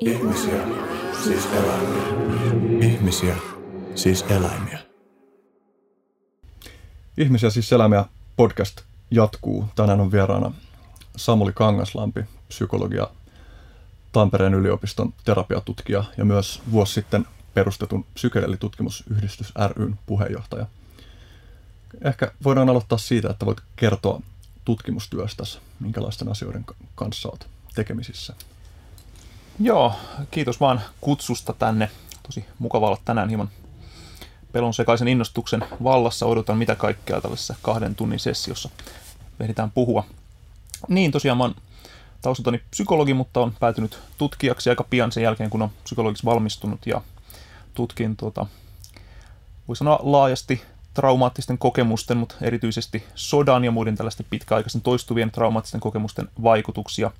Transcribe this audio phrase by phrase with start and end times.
[0.00, 0.66] Ihmisiä,
[1.24, 2.02] siis eläimiä.
[2.80, 3.36] Ihmisiä,
[3.94, 4.78] siis eläimiä.
[7.18, 8.04] Ihmisiä siis eläimiä
[8.36, 9.64] podcast jatkuu.
[9.74, 10.52] Tänään on vieraana
[11.16, 13.06] Samuli Kangaslampi, psykologia
[14.12, 20.66] Tampereen yliopiston terapiatutkija ja myös vuosi sitten perustetun psykedelitutkimusyhdistys ryn puheenjohtaja.
[22.04, 24.22] Ehkä voidaan aloittaa siitä, että voit kertoa
[24.64, 28.34] tutkimustyöstäsi, minkälaisten asioiden kanssa olet tekemisissä.
[29.62, 29.92] Joo,
[30.30, 31.90] kiitos vaan kutsusta tänne.
[32.22, 33.50] Tosi mukava olla tänään hieman
[34.52, 36.26] pelon sekaisen innostuksen vallassa.
[36.26, 38.68] Odotan mitä kaikkea tällaisessa kahden tunnin sessiossa
[39.40, 40.04] ehditään puhua.
[40.88, 41.54] Niin, tosiaan mä oon
[42.22, 47.00] taustaltani psykologi, mutta on päätynyt tutkijaksi aika pian sen jälkeen, kun on psykologiksi valmistunut ja
[47.74, 48.46] tutkin tuota,
[49.68, 50.62] voi sanoa laajasti
[50.94, 57.10] traumaattisten kokemusten, mutta erityisesti sodan ja muiden tällaisten pitkäaikaisen toistuvien traumaattisten kokemusten vaikutuksia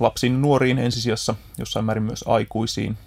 [0.00, 2.98] lapsiin nuoriin ensisijassa, jossain määrin myös aikuisiin.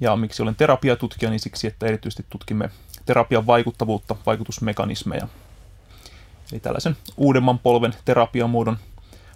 [0.00, 2.70] Ja miksi olen terapiatutkija, niin siksi, että erityisesti tutkimme
[3.06, 5.28] terapian vaikuttavuutta, vaikutusmekanismeja.
[6.52, 8.78] Eli tällaisen uudemman polven terapiamuodon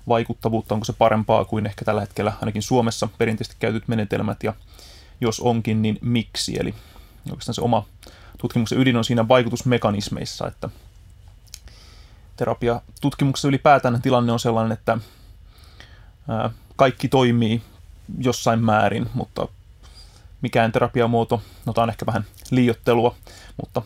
[0.08, 4.54] vaikuttavuutta, onko se parempaa kuin ehkä tällä hetkellä ainakin Suomessa perinteisesti käytyt menetelmät, ja
[5.20, 6.56] jos onkin, niin miksi.
[6.60, 6.74] Eli
[7.30, 7.86] oikeastaan se oma
[8.38, 10.68] tutkimuksen ydin on siinä vaikutusmekanismeissa, että
[12.36, 14.98] terapiatutkimuksessa ylipäätään tilanne on sellainen, että
[16.76, 17.62] kaikki toimii
[18.18, 19.48] jossain määrin, mutta
[20.42, 23.14] mikään terapiamuoto, no tämä on ehkä vähän liiottelua,
[23.62, 23.82] mutta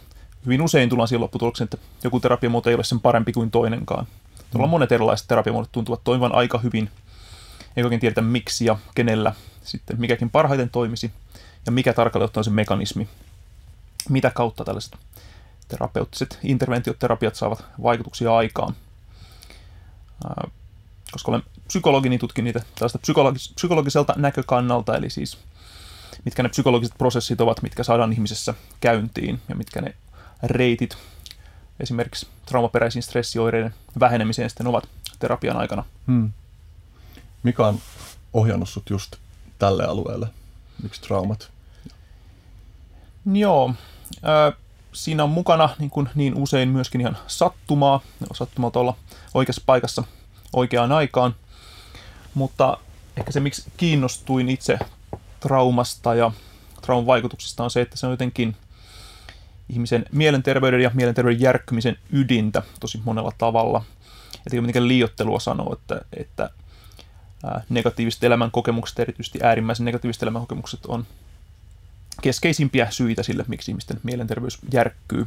[0.47, 4.07] hyvin usein tullaan siihen lopputulokseen, että joku terapiamuoto ei ole sen parempi kuin toinenkaan.
[4.51, 4.71] Tuolla mm.
[4.71, 6.91] monet erilaiset terapiamuodot tuntuvat toimivan aika hyvin,
[7.77, 11.13] ei oikein tiedetä miksi ja kenellä sitten mikäkin parhaiten toimisi
[11.67, 13.09] ja mikä tarkalleen ottaen se mekanismi,
[14.09, 14.97] mitä kautta tällaiset
[15.69, 18.75] terapeuttiset interventioterapiat saavat vaikutuksia aikaan.
[21.13, 25.39] Koska olen psykologi, niin tutkin niitä tällaista psykologis- psykologiselta näkökannalta, eli siis
[26.25, 29.95] mitkä ne psykologiset prosessit ovat, mitkä saadaan ihmisessä käyntiin ja mitkä ne
[30.43, 30.97] reitit
[31.81, 34.89] esimerkiksi traumaperäisiin stressioireiden vähenemiseen sitten ovat
[35.19, 35.85] terapian aikana.
[36.07, 36.33] Hmm.
[37.43, 37.79] Mikä on
[38.33, 39.17] ohjannut sut just
[39.59, 40.29] tälle alueelle?
[40.83, 41.51] Miksi traumat?
[43.33, 43.75] Joo,
[44.15, 44.59] äh,
[44.93, 48.01] siinä on mukana niin, kuin niin usein myöskin ihan sattumaa,
[48.35, 48.97] sattumalta olla
[49.35, 50.05] oikeassa paikassa
[50.53, 51.35] oikeaan aikaan,
[52.35, 52.79] mutta
[53.17, 54.79] ehkä se, miksi kiinnostuin itse
[55.41, 56.33] traumasta ja
[56.83, 58.57] trauman vaikutuksista on se, että se on jotenkin
[59.69, 63.85] ihmisen mielenterveyden ja mielenterveyden järkkymisen ydintä tosi monella tavalla.
[64.35, 66.51] Että ei mitenkään liiottelua sanoa, että, että
[67.69, 71.07] negatiiviset elämän kokemukset, erityisesti äärimmäisen negatiiviset elämän kokemukset on
[72.23, 75.27] keskeisimpiä syitä sille, miksi ihmisten mielenterveys järkkyy.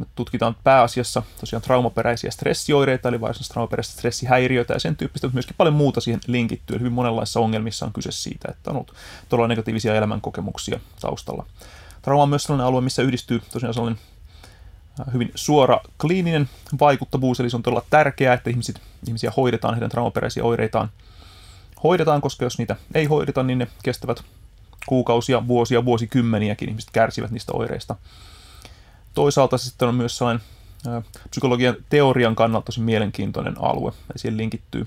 [0.00, 5.56] Me tutkitaan pääasiassa tosiaan traumaperäisiä stressioireita, eli varsinaisesti traumaperäistä stressihäiriöitä ja sen tyyppistä, mutta myöskin
[5.56, 6.74] paljon muuta siihen linkittyy.
[6.74, 8.94] Eli hyvin monenlaisissa ongelmissa on kyse siitä, että on ollut
[9.28, 11.46] todella negatiivisia elämänkokemuksia taustalla.
[12.02, 14.02] Trauma on myös sellainen alue, missä yhdistyy tosiaan sellainen
[15.12, 16.48] hyvin suora kliininen
[16.80, 20.90] vaikuttavuus, eli se on todella tärkeää, että ihmiset, ihmisiä hoidetaan, heidän traumaperäisiä oireitaan
[21.82, 24.22] hoidetaan, koska jos niitä ei hoideta, niin ne kestävät
[24.86, 27.96] kuukausia, vuosia, vuosikymmeniäkin ihmiset kärsivät niistä oireista.
[29.14, 30.46] Toisaalta sitten on myös sellainen
[31.30, 34.86] psykologian teorian kannalta tosi mielenkiintoinen alue, ja siihen linkittyy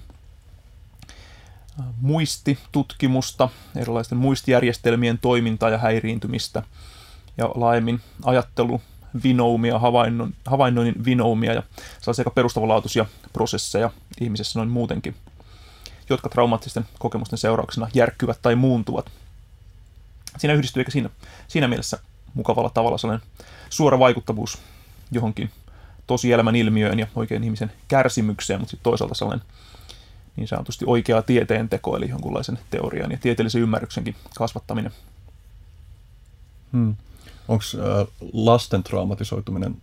[2.01, 6.63] muistitutkimusta, erilaisten muistijärjestelmien toimintaa ja häiriintymistä,
[7.37, 8.81] ja laajemmin ajattelu,
[9.23, 11.63] vinoumia, havainnon, havainnoinnin vinoumia ja
[11.99, 13.89] sellaisia aika perustavanlaatuisia prosesseja
[14.21, 15.15] ihmisessä noin muutenkin,
[16.09, 19.11] jotka traumaattisten kokemusten seurauksena järkkyvät tai muuntuvat.
[20.37, 21.09] Siinä yhdistyy eikä siinä,
[21.47, 21.99] siinä mielessä
[22.33, 23.27] mukavalla tavalla sellainen
[23.69, 24.57] suora vaikuttavuus
[25.11, 25.51] johonkin
[26.07, 29.45] tosielämän ilmiöön ja oikein ihmisen kärsimykseen, mutta sitten toisaalta sellainen
[30.35, 34.91] niin sanotusti oikea tieteen teko, eli jonkunlaisen teorian ja tieteellisen ymmärryksenkin kasvattaminen.
[36.71, 36.95] Hmm.
[37.47, 39.77] Onko äh, lasten traumatisoituminen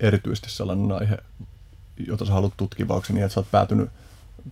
[0.00, 1.18] erityisesti sellainen aihe,
[2.06, 3.90] jota sä haluat tutkia, vai onko niin, että sä oot päätynyt,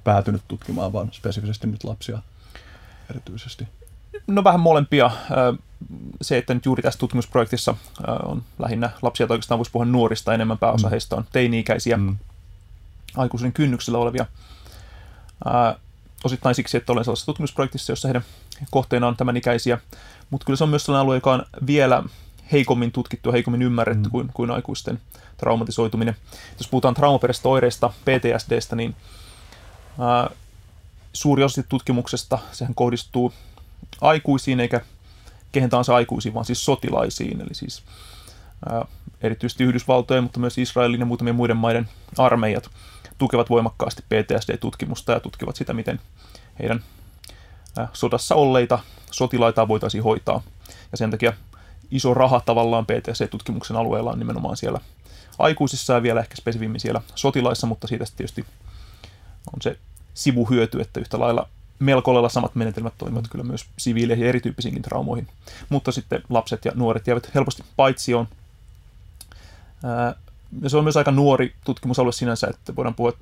[0.05, 2.19] päätynyt tutkimaan vaan spesifisesti nyt lapsia
[3.11, 3.69] erityisesti?
[4.27, 5.11] No vähän molempia.
[6.23, 7.75] Se, että nyt juuri tässä tutkimusprojektissa
[8.23, 10.91] on lähinnä lapsia, tai oikeastaan voisi puhua nuorista enemmän, pääosa mm.
[10.91, 12.17] heistä on teini-ikäisiä, mm.
[13.17, 14.27] aikuisen kynnyksellä olevia.
[16.25, 18.25] Osittain siksi, että olen sellaisessa tutkimusprojektissa, jossa heidän
[18.71, 19.79] kohteena on tämän ikäisiä,
[20.31, 22.03] mutta kyllä se on myös sellainen alue, joka on vielä
[22.53, 24.11] heikommin tutkittu ja heikommin ymmärretty mm.
[24.11, 25.01] kuin, kuin aikuisten
[25.37, 26.17] traumatisoituminen.
[26.59, 28.97] Jos puhutaan traumaperäisistä oireista, PTSDstä, niin
[30.01, 30.31] ää,
[31.13, 33.33] suuri osa tutkimuksesta sehän kohdistuu
[34.01, 34.81] aikuisiin eikä
[35.55, 37.83] kehen tahansa aikuisiin, vaan siis sotilaisiin, eli siis
[38.69, 38.85] ää,
[39.21, 42.71] erityisesti Yhdysvaltojen, mutta myös Israelin ja muutamien muiden maiden armeijat
[43.19, 46.01] tukevat voimakkaasti PTSD-tutkimusta ja tutkivat sitä, miten
[46.59, 46.85] heidän
[47.79, 48.79] äh, sodassa olleita
[49.11, 50.43] sotilaita voitaisiin hoitaa.
[50.93, 51.33] Ja sen takia
[51.91, 54.81] iso raha tavallaan PTC-tutkimuksen alueella on nimenomaan siellä
[55.39, 58.45] aikuisissa ja vielä ehkä spesifimmin siellä sotilaissa, mutta siitä tietysti
[59.53, 59.79] on se
[60.15, 61.49] sivuhyöty, että yhtä lailla
[61.85, 65.29] melko lailla samat menetelmät toimivat kyllä myös siviileihin ja erityyppisiinkin traumoihin.
[65.69, 68.29] Mutta sitten lapset ja nuoret jäävät helposti paitsioon.
[70.63, 73.17] Ja se on myös aika nuori tutkimusalue sinänsä, että voidaan puhua, 30-40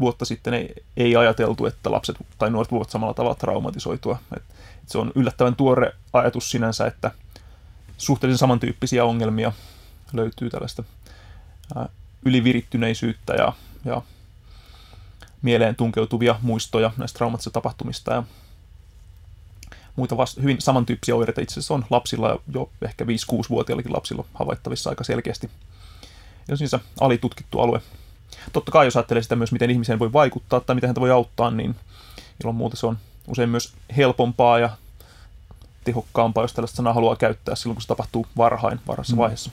[0.00, 4.18] vuotta sitten ei, ei ajateltu, että lapset tai nuoret voivat samalla tavalla traumatisoitua.
[4.36, 4.42] Et,
[4.82, 7.10] et se on yllättävän tuore ajatus sinänsä, että
[7.98, 9.52] suhteellisen samantyyppisiä ongelmia
[10.12, 10.84] löytyy tällaista
[11.76, 11.88] ää,
[12.24, 13.52] ylivirittyneisyyttä ja,
[13.84, 14.02] ja
[15.42, 18.22] mieleen tunkeutuvia muistoja näistä traumatisista tapahtumista ja
[19.96, 25.04] muita vasta, hyvin samantyyppisiä oireita itse asiassa on lapsilla jo ehkä 5-6-vuotiaillakin lapsilla havaittavissa aika
[25.04, 25.50] selkeästi.
[26.48, 27.80] Ja siis alitutkittu alue.
[28.52, 31.50] Totta kai jos ajattelee sitä myös, miten ihmiseen voi vaikuttaa tai miten häntä voi auttaa,
[31.50, 31.76] niin
[32.44, 32.98] ilman muuta se on
[33.28, 34.70] usein myös helpompaa ja
[35.84, 39.20] tehokkaampaa, jos tällaista sanaa haluaa käyttää silloin, kun se tapahtuu varhain, varhaisessa mm.
[39.20, 39.50] vaiheessa.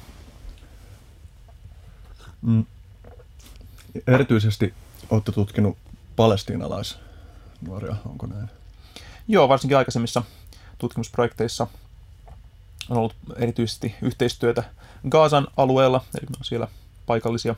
[2.42, 2.66] Mm.
[4.08, 4.74] Erityisesti
[5.14, 5.78] olette tutkinut
[6.16, 8.50] palestiinalaisnuoria, onko näin?
[9.28, 10.24] Joo, varsinkin aikaisemmissa
[10.78, 11.68] tutkimusprojekteissa
[12.90, 14.64] on ollut erityisesti yhteistyötä
[15.10, 16.68] Gaasan alueella, eli on siellä
[17.06, 17.56] paikallisia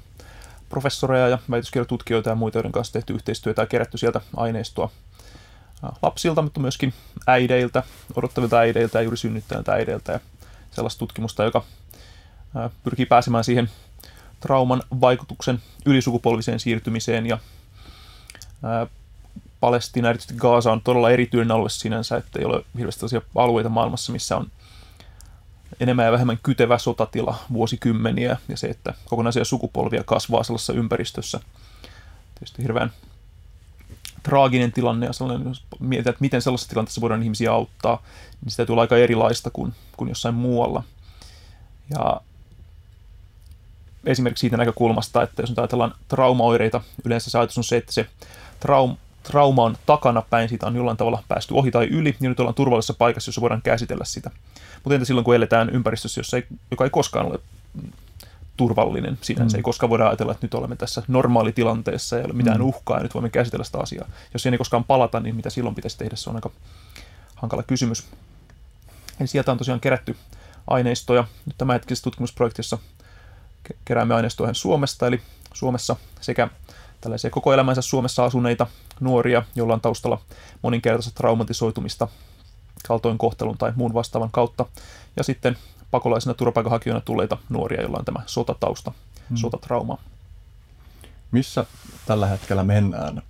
[0.70, 4.90] professoreja ja väitöskirjatutkijoita ja muita, joiden kanssa tehty yhteistyötä ja kerätty sieltä aineistoa
[6.02, 6.94] lapsilta, mutta myöskin
[7.28, 7.84] äideiltä,
[8.16, 10.20] odottavilta äideiltä ja juuri synnyttäjiltä äideiltä ja
[10.72, 11.64] sellaista tutkimusta, joka
[12.84, 13.70] pyrkii pääsemään siihen
[14.40, 17.38] trauman vaikutuksen ylisukupolviseen siirtymiseen ja
[19.60, 23.06] Palestina, erityisesti Gaza on todella erityinen alue sinänsä, että ei ole hirveästi
[23.36, 24.52] alueita maailmassa, missä on
[25.80, 31.40] enemmän ja vähemmän kytevä sotatila vuosikymmeniä ja se, että kokonaisia sukupolvia kasvaa sellaisessa ympäristössä.
[32.36, 32.92] Tietysti hirveän
[34.24, 38.04] traaginen tilanne ja sellainen, jos mietitään, että miten sellaisessa tilanteessa voidaan ihmisiä auttaa,
[38.42, 40.84] niin sitä olla aika erilaista kuin, kuin jossain muualla.
[41.90, 42.22] Ja
[44.06, 48.08] esimerkiksi siitä näkökulmasta, että jos nyt ajatellaan traumaoireita, yleensä se ajatus on se, että se
[48.60, 52.40] traum, trauma on takana päin, siitä on jollain tavalla päästy ohi tai yli, niin nyt
[52.40, 54.32] ollaan turvallisessa paikassa, jossa voidaan käsitellä sitä.
[54.84, 57.40] Mutta entä silloin, kun eletään ympäristössä, jossa ei, joka ei koskaan ole
[58.58, 59.58] turvallinen sinänsä.
[59.58, 59.60] Mm.
[59.60, 62.66] Ei koskaan voida ajatella, että nyt olemme tässä normaalitilanteessa, ei ole mitään mm.
[62.66, 64.08] uhkaa ja nyt voimme käsitellä sitä asiaa.
[64.34, 66.52] Jos siihen ei koskaan palata, niin mitä silloin pitäisi tehdä, se on aika
[67.36, 68.08] hankala kysymys.
[69.20, 70.16] Eli sieltä on tosiaan kerätty
[70.68, 71.28] aineistoja.
[71.46, 72.78] Nyt tämänhetkisessä tutkimusprojektissa
[73.86, 75.22] keräämme aineistoja Suomesta, eli
[75.54, 76.50] Suomessa sekä
[77.02, 78.68] tällaisia koko elämänsä Suomessa asuneita
[79.00, 80.22] nuoria, joilla on taustalla
[80.62, 82.08] moninkertaista traumatisoitumista
[82.88, 84.66] kaltoinkohtelun tai muun vastaavan kautta,
[85.18, 85.58] ja sitten
[85.92, 88.92] pakolaisina turvapaikanhakijoina tulleita nuoria, joilla on tämä sotatausta,
[89.30, 89.38] hmm.
[89.38, 89.98] sotatrauma.
[91.32, 91.66] Missä
[92.06, 93.22] tällä hetkellä mennään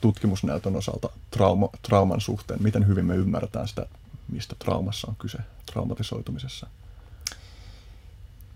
[0.00, 2.62] tutkimusnäytön osalta trauma, trauman suhteen?
[2.62, 3.86] Miten hyvin me ymmärretään sitä,
[4.32, 5.38] mistä traumassa on kyse
[5.72, 6.66] traumatisoitumisessa?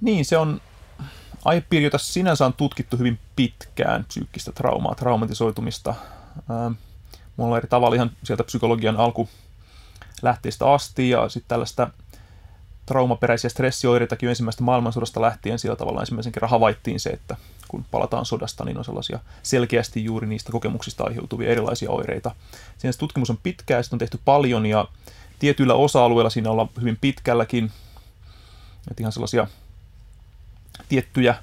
[0.02, 0.60] Niin, se on
[1.44, 5.94] aihepiiri, jota sinänsä on tutkittu hyvin pitkään, psyykkistä traumaa, traumatisoitumista.
[6.50, 6.72] Ähm,
[7.37, 9.28] mulla on eri tavalla ihan sieltä psykologian alku
[10.22, 11.90] lähteistä asti ja sitten tällaista
[12.87, 17.37] traumaperäisiä stressioireitakin ensimmäisestä maailmansodasta lähtien sillä tavalla ensimmäisen kerran havaittiin se, että
[17.69, 22.34] kun palataan sodasta, niin on sellaisia selkeästi juuri niistä kokemuksista aiheutuvia erilaisia oireita.
[22.78, 24.88] Siinä tutkimus on pitkää, sitä on tehty paljon ja
[25.38, 27.70] tietyillä osa-alueilla siinä ollaan hyvin pitkälläkin.
[28.91, 29.46] Että ihan sellaisia
[30.93, 31.34] tiettyjä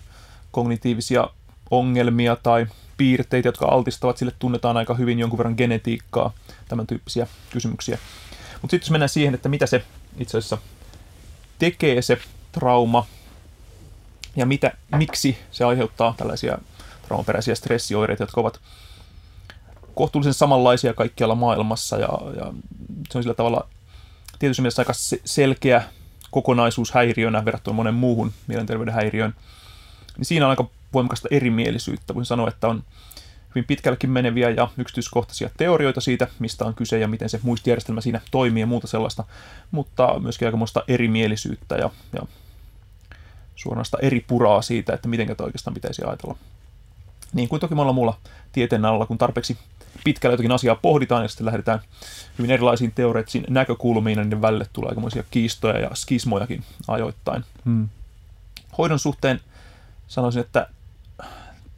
[0.51, 1.29] kognitiivisia
[1.71, 6.31] ongelmia tai piirteitä, jotka altistavat, sille tunnetaan aika hyvin jonkun verran genetiikkaa,
[6.67, 7.97] tämän tyyppisiä kysymyksiä.
[8.61, 9.83] Mutta sitten jos mennään siihen, että mitä se
[10.17, 10.57] itse asiassa
[11.59, 12.17] tekee se
[12.51, 13.05] trauma
[14.35, 16.57] ja mitä, miksi se aiheuttaa tällaisia
[17.07, 18.59] traumaperäisiä stressioireita, jotka ovat
[19.95, 22.53] kohtuullisen samanlaisia kaikkialla maailmassa ja, ja
[23.11, 23.67] se on sillä tavalla
[24.39, 24.93] tietysti mielessä aika
[25.25, 25.83] selkeä
[26.31, 29.33] kokonaisuus häiriönä verrattuna monen muuhun mielenterveyden häiriöön,
[30.17, 32.15] niin siinä on aika voimakasta erimielisyyttä.
[32.15, 32.83] Voin sanoa, että on
[33.55, 38.21] hyvin pitkällekin meneviä ja yksityiskohtaisia teorioita siitä, mistä on kyse ja miten se muistijärjestelmä siinä
[38.31, 39.23] toimii ja muuta sellaista,
[39.71, 42.21] mutta myöskin aikamoista erimielisyyttä ja, ja
[43.55, 46.37] suoranaista eri puraa siitä, että miten tätä oikeastaan pitäisi ajatella.
[47.33, 48.17] Niin kuin toki monella muulla
[48.51, 49.57] tieteen alalla, kun tarpeeksi
[50.03, 51.79] pitkälle jotakin asiaa pohditaan ja sitten lähdetään
[52.37, 57.43] hyvin erilaisiin teoreettisiin näkökulmiin, ja niiden välille tulee aikamoisia kiistoja ja skismojakin ajoittain.
[57.65, 57.89] Hmm.
[58.77, 59.39] Hoidon suhteen
[60.07, 60.69] sanoisin, että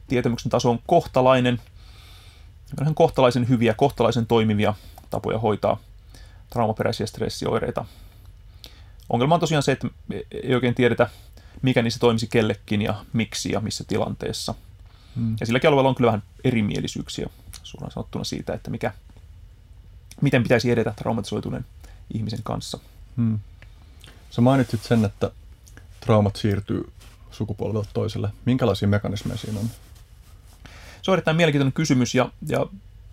[0.08, 1.60] tietämyksen taso on kohtalainen,
[2.80, 4.74] vähän kohtalaisen hyviä, kohtalaisen toimivia
[5.10, 5.78] tapoja hoitaa
[6.50, 7.84] traumaperäisiä stressioireita.
[9.08, 9.88] Ongelma on tosiaan se, että
[10.30, 11.08] ei oikein tiedetä,
[11.62, 14.54] mikä niissä toimisi kellekin ja miksi ja missä tilanteessa.
[15.16, 15.36] Hmm.
[15.40, 17.30] Ja silläkin alueella on kyllä vähän erimielisyyksiä
[17.72, 18.92] suoraan sanottuna siitä, että mikä,
[20.20, 21.64] miten pitäisi edetä traumatisoituneen
[22.14, 22.78] ihmisen kanssa.
[23.16, 23.38] Hmm.
[24.30, 25.30] Sä mainitsit sen, että
[26.00, 26.92] traumat siirtyy
[27.30, 28.30] sukupolvelta toiselle.
[28.44, 29.70] Minkälaisia mekanismeja siinä on?
[31.02, 32.66] Se on erittäin mielenkiintoinen kysymys ja, ja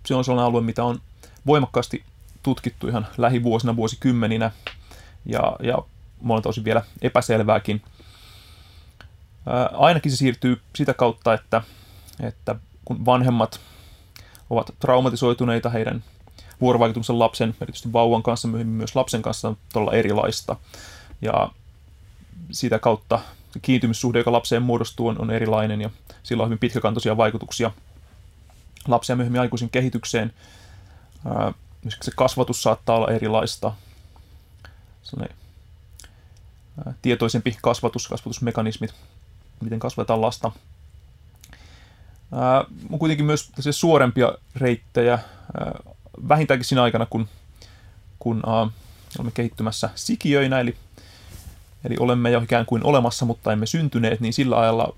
[0.06, 1.02] se on sellainen alue, mitä on
[1.46, 2.04] voimakkaasti
[2.44, 4.52] tutkittu ihan lähivuosina, vuosikymmeninä
[5.26, 5.78] ja, ja
[6.22, 7.82] monelta osin vielä epäselvääkin.
[9.46, 11.62] Ää, ainakin se siirtyy sitä kautta, että,
[12.20, 13.60] että kun vanhemmat
[14.50, 16.04] ovat traumatisoituneita, heidän
[16.62, 20.56] vuorovaikutuksen lapsen, erityisesti vauvan kanssa, myöhemmin myös lapsen kanssa on todella erilaista.
[21.22, 21.52] Ja
[22.52, 23.20] sitä kautta
[23.62, 25.90] kiintymyssuhde, joka lapseen muodostuu, on, on erilainen ja
[26.24, 27.72] sillä on hyvin pitkäkantoisia vaikutuksia
[28.88, 30.34] lapsen ja myöhemmin aikuisen kehitykseen.
[31.26, 31.54] Ää,
[32.02, 33.74] se kasvatus saattaa olla erilaista.
[35.04, 35.38] Sellainen
[37.02, 38.94] tietoisempi kasvatus, kasvatusmekanismit,
[39.62, 40.52] miten kasvatetaan lasta.
[42.90, 45.72] On kuitenkin myös suorempia reittejä, ää,
[46.28, 47.28] vähintäänkin siinä aikana, kun,
[48.20, 48.68] kun ää,
[49.18, 50.76] olemme kehittymässä sikiöinä, eli
[51.84, 54.96] Eli olemme jo ikään kuin olemassa, mutta emme syntyneet, niin sillä ajalla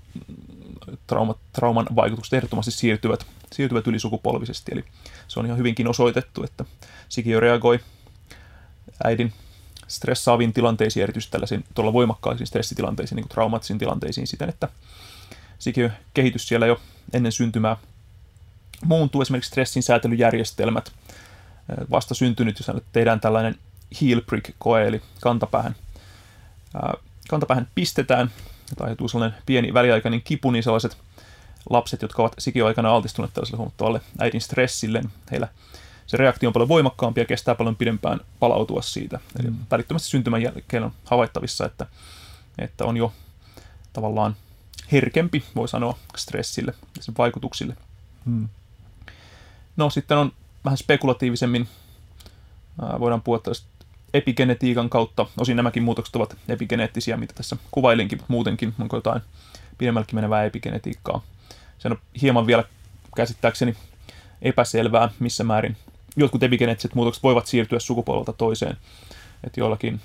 [1.06, 4.72] trauma, trauman vaikutukset ehdottomasti siirtyvät, siirtyvät ylisukupolvisesti.
[4.74, 4.84] Eli
[5.28, 6.64] se on ihan hyvinkin osoitettu, että
[7.08, 7.80] sikiö reagoi
[9.04, 9.32] äidin
[9.88, 14.68] stressaaviin tilanteisiin, erityisesti tällaisiin tuolla voimakkaisiin stressitilanteisiin, niin kuin traumaattisiin tilanteisiin siten, että
[15.62, 16.80] sikiö kehitys siellä jo
[17.12, 17.76] ennen syntymää
[18.84, 20.92] muuntuu esimerkiksi stressin säätelyjärjestelmät.
[21.90, 23.54] Vasta syntynyt, jos tehdään tällainen
[24.00, 25.74] heel prick-koe, eli kantapäähän
[27.28, 28.30] kantapäähän pistetään,
[28.76, 30.96] tai aiheutuu sellainen pieni väliaikainen kipu, niin sellaiset
[31.70, 35.48] lapset, jotka ovat sikioaikana altistuneet tällaiselle huomattavalle äidin stressille, niin heillä
[36.06, 39.20] se reaktio on paljon voimakkaampi ja kestää paljon pidempään palautua siitä.
[39.40, 39.56] Eli mm.
[39.70, 41.86] välittömästi syntymän jälkeen on havaittavissa, että,
[42.58, 43.12] että on jo
[43.92, 44.36] tavallaan
[44.92, 47.76] herkempi, voi sanoa, stressille ja sen vaikutuksille.
[48.24, 48.48] Mm.
[49.76, 50.32] No sitten on
[50.64, 51.68] vähän spekulatiivisemmin,
[52.98, 53.66] voidaan puhua tällaista
[54.14, 55.26] epigenetiikan kautta.
[55.38, 59.22] Osin nämäkin muutokset ovat epigeneettisiä, mitä tässä kuvailinkin, mutta muutenkin onko jotain
[59.78, 61.22] pidemmälläkin menevää epigenetiikkaa.
[61.78, 62.64] Se on hieman vielä
[63.16, 63.76] käsittääkseni
[64.42, 65.76] epäselvää, missä määrin
[66.16, 68.76] jotkut epigeneettiset muutokset voivat siirtyä sukupolvelta toiseen.
[69.44, 70.00] Että joillakin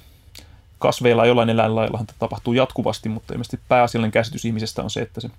[0.79, 5.29] kasveilla jollain eläinlaillahan tapahtuu jatkuvasti, mutta ilmeisesti pääasiallinen käsitys ihmisestä on se, että se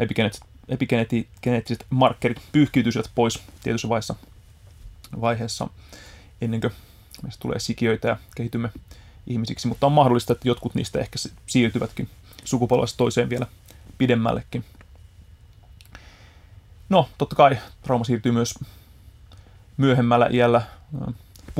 [0.00, 4.14] epigeneettiset, epigeneettiset markkerit pyyhkiytyisivät pois tietyssä vaiheessa,
[5.20, 5.68] vaiheessa
[6.40, 6.72] ennen kuin
[7.22, 8.70] meistä tulee sikiöitä ja kehitymme
[9.26, 11.16] ihmisiksi, mutta on mahdollista, että jotkut niistä ehkä
[11.46, 12.08] siirtyvätkin
[12.44, 13.46] sukupolvesta toiseen vielä
[13.98, 14.64] pidemmällekin.
[16.88, 18.54] No, totta kai trauma siirtyy myös
[19.76, 20.62] myöhemmällä iällä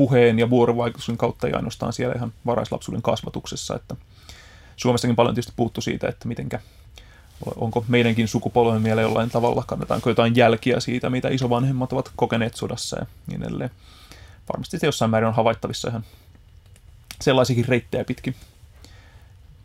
[0.01, 3.95] puheen ja vuorovaikutuksen kautta ja ainoastaan siellä ihan varaislapsuuden kasvatuksessa, että
[4.75, 6.59] Suomessakin paljon tietysti puuttu siitä, että mitenkä,
[7.55, 12.99] onko meidänkin sukupolven vielä jollain tavalla, kannetaanko jotain jälkiä siitä, mitä isovanhemmat ovat kokeneet sodassa
[12.99, 13.71] ja niin edelleen
[14.53, 16.05] varmasti se jossain määrin on havaittavissa ihan
[17.21, 18.35] sellaisiakin reittejä pitkin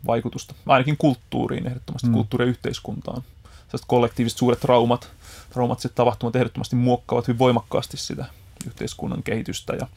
[0.07, 0.55] vaikutusta.
[0.65, 2.13] Ainakin kulttuuriin, ehdottomasti mm.
[2.13, 3.23] kulttuuri- ja yhteiskuntaan.
[3.43, 5.11] Sellaiset kollektiiviset suuret traumat,
[5.53, 8.25] traumaattiset tapahtumat ehdottomasti muokkaavat hyvin voimakkaasti sitä
[8.67, 9.87] yhteiskunnan kehitystä ja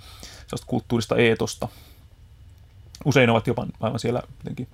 [0.46, 1.68] sellaista kulttuurista eetosta.
[3.04, 4.68] Usein ovat jopa aivan siellä jotenkin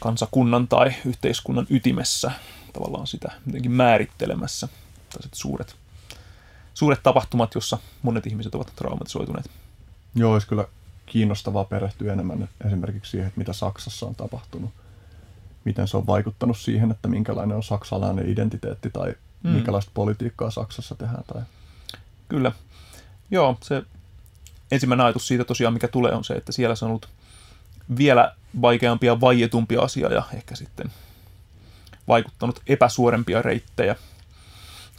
[0.00, 2.30] kansakunnan tai yhteiskunnan ytimessä
[2.72, 4.68] tavallaan sitä jotenkin määrittelemässä.
[5.10, 5.76] Tällaiset suuret
[6.74, 9.50] suuret tapahtumat, jossa monet ihmiset ovat traumatisoituneet.
[10.14, 10.64] Joo, olisi kyllä
[11.06, 14.70] kiinnostavaa perehtyä enemmän esimerkiksi siihen, että mitä Saksassa on tapahtunut.
[15.64, 19.50] Miten se on vaikuttanut siihen, että minkälainen on saksalainen identiteetti tai mm.
[19.50, 21.24] minkälaista politiikkaa Saksassa tehdään.
[21.26, 21.42] Tai...
[22.28, 22.52] Kyllä.
[23.30, 23.82] Joo, se
[24.70, 27.08] ensimmäinen ajatus siitä tosiaan, mikä tulee, on se, että siellä se on ollut
[27.98, 30.92] vielä vaikeampia vaietumpia asia ja ehkä sitten
[32.08, 33.96] vaikuttanut epäsuorempia reittejä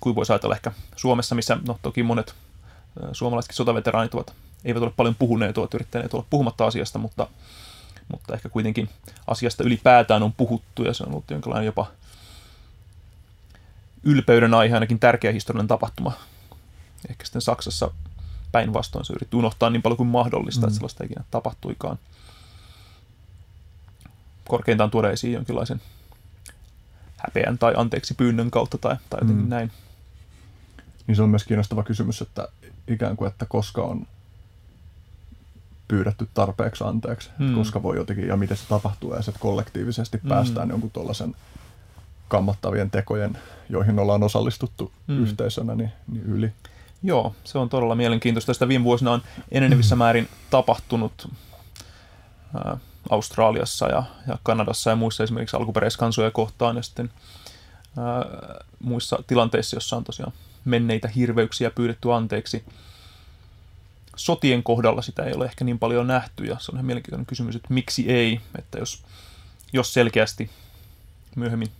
[0.01, 2.35] kuin voisi ajatella ehkä Suomessa, missä no, toki monet
[3.11, 4.33] suomalaisetkin sotaveteraanit ovat,
[4.65, 7.27] eivät ole paljon puhuneet, ovat yrittäneet olla puhumatta asiasta, mutta,
[8.11, 8.89] mutta ehkä kuitenkin
[9.27, 11.87] asiasta ylipäätään on puhuttu ja se on ollut jonkinlainen jopa
[14.03, 16.11] ylpeyden aihe, ainakin tärkeä historiallinen tapahtuma.
[17.09, 17.91] Ehkä sitten Saksassa
[18.51, 20.67] päinvastoin se yritti unohtaa niin paljon kuin mahdollista, mm.
[20.67, 21.99] että sellaista ikinä tapahtuikaan.
[24.47, 25.81] Korkeintaan tuoda esiin jonkinlaisen
[27.17, 29.49] häpeän tai anteeksi pyynnön kautta tai, tai jotenkin mm.
[29.49, 29.71] näin
[31.07, 32.47] niin se on myös kiinnostava kysymys, että
[32.87, 34.07] ikään kuin, että koska on
[35.87, 37.55] pyydetty tarpeeksi anteeksi, hmm.
[37.55, 40.29] koska voi jotenkin, ja miten se tapahtuu, ja sitten kollektiivisesti hmm.
[40.29, 41.35] päästään jonkun tuollaisen
[42.27, 43.37] kammattavien tekojen,
[43.69, 45.23] joihin ollaan osallistuttu hmm.
[45.23, 46.53] yhteisönä, niin, niin yli.
[47.05, 48.53] Joo, se on todella mielenkiintoista.
[48.53, 49.21] Sitä viime vuosina on
[49.51, 51.31] enenevissä määrin tapahtunut
[52.55, 52.77] ää,
[53.09, 57.11] Australiassa ja, ja Kanadassa ja muissa esimerkiksi alkuperäiskansoja kohtaan ja sitten
[57.97, 58.25] ää,
[58.79, 60.33] muissa tilanteissa, jossa on tosiaan
[60.65, 62.63] menneitä hirveyksiä pyydetty anteeksi.
[64.15, 67.55] sotien kohdalla sitä ei ole ehkä niin paljon nähty, ja se on ihan mielenkiintoinen kysymys,
[67.55, 69.03] että miksi ei, että jos,
[69.73, 70.49] jos selkeästi
[71.35, 71.71] myöhemmin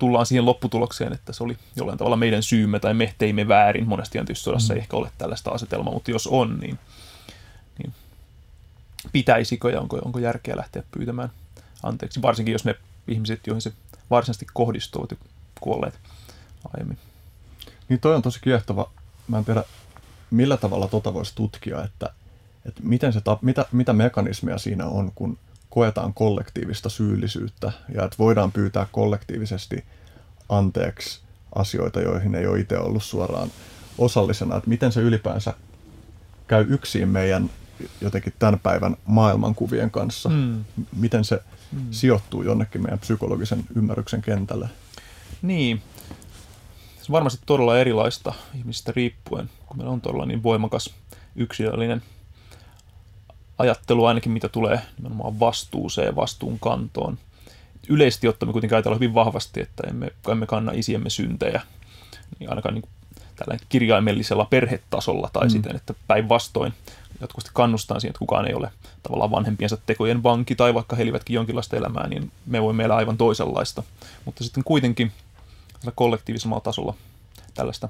[0.00, 3.88] tullaan siihen lopputulokseen, että se oli jollain tavalla meidän syymme tai me teimme väärin.
[3.88, 4.76] Monesti tietysti sodassa mm.
[4.76, 6.78] ei ehkä ole tällaista asetelmaa, mutta jos on, niin,
[7.78, 7.92] niin
[9.12, 11.30] pitäisikö ja onko, onko järkeä lähteä pyytämään
[11.82, 12.74] anteeksi, varsinkin jos ne
[13.08, 13.72] ihmiset, joihin se
[14.10, 15.18] varsinaisesti kohdistuu, ovat
[15.60, 15.98] kuolleet
[16.74, 16.98] aiemmin.
[17.88, 18.90] Niin toi on tosi kiehtova.
[19.28, 19.64] Mä en tiedä,
[20.30, 22.10] millä tavalla tota voisi tutkia, että,
[22.66, 25.38] että miten se, mitä, mitä mekanismia siinä on, kun
[25.70, 29.84] koetaan kollektiivista syyllisyyttä ja että voidaan pyytää kollektiivisesti
[30.48, 31.20] anteeksi
[31.54, 33.50] asioita, joihin ei ole itse ollut suoraan
[33.98, 35.54] osallisena, että miten se ylipäänsä
[36.48, 37.50] käy yksin meidän
[38.00, 40.64] jotenkin tämän päivän maailmankuvien kanssa, mm.
[40.96, 41.86] miten se mm.
[41.90, 44.68] sijoittuu jonnekin meidän psykologisen ymmärryksen kentälle.
[45.42, 45.82] Niin,
[46.96, 50.94] se on varmasti todella erilaista ihmisistä riippuen, kun meillä on todella niin voimakas
[51.36, 52.02] yksilöllinen
[53.60, 57.18] ajattelu ainakin, mitä tulee nimenomaan vastuuseen, vastuun kantoon.
[57.88, 61.62] Yleisesti ottaen me kuitenkin ajatellaan hyvin vahvasti, että emme, emme kanna isiemme syntejä,
[62.38, 62.88] niin ainakaan niin
[63.36, 65.50] tällä kirjaimellisella perhetasolla tai mm.
[65.50, 66.74] siten, että päinvastoin
[67.20, 68.70] jatkuvasti kannustaa siihen, että kukaan ei ole
[69.02, 73.16] tavallaan vanhempiensa tekojen vanki tai vaikka he elivätkin jonkinlaista elämää, niin me voimme elää aivan
[73.16, 73.82] toisenlaista.
[74.24, 75.12] Mutta sitten kuitenkin
[75.94, 76.94] kollektiivisella tasolla
[77.54, 77.88] tällaista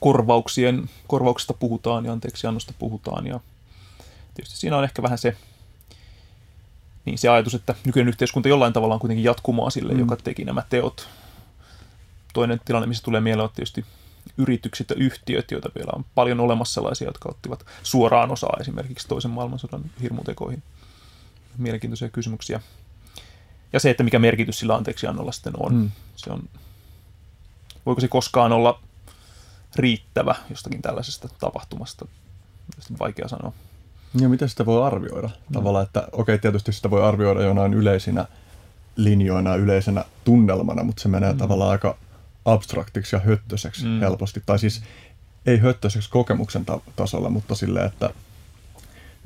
[0.00, 3.40] korvauksien, korvauksista puhutaan ja anteeksiannosta puhutaan ja
[4.38, 5.36] tietysti siinä on ehkä vähän se,
[7.04, 9.98] niin se ajatus, että nykyinen yhteiskunta jollain tavalla on kuitenkin jatkumoa sille, mm.
[9.98, 11.08] joka teki nämä teot.
[12.32, 13.84] Toinen tilanne, missä tulee mieleen, on tietysti
[14.36, 19.30] yritykset ja yhtiöt, joita vielä on paljon olemassa sellaisia, jotka ottivat suoraan osaa esimerkiksi toisen
[19.30, 20.62] maailmansodan hirmutekoihin.
[21.56, 22.60] Mielenkiintoisia kysymyksiä.
[23.72, 25.74] Ja se, että mikä merkitys sillä anteeksiannolla sitten on.
[25.74, 25.90] Mm.
[26.16, 26.42] Se on.
[27.86, 28.80] Voiko se koskaan olla
[29.76, 32.06] riittävä jostakin tällaisesta tapahtumasta?
[32.98, 33.52] Vaikea sanoa.
[34.20, 35.30] Ja miten sitä voi arvioida?
[35.52, 38.26] Tavallaan, että okei, okay, tietysti sitä voi arvioida jonain yleisinä
[38.96, 41.38] linjoina, yleisenä tunnelmana, mutta se menee mm.
[41.38, 41.96] tavallaan aika
[42.44, 44.00] abstraktiksi ja höttöiseksi mm.
[44.00, 44.42] helposti.
[44.46, 44.82] Tai siis
[45.46, 48.10] ei höttöiseksi kokemuksen ta- tasolla, mutta silleen, että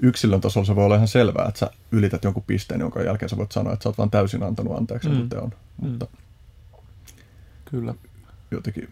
[0.02, 3.36] yksilön tasolla se voi olla ihan selvää, että sä ylität jonkun pisteen, jonka jälkeen sä
[3.36, 5.28] voit sanoa, että sä oot vaan täysin antanut anteeksi mm.
[5.28, 5.50] teon.
[5.82, 5.88] Mm.
[5.88, 6.06] Mutta
[7.72, 7.94] Kyllä.
[8.50, 8.88] Jotenkin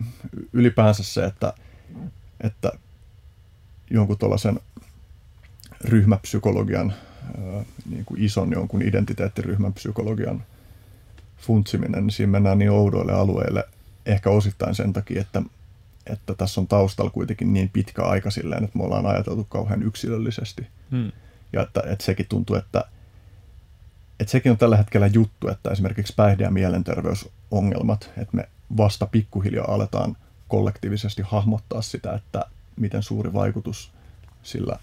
[0.52, 1.52] ylipäänsä se, että,
[2.40, 2.72] että
[3.90, 4.60] jonkun tuollaisen
[5.84, 6.92] ryhmäpsykologian,
[7.90, 10.42] niin kuin ison jonkun identiteettiryhmän psykologian
[11.38, 13.64] funtsiminen, niin siinä mennään niin oudoille alueille
[14.06, 15.42] ehkä osittain sen takia, että,
[16.06, 20.66] että tässä on taustalla kuitenkin niin pitkä aika silleen, että me ollaan ajateltu kauhean yksilöllisesti.
[20.90, 21.12] Hmm.
[21.52, 22.84] Ja että, että sekin tuntuu, että,
[24.20, 29.74] että sekin on tällä hetkellä juttu, että esimerkiksi päihde- ja mielenterveysongelmat, että me vasta pikkuhiljaa
[29.74, 30.16] aletaan
[30.48, 32.44] kollektiivisesti hahmottaa sitä, että
[32.76, 33.92] miten suuri vaikutus
[34.42, 34.78] sillä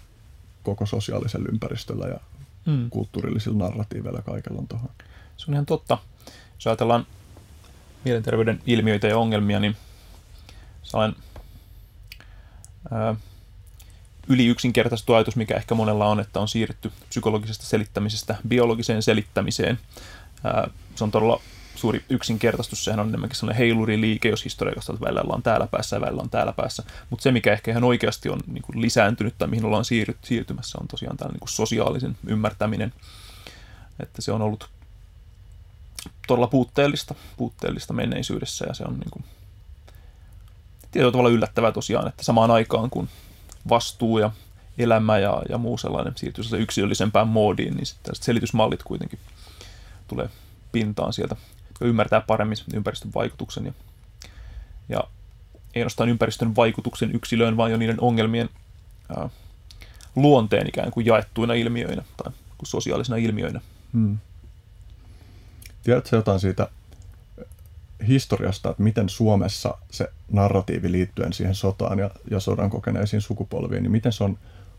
[0.62, 2.20] koko sosiaalisella ympäristöllä ja
[2.66, 2.90] mm.
[2.90, 4.90] kulttuurillisilla narratiiveilla kaikella on tuohon.
[5.36, 5.98] Se on ihan totta.
[6.54, 7.06] Jos ajatellaan
[8.04, 9.76] mielenterveyden ilmiöitä ja ongelmia, niin
[10.82, 11.16] sellainen
[12.90, 13.14] ää,
[14.28, 19.78] yli yksinkertaistettu ajatus, mikä ehkä monella on, että on siirrytty psykologisesta selittämisestä biologiseen selittämiseen.
[20.44, 21.40] Ää, se on todella
[21.78, 26.22] suuri yksinkertaistus, sehän on enemmänkin sellainen heiluriliike, jos historiakasta välillä ollaan täällä päässä ja välillä
[26.22, 26.82] on täällä päässä.
[27.10, 30.78] Mutta se, mikä ehkä ihan oikeasti on niin kuin lisääntynyt tai mihin ollaan siirryt, siirtymässä,
[30.80, 32.92] on tosiaan tällainen niin sosiaalisen ymmärtäminen.
[34.02, 34.68] Että se on ollut
[36.26, 39.24] todella puutteellista, puutteellista menneisyydessä ja se on niin kuin,
[40.90, 43.08] tietyllä tavalla yllättävää tosiaan, että samaan aikaan kun
[43.68, 44.30] vastuu ja
[44.78, 49.18] elämä ja, ja muu sellainen siirtyy yksilöllisempään moodiin, niin sitten selitysmallit kuitenkin
[50.08, 50.30] tulee
[50.72, 51.36] pintaan sieltä
[51.80, 53.72] ymmärtää paremmin ympäristön vaikutuksen ja,
[54.88, 55.04] ja
[55.74, 58.48] ei ainoastaan ympäristön vaikutuksen yksilöön, vaan jo niiden ongelmien
[59.16, 59.28] ää,
[60.16, 62.32] luonteen ikään kuin jaettuina ilmiöinä tai
[62.64, 63.60] sosiaalisina ilmiöinä.
[63.92, 64.18] Hmm.
[65.82, 66.68] Tiedätkö jotain siitä
[68.08, 73.92] historiasta, että miten Suomessa se narratiivi liittyen siihen sotaan ja, ja sodan kokeneisiin sukupolviin, niin
[73.92, 74.38] miten se on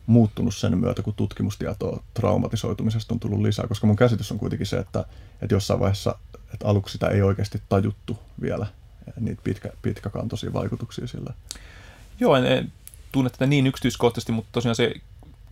[0.10, 3.68] muuttunut sen myötä, kun tutkimustietoa traumatisoitumisesta on tullut lisää?
[3.68, 5.06] Koska mun käsitys on kuitenkin se, että,
[5.42, 6.16] että jossain vaiheessa
[6.54, 8.68] että aluksi sitä ei oikeasti tajuttu vielä,
[9.20, 11.34] niitä pitkä, pitkäkantoisia vaikutuksia sillä.
[12.20, 12.72] Joo, en, en
[13.12, 14.94] tunne tätä niin yksityiskohtaisesti, mutta tosiaan se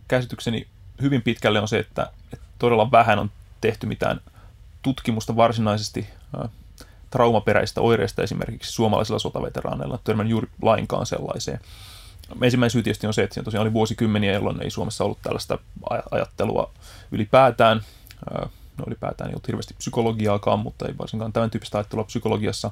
[0.08, 0.66] käsitykseni
[1.02, 4.20] hyvin pitkälle on se, että, että todella vähän on tehty mitään
[4.82, 6.08] tutkimusta varsinaisesti
[6.44, 6.50] äh,
[7.10, 11.60] traumaperäistä oireista esimerkiksi suomalaisilla sotaveteraaneilla, törmän juuri lainkaan sellaiseen.
[12.42, 15.58] Ensimmäinen syy tietysti on se, että siinä tosiaan oli vuosikymmeniä, jolloin ei Suomessa ollut tällaista
[16.10, 16.70] ajattelua
[17.12, 17.80] ylipäätään.
[18.78, 22.70] No ylipäätään ei ollut hirveästi psykologiaakaan, mutta ei varsinkaan tämän tyyppistä ajattelua psykologiassa.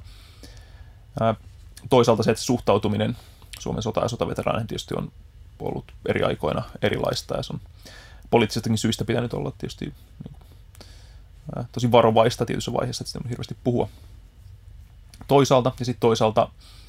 [1.90, 3.16] Toisaalta se, että suhtautuminen
[3.59, 5.12] Suomen sota- ja sotaveteraaneihin tietysti on
[5.59, 7.61] ollut eri aikoina erilaista ja se on
[8.31, 10.37] poliittisestakin syistä pitänyt olla tietysti niin
[11.73, 13.88] tosi varovaista tietyssä vaiheessa, että sitä on hirveästi puhua
[15.29, 16.49] toisaalta ja sitten toisaalta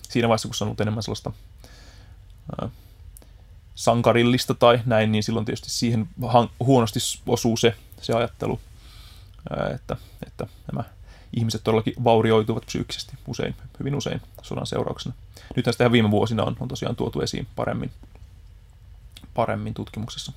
[0.09, 1.31] siinä vaiheessa, kun se on ollut enemmän sellaista
[3.75, 6.09] sankarillista tai näin, niin silloin tietysti siihen
[6.59, 8.59] huonosti osuu se, se ajattelu,
[9.75, 10.83] että, että nämä
[11.33, 15.15] ihmiset todellakin vaurioituvat psyykkisesti usein, hyvin usein sodan seurauksena.
[15.55, 17.91] Nyt sitä viime vuosina on, on tosiaan tuotu esiin paremmin,
[19.33, 20.31] paremmin tutkimuksessa.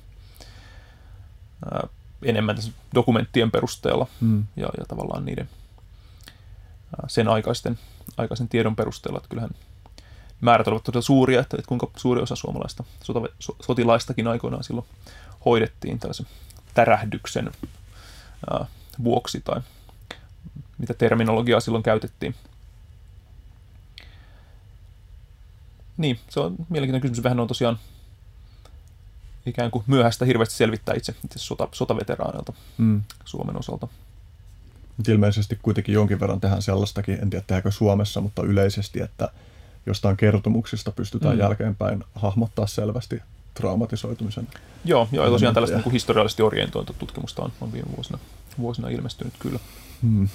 [1.71, 1.87] Ää,
[2.23, 4.43] enemmän tässä dokumenttien perusteella mm.
[4.55, 5.49] ja, ja tavallaan niiden
[6.97, 7.79] ää, sen aikaisten,
[8.17, 9.51] aikaisen tiedon perusteella, että kyllähän
[10.41, 13.19] määrät olivat todella suuria, että, että kuinka suuri osa suomalaista sota,
[13.61, 14.87] sotilaistakin aikoinaan silloin
[15.45, 16.27] hoidettiin tällaisen
[16.73, 17.51] tärähdyksen
[18.51, 18.65] ää,
[19.03, 19.61] vuoksi tai
[20.77, 22.35] mitä terminologiaa silloin käytettiin.
[25.97, 27.23] Niin, se on mielenkiintoinen kysymys.
[27.23, 27.79] Vähän on tosiaan
[29.45, 33.01] ikään kuin myöhäistä hirveästi selvittää itse, itse sota, sotaveteraanilta mm.
[33.25, 33.87] Suomen osalta.
[35.07, 39.29] Ilmeisesti kuitenkin jonkin verran tehdään sellaistakin, en tiedä tehdäänkö Suomessa, mutta yleisesti, että
[39.85, 41.39] jostain kertomuksista pystytään mm.
[41.39, 43.21] jälkeenpäin hahmottaa selvästi
[43.53, 44.47] traumatisoitumisen.
[44.85, 48.19] Joo, joo ja tosiaan tällaista niin historiallisesti orientointu tutkimusta on, on viime vuosina,
[48.59, 49.59] vuosina ilmestynyt kyllä.
[50.01, 50.27] Mm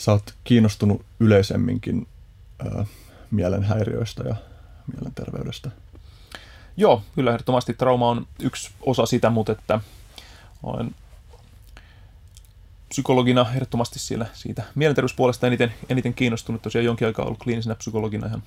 [0.00, 2.06] sä oot kiinnostunut yleisemminkin
[2.58, 2.84] ää,
[3.30, 4.34] mielenhäiriöistä ja
[4.92, 5.70] mielenterveydestä.
[6.76, 9.80] Joo, kyllä ehdottomasti trauma on yksi osa sitä, mutta että
[10.62, 10.94] olen
[12.90, 16.62] psykologina ehdottomasti siellä siitä mielenterveyspuolesta eniten, eniten kiinnostunut.
[16.62, 18.42] Tosiaan jonkin aikaa ollut kliinisenä psykologina ihan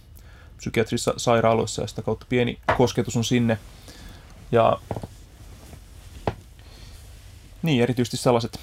[0.58, 3.58] psykiatrisissa sairaaloissa ja sitä kautta pieni kosketus on sinne.
[4.52, 4.80] Ja
[7.64, 8.60] niin, erityisesti sellaiset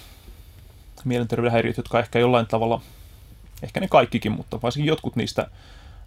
[1.04, 2.80] mielenterveyden häiriöt, jotka ehkä jollain tavalla,
[3.62, 5.50] ehkä ne kaikkikin, mutta varsinkin jotkut niistä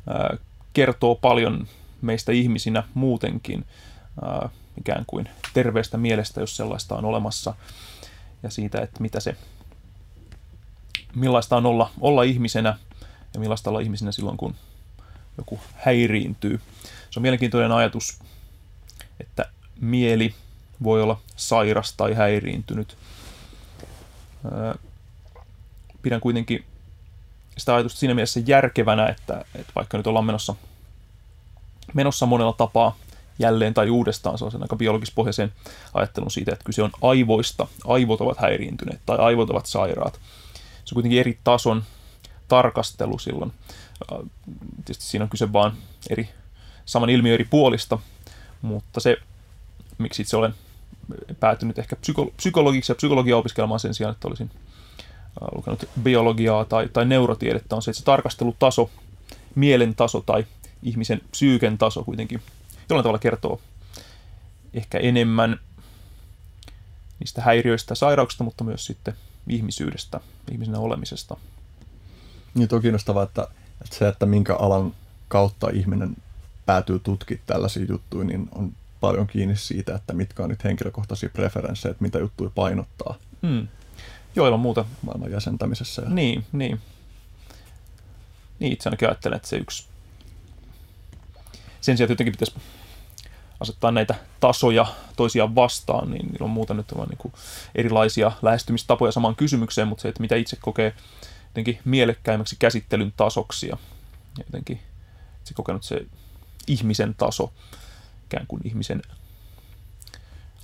[0.08, 0.38] ää,
[0.74, 1.68] kertoo paljon
[2.02, 3.66] meistä ihmisinä muutenkin,
[4.22, 7.54] ää, ikään kuin terveestä mielestä, jos sellaista on olemassa,
[8.44, 9.36] ja siitä, että mitä se,
[11.15, 12.78] millaista on olla, olla ihmisenä,
[13.34, 14.56] ja millaista olla ihmisenä silloin, kun
[15.38, 16.62] joku häiriintyy.
[17.10, 18.19] Se on mielenkiintoinen ajatus,
[19.19, 19.45] että
[19.82, 20.36] mieli
[20.84, 22.97] voi olla sairas tai häiriintynyt
[26.02, 26.65] pidän kuitenkin
[27.58, 30.56] sitä ajatusta siinä mielessä järkevänä, että, että vaikka nyt ollaan menossa,
[31.93, 32.95] menossa monella tapaa
[33.39, 35.54] jälleen tai uudestaan sellaisen aika biologispohjaisen
[35.93, 40.19] ajattelun siitä, että kyse on aivoista, aivot ovat häiriintyneet tai aivot ovat sairaat.
[40.86, 41.84] Se on kuitenkin eri tason
[42.48, 43.54] tarkastelu silloin.
[44.76, 45.74] Tietysti siinä on kyse vaan
[46.10, 46.30] eri,
[46.86, 48.00] saman ilmiön eri puolista,
[48.62, 49.17] mutta se,
[49.98, 50.54] miksi itse olen
[51.39, 54.52] päätynyt ehkä psyko- psykologiksi ja psykologiaa opiskelemaan sen sijaan, että olisin
[55.56, 58.89] lukenut biologiaa tai, tai neurotiedettä, on se, että se tarkastelutaso,
[59.56, 60.46] mielen taso tai
[60.84, 62.41] ihmisen psyyken taso kuitenkin
[62.89, 63.62] jollain tavalla kertoo
[64.74, 65.60] ehkä enemmän
[67.19, 69.13] niistä häiriöistä ja sairauksista, mutta myös sitten
[69.50, 70.20] ihmisyydestä,
[70.52, 71.38] ihmisenä olemisesta.
[72.54, 73.48] Niin on kiinnostavaa, että,
[73.82, 74.94] että se, että minkä alan
[75.28, 76.16] kautta ihminen
[76.66, 81.92] päätyy tutkimaan tällaisia juttuja, niin on paljon kiinni siitä, että mitkä on nyt henkilökohtaisia preferenssejä,
[81.92, 83.16] että mitä juttuja painottaa.
[83.48, 83.68] Hmm.
[84.36, 84.86] Joo, ilman muuta.
[85.02, 86.02] Maailman jäsentämisessä.
[86.02, 86.10] Ja...
[86.10, 86.80] Niin, niin.
[88.60, 89.86] Niin, itse ainakin ajattelen, että se yksi...
[91.82, 92.54] Sen sijaan, jotenkin pitäisi
[93.63, 97.34] asettaa näitä tasoja toisiaan vastaan, niin ilman muuta nyt on niin
[97.76, 100.93] erilaisia lähestymistapoja samaan kysymykseen, mutta se, että mitä itse kokee
[101.47, 103.78] jotenkin mielekkäimmäksi käsittelyn tasoksi ja
[104.38, 104.82] jotenkin
[105.39, 106.06] itse kokenut se
[106.67, 107.54] ihmisen taso,
[108.26, 109.02] ikään kuin ihmisen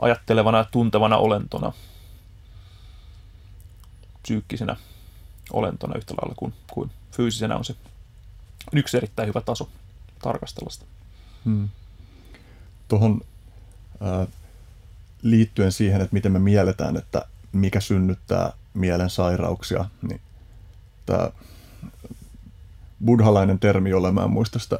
[0.01, 1.71] ajattelevana ja tuntevana olentona,
[4.23, 4.75] psyykkisenä
[5.53, 7.75] olentona yhtä lailla kuin, kuin fyysisenä on se
[8.73, 9.69] yksi erittäin hyvä taso
[10.21, 10.85] tarkastella sitä.
[11.45, 11.69] Hmm.
[12.89, 13.21] Tuohon
[15.21, 20.21] liittyen siihen, että miten me mielletään, että mikä synnyttää mielen sairauksia, niin
[21.05, 21.31] tämä
[23.05, 24.79] buddhalainen termi, jolle mä en muista sitä,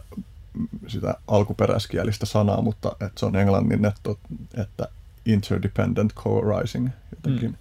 [0.88, 4.10] sitä alkuperäiskielistä sanaa, mutta että se on englannin, että,
[4.58, 4.88] että
[5.26, 7.58] interdependent co-arising, jotenkin mm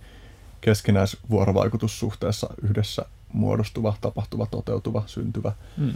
[0.60, 5.92] keskinäisvuorovaikutussuhteessa yhdessä muodostuva, tapahtuva, toteutuva, syntyvä, mm.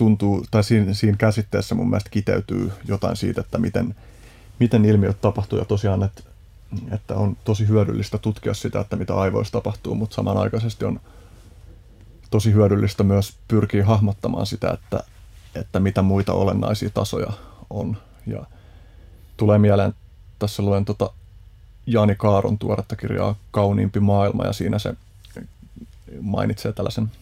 [0.00, 3.94] Tuntuu, tai siinä, siinä käsitteessä mun mielestä kiteytyy jotain siitä, että miten,
[4.58, 6.22] miten ilmiöt tapahtuu, ja tosiaan, että,
[6.92, 11.00] että on tosi hyödyllistä tutkia sitä, että mitä aivoissa tapahtuu, mutta samanaikaisesti on
[12.30, 15.04] tosi hyödyllistä myös pyrkiä hahmottamaan sitä, että,
[15.54, 17.32] että mitä muita olennaisia tasoja
[17.70, 17.96] on.
[18.26, 18.46] Ja
[19.36, 19.94] tulee mieleen,
[20.38, 21.10] tässä luen tota
[21.86, 24.94] Jani Kaaron tuoretta kirjaa Kauniimpi maailma ja siinä se
[26.20, 27.12] mainitsee tällaisen,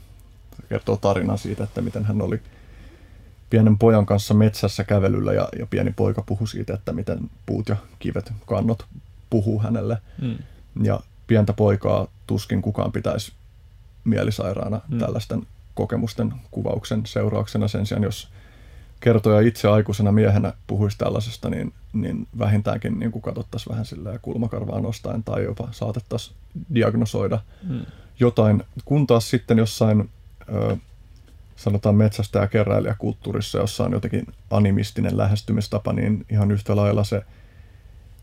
[0.69, 2.41] kertoo tarinan siitä, että miten hän oli
[3.51, 7.77] pienen pojan kanssa metsässä kävelyllä ja, ja pieni poika puhui siitä, että miten puut ja
[7.99, 8.87] kivet, kannot
[9.31, 9.99] puhuu hänelle.
[10.23, 10.39] Mm.
[10.83, 13.33] Ja pientä poikaa tuskin kukaan pitäisi
[14.05, 14.99] mielisairaana mm.
[14.99, 18.29] tällaisten kokemusten kuvauksen seurauksena sen sijaan, jos
[19.01, 24.81] kertoja itse aikuisena miehenä puhuisi tällaisesta, niin, niin vähintäänkin niin kuin katsottaisiin vähän sillä kulmakarvaa
[24.81, 26.37] nostaen tai jopa saatettaisiin
[26.75, 27.81] diagnosoida mm.
[28.21, 28.63] jotain.
[28.85, 30.11] Kun taas sitten jossain
[30.55, 30.77] ö,
[31.59, 37.23] sanotaan metsästä- ja keräilijäkulttuurissa, jossa on jotenkin animistinen lähestymistapa, niin ihan yhtä lailla se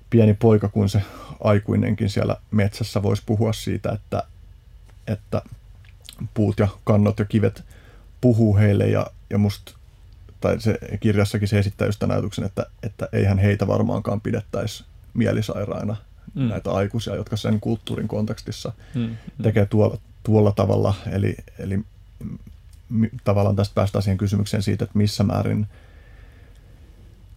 [0.10, 1.02] pieni poika kuin se
[1.44, 4.24] aikuinenkin siellä metsässä voisi puhua siitä, että,
[5.08, 5.42] että
[6.34, 7.64] puut ja kannot ja kivet
[8.22, 9.74] puhuu heille ja, ja musta
[10.42, 15.96] tai se kirjassakin se esittää just tämän ajatuksen, että, että eihän heitä varmaankaan pidettäisi mielisairaina
[16.34, 16.48] mm.
[16.48, 19.02] näitä aikuisia, jotka sen kulttuurin kontekstissa mm.
[19.02, 19.18] mm.
[19.44, 20.94] tekee tuolla, tuolla tavalla.
[21.12, 21.80] Eli, eli
[23.24, 25.68] tavallaan tästä päästään siihen kysymykseen siitä, että missä määrin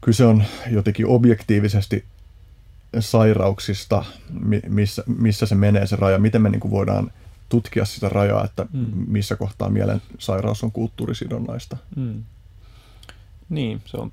[0.00, 2.04] kyse on jotenkin objektiivisesti
[3.00, 4.04] sairauksista,
[4.68, 7.10] missä, missä se menee se raja, miten me niin kuin voidaan
[7.48, 8.86] tutkia sitä rajaa, että mm.
[9.06, 11.76] missä kohtaa mielen sairaus on kulttuurisidonnaista.
[11.96, 12.24] Mm.
[13.48, 14.12] Niin, se on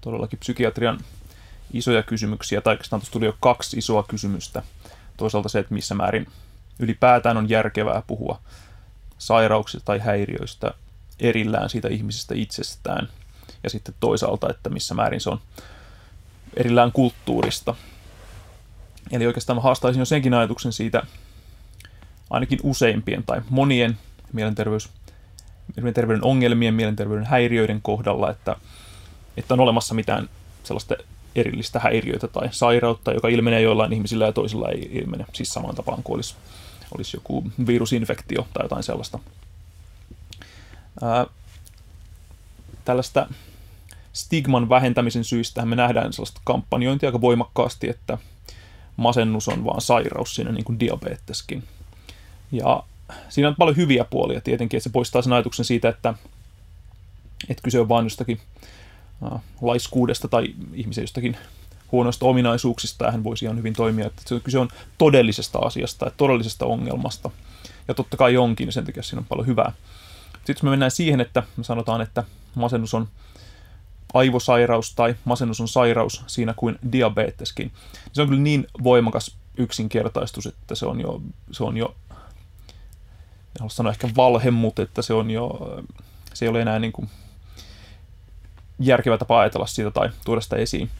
[0.00, 1.00] todellakin psykiatrian
[1.72, 4.62] isoja kysymyksiä, tai oikeastaan tuossa tuli jo kaksi isoa kysymystä.
[5.16, 6.26] Toisaalta se, että missä määrin
[6.78, 8.40] ylipäätään on järkevää puhua
[9.18, 10.74] sairauksista tai häiriöistä
[11.20, 13.08] erillään siitä ihmisestä itsestään.
[13.62, 15.40] Ja sitten toisaalta, että missä määrin se on
[16.56, 17.74] erillään kulttuurista.
[19.10, 21.02] Eli oikeastaan mä haastaisin jo senkin ajatuksen siitä,
[22.30, 23.98] ainakin useimpien tai monien
[24.32, 24.88] mielenterveys
[25.76, 28.56] mielenterveyden ongelmien, mielenterveyden häiriöiden kohdalla, että,
[29.36, 30.28] että on olemassa mitään
[30.64, 30.94] sellaista
[31.34, 36.02] erillistä häiriötä tai sairautta, joka ilmenee joillain ihmisillä ja toisilla ei ilmene, siis samaan tapaan
[36.02, 36.34] kuin olisi,
[36.90, 39.18] olisi joku virusinfektio tai jotain sellaista.
[41.02, 41.26] Ää,
[42.84, 43.28] tällaista
[44.12, 48.18] stigman vähentämisen syistä me nähdään sellaista kampanjointia aika voimakkaasti, että
[48.96, 51.64] masennus on vaan sairaus, siinä niin kuin diabeteskin.
[52.52, 52.82] Ja
[53.28, 56.14] siinä on paljon hyviä puolia tietenkin, että se poistaa sen ajatuksen siitä, että,
[57.48, 58.40] että kyse on vain jostakin
[59.60, 61.36] laiskuudesta tai ihmisen jostakin
[61.92, 64.68] huonoista ominaisuuksista, ja hän voisi ihan hyvin toimia, että se kyse on
[64.98, 67.30] todellisesta asiasta, että todellisesta ongelmasta.
[67.88, 69.72] Ja totta kai onkin, ja sen takia siinä on paljon hyvää.
[70.32, 73.08] Sitten me mennään siihen, että me sanotaan, että masennus on
[74.14, 80.46] aivosairaus tai masennus on sairaus siinä kuin diabeteskin, niin se on kyllä niin voimakas yksinkertaistus,
[80.46, 81.22] että se on jo,
[81.52, 81.94] se on jo
[83.56, 85.76] en halua sanoa ehkä valhe, mutta että se on jo,
[86.34, 87.08] se ei ole enää niin kuin
[88.78, 90.90] järkevä tapa ajatella siitä tai tuoda sitä esiin.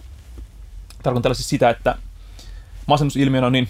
[1.07, 1.97] Tarkoitan tällaisesti sitä, että
[2.87, 3.69] masennusilmiö on niin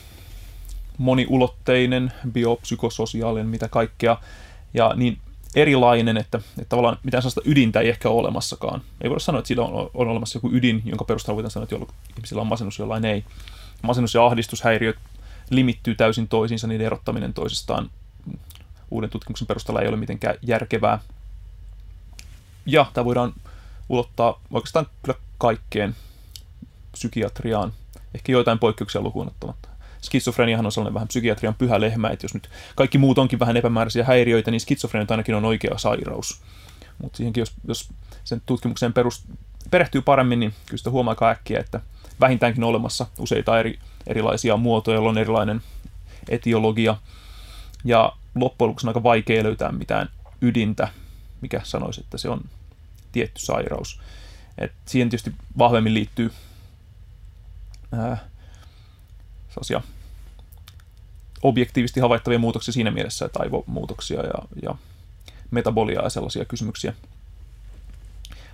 [0.99, 4.17] moniulotteinen, biopsykososiaalinen, mitä kaikkea,
[4.75, 5.19] ja niin
[5.55, 8.83] erilainen, että, että tavallaan mitään sellaista ydintä ei ehkä ole olemassakaan.
[9.01, 11.95] Ei voida sanoa, että sillä on, on olemassa joku ydin, jonka perusteella voidaan sanoa, että
[12.17, 13.25] ihmisillä on masennus, jollain ei.
[13.83, 14.97] Masennus- ja ahdistushäiriöt
[15.51, 17.91] limittyy täysin toisiinsa, niiden erottaminen toisistaan
[18.91, 20.99] uuden tutkimuksen perusteella ei ole mitenkään järkevää.
[22.67, 23.33] Ja tämä voidaan
[23.89, 25.95] ulottaa oikeastaan kyllä kaikkeen
[26.99, 27.73] psykiatriaan,
[28.15, 29.69] ehkä joitain poikkeuksia lukuun ottamatta.
[30.03, 34.05] Skitsofreniahan on sellainen vähän psykiatrian pyhä lehmä, että jos nyt kaikki muut onkin vähän epämääräisiä
[34.05, 36.41] häiriöitä, niin skitsofrenia ainakin on oikea sairaus.
[37.03, 37.89] Mutta siihenkin, jos, jos
[38.25, 39.25] sen tutkimukseen perust,
[39.71, 41.81] perehtyy paremmin, niin kyllä sitä huomaa äkkiä, että
[42.21, 45.63] vähintäänkin on olemassa useita eri, erilaisia muotoja, joilla on erilainen
[46.29, 46.97] etiologia.
[47.85, 50.11] Ja loppujen lopuksi on aika vaikea löytää mitään
[50.43, 50.89] ydintä,
[51.41, 52.41] mikä sanoisi, että se on
[53.13, 54.01] tietty sairaus.
[54.59, 56.33] Et siihen tietysti vahvemmin liittyy
[57.93, 58.29] ää,
[61.43, 64.75] objektiivisesti havaittavia muutoksia siinä mielessä, että aivomuutoksia ja, ja
[65.51, 66.93] metaboliaa ja sellaisia kysymyksiä.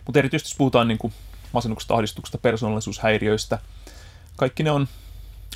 [0.07, 1.13] Mutta erityisesti jos puhutaan niin kuin
[1.53, 3.59] masennuksesta, ahdistuksesta, persoonallisuushäiriöistä,
[4.37, 4.89] kaikki ne on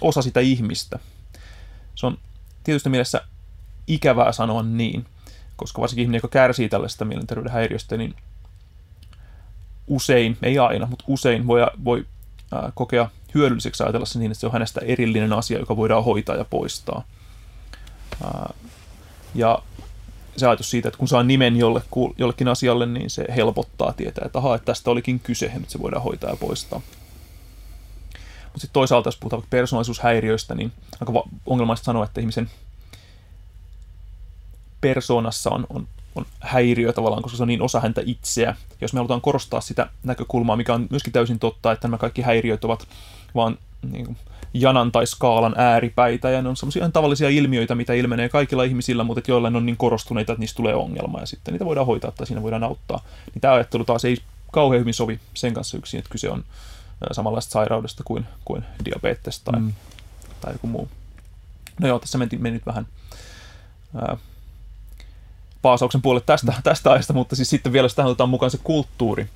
[0.00, 0.98] osa sitä ihmistä.
[1.94, 2.18] Se on
[2.64, 3.22] tietysti mielessä
[3.86, 5.06] ikävää sanoa niin,
[5.56, 8.14] koska varsinkin ihminen, joka kärsii tällaista mielenterveyden häiriöstä, niin
[9.86, 12.06] usein, ei aina, mutta usein voi, voi
[12.52, 16.36] ää, kokea hyödylliseksi ajatella se niin, että se on hänestä erillinen asia, joka voidaan hoitaa
[16.36, 17.04] ja poistaa.
[19.34, 19.58] Ja
[20.36, 21.82] se ajatus siitä, että kun saa nimen jolle,
[22.18, 26.02] jollekin asialle, niin se helpottaa tietää, että ahaa, että tästä olikin kyse, nyt se voidaan
[26.02, 26.80] hoitaa ja poistaa.
[28.44, 32.50] Mutta sitten toisaalta, jos puhutaan persoonallisuushäiriöistä, niin aika ongelmaista sanoa, että ihmisen
[34.80, 38.56] persoonassa on, on, on häiriö tavallaan, koska se on niin osa häntä itseä.
[38.80, 42.64] Jos me halutaan korostaa sitä näkökulmaa, mikä on myöskin täysin totta, että nämä kaikki häiriöt
[42.64, 42.88] ovat
[43.36, 43.58] vaan
[43.92, 44.16] niin kuin,
[44.54, 49.18] janan tai skaalan ääripäitä, ja ne on semmoisia tavallisia ilmiöitä, mitä ilmenee kaikilla ihmisillä, mutta
[49.18, 52.26] että joillain on niin korostuneita, että niistä tulee ongelma, ja sitten niitä voidaan hoitaa tai
[52.26, 53.04] siinä voidaan auttaa.
[53.34, 54.16] Niin tämä ajattelu taas ei
[54.52, 56.44] kauhean hyvin sovi sen kanssa yksin, että kyse on
[57.12, 59.72] samanlaista sairaudesta kuin, kuin diabetes tai, mm.
[60.40, 60.88] tai joku muu.
[61.80, 62.86] No joo, tässä meni, nyt vähän
[63.96, 64.16] ää,
[65.62, 69.28] paasauksen puolelle tästä, tästä ajasta, mutta siis sitten vielä sitä otetaan mukaan se kulttuuri.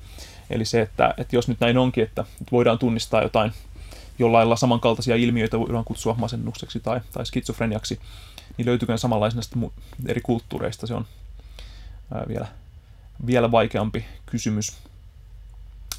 [0.49, 3.51] Eli se, että, että jos nyt näin onkin, että voidaan tunnistaa jotain
[4.21, 7.99] jollain lailla samankaltaisia ilmiöitä, voidaan kutsua masennukseksi tai, tai skitsofreniaksi,
[8.57, 9.41] niin löytyykö ne samanlaisena
[10.05, 11.05] eri kulttuureista, se on
[12.27, 12.47] vielä,
[13.25, 14.77] vielä vaikeampi kysymys.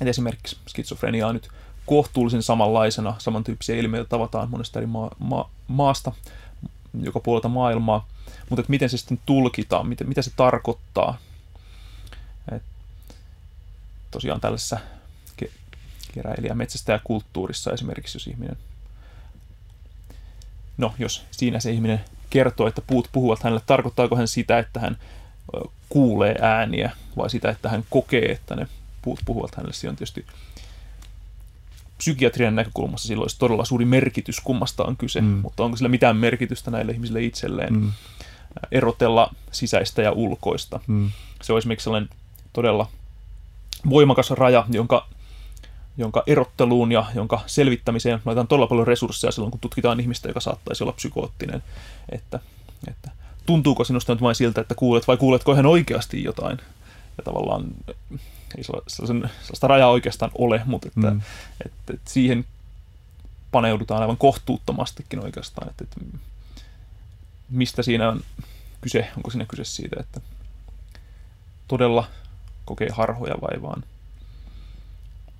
[0.01, 1.49] Et esimerkiksi skitsofrenia on nyt
[1.87, 6.13] kohtuullisen samanlaisena, samantyyppisiä ilmiöitä tavataan monesta eri maa, ma, maasta,
[7.03, 8.07] joka puolelta maailmaa,
[8.49, 11.19] mutta miten se sitten tulkitaan, mitä, mitä se tarkoittaa.
[12.53, 12.63] Et
[14.11, 14.79] tosiaan tällaisessa
[16.12, 18.57] keräilijä metsästäjäkulttuurissa esimerkiksi, jos ihminen,
[20.79, 24.96] no jos siinä se ihminen kertoo, että puut puhuvat hänelle, tarkoittaako hän sitä, että hän
[25.88, 28.68] kuulee ääniä vai sitä, että hän kokee, että ne
[29.03, 29.72] puut puhuvat hänelle.
[29.72, 30.27] Se on tietysti
[31.98, 35.27] psykiatrian näkökulmassa sillä olisi todella suuri merkitys, kummasta on kyse, mm.
[35.27, 37.92] mutta onko sillä mitään merkitystä näille ihmisille itselleen mm.
[38.72, 40.81] erotella sisäistä ja ulkoista.
[40.87, 41.11] Mm.
[41.42, 42.11] Se on esimerkiksi sellainen
[42.53, 42.88] todella
[43.90, 45.09] voimakas raja, jonka,
[46.03, 50.85] jonka erotteluun ja jonka selvittämiseen laitetaan todella paljon resursseja silloin, kun tutkitaan ihmistä, joka saattaisi
[50.85, 51.62] olla psykoottinen.
[52.12, 52.41] Että,
[52.88, 53.11] että
[53.47, 56.59] tuntuuko sinusta nyt vain siltä, että kuulet vai kuuletko ihan oikeasti jotain?
[57.19, 57.65] Ja tavallaan
[58.59, 61.21] ei sellaisen, sellaista rajaa oikeastaan ole, mutta että, mm.
[61.67, 62.45] että, että siihen
[63.53, 66.01] paneudutaan aivan kohtuuttomastikin oikeastaan, että, että
[67.51, 68.21] mistä siinä on
[68.81, 70.21] kyse, onko siinä kyse siitä, että
[71.69, 72.05] todella
[72.65, 73.85] kokee harhoja vai vaan,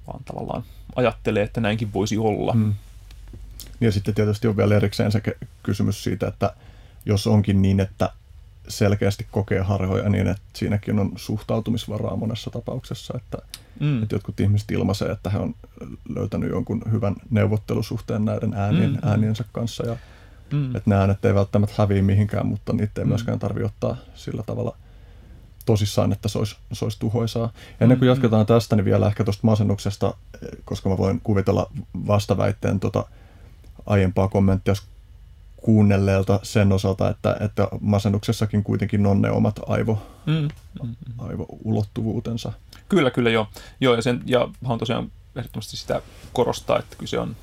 [0.07, 0.65] vaan tavallaan
[0.97, 2.53] ajattelee, että näinkin voisi olla.
[2.53, 2.75] Mm.
[3.81, 5.23] Ja sitten tietysti on vielä erikseen se
[5.62, 6.55] kysymys siitä, että
[7.07, 8.11] jos onkin niin, että
[8.69, 13.38] selkeästi kokee harhoja niin, että siinäkin on suhtautumisvaraa monessa tapauksessa, että,
[13.81, 14.03] mm.
[14.03, 15.55] että jotkut ihmiset ilmaisee, että he on
[16.09, 18.99] löytänyt jonkun hyvän neuvottelusuhteen näiden äänien, mm.
[19.03, 19.97] ääniensä kanssa ja
[20.53, 20.77] mm.
[20.77, 23.09] että ne äänet ei välttämättä häviä mihinkään, mutta niitä ei mm.
[23.09, 24.77] myöskään tarvitse ottaa sillä tavalla
[25.66, 27.53] tosissaan, että se olisi, se olisi tuhoisaa.
[27.81, 28.11] Ennen kuin mm.
[28.11, 30.14] jatketaan tästä, niin vielä ehkä tuosta masennuksesta,
[30.64, 31.70] koska mä voin kuvitella
[32.07, 33.05] vastaväitteen tuota
[33.87, 34.75] aiempaa kommenttia
[35.57, 40.48] kuunnelleelta sen osalta, että, että masennuksessakin kuitenkin on ne omat aivo, mm,
[40.83, 42.53] mm, aivoulottuvuutensa.
[42.88, 43.46] Kyllä, kyllä joo.
[43.81, 47.37] joo ja, sen, ja haluan tosiaan ehdottomasti sitä korostaa, että kyse on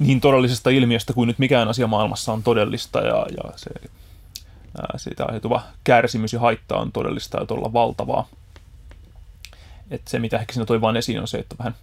[0.00, 3.70] niin todellisesta ilmiöstä kuin nyt mikään asia maailmassa on todellista ja, ja se,
[4.96, 8.28] siitä aiheutuva kärsimys ja haitta on todellista ja todella valtavaa.
[9.90, 11.74] Et se, mitä ehkä siinä toi vaan esiin, on se, että vähän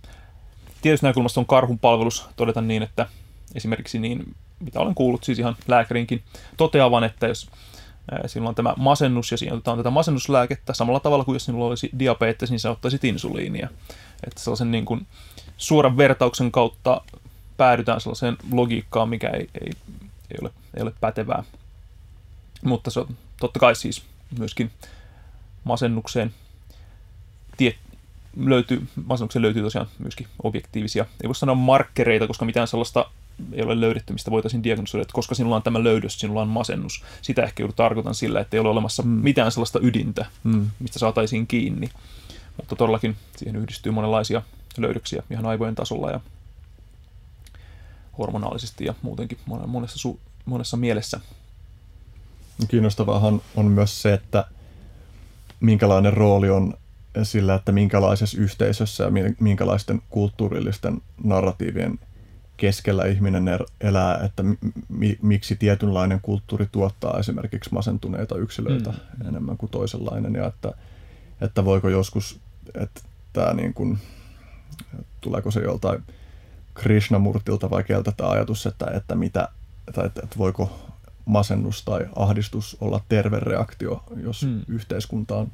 [0.82, 3.08] tietysti näkökulmasta on karhun palvelus todeta niin, että
[3.56, 6.23] esimerkiksi niin mitä olen kuullut siis ihan lääkärinkin
[6.58, 7.49] toteavan, että jos
[8.25, 11.89] sinulla on tämä masennus ja siinä otetaan tätä masennuslääkettä samalla tavalla kuin jos sinulla olisi
[11.99, 13.69] diabetes, niin sä ottaisit insuliinia.
[14.27, 15.08] Että sellaisen niin kuin
[15.58, 17.01] suoran vertauksen kautta
[17.58, 19.71] päädytään sellaiseen logiikkaan, mikä ei, ei,
[20.32, 21.43] ei, ole, ei ole pätevää.
[22.63, 24.04] Mutta se on totta kai siis
[24.38, 24.71] myöskin
[25.63, 26.34] masennukseen
[27.58, 27.76] tie,
[28.38, 33.06] löytyy, masennukseen löytyy tosiaan myöskin objektiivisia, ei voi sanoa markkereita, koska mitään sellaista
[33.54, 37.04] ei ole löydetty, mistä voitaisiin diagnosoida, että koska sinulla on tämä löydös, sinulla on masennus.
[37.21, 39.10] Sitä ehkä juuri tarkoitan sillä, että ei ole olemassa mm.
[39.10, 40.69] mitään sellaista ydintä, mm.
[40.80, 41.89] mistä saataisiin kiinni.
[42.58, 44.41] Mutta todellakin siihen yhdistyy monenlaisia
[44.78, 46.19] löydöksiä ihan aivojen tasolla ja
[48.17, 51.19] hormonaalisesti ja muutenkin monessa, su- monessa mielessä.
[52.67, 54.45] Kiinnostavaahan on myös se, että
[55.60, 56.74] minkälainen rooli on
[57.24, 62.00] sillä, että minkälaisessa yhteisössä ja minkälaisten kulttuurillisten narratiivien–
[62.62, 64.43] keskellä ihminen er-, elää, että
[64.89, 69.28] mi- miksi tietynlainen kulttuuri tuottaa esimerkiksi masentuneita yksilöitä mm.
[69.28, 70.74] enemmän kuin toisenlainen ja että,
[71.41, 72.39] että voiko joskus,
[72.76, 73.02] että
[73.34, 73.97] tämä niin kuin,
[75.21, 76.04] tuleeko se joltain
[76.74, 79.47] Krishnamurtilta vai keltä tämä ajatus, että, että, mitä,
[79.93, 80.90] tai että, että voiko
[81.32, 84.62] masennus tai ahdistus olla terve reaktio, jos mm.
[84.67, 85.52] yhteiskunta on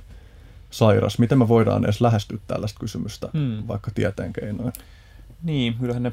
[0.72, 1.20] sairas.
[1.20, 3.68] Miten me voidaan edes lähestyä tällaista kysymystä, mm.
[3.68, 4.74] vaikka tieteen keinoin?
[5.44, 6.12] Niin, kyllähän ne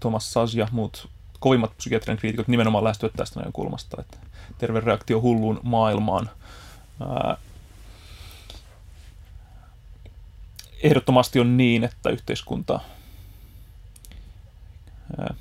[0.00, 1.08] Thomas Saz ja muut
[1.40, 4.16] kovimmat psykiatrian kriitikot nimenomaan lähestyvät tästä näkökulmasta, että
[4.58, 6.30] terve reaktio hulluun maailmaan.
[7.00, 7.36] Ää,
[10.82, 12.80] ehdottomasti on niin, että yhteiskunta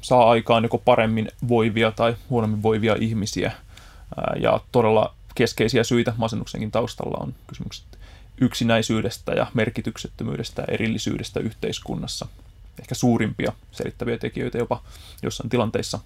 [0.02, 3.52] saa aikaan joko paremmin voivia tai huonommin voivia ihmisiä.
[4.40, 7.86] Ja todella keskeisiä syitä masennuksenkin taustalla on kysymykset
[8.42, 12.28] yksinäisyydestä ja merkityksettömyydestä ja erillisyydestä yhteiskunnassa–
[12.80, 14.84] ehkä suurimpia selittäviä tekijöitä jopa
[15.24, 16.00] jossain tilanteissa.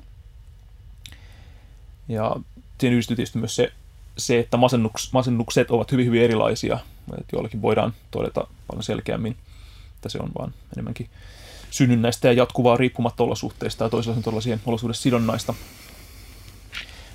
[2.08, 2.36] Ja
[2.80, 3.72] siihen yhdistyy tietysti myös se,
[4.18, 6.80] se että masennuks, masennukset ovat hyvin, hyvin erilaisia.
[7.20, 9.38] Et joillakin voidaan todeta paljon selkeämmin,
[9.96, 11.10] että se on vaan enemmänkin
[11.72, 15.54] synnynnäistä ja jatkuvaa riippumatta olosuhteista ja toisella on todella siihen olosuhdesidonnaista.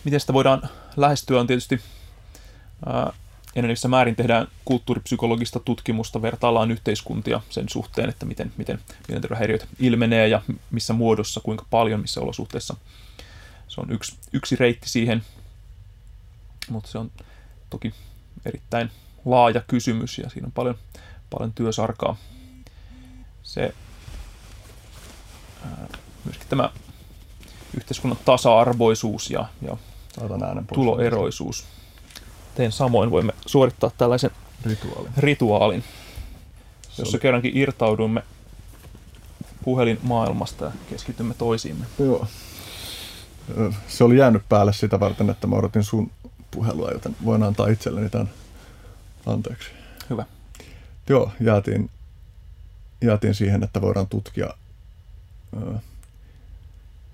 [0.05, 0.63] Miten sitä voidaan
[0.97, 1.81] lähestyä on tietysti
[2.87, 3.13] ää,
[3.89, 8.79] määrin tehdään kulttuuripsykologista tutkimusta, vertaillaan yhteiskuntia sen suhteen, että miten, miten
[9.09, 12.77] mielenterveyshäiriöt ilmenee ja missä muodossa, kuinka paljon, missä olosuhteissa.
[13.69, 15.23] Se on yksi, yksi reitti siihen,
[16.69, 17.11] mutta se on
[17.71, 17.95] toki
[18.47, 18.91] erittäin
[19.25, 20.79] laaja kysymys ja siinä on paljon,
[21.31, 22.17] paljon työsarkaa.
[23.43, 23.75] Se,
[26.25, 26.71] myöskin tämä
[27.77, 29.77] yhteiskunnan tasa-arvoisuus ja, ja
[30.75, 31.65] tuloeroisuus
[32.55, 33.11] teen samoin.
[33.11, 34.31] Voimme suorittaa tällaisen
[34.65, 35.85] rituaalin, rituaalin
[36.99, 38.23] jossa kerrankin irtaudumme
[39.65, 41.87] puhelinmaailmasta ja keskitymme toisiimme.
[41.99, 42.27] Joo.
[43.89, 46.11] Se oli jäänyt päälle sitä varten, että mä odotin sun
[46.51, 48.31] puhelua, joten voin antaa itselleni tämän
[49.27, 49.71] anteeksi.
[50.11, 50.25] Hyvä.
[51.09, 51.91] Joo, jäätiin,
[53.01, 54.51] jäätiin siihen, että voidaan tutkia,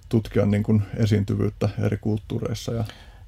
[0.09, 2.85] tutkia niin kuin esiintyvyyttä eri kulttuureissa ja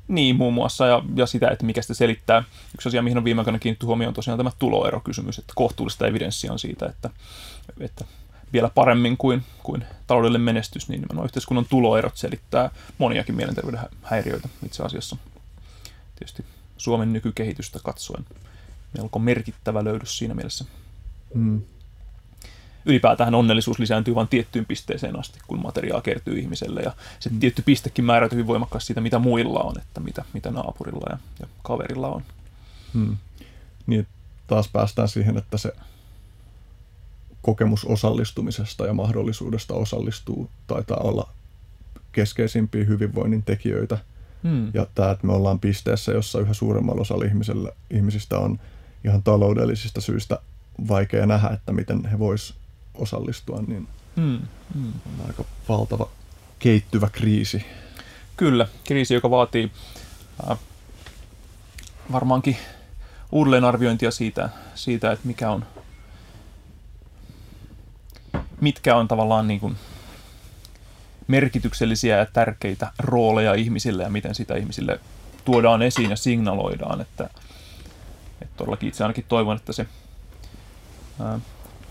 [0.09, 2.45] niin, muun muassa, ja, ja sitä, että mikä sitä selittää.
[2.75, 6.53] Yksi asia, mihin on viime aikoina kiinnitty huomioon, on tosiaan tämä tuloerokysymys, että kohtuullista evidenssiä
[6.53, 7.11] on siitä, että,
[7.81, 8.05] että
[8.53, 14.83] vielä paremmin kuin, kuin taloudellinen menestys, niin nimenomaan yhteiskunnan tuloerot selittää moniakin mielenterveyden häiriöitä itse
[14.83, 15.17] asiassa.
[16.17, 16.45] Tietysti
[16.77, 18.25] Suomen nykykehitystä katsoen
[18.99, 20.65] melko merkittävä löydys siinä mielessä.
[21.35, 21.63] Mm
[22.87, 26.82] ylipäätään onnellisuus lisääntyy vain tiettyyn pisteeseen asti, kun materiaa kertyy ihmiselle.
[26.82, 27.41] Ja se mm.
[27.41, 31.47] tietty pistekin määräytyy hyvin voimakkaasti siitä, mitä muilla on, että mitä, mitä naapurilla ja, ja
[31.62, 32.22] kaverilla on.
[32.95, 33.16] Hmm.
[33.87, 34.07] Niin
[34.47, 35.72] taas päästään siihen, että se
[37.43, 41.28] kokemus osallistumisesta ja mahdollisuudesta osallistua taitaa olla
[42.12, 43.99] keskeisimpiä hyvinvoinnin tekijöitä.
[44.43, 44.70] Hmm.
[44.74, 47.24] Ja tämä, että me ollaan pisteessä, jossa yhä suuremmalla osalla
[47.91, 48.59] ihmisistä on
[49.05, 50.39] ihan taloudellisista syistä
[50.89, 52.55] vaikea nähdä, että miten he vois
[52.95, 54.41] osallistua, niin mm,
[54.75, 54.93] mm.
[55.07, 56.09] on aika valtava
[56.59, 57.67] keittyvä kriisi.
[58.37, 59.73] Kyllä, kriisi, joka vaatii
[60.51, 60.59] äh,
[62.13, 62.57] varmaankin
[63.33, 65.67] uudelleenarviointia siitä, siitä, että mikä on,
[68.61, 69.77] mitkä on tavallaan niin kuin
[71.27, 75.01] merkityksellisiä ja tärkeitä rooleja ihmisille ja miten sitä ihmisille
[75.45, 77.01] tuodaan esiin ja signaloidaan.
[77.01, 77.25] Että,
[78.43, 79.87] että todellakin itse ainakin toivon, että se
[81.21, 81.39] ää,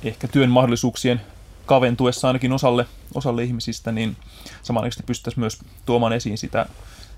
[0.04, 1.22] ehkä työn mahdollisuuksien
[1.66, 4.18] kaventuessa ainakin osalle, osalle ihmisistä, niin
[4.64, 6.66] samanaikaisesti pystyttäisiin myös tuomaan esiin sitä,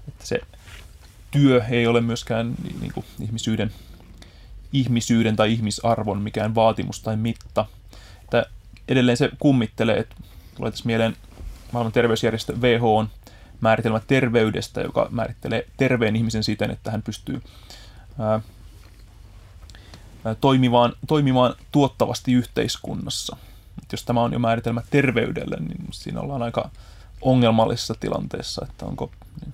[0.08, 0.40] että se
[1.32, 3.72] työ ei ole myöskään niin kuin ihmisyyden,
[4.74, 7.66] ihmisyyden tai ihmisarvon mikään vaatimus tai mitta.
[8.24, 8.46] Että
[8.88, 10.16] edelleen se kummittelee, että
[10.56, 11.16] tulee tässä mieleen
[11.72, 13.06] maailman terveysjärjestö WHO
[13.62, 17.42] määritelmä terveydestä, joka määrittelee terveen ihmisen siten, että hän pystyy
[18.20, 18.40] ää,
[20.42, 23.38] toimimaan, toimimaan tuottavasti yhteiskunnassa.
[23.84, 26.70] Et jos tämä on jo määritelmä terveydelle, niin siinä ollaan aika
[27.22, 29.12] ongelmallisessa tilanteessa, että onko
[29.42, 29.54] niin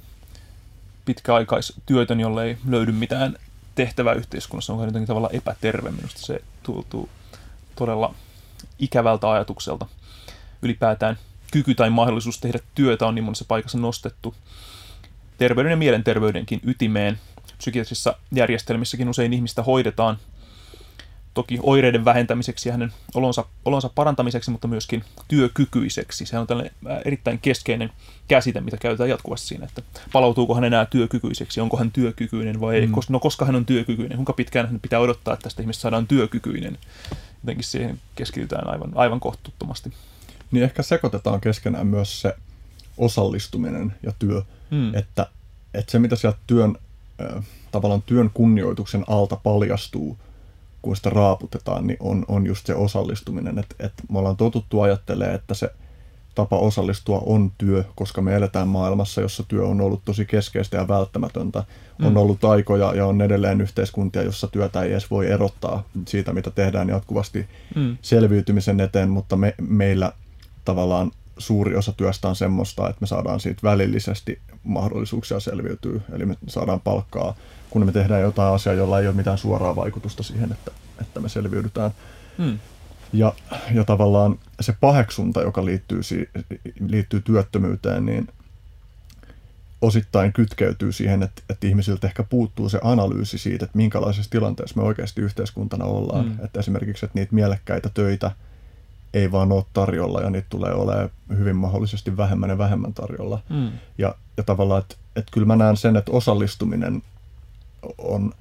[1.06, 3.36] pitkäaikaistyötön, jolle ei löydy mitään
[3.76, 5.92] tehtävää yhteiskunnassa, onko jotenkin tavalla epäterve.
[5.92, 7.10] Minusta se tuntuu
[7.76, 8.16] todella
[8.80, 9.86] ikävältä ajatukselta.
[10.62, 11.18] Ylipäätään
[11.52, 14.36] kyky tai mahdollisuus tehdä työtä on niin monessa paikassa nostettu
[15.38, 17.20] terveyden ja mielenterveydenkin ytimeen.
[17.58, 20.18] Psykiatrisissa järjestelmissäkin usein ihmistä hoidetaan
[21.34, 26.26] toki oireiden vähentämiseksi ja hänen olonsa, olonsa parantamiseksi, mutta myöskin työkykyiseksi.
[26.26, 26.74] Se on tällainen
[27.06, 27.92] erittäin keskeinen
[28.28, 32.88] käsite, mitä käytetään jatkuvasti siinä, että palautuuko hän enää työkykyiseksi, onko hän työkykyinen vai ei.
[32.88, 32.94] Mm.
[33.10, 36.78] No koska hän on työkykyinen, kuinka pitkään hän pitää odottaa, että tästä ihmistä saadaan työkykyinen.
[37.44, 39.94] Jotenkin siihen keskitytään aivan, aivan kohtuuttomasti.
[40.52, 42.36] Niin ehkä sekoitetaan keskenään myös se
[42.98, 44.96] osallistuminen ja työ, mm.
[44.96, 45.28] että,
[45.74, 46.78] että se mitä sieltä työn,
[47.72, 50.18] tavallaan työn kunnioituksen alta paljastuu–
[50.82, 53.60] kun sitä raaputetaan, niin on, on just se osallistuminen.
[53.60, 55.72] Et, et me ollaan totuttu ajattelemaan, että se
[56.36, 60.88] tapa osallistua on työ, koska me eletään maailmassa, jossa työ on ollut tosi keskeistä ja
[60.88, 61.64] välttämätöntä.
[62.00, 62.06] Mm.
[62.06, 66.52] On ollut aikoja ja on edelleen yhteiskuntia, jossa työtä ei edes voi erottaa siitä, mitä
[66.52, 67.98] tehdään jatkuvasti mm.
[68.02, 70.12] selviytymisen eteen, mutta me, meillä
[70.66, 76.38] tavallaan suuri osa työstä on semmoista, että me saadaan siitä välillisesti mahdollisuuksia selviytyä, eli me
[76.48, 77.36] saadaan palkkaa
[77.72, 81.30] kun me tehdään jotain asiaa, jolla ei ole mitään suoraa vaikutusta siihen, että, että me
[81.30, 81.92] selviydytään.
[82.38, 82.60] Hmm.
[83.14, 83.34] Ja,
[83.74, 86.02] ja tavallaan se paheksunta, joka liittyy,
[86.88, 88.28] liittyy työttömyyteen, niin
[89.82, 94.88] osittain kytkeytyy siihen, että, että ihmisiltä ehkä puuttuu se analyysi siitä, että minkälaisessa tilanteessa me
[94.88, 96.26] oikeasti yhteiskuntana ollaan.
[96.26, 96.46] Hmm.
[96.46, 98.32] Että esimerkiksi, että niitä mielekkäitä töitä
[99.14, 103.40] ei vaan ole tarjolla ja niitä tulee olemaan hyvin mahdollisesti vähemmän ja vähemmän tarjolla.
[103.50, 103.72] Mm.
[103.98, 107.04] Ja, ja tavallaan, että et kyllä mä näen sen, että osallistuminen
[107.98, 108.34] on,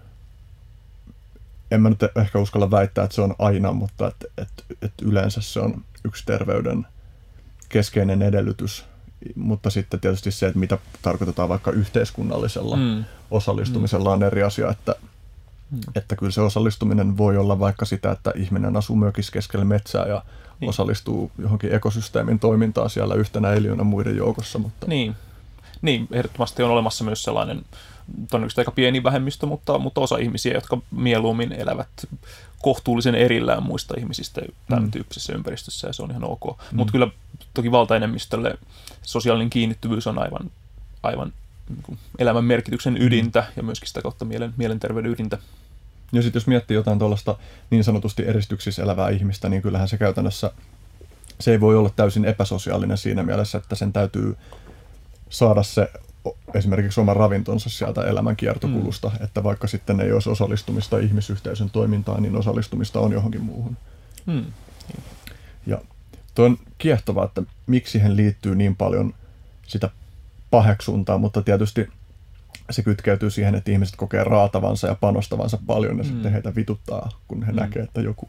[1.70, 5.40] en mä nyt ehkä uskalla väittää, että se on aina, mutta että et, et yleensä
[5.40, 6.86] se on yksi terveyden
[7.68, 8.84] keskeinen edellytys.
[9.34, 13.04] Mutta sitten tietysti se, että mitä tarkoitetaan vaikka yhteiskunnallisella mm.
[13.30, 14.94] osallistumisella on eri asia, että,
[15.70, 15.80] mm.
[15.94, 20.22] että kyllä se osallistuminen voi olla vaikka sitä, että ihminen asuu mökissä keskellä metsää ja
[20.60, 20.68] niin.
[20.68, 24.58] osallistuu johonkin ekosysteemin toimintaan siellä yhtenä eliönä muiden joukossa.
[24.58, 24.86] Mutta...
[24.86, 25.16] Niin.
[25.82, 27.64] niin, ehdottomasti on olemassa myös sellainen
[28.30, 31.88] todennäköisesti aika pieni vähemmistö, mutta, mutta osa ihmisiä, jotka mieluummin elävät
[32.62, 34.90] kohtuullisen erillään muista ihmisistä tämän mm.
[34.90, 36.44] tyyppisessä ympäristössä, ja se on ihan ok.
[36.44, 36.76] Mm.
[36.76, 37.08] Mutta kyllä
[37.54, 38.54] toki valtaenemmistölle
[39.02, 40.50] sosiaalinen kiinnittyvyys on aivan,
[41.02, 41.32] aivan
[41.68, 43.00] niin elämän merkityksen mm.
[43.00, 45.38] ydintä, ja myöskin sitä kautta mielen, mielenterveyden ydintä.
[46.12, 47.38] Ja sitten jos miettii jotain tuollaista
[47.70, 50.52] niin sanotusti eristyksissä elävää ihmistä, niin kyllähän se käytännössä,
[51.40, 54.36] se ei voi olla täysin epäsosiaalinen siinä mielessä, että sen täytyy
[55.30, 55.90] saada se
[56.54, 59.24] esimerkiksi oman ravintonsa sieltä elämän kiertokulusta, mm.
[59.24, 63.76] että vaikka sitten ei olisi osallistumista ihmisyhteisön toimintaan, niin osallistumista on johonkin muuhun.
[64.26, 64.44] Mm.
[65.66, 65.78] Ja
[66.34, 69.14] tuo on kiehtovaa, että miksi siihen liittyy niin paljon
[69.66, 69.90] sitä
[70.50, 71.88] paheksuntaa, mutta tietysti
[72.70, 76.10] se kytkeytyy siihen, että ihmiset kokee raatavansa ja panostavansa paljon ja mm.
[76.10, 77.58] sitten heitä vituttaa, kun he mm.
[77.60, 78.28] näkee, että joku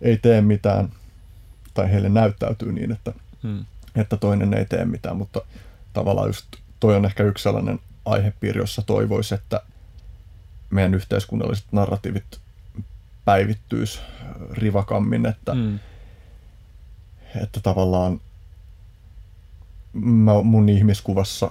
[0.00, 0.88] ei tee mitään
[1.74, 3.12] tai heille näyttäytyy niin, että,
[3.42, 3.64] mm.
[3.96, 5.40] että toinen ei tee mitään, mutta
[5.92, 6.46] tavallaan just
[6.84, 9.62] toi on ehkä yksi sellainen aihepiiri, jossa toivoisi, että
[10.70, 12.40] meidän yhteiskunnalliset narratiivit
[13.24, 14.00] päivittyisi
[14.50, 15.78] rivakammin, että, mm.
[17.42, 18.20] että tavallaan
[19.92, 21.50] mä, mun ihmiskuvassa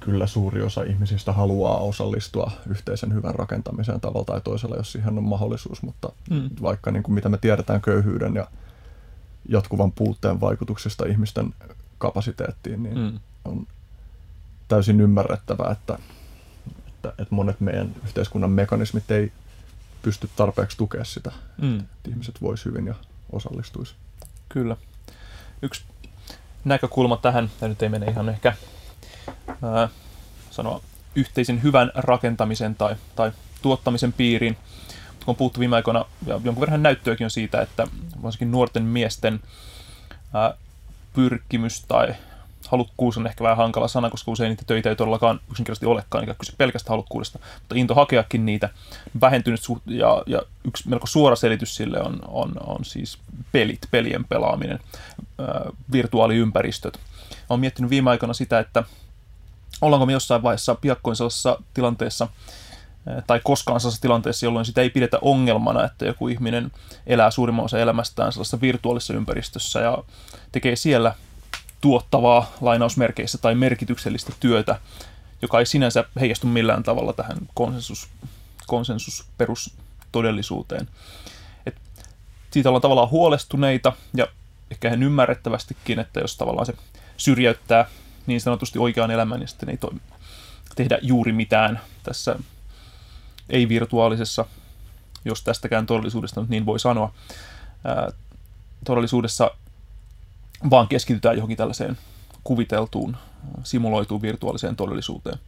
[0.00, 5.24] kyllä suuri osa ihmisistä haluaa osallistua yhteisen hyvän rakentamiseen tavalla tai toisella, jos siihen on
[5.24, 6.50] mahdollisuus, mutta mm.
[6.62, 8.48] vaikka niin kuin mitä me tiedetään köyhyyden ja
[9.48, 11.54] jatkuvan puutteen vaikutuksista ihmisten
[11.98, 13.20] kapasiteettiin, niin mm.
[13.44, 13.66] on
[14.68, 15.98] täysin ymmärrettävää, että,
[16.88, 19.32] että, että monet meidän yhteiskunnan mekanismit ei
[20.02, 21.78] pysty tarpeeksi tukea sitä, mm.
[21.78, 22.94] että ihmiset vois hyvin ja
[23.32, 23.94] osallistuisi.
[24.48, 24.76] Kyllä.
[25.62, 25.84] Yksi
[26.64, 28.56] näkökulma tähän, tämä nyt ei mene ihan ehkä
[29.62, 29.88] ää,
[30.50, 30.80] sanoa
[31.14, 34.56] yhteisen hyvän rakentamisen tai, tai tuottamisen piiriin,
[35.08, 37.86] mutta kun on puhuttu viime aikoina, ja jonkun verran näyttöäkin on siitä, että
[38.22, 39.40] varsinkin nuorten miesten
[40.34, 40.54] ää,
[41.14, 42.14] pyrkimys tai
[42.68, 46.34] halukkuus on ehkä vähän hankala sana, koska usein niitä töitä ei todellakaan yksinkertaisesti olekaan, eikä
[46.34, 48.68] kyse pelkästä halukkuudesta, mutta into hakeakin niitä
[49.20, 53.18] vähentynyt suht- ja, ja yksi melko suora selitys sille on, on, on siis
[53.52, 54.80] pelit, pelien pelaaminen,
[55.40, 56.98] äh, virtuaaliympäristöt.
[57.48, 58.84] Olen miettinyt viime aikoina sitä, että
[59.80, 62.28] ollaanko me jossain vaiheessa piakkoin sellaisessa tilanteessa,
[63.26, 66.72] tai koskaan sellaisessa tilanteessa, jolloin sitä ei pidetä ongelmana, että joku ihminen
[67.06, 69.98] elää suurimman osa elämästään sellaisessa virtuaalisessa ympäristössä ja
[70.52, 71.14] tekee siellä
[71.84, 74.80] tuottavaa lainausmerkeissä tai merkityksellistä työtä,
[75.42, 78.08] joka ei sinänsä heijastu millään tavalla tähän konsensus,
[78.66, 80.88] konsensusperustodellisuuteen.
[81.66, 81.76] Et
[82.50, 84.26] siitä ollaan tavallaan huolestuneita ja
[84.70, 86.74] ehkä ihan ymmärrettävästikin, että jos tavallaan se
[87.16, 87.86] syrjäyttää
[88.26, 90.00] niin sanotusti oikean elämän ja sitten ei toimi,
[90.76, 92.36] tehdä juuri mitään tässä
[93.50, 94.44] ei-virtuaalisessa,
[95.24, 97.14] jos tästäkään todellisuudesta nyt niin voi sanoa,
[98.84, 99.50] todellisuudessa
[100.70, 101.98] vaan keskitytään johonkin tällaiseen
[102.44, 103.16] kuviteltuun,
[103.62, 105.38] simuloituun virtuaaliseen todellisuuteen.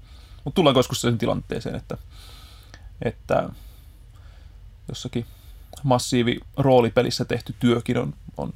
[0.45, 1.99] Mutta tullaan joskus sen tilanteeseen, että,
[3.03, 3.49] että
[4.89, 5.27] jossakin
[5.83, 8.53] massiivi roolipelissä tehty työkin on, on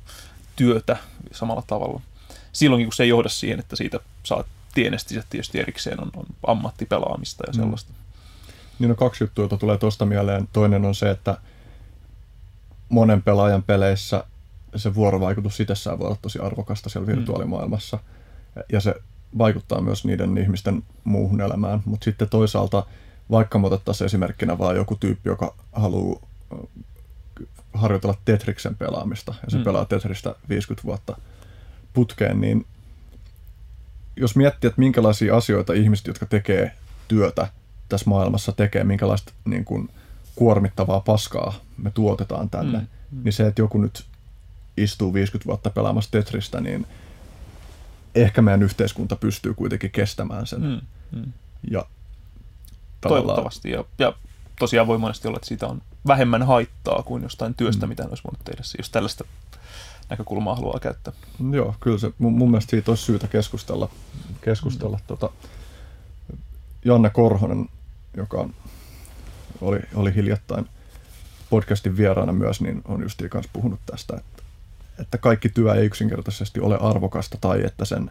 [0.56, 0.96] työtä
[1.32, 2.00] samalla tavalla.
[2.52, 4.44] Silloinkin, kun se ei johda siihen, että siitä saa
[4.74, 7.56] tienestiset tietysti erikseen on, on ammattipelaamista ja mm.
[7.56, 7.92] sellaista.
[7.92, 7.96] Mm.
[8.78, 10.48] Niin on kaksi juttua, joita tulee tuosta mieleen.
[10.52, 11.36] Toinen on se, että
[12.88, 14.24] monen pelaajan peleissä
[14.76, 17.16] se vuorovaikutus itsessään voi olla tosi arvokasta siellä mm.
[17.16, 17.96] virtuaalimaailmassa.
[17.96, 18.62] Mm.
[18.72, 18.94] Ja se
[19.38, 21.82] vaikuttaa myös niiden ihmisten muuhun elämään.
[21.84, 22.86] Mutta sitten toisaalta,
[23.30, 26.20] vaikka me otettaisiin esimerkkinä vaan joku tyyppi, joka haluaa
[27.74, 29.64] harjoitella Tetriksen pelaamista, ja se mm.
[29.64, 31.16] pelaa Tetristä 50 vuotta
[31.92, 32.66] putkeen, niin
[34.16, 36.72] jos miettii, että minkälaisia asioita ihmiset, jotka tekee
[37.08, 37.48] työtä
[37.88, 39.88] tässä maailmassa tekee, minkälaista niin kuin,
[40.34, 42.86] kuormittavaa paskaa me tuotetaan tänne, mm.
[43.10, 43.24] Mm.
[43.24, 44.04] niin se, että joku nyt
[44.82, 46.86] istuu 50 vuotta pelaamassa Tetristä, niin
[48.14, 50.62] ehkä meidän yhteiskunta pystyy kuitenkin kestämään sen.
[50.62, 50.80] Mm,
[51.18, 51.32] mm.
[51.70, 51.86] Ja.
[53.00, 53.70] Toivottavasti.
[53.70, 54.12] Ja, ja
[54.58, 57.88] tosiaan voi monesti olla, että siitä on vähemmän haittaa kuin jostain työstä, mm.
[57.88, 59.24] mitä olisi voinut tehdä, jos tällaista
[60.08, 61.12] näkökulmaa haluaa käyttää.
[61.50, 63.88] Joo, kyllä se mun, mun mielestä siitä olisi syytä keskustella.
[64.40, 65.02] keskustella mm.
[65.06, 65.30] tota,
[66.84, 67.68] Janne Korhonen,
[68.16, 68.48] joka
[69.60, 70.68] oli, oli hiljattain
[71.50, 74.42] podcastin vieraana myös, niin on just kanssa puhunut tästä, että
[75.20, 78.10] kaikki työ ei yksinkertaisesti ole arvokasta tai että sen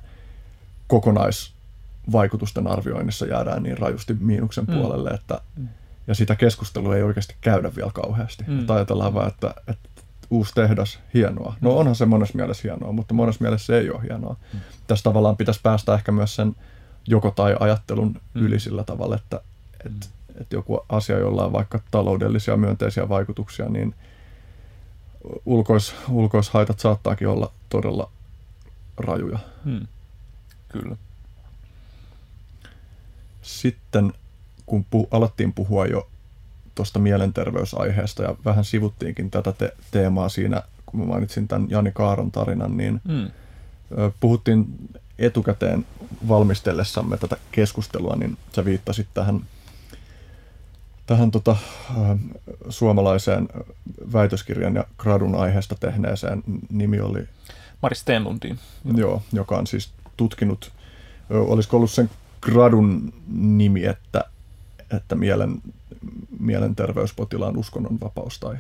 [0.88, 4.74] kokonaisvaikutusten arvioinnissa jäädään niin rajusti miinuksen mm.
[4.74, 5.42] puolelle, että
[6.08, 8.44] ja sitä keskustelua ei oikeasti käydä vielä kauheasti.
[8.48, 8.60] Mm.
[8.60, 9.90] Että ajatellaan vaan, että, että
[10.30, 11.56] uusi tehdas, hienoa.
[11.62, 11.78] No mm.
[11.78, 14.36] onhan se monessa mielessä hienoa, mutta monessa mielessä se ei ole hienoa.
[14.54, 14.60] Mm.
[14.88, 16.56] Tässä tavallaan pitäisi päästä ehkä myös sen
[17.08, 18.42] joko tai ajattelun mm.
[18.42, 19.42] yli sillä tavalla, että,
[19.86, 20.42] että, mm.
[20.42, 23.96] että joku asia, jolla on vaikka taloudellisia myönteisiä vaikutuksia, niin
[25.46, 28.12] ulkois, ulkoishaitat saattaakin olla todella
[28.98, 29.40] rajuja.
[29.66, 29.88] Mm.
[30.70, 30.96] Kyllä.
[33.42, 34.14] Sitten
[34.66, 36.08] kun pu- alettiin puhua jo
[36.76, 42.32] tuosta mielenterveysaiheesta ja vähän sivuttiinkin tätä te- teemaa siinä, kun mä mainitsin tämän Jani Kaaron
[42.32, 43.32] tarinan, niin mm.
[44.20, 44.66] puhuttiin
[45.20, 45.86] etukäteen
[46.28, 49.42] valmistellessamme tätä keskustelua, niin sä viittasit tähän,
[51.10, 51.56] tähän tota,
[52.70, 53.50] suomalaiseen
[54.14, 57.28] väitöskirjan ja gradun aiheesta tehneeseen nimi oli...
[57.82, 58.60] Mari Stenlundin.
[58.96, 60.72] Joo, joka on siis tutkinut,
[61.30, 62.10] olisiko ollut sen
[62.42, 64.24] gradun nimi, että,
[64.92, 65.62] että mielen,
[66.40, 68.56] mielenterveyspotilaan uskonnonvapaus tai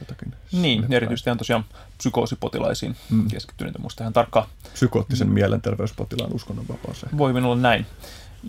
[0.00, 0.34] jotakin.
[0.52, 1.64] Niin, erityisesti on tosiaan
[1.98, 3.28] psykoosipotilaisiin mm.
[3.28, 3.78] keskittyneitä.
[3.78, 4.46] Muista ihan tarkkaan.
[4.72, 5.34] Psykoottisen mm.
[5.34, 7.06] mielenterveyspotilaan uskonnonvapaus.
[7.18, 7.86] Voi olla näin.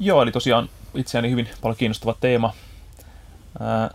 [0.01, 2.53] Joo, eli tosiaan itseäni hyvin paljon kiinnostava teema
[3.59, 3.89] ää,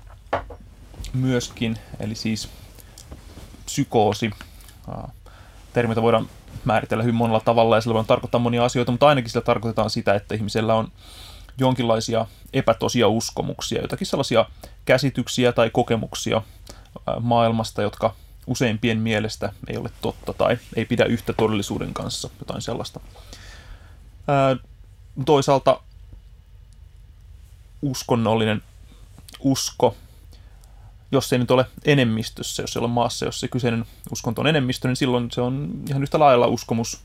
[1.12, 2.48] myöskin, eli siis
[3.64, 4.30] psykoosi.
[4.88, 5.08] Ää,
[5.72, 6.28] termitä voidaan
[6.64, 10.14] määritellä hyvin monella tavalla ja sillä voi tarkoittaa monia asioita, mutta ainakin sillä tarkoitetaan sitä,
[10.14, 10.92] että ihmisellä on
[11.58, 14.46] jonkinlaisia epätosia uskomuksia, jotakin sellaisia
[14.84, 16.42] käsityksiä tai kokemuksia
[17.20, 18.14] maailmasta, jotka
[18.46, 23.00] useimpien mielestä ei ole totta tai ei pidä yhtä todellisuuden kanssa, jotain sellaista.
[25.26, 25.80] Toisaalta
[27.82, 28.62] uskonnollinen
[29.40, 29.96] usko,
[31.12, 34.88] jos ei nyt ole enemmistössä, jos se on maassa, jos se kyseinen uskonto on enemmistö,
[34.88, 37.00] niin silloin se on ihan yhtä lailla uskomus,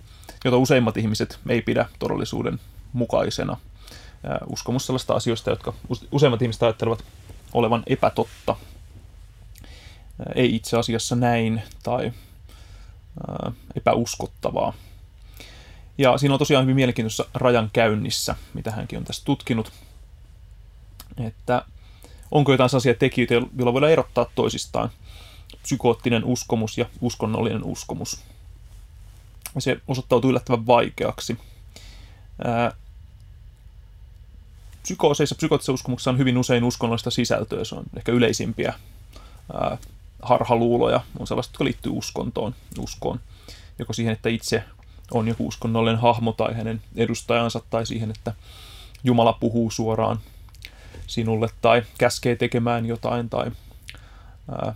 [0.46, 2.60] jota useimmat ihmiset ei pidä todellisuuden
[2.94, 3.58] mukaisena.
[4.48, 5.74] Uskomus sellaista asioista, jotka
[6.12, 7.04] useimmat ihmiset ajattelevat
[7.54, 8.56] olevan epätotta
[10.36, 12.12] ei itse asiassa näin tai
[13.76, 14.74] epäuskottavaa.
[15.98, 19.72] Ja siinä on tosiaan hyvin mielenkiintoisessa rajan käynnissä, mitä hänkin on tässä tutkinut,
[21.18, 21.66] että
[22.32, 24.90] onko jotain sellaisia tekijöitä, joilla voidaan erottaa toisistaan
[25.62, 28.20] psykoottinen uskomus ja uskonnollinen uskomus.
[29.60, 31.38] Se osoittautuu yllättävän vaikeaksi.
[34.84, 38.74] psykooseissa, psykoottisissa uskomuksissa on hyvin usein uskonnollista sisältöä, se on ehkä yleisimpiä
[40.22, 43.20] harhaluuloja on sellaiset, jotka liittyy uskontoon, uskoon.
[43.80, 44.64] Joko siihen, että itse
[45.12, 48.34] on joku uskonnollinen hahmo tai hänen edustajansa, tai siihen, että
[49.04, 50.20] Jumala puhuu suoraan
[51.10, 53.52] sinulle, tai käskee tekemään jotain, tai
[54.52, 54.74] ää,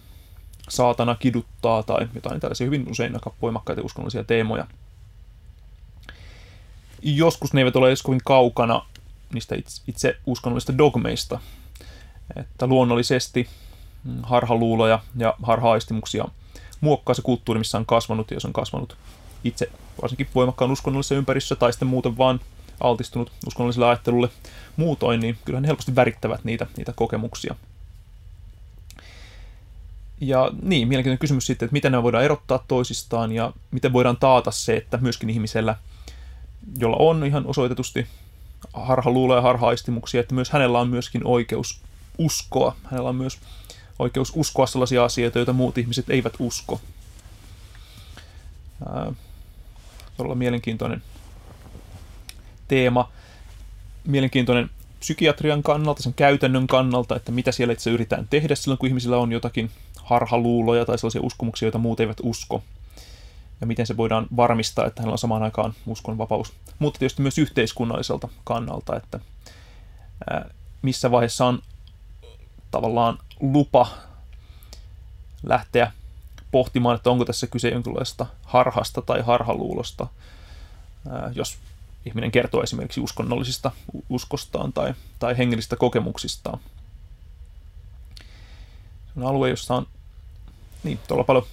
[0.70, 4.68] saatana kiduttaa, tai jotain tällaisia hyvin usein aika voimakkaita uskonnollisia teemoja.
[7.02, 8.86] Joskus ne eivät ole edes kovin kaukana
[9.34, 9.56] niistä
[9.88, 11.40] itse, uskonnollisista dogmeista,
[12.36, 13.50] että luonnollisesti
[14.04, 16.26] Mm, harhaluuloja ja harhaistimuksia
[16.82, 18.98] muokkaa se kulttuuri, missä on kasvanut, ja jos on kasvanut
[19.44, 19.70] itse
[20.02, 22.40] varsinkin voimakkaan uskonnollisessa ympäristössä tai sitten muuten vaan
[22.80, 24.30] altistunut uskonnolliselle ajattelulle
[24.78, 27.56] muutoin, niin kyllähän ne helposti värittävät niitä, niitä kokemuksia.
[30.22, 34.52] Ja niin, mielenkiintoinen kysymys sitten, että miten nämä voidaan erottaa toisistaan ja miten voidaan taata
[34.52, 35.76] se, että myöskin ihmisellä,
[36.78, 38.08] jolla on ihan osoitetusti
[38.74, 41.82] harhaluuloja ja harhaistimuksia, että myös hänellä on myöskin oikeus
[42.18, 42.76] uskoa.
[42.84, 43.40] Hänellä on myös
[44.00, 46.82] oikeus uskoa sellaisia asioita, joita muut ihmiset eivät usko.
[48.90, 49.12] Ää,
[50.18, 51.02] todella mielenkiintoinen
[52.74, 53.12] teema.
[54.08, 54.70] Mielenkiintoinen
[55.00, 59.32] psykiatrian kannalta, sen käytännön kannalta, että mitä siellä itse yritetään tehdä silloin, kun ihmisillä on
[59.32, 59.72] jotakin
[60.04, 62.64] harhaluuloja tai sellaisia uskomuksia, joita muut eivät usko.
[63.62, 66.54] Ja miten se voidaan varmistaa, että hänellä on samaan aikaan uskonvapaus.
[66.80, 69.20] Mutta tietysti myös yhteiskunnalliselta kannalta, että
[70.82, 71.62] missä vaiheessa on
[72.72, 73.88] tavallaan lupa
[75.44, 75.92] lähteä
[76.52, 80.08] pohtimaan, että onko tässä kyse jonkinlaista harhasta tai harhaluulosta,
[81.34, 81.58] jos
[82.06, 83.72] ihminen kertoo esimerkiksi uskonnollisista
[84.10, 86.60] uskostaan tai, tai hengellisistä kokemuksistaan.
[89.14, 89.88] Se on alue, jossa on
[90.84, 91.46] niin, tuolla paljon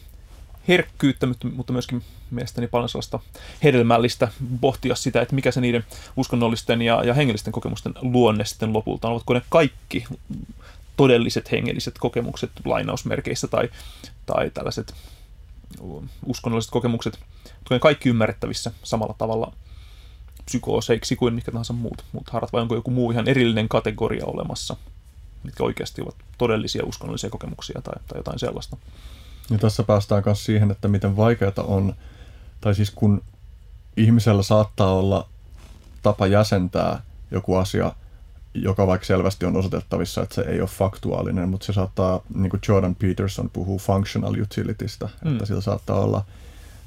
[0.69, 3.19] herkkyyttä, mutta myöskin mielestäni paljon sellaista
[3.63, 4.29] hedelmällistä
[4.61, 5.85] pohtia sitä, että mikä se niiden
[6.17, 9.13] uskonnollisten ja, ja hengellisten kokemusten luonne sitten lopulta on.
[9.13, 10.05] Ovatko ne kaikki
[10.97, 13.69] todelliset hengelliset kokemukset lainausmerkeissä tai,
[14.27, 14.95] tai tällaiset
[16.27, 19.53] uskonnolliset kokemukset, jotka on kaikki ymmärrettävissä samalla tavalla
[20.51, 24.77] psykooseiksi kuin mitkä tahansa muut, muut haarat, vai onko joku muu ihan erillinen kategoria olemassa,
[25.45, 28.77] mitkä oikeasti ovat todellisia uskonnollisia kokemuksia tai, tai jotain sellaista.
[29.51, 31.95] Ja tässä päästään myös siihen, että miten vaikeaa on,
[32.61, 33.23] tai siis kun
[33.97, 35.29] ihmisellä saattaa olla
[36.03, 37.93] tapa jäsentää joku asia,
[38.55, 42.61] joka vaikka selvästi on osoitettavissa, että se ei ole faktuaalinen, mutta se saattaa, niin kuin
[42.69, 45.33] Jordan Peterson puhuu functional utilitystä, mm.
[45.33, 46.25] että sillä saattaa olla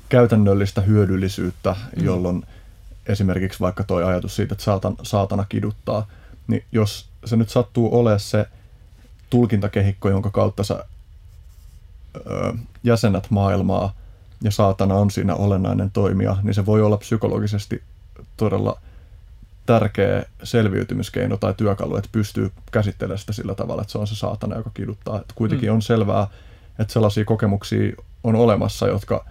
[0.09, 2.05] käytännöllistä hyödyllisyyttä, mm.
[2.05, 2.45] jolloin
[3.07, 6.07] esimerkiksi vaikka toi ajatus siitä, että saatan, saatana kiduttaa,
[6.47, 8.45] niin jos se nyt sattuu olemaan se
[9.29, 10.85] tulkintakehikko, jonka kautta sä
[12.15, 13.93] ö, jäsenät maailmaa
[14.43, 17.83] ja saatana on siinä olennainen toimija, niin se voi olla psykologisesti
[18.37, 18.79] todella
[19.65, 24.57] tärkeä selviytymiskeino tai työkalu, että pystyy käsittelemään sitä sillä tavalla, että se on se saatana,
[24.57, 25.21] joka kiduttaa.
[25.21, 25.75] Että kuitenkin mm.
[25.75, 26.27] on selvää,
[26.79, 29.25] että sellaisia kokemuksia on olemassa, jotka,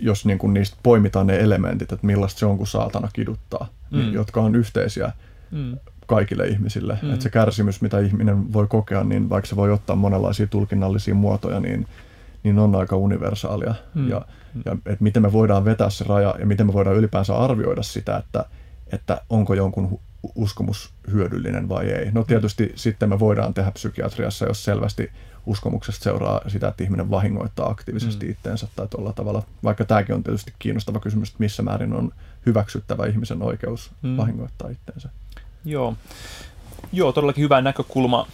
[0.00, 4.06] jos niin kuin niistä poimitaan ne elementit, että millaista se on, kun saatana kiduttaa, niin
[4.06, 4.12] mm.
[4.12, 5.12] jotka on yhteisiä
[5.50, 5.78] mm.
[6.06, 6.98] kaikille ihmisille.
[7.02, 7.10] Mm.
[7.10, 11.60] Että se kärsimys, mitä ihminen voi kokea, niin vaikka se voi ottaa monenlaisia tulkinnallisia muotoja,
[11.60, 11.86] niin,
[12.42, 13.74] niin on aika universaalia.
[13.94, 14.08] Mm.
[14.08, 14.22] Ja,
[14.64, 18.16] ja että miten me voidaan vetää se raja ja miten me voidaan ylipäänsä arvioida sitä,
[18.16, 18.44] että–
[18.92, 20.00] että onko jonkun
[20.34, 22.10] uskomus hyödyllinen vai ei.
[22.12, 25.10] No tietysti sitten me voidaan tehdä psykiatriassa, jos selvästi
[25.46, 28.32] uskomuksesta seuraa sitä, että ihminen vahingoittaa aktiivisesti mm.
[28.32, 29.42] itteensä tai tuolla tavalla.
[29.64, 32.12] Vaikka tämäkin on tietysti kiinnostava kysymys, että missä määrin on
[32.46, 34.16] hyväksyttävä ihmisen oikeus mm.
[34.16, 35.08] vahingoittaa itteensä.
[35.64, 35.96] Joo.
[36.92, 38.26] Joo, todellakin hyvä näkökulma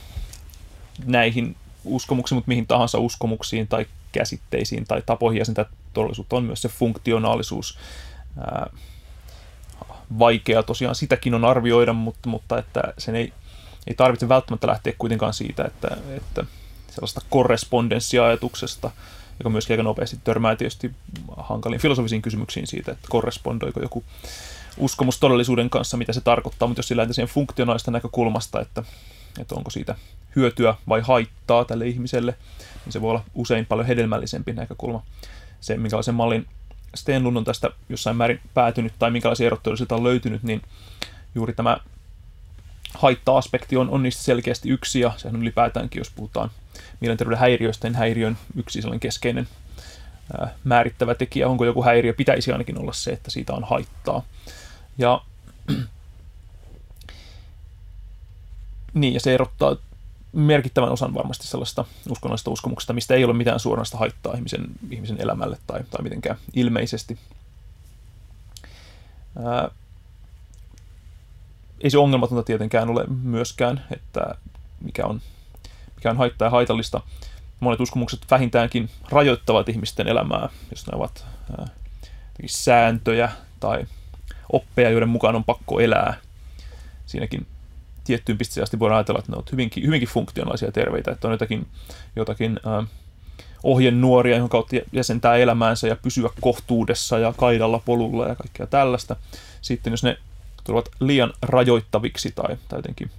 [1.05, 5.55] näihin uskomuksiin, mutta mihin tahansa uskomuksiin tai käsitteisiin tai tapoihin ja sen
[5.93, 7.79] todellisuutta on myös se funktionaalisuus.
[8.39, 8.71] Ää,
[10.19, 13.33] vaikea tosiaan sitäkin on arvioida, mutta, mutta että sen ei,
[13.87, 16.45] ei tarvitse välttämättä lähteä kuitenkaan siitä, että, että
[16.95, 18.91] sellaista korrespondenssiajatuksesta,
[19.39, 20.91] joka myöskin aika nopeasti törmää tietysti
[21.37, 24.05] hankaliin filosofisiin kysymyksiin siitä, että korrespondoiko joku
[24.77, 28.83] uskomus todellisuuden kanssa, mitä se tarkoittaa, mutta jos sillä siihen funktionaalista näkökulmasta, että,
[29.41, 29.95] että onko siitä
[30.37, 32.35] hyötyä vai haittaa tälle ihmiselle,
[32.85, 35.03] niin se voi olla usein paljon hedelmällisempi näkökulma.
[35.61, 36.47] Se, minkälaisen mallin
[36.95, 40.63] Stenlund on tästä jossain määrin päätynyt tai minkälaisia erotteluja on löytynyt, niin
[41.35, 41.77] juuri tämä
[42.95, 46.51] haitta-aspekti on, on niistä selkeästi yksi, ja sehän on ylipäätäänkin, jos puhutaan
[47.01, 49.49] mielenterveyden häiriöistä, niin häiriön yksi sellainen keskeinen
[50.39, 54.23] ää, määrittävä tekijä, onko joku häiriö, pitäisi ainakin olla se, että siitä on haittaa.
[54.99, 55.21] Ja,
[58.95, 59.77] niin, ja se erottaa
[60.33, 65.59] merkittävän osan varmasti sellaista uskonnollisesta uskomuksesta, mistä ei ole mitään suoranaista haittaa ihmisen, ihmisen elämälle
[65.67, 67.19] tai, tai mitenkään ilmeisesti.
[69.45, 69.71] Ää,
[71.83, 74.35] ei se ongelmatonta tietenkään ole myöskään, että
[74.81, 75.21] mikä on,
[75.97, 77.01] mikä on haittaa ja haitallista.
[77.61, 81.27] Monet uskomukset vähintäänkin rajoittavat ihmisten elämää, jos ne ovat
[81.59, 81.67] ää,
[82.47, 83.31] sääntöjä
[83.61, 83.87] tai
[84.53, 86.15] oppeja, joiden mukaan on pakko elää.
[87.07, 87.47] Siinäkin
[88.05, 91.33] tiettyyn pisteeseen asti voidaan ajatella, että ne ovat hyvinkin, hyvinkin funktionaalisia ja terveitä, että on
[91.33, 91.67] jotakin,
[92.17, 92.89] jotakin äh,
[93.63, 99.17] ohjenuoria, johon kautta jäsentää elämäänsä ja pysyä kohtuudessa ja kaidalla polulla ja kaikkea tällaista.
[99.61, 100.19] Sitten jos ne
[100.65, 103.11] tulevat liian rajoittaviksi tai, tai jotenkin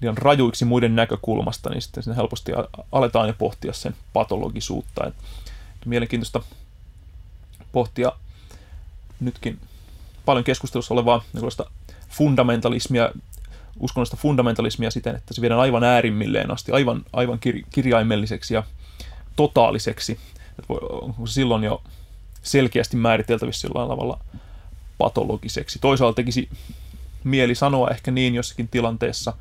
[0.00, 2.52] liian rajuiksi muiden näkökulmasta, niin sitten sinne helposti
[2.92, 5.06] aletaan jo pohtia sen patologisuutta.
[5.06, 5.14] Et
[5.84, 6.42] mielenkiintoista
[7.72, 8.12] pohtia
[9.20, 9.60] nytkin
[10.24, 11.22] paljon keskustelussa olevaa
[12.08, 13.10] fundamentalismia
[13.80, 18.62] uskonnollista fundamentalismia siten, että se viedään aivan äärimmilleen asti, aivan, aivan kir- kirjaimelliseksi ja
[19.36, 20.18] totaaliseksi.
[20.58, 21.82] Että voi, onko se silloin jo
[22.42, 24.20] selkeästi määriteltävissä jollain tavalla
[24.98, 25.78] patologiseksi.
[25.78, 26.48] Toisaalta tekisi
[27.24, 29.32] mieli sanoa ehkä niin jossakin tilanteessa,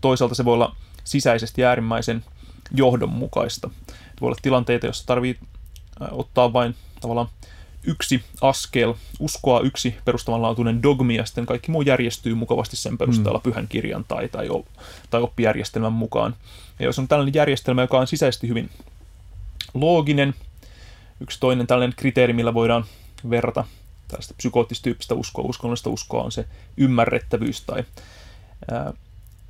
[0.00, 2.24] toisaalta se voi olla sisäisesti äärimmäisen
[2.74, 3.70] johdonmukaista.
[4.20, 5.38] Voi olla tilanteita, joissa tarvii
[6.10, 7.28] ottaa vain tavallaan
[7.86, 13.42] yksi askel, uskoa yksi perustavanlaatuinen dogmi ja sitten kaikki muu järjestyy mukavasti sen perusteella mm.
[13.42, 14.48] pyhän kirjan tai, tai,
[15.10, 16.36] tai oppijärjestelmän mukaan.
[16.78, 18.70] Ja jos on tällainen järjestelmä, joka on sisäisesti hyvin
[19.74, 20.34] looginen,
[21.20, 22.84] yksi toinen tällainen kriteeri, millä voidaan
[23.30, 23.64] verrata
[24.14, 26.46] tällaista psykoottistyyppistä uskoa, uskonnollista uskoa on se
[26.76, 27.84] ymmärrettävyys tai
[28.70, 28.92] ää,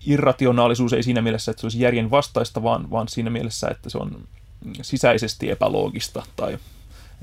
[0.06, 3.98] irrationaalisuus ei siinä mielessä, että se olisi järjen vastaista, vaan, vaan siinä mielessä, että se
[3.98, 4.28] on
[4.82, 6.58] sisäisesti epäloogista tai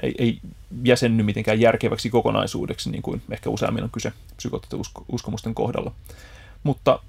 [0.01, 0.39] ei, ei
[0.83, 5.91] jäsenny mitenkään järkeväksi kokonaisuudeksi, niin kuin ehkä useammin on kyse psykoottisten usko, uskomusten kohdalla.
[6.63, 6.99] Mutta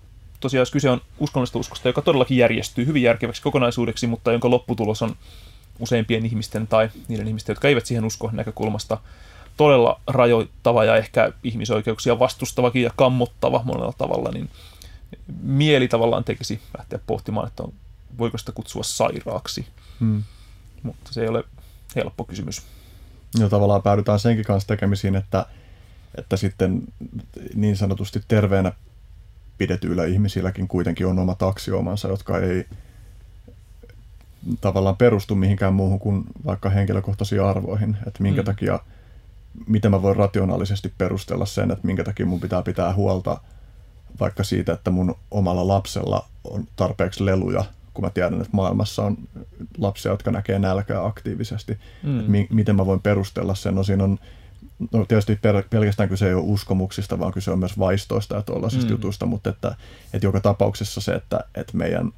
[0.40, 5.02] tosiaan jos kyse on uskonnollisesta uskosta, joka todellakin järjestyy hyvin järkeväksi kokonaisuudeksi, mutta jonka lopputulos
[5.02, 5.16] on
[5.78, 8.98] useimpien ihmisten tai niiden ihmisten, jotka eivät siihen usko näkökulmasta,
[9.56, 14.50] todella rajoittava ja ehkä ihmisoikeuksia vastustavakin ja kammottava monella tavalla, niin
[15.42, 17.72] mieli tavallaan tekisi lähteä pohtimaan, että on,
[18.18, 19.66] voiko sitä kutsua sairaaksi.
[20.00, 20.22] Hmm.
[20.82, 21.44] Mutta se ei ole
[21.96, 22.62] helppo kysymys.
[23.38, 25.46] Ja tavallaan päädytään senkin kanssa tekemisiin, että,
[26.14, 26.82] että sitten
[27.54, 28.72] niin sanotusti terveenä
[29.58, 32.64] pidetyillä ihmisilläkin kuitenkin on omat aksioomansa, jotka ei
[34.60, 38.46] tavallaan perustu mihinkään muuhun kuin vaikka henkilökohtaisiin arvoihin, että minkä mm.
[38.46, 38.80] takia,
[39.66, 43.40] miten mä voin rationaalisesti perustella sen, että minkä takia mun pitää pitää huolta
[44.20, 49.18] vaikka siitä, että mun omalla lapsella on tarpeeksi leluja, kun mä tiedän, että maailmassa on
[49.78, 51.78] lapsia, jotka näkee nälkää aktiivisesti.
[52.02, 52.18] Mm.
[52.18, 53.74] Että mi- miten mä voin perustella sen?
[53.74, 54.18] No siinä on
[54.92, 55.38] no tietysti
[55.70, 58.90] pelkästään kyse ei ole uskomuksista, vaan kyse on myös vaistoista ja tuollaisista mm.
[58.90, 59.76] jutuista, mutta että,
[60.12, 62.12] että joka tapauksessa se, että, että meidän,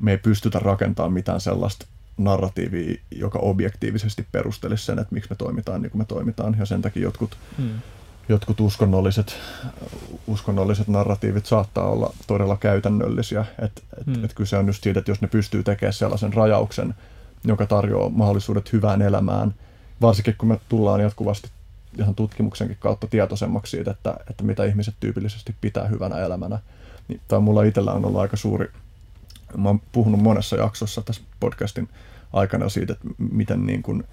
[0.00, 1.86] me ei pystytä rakentamaan mitään sellaista
[2.18, 6.82] narratiivia, joka objektiivisesti perustelisi sen, että miksi me toimitaan niin kuin me toimitaan, ja sen
[6.82, 7.70] takia jotkut, mm.
[8.28, 9.36] jotkut uskonnolliset,
[10.26, 14.24] uskonnolliset narratiivit saattaa olla todella käytännöllisiä, että et, mm.
[14.24, 16.94] et kyse on just siitä, että jos ne pystyy tekemään sellaisen rajauksen,
[17.44, 19.54] joka tarjoaa mahdollisuudet hyvään elämään,
[20.00, 21.48] varsinkin kun me tullaan jatkuvasti
[21.98, 26.58] ihan tutkimuksenkin kautta tietoisemmaksi siitä, että, että mitä ihmiset tyypillisesti pitää hyvänä elämänä.
[27.08, 28.70] Niin, tämä mulla itsellä on ollut aika suuri,
[29.56, 31.88] mä oon puhunut monessa jaksossa tässä podcastin
[32.32, 34.04] aikana siitä, että miten niin kuin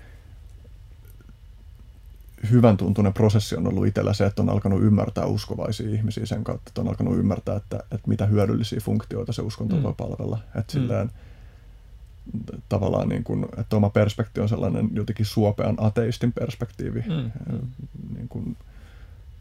[2.51, 6.69] hyvän tuntunen prosessi on ollut itsellä se, että on alkanut ymmärtää uskovaisia ihmisiä sen kautta,
[6.69, 9.83] että on alkanut ymmärtää, että, että mitä hyödyllisiä funktioita se uskonto mm.
[9.83, 10.39] voi palvella.
[10.45, 10.81] Että mm.
[10.81, 11.11] silleen,
[12.69, 17.31] tavallaan niin kuin, että oma perspektiivi on sellainen jotenkin suopean ateistin perspektiivi mm.
[18.15, 18.57] niin kuin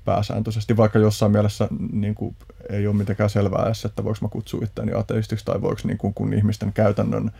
[0.04, 2.36] pääsääntöisesti, vaikka jossain mielessä niin kuin,
[2.70, 6.14] ei ole mitenkään selvää edes, että voiko mä kutsua itseäni ateistiksi tai voiko niin kuin,
[6.14, 7.30] kun ihmisten käytännön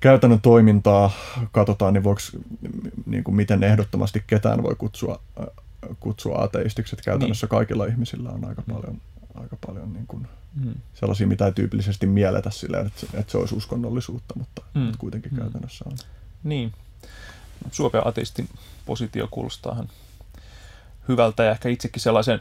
[0.00, 1.10] käytännön toimintaa
[1.52, 2.20] katsotaan, niin voiko,
[3.06, 5.20] niin kuin miten ehdottomasti ketään voi kutsua,
[6.00, 7.50] kutsua ateistiksi, että käytännössä niin.
[7.50, 9.00] kaikilla ihmisillä on aika paljon
[9.40, 10.28] aika paljon niin kuin
[10.64, 10.74] mm.
[10.94, 14.92] sellaisia, mitä ei tyypillisesti mielletä silleen, että, että se olisi uskonnollisuutta, mutta mm.
[14.98, 15.38] kuitenkin mm.
[15.38, 15.98] käytännössä on.
[16.44, 16.72] Niin.
[17.72, 18.48] Suopea ateistin
[18.86, 19.74] positio kuulostaa
[21.08, 22.40] hyvältä ja ehkä itsekin sellaisen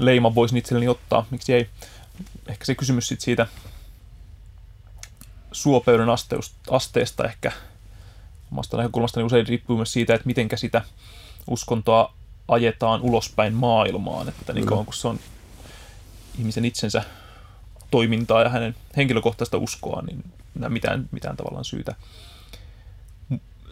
[0.00, 1.26] leiman voisin itselleni ottaa.
[1.30, 1.70] Miksi ei?
[2.46, 3.46] Ehkä se kysymys sit siitä
[5.52, 6.08] suopeuden
[6.70, 7.52] asteesta ehkä
[8.52, 10.82] omasta näkökulmastani usein riippuu myös siitä, että miten sitä
[11.46, 12.14] uskontoa
[12.48, 15.20] ajetaan ulospäin maailmaan, että niin kauan kun se on
[16.38, 17.02] ihmisen itsensä
[17.90, 20.24] toimintaa ja hänen henkilökohtaista uskoa, niin
[20.68, 21.94] mitään, mitään tavallaan syytä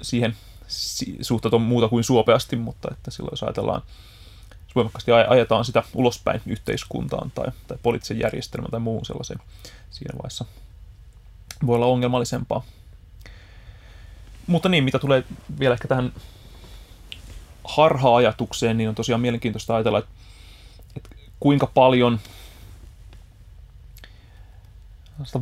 [0.02, 0.36] siihen
[1.20, 3.82] suhtautua muuta kuin suopeasti, mutta että silloin jos ajatellaan,
[4.76, 9.38] voimakkaasti ajetaan sitä ulospäin yhteiskuntaan tai, tai poliittisen järjestelmän tai muun sellaisen
[9.90, 10.44] siinä vaiheessa
[11.66, 12.64] voi olla ongelmallisempaa.
[14.46, 15.24] Mutta niin, mitä tulee
[15.58, 16.12] vielä ehkä tähän
[17.64, 20.10] harha-ajatukseen, niin on tosiaan mielenkiintoista ajatella, että,
[20.96, 21.10] että
[21.40, 22.20] kuinka paljon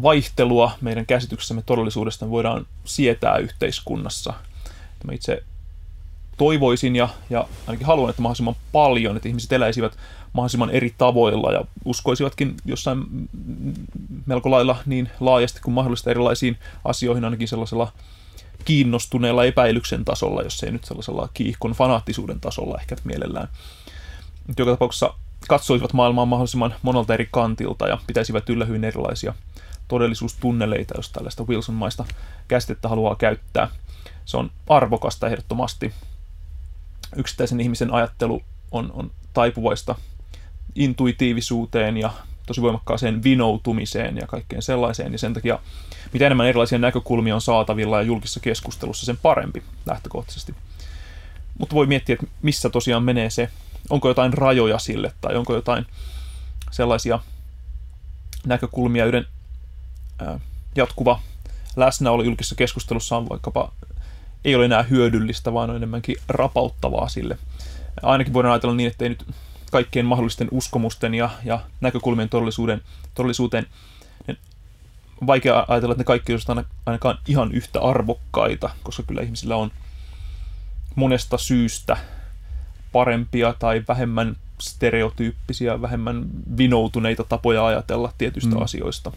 [0.02, 4.34] vaihtelua meidän käsityksessämme todellisuudesta voidaan sietää yhteiskunnassa.
[5.04, 5.42] Mä itse
[6.36, 9.96] toivoisin ja, ja ainakin haluan, että mahdollisimman paljon, että ihmiset eläisivät
[10.32, 13.04] mahdollisimman eri tavoilla ja uskoisivatkin jossain
[14.26, 17.92] melko lailla niin laajasti kuin mahdollista erilaisiin asioihin, ainakin sellaisella
[18.64, 23.48] kiinnostuneella epäilyksen tasolla, jos ei nyt sellaisella kiihkon fanaattisuuden tasolla ehkä mielellään.
[24.46, 25.14] Mutta joka tapauksessa
[25.48, 29.34] katsoisivat maailmaa mahdollisimman monelta eri kantilta ja pitäisivät yllä hyvin erilaisia
[29.88, 32.04] todellisuustunneleita, jos tällaista Wilson-maista
[32.48, 33.68] käsitettä haluaa käyttää.
[34.24, 35.92] Se on arvokasta ehdottomasti.
[37.16, 39.94] Yksittäisen ihmisen ajattelu on, on taipuvaista
[40.74, 42.10] intuitiivisuuteen ja
[42.46, 45.58] tosi voimakkaaseen vinoutumiseen ja kaikkeen sellaiseen, ja sen takia
[46.12, 50.54] mitä enemmän erilaisia näkökulmia on saatavilla ja julkisessa keskustelussa, sen parempi lähtökohtaisesti.
[51.58, 53.50] Mutta voi miettiä, että missä tosiaan menee se,
[53.90, 55.86] onko jotain rajoja sille, tai onko jotain
[56.70, 57.20] sellaisia
[58.46, 59.26] näkökulmia, joiden
[60.76, 61.20] jatkuva
[61.76, 63.72] läsnäolo julkisessa keskustelussa on vaikkapa
[64.44, 67.38] ei ole enää hyödyllistä, vaan on enemmänkin rapauttavaa sille.
[68.02, 69.26] Ainakin voidaan ajatella niin, että ei nyt
[69.70, 72.82] kaikkien mahdollisten uskomusten ja, ja näkökulmien todellisuuden,
[73.14, 73.66] todellisuuteen
[74.26, 74.38] niin
[75.26, 79.70] vaikea ajatella, että ne kaikki olisivat ainakaan ihan yhtä arvokkaita, koska kyllä ihmisillä on
[80.94, 81.96] monesta syystä
[82.92, 86.24] parempia tai vähemmän stereotyyppisiä, vähemmän
[86.58, 88.62] vinoutuneita tapoja ajatella tietystä mm.
[88.62, 89.12] asioista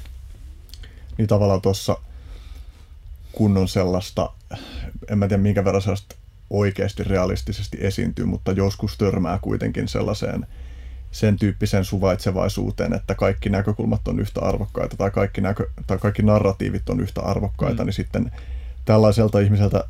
[1.17, 1.97] niin tavallaan tuossa
[3.37, 4.29] kun on sellaista,
[5.09, 6.15] en mä tiedä minkä verran sellaista
[6.49, 10.47] oikeasti realistisesti esiintyy, mutta joskus törmää kuitenkin sellaiseen
[11.11, 16.89] sen tyyppiseen suvaitsevaisuuteen, että kaikki näkökulmat on yhtä arvokkaita tai kaikki, näkö, tai kaikki narratiivit
[16.89, 17.85] on yhtä arvokkaita, mm.
[17.85, 18.31] niin sitten
[18.85, 19.83] tällaiselta ihmiseltä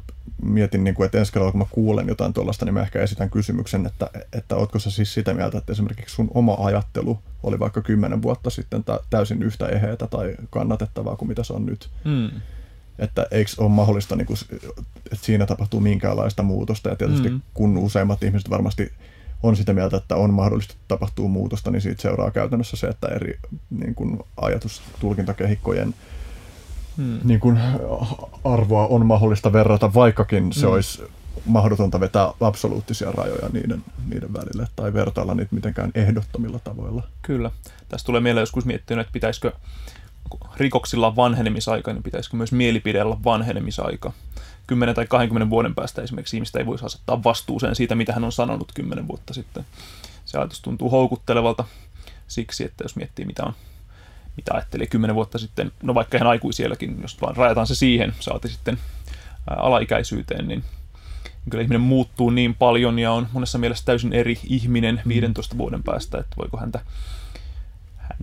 [0.43, 3.30] mietin, niin kuin, että ensi kerralla kun mä kuulen jotain tuollaista, niin mä ehkä esitän
[3.30, 7.82] kysymyksen, että, että ootko sä siis sitä mieltä, että esimerkiksi sun oma ajattelu oli vaikka
[7.82, 11.89] kymmenen vuotta sitten täysin yhtä eheitä tai kannatettavaa kuin mitä se on nyt.
[12.04, 12.30] Mm.
[13.00, 14.38] Että eikö ole mahdollista, niin kuin,
[15.12, 16.89] että siinä tapahtuu minkäänlaista muutosta.
[16.89, 17.41] Ja tietysti mm.
[17.54, 18.91] kun useimmat ihmiset varmasti
[19.43, 23.39] on sitä mieltä, että on mahdollista tapahtuu muutosta, niin siitä seuraa käytännössä se, että eri
[23.70, 25.93] niin kuin, ajatustulkintakehikkojen
[26.98, 27.20] hmm.
[27.24, 27.60] niin kuin
[28.43, 30.74] arvoa on mahdollista verrata, vaikkakin se hmm.
[30.74, 31.04] olisi
[31.45, 37.04] mahdotonta vetää absoluuttisia rajoja niiden, niiden välille tai vertailla niitä mitenkään ehdottomilla tavoilla.
[37.22, 37.52] Kyllä.
[37.89, 39.52] Tästä tulee mieleen joskus miettinyt, että pitäisikö
[40.57, 44.13] rikoksilla vanhenemisaika, niin pitäisikö myös mielipide olla vanhenemisaika.
[44.67, 48.32] 10 tai 20 vuoden päästä esimerkiksi ihmistä ei voisi asettaa vastuuseen siitä, mitä hän on
[48.32, 49.65] sanonut 10 vuotta sitten.
[50.25, 51.65] Se ajatus tuntuu houkuttelevalta
[52.28, 53.53] siksi, että jos miettii, mitä on
[54.38, 58.49] mitä ajatteli 10 vuotta sitten, no vaikka ihan aikuisielläkin, jos vaan rajataan se siihen, saati
[58.49, 58.78] sitten
[59.47, 60.63] alaikäisyyteen, niin
[61.49, 65.57] kyllä ihminen muuttuu niin paljon ja on monessa mielessä täysin eri ihminen 15 mm.
[65.57, 66.80] vuoden päästä, että voiko häntä,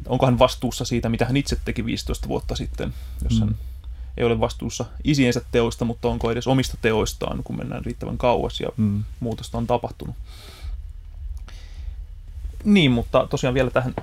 [0.07, 3.55] onko hän vastuussa siitä, mitä hän itse teki 15 vuotta sitten, jos hän mm.
[4.17, 8.69] ei ole vastuussa isiensä teoista, mutta onko edes omista teoistaan, kun mennään riittävän kauas ja
[8.77, 9.05] mm.
[9.21, 10.17] muutosta on tapahtunut.
[12.65, 13.95] Niin, mutta tosiaan vielä tähän,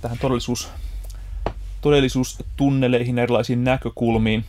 [0.00, 0.68] tähän todellisuus,
[1.80, 4.44] todellisuustunneleihin, erilaisiin näkökulmiin,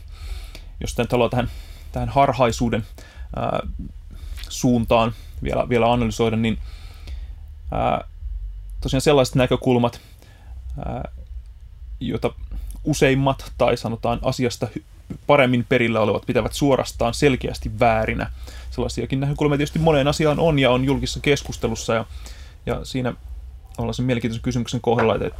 [0.80, 1.50] jos nyt haluaa tähän,
[1.92, 2.86] tähän harhaisuuden
[3.36, 3.60] ää,
[4.48, 5.12] suuntaan
[5.42, 6.58] vielä, vielä analysoida, niin
[7.72, 8.04] ää,
[8.80, 10.00] tosiaan sellaiset näkökulmat,
[10.84, 11.12] ää,
[12.00, 12.34] joita
[12.84, 14.68] useimmat tai sanotaan asiasta
[15.26, 18.30] paremmin perillä olevat pitävät suorastaan selkeästi väärinä.
[18.70, 22.04] Sellaisiakin näkökulmia tietysti moneen asiaan on ja on julkisessa keskustelussa ja,
[22.66, 23.14] ja siinä
[23.78, 25.30] ollaan sen mielenkiintoisen kysymyksen kohdalla, että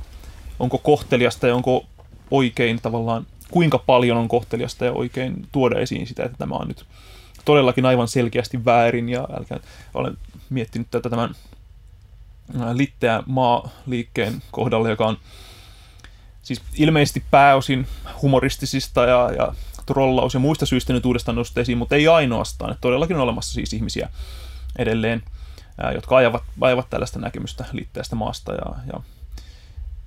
[0.59, 1.87] onko kohteliasta ja onko
[2.31, 6.85] oikein tavallaan, kuinka paljon on kohteliasta ja oikein tuoda esiin sitä, että tämä on nyt
[7.45, 9.61] todellakin aivan selkeästi väärin ja älkää,
[9.95, 10.17] olen
[10.51, 11.35] miettinyt tätä tämän
[12.73, 15.19] litteä maa-liikkeen kohdalla, joka on
[16.43, 17.87] siis ilmeisesti pääosin
[18.23, 19.55] humoristisista ja, ja
[19.87, 22.71] trollaus ja muista syistä nyt uudestaan nostettu esiin, mutta ei ainoastaan.
[22.71, 24.09] Että todellakin on olemassa siis ihmisiä
[24.79, 25.23] edelleen,
[25.83, 29.01] ää, jotka ajavat, ajavat tällaista näkemystä liitteestä maasta ja, ja,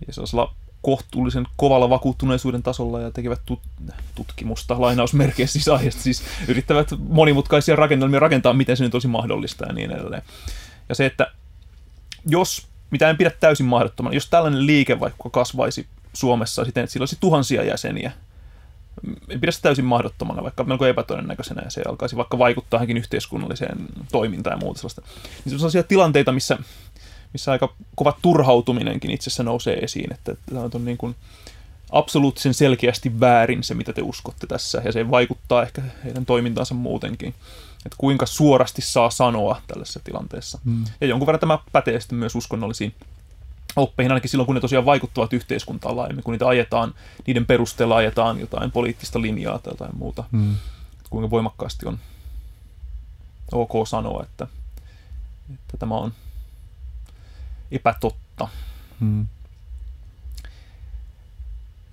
[0.07, 6.89] ja sellaisella kohtuullisen kovalla vakuuttuneisuuden tasolla ja tekevät tut- tutkimusta lainausmerkeissä siis aiheesta, siis yrittävät
[6.99, 10.21] monimutkaisia rakennelmia rakentaa, miten se nyt olisi mahdollista ja niin edelleen.
[10.89, 11.31] Ja se, että
[12.25, 17.03] jos, mitä en pidä täysin mahdottomana, jos tällainen liike vaikka kasvaisi Suomessa siten, että sillä
[17.03, 18.11] olisi tuhansia jäseniä,
[19.29, 23.77] en pidä sitä täysin mahdottomana, vaikka melko epätodennäköisenä, ja se alkaisi vaikka vaikuttaa johonkin yhteiskunnalliseen
[24.11, 25.01] toimintaan ja muuta sellaista.
[25.01, 26.57] Niin se on sellaisia tilanteita, missä
[27.33, 31.15] missä aika kova turhautuminenkin itsessä nousee esiin, että tämä on niin kuin
[31.91, 37.33] absoluuttisen selkeästi väärin se, mitä te uskotte tässä, ja se vaikuttaa ehkä heidän toimintaansa muutenkin.
[37.85, 40.59] Että kuinka suorasti saa sanoa tällaisessa tilanteessa.
[40.63, 40.85] Mm.
[41.01, 42.95] Ja jonkun verran tämä pätee sitten myös uskonnollisiin
[43.75, 46.93] oppeihin, ainakin silloin, kun ne tosiaan vaikuttavat yhteiskuntaan laajemmin, kun niitä ajetaan,
[47.27, 50.23] niiden perusteella ajetaan jotain poliittista linjaa tai jotain muuta.
[50.31, 50.55] Mm.
[51.09, 51.99] Kuinka voimakkaasti on
[53.51, 54.47] ok sanoa, että,
[55.49, 56.13] että tämä on
[57.71, 58.47] epätotta.
[58.99, 59.27] Hmm.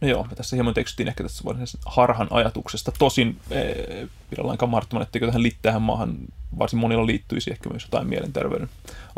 [0.00, 1.44] Joo, me tässä hieman tekstyttiin ehkä tässä
[1.86, 2.92] harhan ajatuksesta.
[2.98, 6.16] Tosin ee, pidä lainkaan mahdottoman, etteikö tähän liittähän maahan
[6.58, 8.68] varsin monilla liittyisi ehkä myös jotain mielenterveyden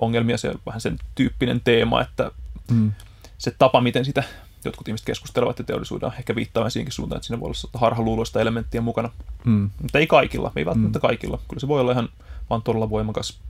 [0.01, 0.39] ongelmia.
[0.39, 2.30] Se on vähän sen tyyppinen teema, että
[2.70, 2.93] hmm.
[3.39, 4.22] se tapa, miten sitä
[4.64, 8.80] jotkut ihmiset keskustelevat ja teollisuudella ehkä viittaamaan siihenkin suuntaan, että siinä voi olla harhaluuloista elementtiä
[8.80, 9.11] mukana.
[9.45, 9.70] Hmm.
[9.83, 11.09] Mutta ei kaikilla, ei välttämättä hmm.
[11.09, 11.39] kaikilla.
[11.49, 12.09] Kyllä se voi olla ihan
[12.51, 13.41] vaan todella voimakas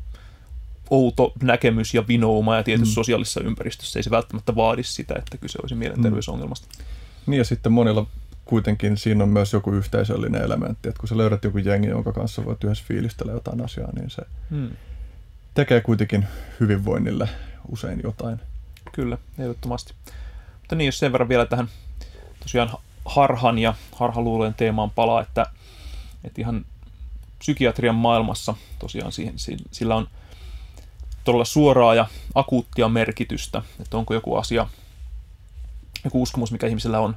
[0.91, 2.95] outo näkemys ja vinouma ja tietysti mm.
[2.95, 6.67] sosiaalisessa ympäristössä ei se välttämättä vaadi sitä, että kyse olisi mielenterveysongelmasta.
[6.79, 6.85] Mm.
[7.27, 8.07] Niin ja sitten monilla
[8.45, 12.45] kuitenkin siinä on myös joku yhteisöllinen elementti, että kun sä löydät joku jengi, jonka kanssa
[12.45, 14.71] voit yhdessä fiilistellä jotain asiaa, niin se mm.
[15.55, 16.27] tekee kuitenkin
[16.61, 17.29] hyvinvoinnille
[17.69, 18.41] usein jotain.
[18.93, 19.95] Kyllä, ehdottomasti.
[20.61, 21.69] Mutta niin, jos sen verran vielä tähän
[22.41, 22.71] tosiaan
[23.05, 25.47] harhan ja harhaluulojen teemaan palaa, että,
[26.25, 26.65] että ihan
[27.39, 29.35] psykiatrian maailmassa tosiaan siihen,
[29.71, 30.09] sillä on–
[31.25, 34.69] todella suoraa ja akuuttia merkitystä, että onko joku asia,
[36.05, 37.17] joku uskomus, mikä ihmisellä on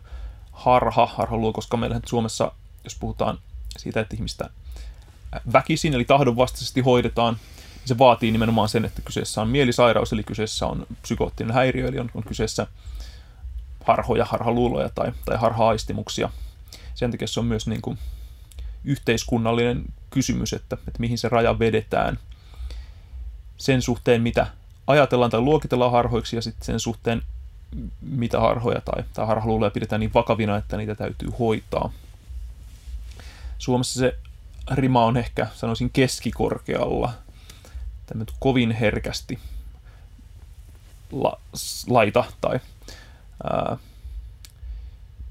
[0.52, 2.52] harha, harha luo, koska meillä Suomessa,
[2.84, 3.40] jos puhutaan
[3.78, 4.50] siitä, että ihmistä
[5.54, 10.68] väkisin, eli tahdonvastaisesti hoidetaan, niin se vaatii nimenomaan sen, että kyseessä on mielisairaus, eli kyseessä
[10.68, 12.68] on psykoottinen häiriö, eli on, on kyseessä
[13.84, 16.30] harhoja, harhaluuloja tai, tai harha-aistimuksia.
[16.96, 17.98] Sen takia se on myös niin kuin
[18.84, 22.20] yhteiskunnallinen kysymys, että, että mihin se raja vedetään–
[23.58, 24.48] sen suhteen, mitä
[24.88, 27.22] ajatellaan tai luokitellaan harhoiksi ja sitten sen suhteen,
[28.02, 31.92] mitä harhoja tai, tai harhaluuloja pidetään niin vakavina, että niitä täytyy hoitaa.
[33.58, 34.18] Suomessa se
[34.72, 37.14] rima on ehkä, sanoisin, keskikorkealla.
[38.06, 39.40] Tämä kovin herkästi
[41.12, 41.40] la,
[41.88, 42.60] laita tai
[43.44, 43.78] ää,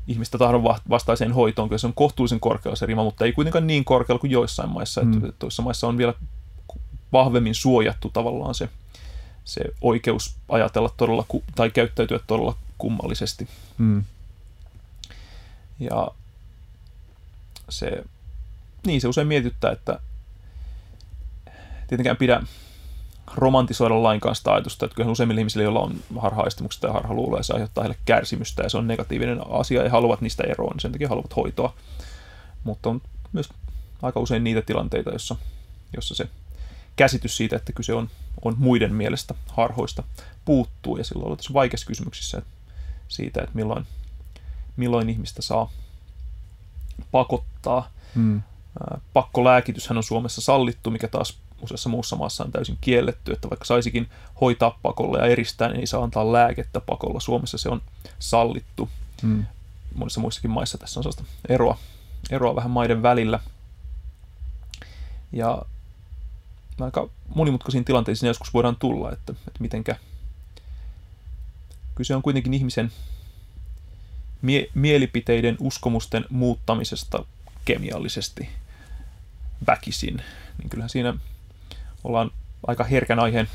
[0.09, 3.85] ihmistä tahdon vastaiseen hoitoon, kyllä se on kohtuullisen korkealla se rima, mutta ei kuitenkaan niin
[3.85, 5.01] korkealla kuin joissain maissa.
[5.01, 5.13] Mm.
[5.13, 6.15] Että toisissa maissa on vielä
[7.13, 8.69] vahvemmin suojattu tavallaan se,
[9.45, 13.49] se oikeus ajatella todella, tai käyttäytyä todella kummallisesti.
[13.79, 14.05] Mm.
[15.81, 16.09] Ja
[17.69, 18.05] se,
[18.87, 20.01] niin se usein mietittää, että
[21.89, 22.43] tietenkään pidä
[23.35, 27.85] romantisoida lainkaan sitä ajatusta, että kyllähän useimmilla ihmisillä, joilla on harhaistumuksia tai harhaluuloja, se aiheuttaa
[27.85, 31.37] heille kärsimystä ja se on negatiivinen asia ja haluavat niistä eroon, niin sen takia haluavat
[31.37, 31.75] hoitoa.
[32.65, 33.49] Mutta on myös
[34.03, 35.37] aika usein niitä tilanteita, jossa,
[35.97, 36.29] jossa se
[36.97, 38.11] käsitys siitä, että kyse on,
[38.43, 40.03] on muiden mielestä harhoista,
[40.45, 42.43] puuttuu ja silloin ollaan vaikeassa kysymyksissä
[43.09, 43.87] siitä, että milloin,
[44.77, 45.71] milloin ihmistä saa
[47.11, 47.91] pakottaa.
[48.15, 48.43] Hmm.
[49.13, 54.09] Pakkolääkityshän on Suomessa sallittu, mikä taas useassa muussa maassa on täysin kielletty, että vaikka saisikin
[54.41, 57.21] hoitaa pakolla ja eristää, niin ei saa antaa lääkettä pakolla.
[57.21, 57.83] Suomessa se on
[58.19, 58.89] sallittu.
[59.23, 59.45] Hmm.
[59.95, 61.79] Monissa muissakin maissa tässä on sellaista eroa,
[62.31, 63.41] eroa vähän maiden välillä.
[65.33, 65.63] Ja
[66.81, 69.97] aika monimutkaisiin tilanteisiin joskus voidaan tulla, että, että mitenkä
[71.95, 72.93] kyse on kuitenkin ihmisen
[74.43, 77.25] mie- mielipiteiden, uskomusten muuttamisesta
[77.65, 78.49] kemiallisesti
[79.67, 80.17] väkisin,
[80.59, 81.15] niin kyllähän siinä
[82.05, 82.31] ollaan
[82.67, 83.49] aika herkän aiheen,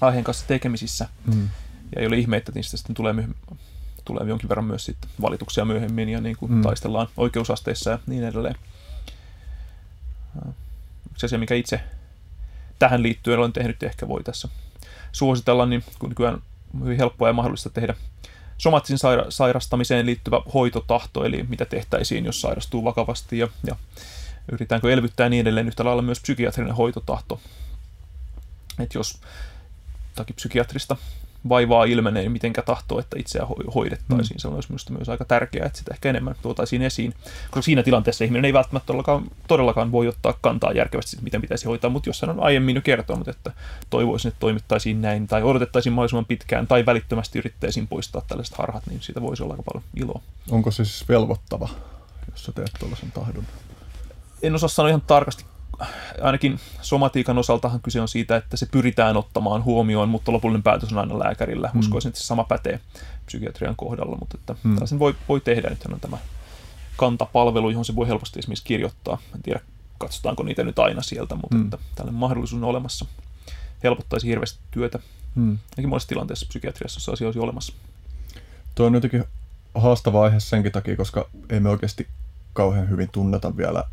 [0.00, 1.08] aiheen kanssa tekemisissä.
[1.34, 1.48] Mm.
[1.94, 3.38] Ja ei ole ihme, että niistä sitten tulee, myöhemmin,
[4.04, 6.62] tulee jonkin verran myös sitten valituksia myöhemmin ja niin kuin mm.
[6.62, 8.54] taistellaan oikeusasteissa ja niin edelleen.
[11.14, 11.80] Yksi asia, mikä itse
[12.78, 14.48] tähän liittyen olen tehnyt ja ehkä voi tässä
[15.12, 17.94] suositella, niin kun nykyään on hyvin helppoa ja mahdollista tehdä
[18.58, 23.76] somaattisen saira- sairastamiseen liittyvä hoitotahto, eli mitä tehtäisiin, jos sairastuu vakavasti ja, ja
[24.48, 27.40] yritetäänkö elvyttää niin edelleen yhtä lailla myös psykiatrinen hoitotahto.
[28.78, 29.20] Että jos
[30.34, 30.96] psykiatrista
[31.48, 34.36] vaivaa ilmenee, mitenkä tahtoo, että itseä hoidettaisiin.
[34.36, 34.38] Mm.
[34.38, 37.14] Se on myös, myös aika tärkeää, että sitä ehkä enemmän tuotaisiin esiin.
[37.50, 41.90] Koska siinä tilanteessa ihminen ei välttämättä todellakaan, todellakaan voi ottaa kantaa järkevästi, miten pitäisi hoitaa,
[41.90, 43.52] mutta jos hän on aiemmin jo kertonut, että
[43.90, 49.02] toivoisin, että toimittaisiin näin, tai odotettaisiin mahdollisimman pitkään, tai välittömästi yrittäisiin poistaa tällaiset harhat, niin
[49.02, 50.20] siitä voisi olla aika paljon iloa.
[50.50, 51.68] Onko se siis velvoittava,
[52.30, 53.44] jos sä teet tuollaisen tahdon?
[54.42, 55.44] En osaa sanoa ihan tarkasti
[56.22, 60.98] ainakin somatiikan osaltahan kyse on siitä, että se pyritään ottamaan huomioon, mutta lopullinen päätös on
[60.98, 61.70] aina lääkärillä.
[61.74, 61.80] Mm.
[61.80, 62.80] Uskoisin, että se sama pätee
[63.26, 64.86] psykiatrian kohdalla, mutta että mm.
[64.86, 65.70] sen voi, voi tehdä.
[65.70, 66.18] Nyt on tämä
[66.96, 69.18] kantapalvelu, johon se voi helposti esimerkiksi kirjoittaa.
[69.34, 69.60] En tiedä,
[69.98, 71.64] katsotaanko niitä nyt aina sieltä, mutta mm.
[71.64, 73.06] että tällainen mahdollisuus on olemassa.
[73.82, 74.98] Helpottaisi hirveästi työtä.
[75.34, 75.50] Mm.
[75.50, 77.72] Ainakin monessa tilanteessa psykiatriassa se asia olisi olemassa.
[78.74, 79.24] Tuo on jotenkin
[79.74, 82.06] haastava aihe senkin takia, koska ei me oikeasti
[82.52, 83.84] kauhean hyvin tunneta vielä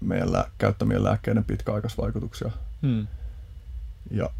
[0.00, 2.50] meidän lää- käyttämien lääkkeiden pitkäaikaisvaikutuksia.
[2.82, 3.06] Hmm.
[4.10, 4.30] Ja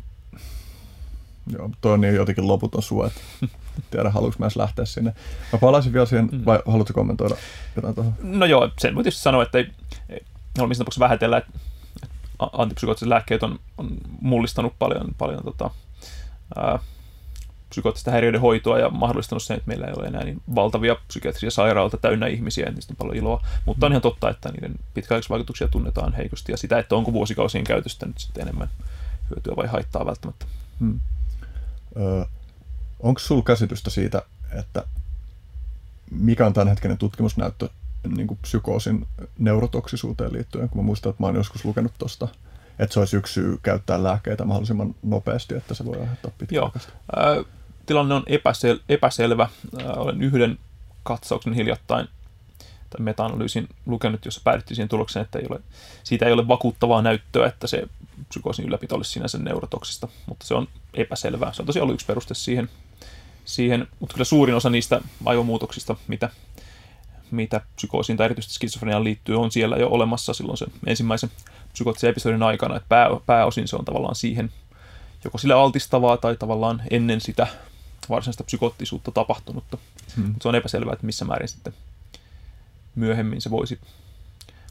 [1.47, 3.21] joo, toi on niin jotenkin loputon että
[3.91, 5.15] tiedä, haluanko mä edes lähteä sinne.
[5.53, 6.45] Mä palaisin vielä siihen, hmm.
[6.45, 7.37] vai haluatko kommentoida
[7.77, 8.15] jotain tuohon?
[8.23, 9.71] No joo, sen voi tietysti sanoa, että ei,
[10.09, 10.25] ei
[10.59, 11.51] ole missään tapauksessa vähätellä, että
[12.39, 13.89] antipsykootiset lääkkeet on, on
[14.21, 15.71] mullistanut paljon, paljon tota,
[16.57, 16.79] ää,
[17.69, 21.97] psykoottista häiriöiden hoitoa ja mahdollistanut sen, että meillä ei ole enää niin valtavia psykiatrisia sairaaloita
[21.97, 23.43] täynnä ihmisiä, ja niistä on paljon iloa.
[23.67, 28.07] Mutta on ihan totta, että niiden pitkäaikaisvaikutuksia tunnetaan heikosti, ja sitä, että onko vuosikausien käytöstä
[28.07, 28.69] nyt sitten enemmän
[29.31, 30.47] hyötyä vai haittaa välttämättä.
[30.81, 31.01] Hmm.
[31.97, 32.25] Öö,
[33.01, 34.85] onko sinulla käsitystä siitä, että
[36.11, 37.69] mikä on tämänhetkinen tutkimusnäyttö
[38.17, 39.07] niin kuin psykoosin
[39.39, 42.29] neurotoksisuuteen liittyen, kun mä muistan, että mä oon joskus lukenut tuosta,
[42.79, 46.93] että se olisi yksi syy käyttää lääkkeitä mahdollisimman nopeasti, että se voi aiheuttaa pitkäaikaista.
[47.17, 47.45] Joo.
[47.87, 49.49] Tilanne on epäsel- epäselvä.
[49.97, 50.59] olen yhden
[51.03, 52.09] katsauksen hiljattain
[52.91, 55.61] tai meta-analyysin lukenut, jossa päädyttiin siihen tulokseen, että ei ole,
[56.05, 57.83] siitä ei ole vakuuttavaa näyttöä, että se
[58.29, 61.53] psykoosin ylläpito olisi sinänsä neurotoksista, mutta se on epäselvää.
[61.53, 62.69] Se on tosiaan ollut yksi peruste siihen,
[63.45, 66.31] siihen mutta kyllä suurin osa niistä aivomuutoksista, mitä
[67.31, 71.31] mitä psykoosiin tai erityisesti skitsofreniaan liittyy, on siellä jo olemassa silloin sen ensimmäisen
[71.73, 74.53] psykoottisen episodin aikana, että pää, pääosin se on tavallaan siihen
[75.25, 77.47] joko sille altistavaa tai tavallaan ennen sitä
[78.11, 79.79] varsinaista psykoottisuutta tapahtunutta.
[80.17, 80.27] Hmm.
[80.27, 81.73] Mutta se on epäselvää, että missä määrin sitten
[82.95, 83.81] myöhemmin se voisi,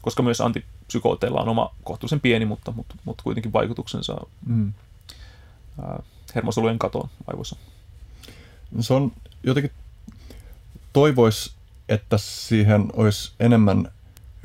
[0.02, 4.72] koska myös antipsykooteilla on oma kohtuullisen pieni, mutta, mutta, mutta kuitenkin vaikutuksensa hmm.
[6.34, 7.56] hermosolujen katoon aivoissa.
[8.70, 9.72] No se on jotenkin
[10.92, 11.54] toivois,
[11.88, 13.92] että siihen olisi enemmän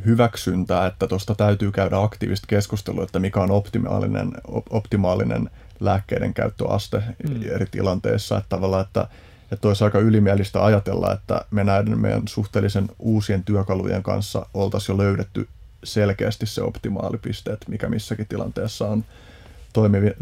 [0.06, 4.32] hyväksyntää, että tuosta täytyy käydä aktiivista keskustelua, että mikä on optimaalinen,
[4.70, 5.50] optimaalinen
[5.82, 7.42] lääkkeiden käyttöaste mm.
[7.44, 8.38] eri tilanteissa.
[8.38, 9.08] Että tavallaan, että,
[9.52, 14.98] että olisi aika ylimielistä ajatella, että me näiden meidän suhteellisen uusien työkalujen kanssa oltaisiin jo
[14.98, 15.48] löydetty
[15.84, 19.06] selkeästi se optimaalipiste, että mikä missäkin tilanteessa on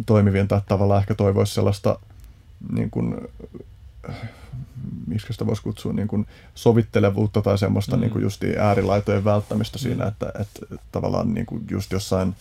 [0.06, 1.99] toimivin tai tavallaan ehkä toivoisi sellaista
[2.72, 3.18] niin kuin,
[5.07, 8.02] miksi sitä voisi kutsua niin kuin sovittelevuutta tai semmoista mm.
[8.02, 9.81] niin kuin justi äärilaitojen välttämistä mm.
[9.81, 12.36] siinä, että, että tavallaan niin kuin just jossain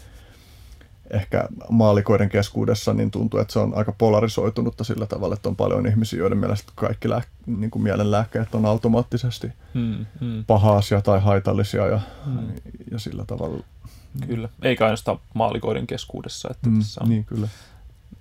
[1.11, 5.87] ehkä maalikoiden keskuudessa niin tuntuu, että se on aika polarisoitunutta sillä tavalla, että on paljon
[5.87, 10.45] ihmisiä, joiden mielestä kaikki läh- niin kuin mielenlääkkeet on automaattisesti Hmm, hmm.
[10.45, 12.49] paha asia tai haitallisia ja, Mm.
[12.91, 13.65] ja sillä tavalla.
[14.27, 17.49] Kyllä, eikä ainoastaan maalikoiden keskuudessa, että Mm, tässä on niin, kyllä.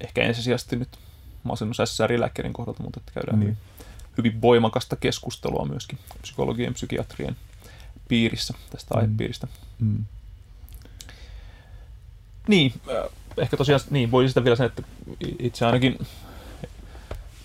[0.02, 0.90] ehkä ensisijaisesti nyt
[1.44, 3.58] masennus SSRI-lääkkeiden kohdalta, mutta että käydään Niin.
[4.18, 7.36] hyvin voimakasta keskustelua myöskin psykologien ja psykiatrien
[8.08, 9.00] piirissä tästä Mm.
[9.00, 9.48] aihepiiristä.
[9.80, 10.06] Mm.
[12.48, 14.84] Niin, äh, ehkä tosiaan, niin, voi sitä vielä sen, että
[15.40, 16.00] itse ainakin,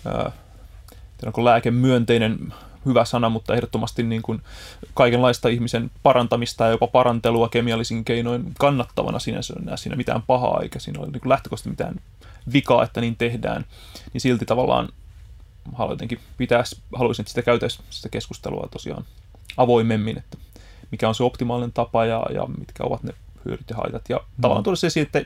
[0.07, 0.33] äh,
[1.25, 2.53] onko lääke myönteinen
[2.85, 4.41] hyvä sana, mutta ehdottomasti niin kuin
[4.93, 10.79] kaikenlaista ihmisen parantamista ja jopa parantelua kemiallisin keinoin kannattavana sinänsä näe siinä mitään pahaa, eikä
[10.79, 11.95] siinä ole niin lähtökohtaisesti mitään
[12.53, 13.65] vikaa, että niin tehdään,
[14.13, 14.89] niin silti tavallaan
[15.73, 15.97] haluan
[16.37, 19.05] pitäisi, haluaisin, että sitä käytäisiin sitä keskustelua tosiaan
[19.57, 20.37] avoimemmin, että
[20.91, 23.13] mikä on se optimaalinen tapa ja, ja mitkä ovat ne
[23.45, 24.09] hyödyt ja haitat.
[24.09, 24.41] Ja mm.
[24.41, 25.25] tavallaan tuoda se esiin, että,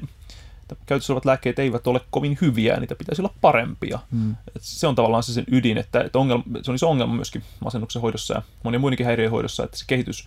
[0.85, 3.99] käytössä olevat lääkkeet eivät ole kovin hyviä ja niitä pitäisi olla parempia.
[4.11, 4.35] Mm.
[4.55, 7.43] Et se on tavallaan se sen ydin, että, että ongelma, se on iso ongelma myöskin
[7.59, 10.25] masennuksen hoidossa ja monien muidenkin häiriöiden hoidossa, että se kehitys,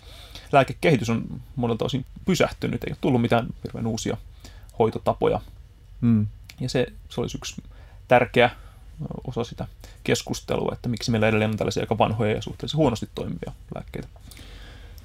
[0.52, 4.16] lääkekehitys on monelta osin pysähtynyt, ei ole tullut mitään hirveän uusia
[4.78, 5.40] hoitotapoja.
[6.00, 6.26] Mm.
[6.60, 7.62] Ja se, se olisi yksi
[8.08, 8.50] tärkeä
[9.26, 9.66] osa sitä
[10.04, 14.08] keskustelua, että miksi meillä edelleen on tällaisia aika vanhoja ja suhteellisen huonosti toimivia lääkkeitä.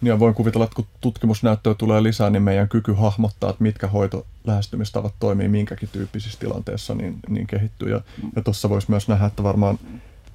[0.02, 3.88] Niin ja voin kuvitella, että kun tutkimusnäyttöä tulee lisää, niin meidän kyky hahmottaa, että mitkä
[3.88, 7.90] hoitolähestymistavat toimii minkäkin tyyppisissä tilanteissa, niin, niin kehittyy.
[7.92, 8.02] Ja,
[8.36, 9.80] ja tuossa voisi myös nähdä, että varmaan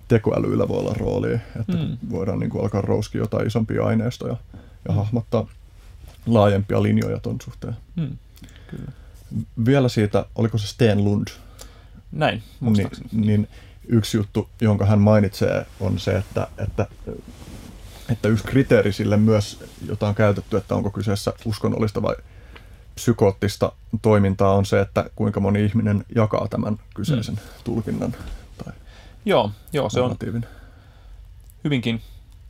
[0.08, 1.78] tekoälyillä voi olla rooli, että Mm.
[1.78, 1.96] mm.
[2.10, 4.36] voidaan niin kuin alkaa rouskia jotain isompia aineistoja
[4.88, 5.46] ja hahmottaa
[6.26, 7.76] laajempia linjoja tuon suhteen.
[7.96, 8.16] Hmm.
[8.70, 8.92] Kyllä.
[9.66, 11.28] Vielä siitä, oliko se Sten Lund,
[12.12, 13.48] Näin, niin, niin
[13.88, 16.86] yksi juttu, jonka hän mainitsee, on se, että, että,
[18.10, 22.14] että yksi kriteeri sille myös, jota on käytetty, että onko kyseessä uskonnollista vai
[22.94, 23.72] psykoottista
[24.02, 27.40] toimintaa, on se, että kuinka moni ihminen jakaa tämän kyseisen mm.
[27.64, 28.12] tulkinnan
[28.64, 28.72] tai
[29.24, 30.16] Joo, joo, se on
[31.64, 32.02] hyvinkin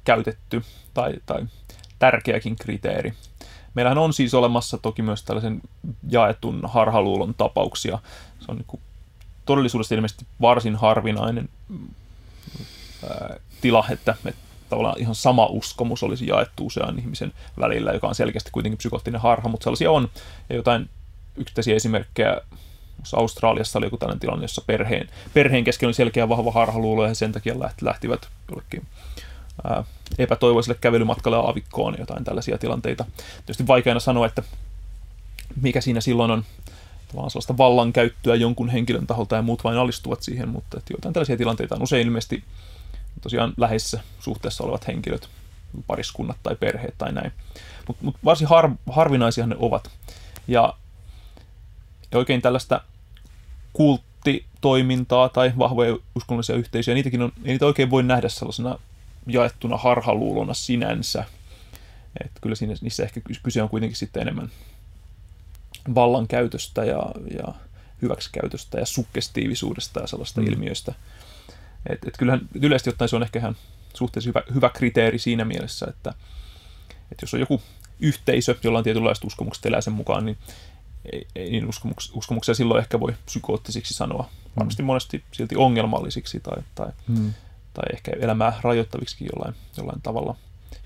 [0.05, 0.63] käytetty
[0.95, 1.47] tai, tai
[1.99, 3.15] tärkeäkin kriteeri.
[3.75, 5.61] Meillähän on siis olemassa toki myös tällaisen
[6.09, 7.99] jaetun harhaluulon tapauksia.
[8.41, 8.81] Se on niin
[9.45, 11.89] todellisuudessa ilmeisesti varsin harvinainen mm,
[13.11, 18.15] ää, tila, että, että tavallaan ihan sama uskomus olisi jaettu usean ihmisen välillä, joka on
[18.15, 20.09] selkeästi kuitenkin psykoottinen harha, mutta sellaisia on.
[20.49, 20.89] Ja jotain
[21.37, 22.41] yksittäisiä esimerkkejä
[23.17, 27.33] Australiassa oli joku tällainen tilanne, jossa perheen, perheen kesken oli selkeä vahva harhaluulo ja sen
[27.33, 28.87] takia läht- lähtivät jollekin
[29.65, 29.85] ää,
[30.19, 33.05] epätoivoiselle kävelymatkalle aavikkoon jotain tällaisia tilanteita.
[33.47, 34.43] Tietysti vaikeana sanoa, että
[35.63, 36.45] mikä siinä silloin on
[37.09, 41.37] tavallaan sellaista vallankäyttöä jonkun henkilön taholta ja muut vain alistuvat siihen, mutta että jotain tällaisia
[41.37, 42.45] tilanteita on usein ilmeisesti
[43.21, 45.29] tosiaan läheisessä suhteessa olevat henkilöt,
[45.87, 47.33] pariskunnat tai perheet tai näin.
[47.89, 49.91] Mutta mut varsin har, harvinaisia ne ovat.
[50.49, 50.75] Ja,
[52.13, 52.81] ja oikein tällaista
[53.73, 58.79] kulttitoimintaa tai vahvoja uskonnollisia yhteisöjä, niitäkin on, ei niitä oikein voi nähdä sellaisena
[59.27, 61.25] jaettuna harhaluulona sinänsä.
[62.25, 64.51] Et kyllä siinä, niissä ehkä kyse on kuitenkin sitten enemmän
[65.95, 67.03] vallankäytöstä ja,
[67.39, 67.55] ja
[68.03, 70.47] hyväksikäytöstä ja suggestiivisuudesta ja sellaista mm.
[70.47, 70.95] ilmiöistä.
[71.89, 73.57] Et, et kyllähän yleisesti ottaen se on ehkä ihan
[73.95, 76.11] suhteellisen hyvä, hyvä kriteeri siinä mielessä, että,
[77.13, 77.63] että jos on joku
[78.01, 80.39] yhteisö, jolla on tietynlaiset uskomukset elää sen mukaan, niin
[81.13, 84.31] ei, ei niin uskomuks, uskomuksia silloin ehkä voi psykoottisiksi sanoa.
[84.57, 87.35] Varmasti monesti silti ongelmallisiksi tai, tai, Mm.
[87.75, 90.37] tai ehkä elämää rajoittaviksi jollain, jollain tavalla,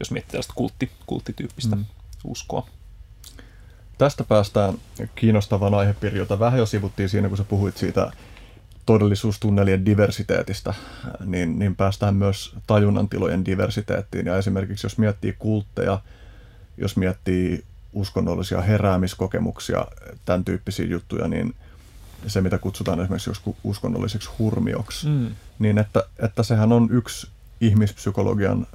[0.00, 1.80] jos miettii tällaista kultti, kulttityyppistä Mm.
[1.82, 1.86] mm.
[2.24, 2.66] uskoa.
[3.98, 4.74] Tästä päästään
[5.14, 8.10] kiinnostavaan aihepiiriin, jota vähän jo sivuttiin siinä, kun sä puhuit siitä
[8.86, 10.74] todellisuustunnelien diversiteetistä,
[11.24, 14.26] niin, niin päästään myös tajunnantilojen diversiteettiin.
[14.26, 16.00] Ja esimerkiksi jos miettii kultteja,
[16.76, 19.86] jos miettii uskonnollisia heräämiskokemuksia,
[20.24, 21.54] tämän tyyppisiä juttuja, niin
[22.26, 23.30] se, mitä kutsutaan esimerkiksi
[23.64, 25.30] uskonnolliseksi hurmioksi, Mm.
[25.58, 27.28] niin että, että sehän on yksi
[27.60, 28.66] ihmispsykologian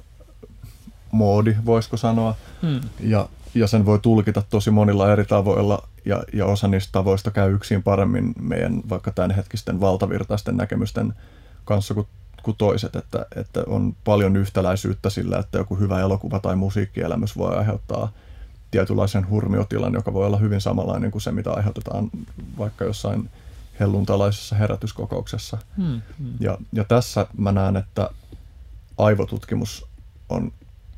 [1.12, 2.80] moodi, voisiko sanoa, Mm.
[3.00, 7.54] ja, ja sen voi tulkita tosi monilla eri tavoilla, ja, ja osa niistä tavoista käy
[7.54, 11.14] yksin paremmin meidän vaikka tämänhetkisten valtavirtaisten näkemysten
[11.64, 12.06] kanssa kuin,
[12.42, 17.56] kuin toiset, että, että on paljon yhtäläisyyttä sillä, että joku hyvä elokuva tai musiikkielämys voi
[17.56, 18.12] aiheuttaa
[18.70, 22.10] tietynlaisen hurmiotilan, joka voi olla hyvin samanlainen kuin se, mitä aiheutetaan
[22.58, 23.30] vaikka jossain
[23.80, 25.58] helluntalaisessa herätyskokouksessa.
[25.76, 26.00] Mm.
[26.18, 26.32] Mm.
[26.40, 28.10] Ja, ja tässä mä näen, että
[28.98, 29.86] aivotutkimus
[30.28, 30.52] on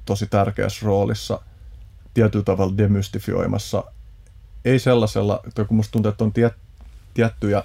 [0.04, 1.40] tosi tärkeässä roolissa
[2.14, 3.84] tietyllä tavalla demystifioimassa,
[4.64, 6.54] ei sellaisella, kun musta tuntuu, että on tiet,
[7.14, 7.62] tiettyjä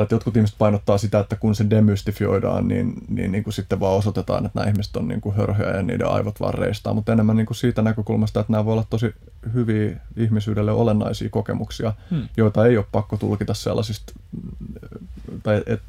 [0.00, 3.80] tai että jotkut ihmiset painottaa sitä, että kun se demystifioidaan, niin, niin, niin kuin sitten
[3.80, 7.12] vaan osoitetaan, että nämä ihmiset on niin kuin hörhöjä ja niiden aivot vaan reistaa, mutta
[7.12, 9.14] enemmän niin kuin siitä näkökulmasta, että nämä voi olla tosi
[9.54, 12.28] hyviä ihmisyydelle olennaisia kokemuksia, hmm.
[12.36, 14.12] joita ei ole pakko tulkita sellaisista,
[15.42, 15.82] tai et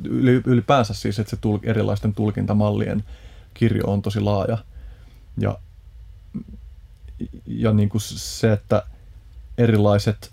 [0.45, 3.03] ylipäänsä siis, että se tul, erilaisten tulkintamallien
[3.53, 4.57] kirjo on tosi laaja.
[5.37, 5.57] Ja,
[7.45, 8.83] ja niin kuin se, että
[9.57, 10.31] erilaiset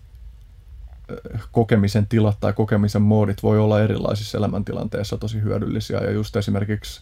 [1.52, 5.98] kokemisen tilat tai kokemisen moodit voi olla erilaisissa elämäntilanteissa tosi hyödyllisiä.
[5.98, 7.00] Ja just esimerkiksi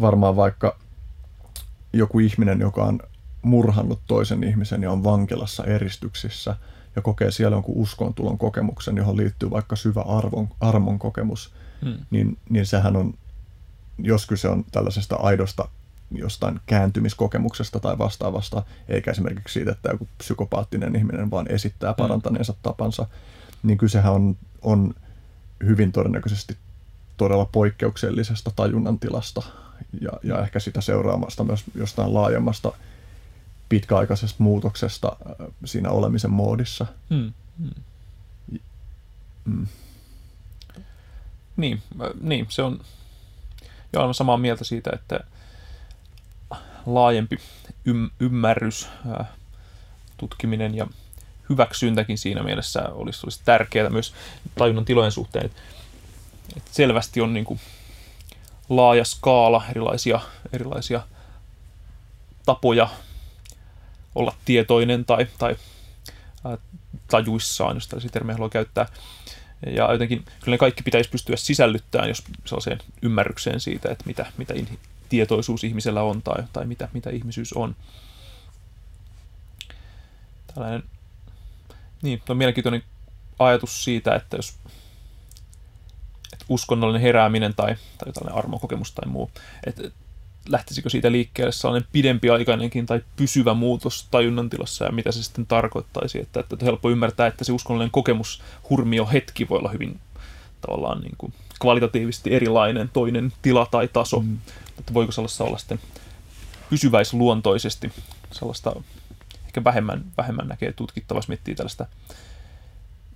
[0.00, 0.76] varmaan vaikka
[1.92, 3.00] joku ihminen, joka on
[3.42, 6.56] murhannut toisen ihmisen ja on vankilassa eristyksissä
[6.96, 11.52] ja kokee siellä jonkun uskontulon kokemuksen, johon liittyy vaikka syvä arvon, armon kokemus,
[11.84, 11.98] hmm.
[12.10, 13.14] niin, niin sehän on,
[13.98, 15.68] jos kyse on tällaisesta aidosta
[16.10, 21.96] jostain kääntymiskokemuksesta tai vastaavasta, eikä esimerkiksi siitä, että joku psykopaattinen ihminen vaan esittää mm.
[21.96, 23.06] parantaneensa tapansa,
[23.62, 24.94] niin kysehän on, on
[25.64, 26.56] hyvin todennäköisesti
[27.16, 29.42] todella poikkeuksellisesta tajunnan tilasta
[30.00, 32.72] ja, ja ehkä sitä seuraamasta myös jostain laajemmasta
[33.68, 36.86] pitkäaikaisesta muutoksesta äh, siinä olemisen moodissa.
[37.10, 37.32] Mm.
[37.58, 37.70] Mm.
[39.44, 39.66] Mm.
[41.56, 41.82] Niin,
[42.20, 42.80] niin, se on,
[43.92, 45.20] jo olen samaa mieltä siitä, että
[46.86, 47.38] laajempi
[47.88, 48.88] ym- ymmärrys,
[50.16, 50.86] tutkiminen ja
[51.48, 54.14] hyväksyntäkin siinä mielessä olisi, olisi tärkeää myös
[54.58, 55.50] tajunnan tilojen suhteen.
[56.56, 57.60] Että selvästi on niin kuin
[58.68, 60.20] laaja skaala erilaisia,
[60.52, 61.00] erilaisia
[62.46, 62.88] tapoja
[64.14, 65.56] olla tietoinen tai, tai
[66.44, 66.58] ää,
[67.08, 68.86] tajuissaan, jos tällaisia termejä haluaa käyttää.
[69.66, 74.54] Ja jotenkin kyllä ne kaikki pitäisi pystyä sisällyttämään jos sellaiseen ymmärrykseen siitä, että mitä, mitä
[75.10, 77.76] tietoisuus ihmisellä on tai, tai mitä, mitä ihmisyys on.
[80.54, 80.82] Tällainen
[82.02, 82.82] niin, on mielenkiintoinen
[83.38, 84.54] ajatus siitä, että jos
[86.32, 89.30] että uskonnollinen herääminen tai, tai tällainen armokokemus tai muu,
[89.66, 89.82] että
[90.48, 96.20] lähtisikö siitä liikkeelle sellainen pidempiaikainenkin tai pysyvä muutos tajunnan tilassa ja mitä se sitten tarkoittaisi.
[96.20, 100.00] Että, että on helppo ymmärtää, että se uskonnollinen kokemus, hurmio hetki voi olla hyvin
[100.60, 104.20] tavallaan niin kuin kvalitatiivisesti erilainen toinen tila tai taso.
[104.20, 104.38] Mm
[104.80, 105.80] että voiko sellaista olla sitten
[106.70, 107.92] pysyväisluontoisesti
[108.32, 108.82] sellaista
[109.46, 111.86] ehkä vähemmän, vähemmän näkee tutkittavassa, miettii tällaista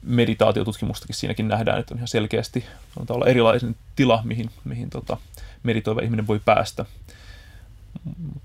[0.02, 2.64] meditaatiotutkimustakin siinäkin nähdään, että on ihan selkeästi
[2.96, 5.16] on erilaisen tila, mihin, mihin tota,
[5.62, 6.84] meditoiva ihminen voi päästä.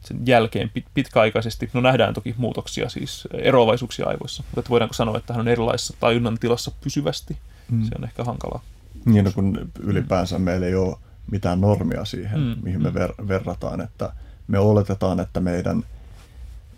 [0.02, 5.34] Sen jälkeen pit, pitkäaikaisesti, no nähdään toki muutoksia, siis eroavaisuuksia aivoissa, mutta voidaanko sanoa, että
[5.34, 7.38] hän on erilaisessa tajunnan tilassa pysyvästi,
[7.72, 7.84] mm.
[7.84, 8.62] se on ehkä hankalaa.
[9.06, 10.98] Niin, no kun ylipäänsä meillä ei ole
[11.32, 12.96] mitään normia siihen, mm, mihin me mm.
[12.96, 14.14] ver- verrataan, että
[14.48, 15.84] me oletetaan, että meidän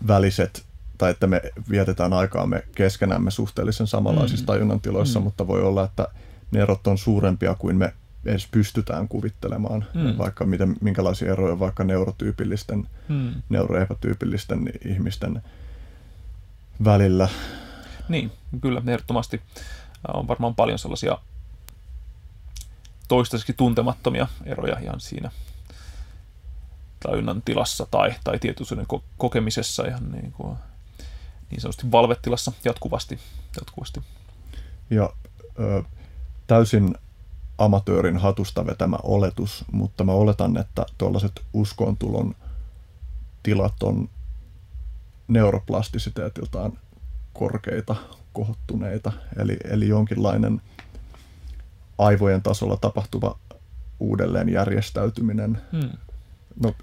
[0.06, 0.64] väliset
[0.98, 5.24] tai että me vietetään aikaamme keskenämme suhteellisen samanlaisissa mm, tajunnan tiloissa, mm.
[5.24, 6.08] mutta voi olla, että
[6.50, 7.94] ne erot on suurempia kuin me
[8.24, 10.18] edes pystytään kuvittelemaan, mm.
[10.18, 13.32] vaikka miten, minkälaisia eroja vaikka neurotyypillisten, mm.
[13.48, 15.42] neuroepätyypillisten ihmisten
[16.84, 17.28] välillä.
[18.08, 19.40] Niin, kyllä, ehdottomasti
[20.14, 21.18] on varmaan paljon sellaisia
[23.12, 25.30] toistaiseksi tuntemattomia eroja ihan siinä
[27.00, 30.56] tajunnan tilassa tai, tai tietoisuuden ko- kokemisessa ihan niin, kuin,
[31.50, 33.18] niin sanotusti valvetilassa jatkuvasti.
[33.56, 34.00] jatkuvasti.
[34.90, 35.10] Ja
[35.58, 35.82] ö,
[36.46, 36.94] täysin
[37.58, 42.34] amatöörin hatusta vetämä oletus, mutta mä oletan, että tuollaiset uskontulon
[43.42, 44.08] tilat on
[45.28, 46.78] neuroplastisiteetiltaan
[47.32, 47.96] korkeita,
[48.32, 50.62] kohottuneita, eli, eli jonkinlainen–
[51.98, 53.38] aivojen tasolla tapahtuva
[54.00, 55.58] uudelleen järjestäytyminen.
[55.72, 55.90] Hmm.
[56.62, 56.74] No,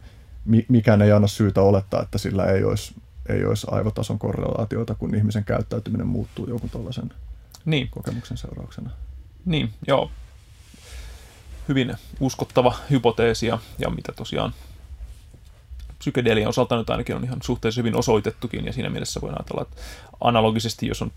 [0.45, 2.95] mi- mikään ei anna syytä olettaa, että sillä ei olisi,
[3.29, 7.13] ei olisi aivotason korrelaatioita, kun ihmisen käyttäytyminen muuttuu jonkun tällaisen
[7.65, 7.89] niin.
[7.91, 8.89] kokemuksen seurauksena.
[9.45, 10.11] Niin, joo.
[11.67, 14.53] Hyvin uskottava hypoteesi ja, ja mitä tosiaan
[15.99, 19.81] psykedelian osalta nyt ainakin on ihan suhteellisen hyvin osoitettukin, ja siinä mielessä voidaan ajatella, että
[20.21, 21.11] analogisesti, jos on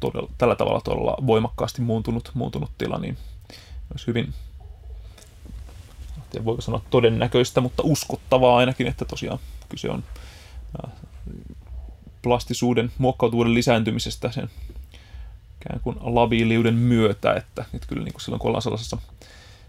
[0.00, 3.18] todella, tällä tavalla todella voimakkaasti muuntunut, muuntunut tila, niin
[3.92, 4.34] olisi hyvin,
[6.36, 9.38] en voiko sanoa todennäköistä, mutta uskottavaa ainakin, että tosiaan
[9.68, 10.04] kyse on
[12.22, 14.50] plastisuuden, muokkautuvuuden lisääntymisestä sen
[15.60, 18.98] ikään kuin labiiliuden myötä, että, että kyllä niin kuin silloin kun ollaan sellaisessa,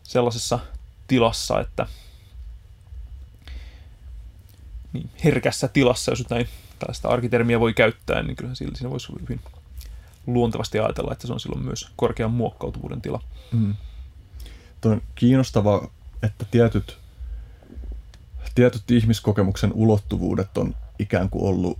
[0.03, 0.59] sellaisessa
[1.07, 1.87] tilassa, että
[4.93, 6.47] niin, herkässä tilassa, jos näin
[6.79, 9.41] tällaista arkitermiä voi käyttää, niin kyllä siinä voisi hyvin
[10.33, 13.21] luontevasti ajatella, että se on silloin myös korkean muokkautuvuuden tila.
[13.51, 13.75] Mm.
[14.81, 15.87] Tuo on kiinnostavaa,
[16.23, 16.97] että tietyt,
[18.55, 21.79] tietyt ihmiskokemuksen ulottuvuudet on ikään kuin ollut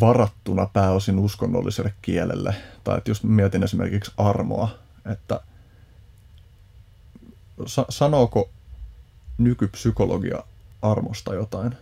[0.00, 2.54] varattuna pääosin uskonnolliselle kielelle.
[2.84, 4.68] Tai että jos mietin esimerkiksi armoa,
[5.12, 5.40] että
[7.66, 8.50] sa- sanooko
[9.38, 10.42] nykypsykologia
[10.82, 11.76] armosta jotain?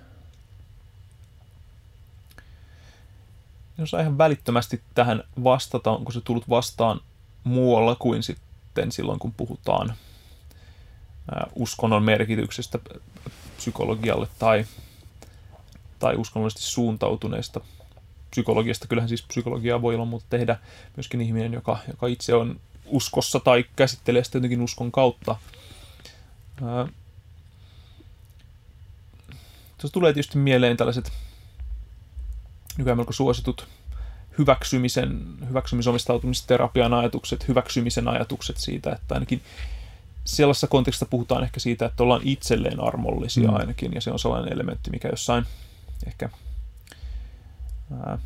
[3.79, 7.01] Jos ihan välittömästi tähän vastata, onko se tullut vastaan
[7.45, 9.95] muualla kuin sitten silloin, kun puhutaan
[11.55, 12.79] uskonnon merkityksestä
[13.57, 14.67] psykologialle tai,
[15.99, 17.61] tai uskonnollisesti suuntautuneesta
[18.31, 18.89] psykologiasta.
[18.89, 20.59] Kyllähän siis psykologiaa voi olla mutta tehdä
[20.97, 25.37] myöskin ihminen, joka, joka itse on uskossa tai käsittelee sitä jotenkin uskon kautta.
[29.79, 31.13] Tuossa tulee tietysti mieleen tällaiset
[32.79, 33.69] nykyään melko suositut
[34.39, 39.43] hyväksymisen, hyväksymisomistautumisterapian ajatukset, hyväksymisen ajatukset siitä, että ainakin
[40.25, 43.55] sellaisessa kontekstissa puhutaan ehkä siitä, että ollaan itselleen armollisia mm.
[43.55, 45.45] ainakin, ja se on sellainen elementti, mikä jossain
[46.07, 46.29] ehkä
[48.01, 48.19] ää,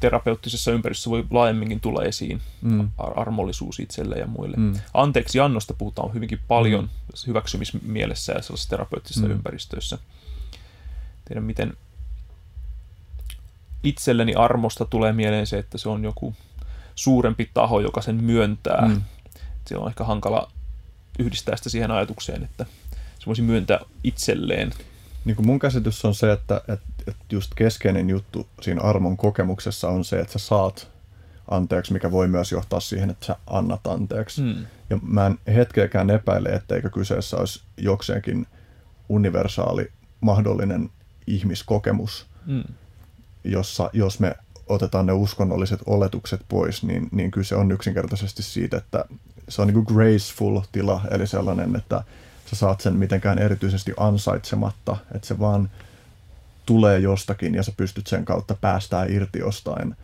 [0.00, 2.90] terapeuttisessa ympäristössä voi laajemminkin tulla esiin mm.
[2.98, 4.56] ar- armollisuus itselle ja muille.
[4.56, 4.74] Mm.
[4.94, 6.90] Anteeksi annosta puhutaan hyvinkin paljon mm.
[7.26, 9.32] hyväksymismielessä ja sellaisissa terapeuttisissa mm.
[9.32, 9.98] ympäristöissä.
[11.24, 11.76] Tiedän, miten
[13.82, 16.34] itselleni armosta tulee mieleen se, että se on joku
[16.94, 18.88] suurempi taho, joka sen myöntää.
[18.88, 19.02] Mm.
[19.66, 20.50] Se on ehkä hankala
[21.18, 22.66] yhdistää sitä siihen ajatukseen, että
[23.18, 24.72] se voisi myöntää itselleen.
[25.24, 29.88] Niin kuin mun käsitys on se, että, että, että just keskeinen juttu siinä armon kokemuksessa
[29.88, 30.90] on se, että sä saat
[31.50, 34.42] anteeksi, mikä voi myös johtaa siihen, että sä annat anteeksi.
[34.42, 34.66] Mm.
[34.90, 38.46] Ja mä en hetkeäkään epäile, etteikö kyseessä olisi jokseenkin
[39.08, 40.90] universaali mahdollinen
[41.26, 42.64] ihmiskokemus, mm.
[43.44, 44.34] Jossa jos me
[44.66, 49.04] otetaan ne uskonnolliset oletukset pois, niin, niin kyse on yksinkertaisesti siitä, että
[49.48, 52.04] se on niin kuin graceful tila, eli sellainen, että
[52.50, 55.70] sä saat sen mitenkään erityisesti ansaitsematta, että se vaan
[56.66, 59.96] tulee jostakin ja sä pystyt sen kautta päästään irti jostain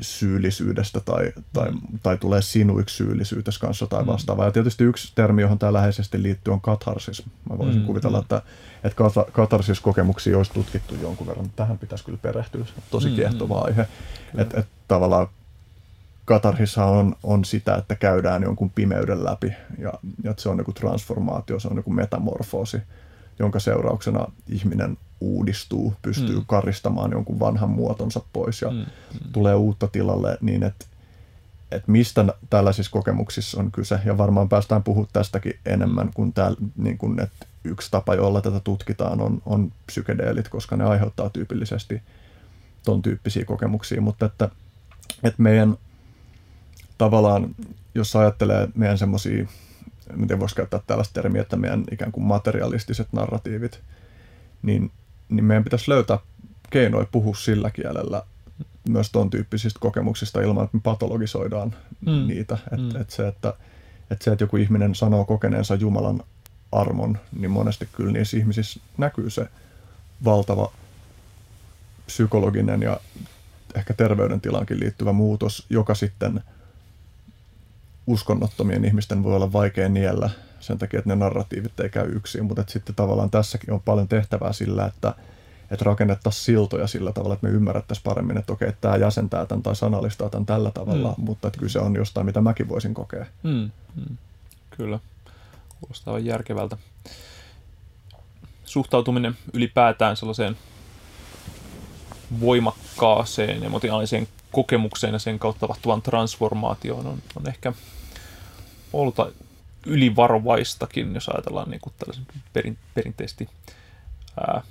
[0.00, 1.80] syyllisyydestä tai, tai, mm.
[2.02, 4.06] tai tulee sinuiksi syyllisyytes kanssa tai mm.
[4.06, 4.44] vastaavaa.
[4.44, 7.22] Ja tietysti yksi termi, johon tämä läheisesti liittyy, on katharsis.
[7.50, 8.22] Mä voisin mm, kuvitella, mm.
[8.22, 8.42] että,
[8.84, 9.02] että
[9.32, 11.50] katarsiskokemuksia olisi tutkittu jonkun verran.
[11.56, 12.64] Tähän pitäisi kyllä perehtyä.
[12.90, 13.64] Tosi mm, kiehtova mm.
[13.64, 13.88] aihe.
[14.38, 15.28] Että et, tavallaan
[16.24, 19.92] katarhissa on, on sitä, että käydään jonkun pimeyden läpi ja,
[20.24, 22.78] ja se on joku transformaatio, se on joku metamorfoosi,
[23.38, 26.44] jonka seurauksena ihminen uudistuu, pystyy mm.
[26.46, 28.76] karistamaan jonkun vanhan muotonsa pois ja mm.
[28.76, 29.32] Mm.
[29.32, 30.86] tulee uutta tilalle niin, että
[31.72, 34.00] että mistä tällaisissa kokemuksissa on kyse.
[34.04, 38.60] Ja varmaan päästään puhumaan tästäkin enemmän kuin, tää, niin kuin että yksi tapa, jolla tätä
[38.60, 42.02] tutkitaan, on, on psykedeelit, koska ne aiheuttaa tyypillisesti
[42.84, 44.00] ton tyyppisiä kokemuksia.
[44.00, 44.48] Mutta että,
[45.22, 45.76] että meidän
[46.98, 47.54] tavallaan,
[47.94, 49.46] jos ajattelee meidän semmoisia,
[50.16, 53.80] miten voisi käyttää tällaista termiä, että meidän ikään kuin materialistiset narratiivit,
[54.62, 54.90] niin,
[55.28, 56.18] niin meidän pitäisi löytää
[56.70, 58.22] keinoja puhua sillä kielellä
[58.88, 61.74] myös tuon tyyppisistä kokemuksista ilman, että me patologisoidaan
[62.06, 62.26] mm.
[62.26, 62.58] niitä.
[62.72, 63.00] Että mm.
[63.00, 63.54] et se, että,
[64.10, 66.20] että se, että joku ihminen sanoo kokeneensa Jumalan
[66.72, 69.48] armon, niin monesti kyllä niissä ihmisissä näkyy se
[70.24, 70.72] valtava
[72.06, 73.00] psykologinen ja
[73.74, 76.40] ehkä terveydentilankin liittyvä muutos, joka sitten–
[78.06, 80.30] uskonnottomien ihmisten voi olla vaikea niellä
[80.64, 84.52] sen takia, että ne narratiivit ei käy yksin, mutta sitten tavallaan tässäkin on paljon tehtävää
[84.52, 85.14] sillä, että,
[85.70, 89.76] että rakennettaisiin siltoja sillä tavalla, että me ymmärrettäisiin paremmin, että okei, tämä jäsentää tämän tai
[89.76, 91.24] sanallistaa tämän tällä tavalla, mm.
[91.24, 93.26] mutta että kyse on jostain, mitä mäkin voisin kokea.
[93.42, 93.70] Mm.
[93.96, 94.16] Mm.
[94.70, 94.98] Kyllä,
[95.80, 96.76] kuulostaa järkevältä.
[98.64, 100.56] Suhtautuminen ylipäätään sellaiseen
[102.40, 107.72] voimakkaaseen emotionaaliseen kokemukseen ja sen kautta tapahtuvan transformaatioon on, on ehkä
[108.92, 109.14] ollut
[109.86, 113.48] ylivarovaistakin, jos ajatellaan niin kuin tällaisen perin, perinteisesti
[114.40, 114.62] ää,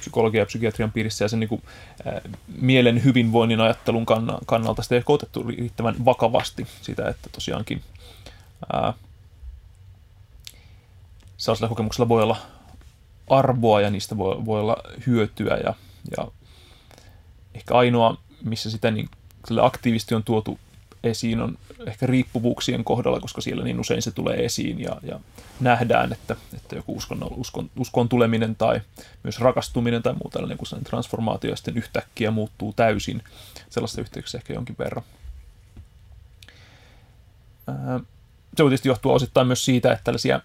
[0.00, 1.62] psykologia- ja psykiatrian piirissä ja sen niin kuin,
[2.04, 2.20] ää,
[2.60, 4.06] mielen hyvinvoinnin ajattelun
[4.46, 7.82] kannalta sitä ei ole otettu riittävän vakavasti sitä, että tosiaankin
[8.72, 8.92] ää,
[11.36, 12.36] sellaisella kokemuksella voi olla
[13.30, 15.74] arvoa ja niistä voi, voi olla hyötyä ja,
[16.16, 16.28] ja
[17.54, 19.08] ehkä ainoa, missä sitä niin
[19.62, 20.58] aktiivisesti on tuotu
[21.04, 25.20] esiin, on ehkä riippuvuuksien kohdalla, koska siellä niin usein se tulee esiin ja, ja
[25.60, 28.80] nähdään, että, että joku uskon, uskon, uskon tuleminen tai
[29.22, 33.22] myös rakastuminen tai muu tällainen kuin transformaatio sitten yhtäkkiä muuttuu täysin.
[33.70, 35.04] Sellaista yhteyksiä ehkä jonkin verran.
[38.56, 40.40] Se voi tietysti johtua osittain myös siitä, että tällaisia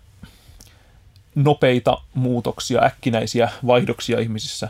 [1.35, 4.67] nopeita muutoksia, äkkinäisiä vaihdoksia ihmisissä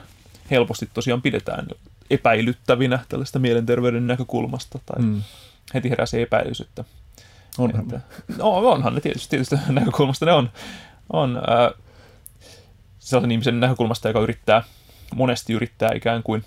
[0.51, 1.67] helposti tosiaan pidetään
[2.09, 5.23] epäilyttävinä tällaista mielenterveyden näkökulmasta tai mm.
[5.73, 6.83] Heti herää se epäilys, että
[7.57, 7.99] onhan, että,
[8.37, 10.51] no, onhan ne tietysti, tietysti näkökulmasta ne on,
[11.13, 11.83] on äh,
[12.99, 14.63] sellaisen ihmisen näkökulmasta, joka yrittää,
[15.15, 16.43] monesti yrittää ikään kuin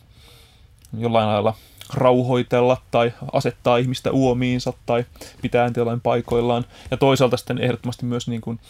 [0.99, 1.55] jollain lailla
[1.95, 5.05] rauhoitella tai asettaa ihmistä uomiinsa tai
[5.43, 6.65] pitää jollain paikoillaan.
[6.91, 8.61] Ja toisaalta sitten ehdottomasti myös niin kuin,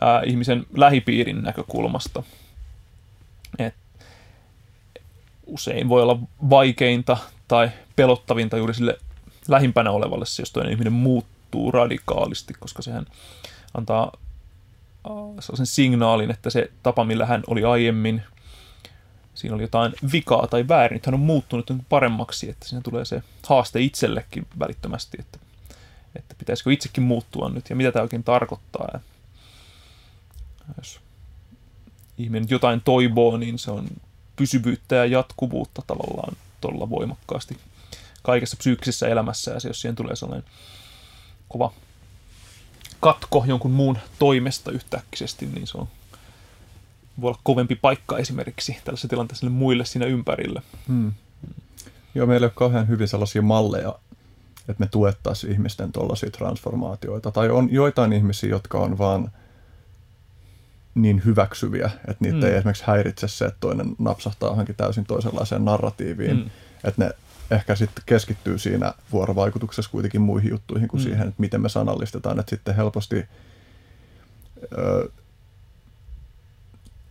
[0.00, 2.22] ää, ihmisen lähipiirin näkökulmasta.
[3.58, 3.74] Et
[5.46, 6.18] usein voi olla
[6.50, 7.16] vaikeinta
[7.48, 8.98] tai pelottavinta juuri sille
[9.48, 13.06] lähimpänä olevalle, jos toinen ihminen muuttuu radikaalisti, koska sehän
[13.74, 14.12] antaa
[15.40, 18.22] sellaisen signaalin, että se tapa, millä hän oli aiemmin,
[19.34, 23.22] siinä oli jotain vikaa tai väärin, että hän on muuttunut paremmaksi, että siinä tulee se
[23.46, 25.38] haaste itsellekin välittömästi, että,
[26.16, 28.88] että pitäisikö itsekin muuttua nyt ja mitä tämä oikein tarkoittaa.
[28.92, 29.00] Ja
[30.78, 31.00] jos
[32.18, 33.88] ihminen jotain toivoo, niin se on
[34.36, 37.56] pysyvyyttä ja jatkuvuutta tavallaan todella voimakkaasti
[38.26, 40.50] kaikessa psyykkisessä elämässä ja jos siihen tulee sellainen
[41.48, 41.72] kova
[43.00, 45.88] katko jonkun muun toimesta yhtäkkisesti, niin se on,
[47.20, 50.62] voi olla kovempi paikka esimerkiksi tällaisessa tilanteessa muille siinä ympärillä.
[50.88, 51.12] Hmm.
[52.14, 53.94] Joo, meillä ei ole kauhean hyvin sellaisia malleja,
[54.60, 57.30] että me tuettaisiin ihmisten tuollaisia transformaatioita.
[57.30, 59.30] Tai on joitain ihmisiä, jotka on vaan
[60.94, 62.46] niin hyväksyviä, että niitä hmm.
[62.46, 66.36] ei esimerkiksi häiritse se, että toinen napsahtaa johonkin täysin toisenlaiseen narratiiviin.
[66.36, 66.50] Hmm.
[66.84, 67.10] Että ne
[67.50, 71.04] ehkä sitten keskittyy siinä vuorovaikutuksessa kuitenkin muihin juttuihin kuin mm.
[71.04, 73.24] siihen, että miten me sanallistetaan, että sitten helposti
[74.78, 75.10] ö,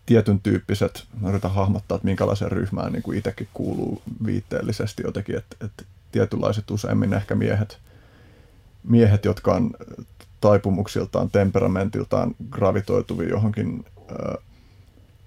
[0.05, 5.55] tietyn tyyppiset, mä yritän hahmottaa, että minkälaiseen ryhmään niin kuin itsekin kuuluu viitteellisesti jotenkin, että,
[5.65, 7.77] että tietynlaiset useimmin ehkä miehet,
[8.83, 9.71] miehet, jotka on
[10.41, 14.37] taipumuksiltaan, temperamentiltaan gravitoituvia johonkin ö,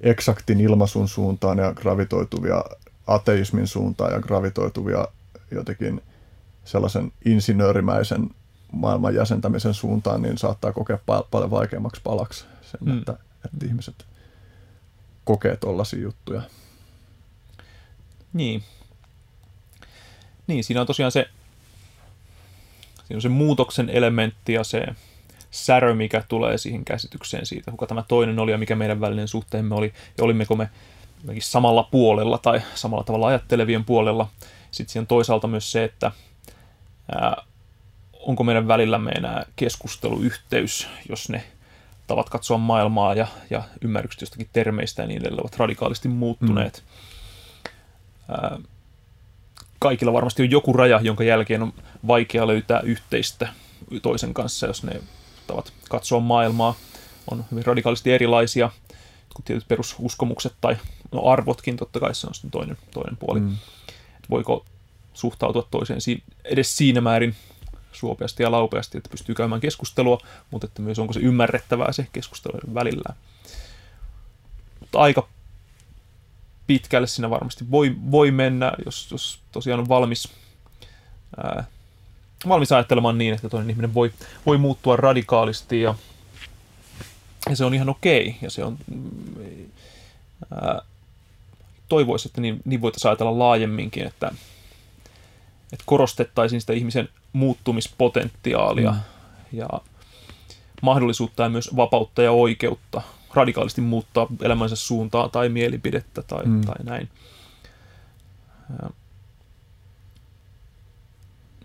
[0.00, 2.64] eksaktin ilmaisun suuntaan ja gravitoituvia
[3.08, 5.08] ateismin suuntaan ja gravitoituvia
[5.50, 6.02] jotenkin
[6.64, 8.30] sellaisen insinöörimäisen
[8.72, 12.98] maailman jäsentämisen suuntaan, niin saattaa kokea pal- paljon vaikeammaksi palaksi sen, mm.
[12.98, 13.12] että,
[13.44, 14.06] että ihmiset
[15.24, 16.42] kokee tuollaisia juttuja.
[18.32, 18.62] Niin.
[20.46, 21.28] Niin, siinä on tosiaan se,
[23.04, 24.86] siinä on se muutoksen elementti ja se
[25.50, 29.74] särö, mikä tulee siihen käsitykseen siitä, kuka tämä toinen oli ja mikä meidän välinen suhteemme
[29.74, 30.70] oli, ja olimmeko me
[31.38, 34.28] samalla puolella tai samalla tavalla ajattelevien puolella.
[34.70, 36.12] Sitten siinä on toisaalta myös se, että
[37.12, 37.42] ää,
[38.12, 41.44] onko meidän välillämme enää keskusteluyhteys, jos ne
[42.06, 46.84] tavat katsoa maailmaa ja, ja ymmärrykset jostakin termeistä ja niin edelleen ovat radikaalisti muuttuneet.
[48.28, 48.34] Mm.
[48.34, 48.58] Ää,
[49.78, 51.72] kaikilla varmasti on joku raja, jonka jälkeen on
[52.06, 53.48] vaikea löytää yhteistä
[54.02, 55.00] toisen kanssa, jos ne
[55.46, 56.74] tavat katsoa maailmaa
[57.30, 58.70] on hyvin radikaalisti erilaisia
[59.38, 60.76] jotkut tietyt perususkomukset tai
[61.12, 63.40] no arvotkin, totta kai se on sitten toinen, toinen puoli.
[63.40, 63.56] Mm.
[64.30, 64.64] Voiko
[65.14, 67.34] suhtautua toiseen si- edes siinä määrin
[67.92, 70.20] suopeasti ja laupeasti, että pystyy käymään keskustelua,
[70.50, 73.14] mutta että myös onko se ymmärrettävää se keskustelu välillä.
[74.80, 75.28] Mutta aika
[76.66, 80.28] pitkälle siinä varmasti voi, voi mennä, jos, jos tosiaan on valmis,
[81.36, 81.64] ää,
[82.48, 84.12] valmis ajattelemaan niin, että toinen ihminen voi,
[84.46, 85.94] voi muuttua radikaalisti ja
[87.48, 88.36] ja se on ihan okei.
[88.42, 88.78] Ja se on...
[90.50, 90.82] Ää,
[91.88, 94.32] toivoisi, että niin, niin voitaisiin ajatella laajemminkin, että,
[95.72, 98.98] että korostettaisiin sitä ihmisen muuttumispotentiaalia mm.
[99.52, 99.68] ja
[100.82, 103.02] mahdollisuutta ja myös vapautta ja oikeutta
[103.34, 106.60] radikaalisti muuttaa elämänsä suuntaa tai mielipidettä tai, mm.
[106.60, 107.08] tai näin.
[108.82, 108.90] Ja,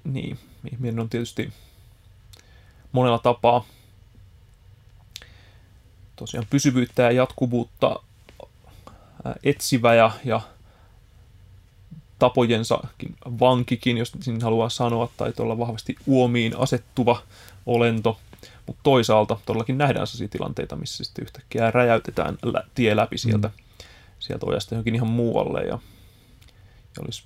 [0.03, 0.39] niin,
[0.71, 1.53] ihminen on tietysti
[2.91, 3.65] monella tapaa
[6.15, 7.99] tosiaan pysyvyyttä ja jatkuvuutta
[9.43, 10.41] etsivä ja, ja
[12.19, 12.79] tapojensa
[13.39, 17.21] vankikin, jos niin haluaa sanoa, tai tuolla vahvasti uomiin asettuva
[17.65, 18.19] olento.
[18.67, 23.53] Mutta toisaalta todellakin nähdään sellaisia tilanteita, missä sitten yhtäkkiä räjäytetään lä- tie läpi sieltä, mm.
[24.19, 25.61] sieltä ojasta johonkin ihan muualle.
[25.61, 25.79] Ja,
[26.97, 27.23] ja olisi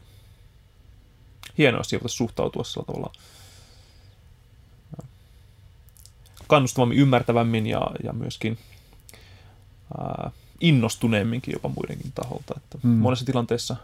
[1.57, 3.14] hienoa, jos siihen suhtautua sillä tavalla
[6.47, 8.57] kannustavammin, ymmärtävämmin ja, ja myöskin
[9.97, 10.31] ää,
[10.61, 12.53] innostuneemminkin jopa muidenkin taholta.
[12.57, 12.89] Että mm.
[12.89, 13.76] Monessa tilanteessa,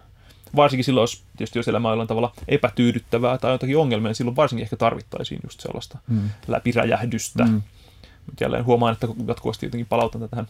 [0.56, 4.36] varsinkin silloin, jos, tietysti jos elämä on jollain tavalla epätyydyttävää tai jotakin ongelmia, niin silloin
[4.36, 6.30] varsinkin ehkä tarvittaisiin just sellaista mm.
[6.48, 7.44] läpiräjähdystä.
[7.44, 7.62] Mm.
[8.42, 10.48] Jälleen huomaan, että jatkuvasti jotenkin palautan tähän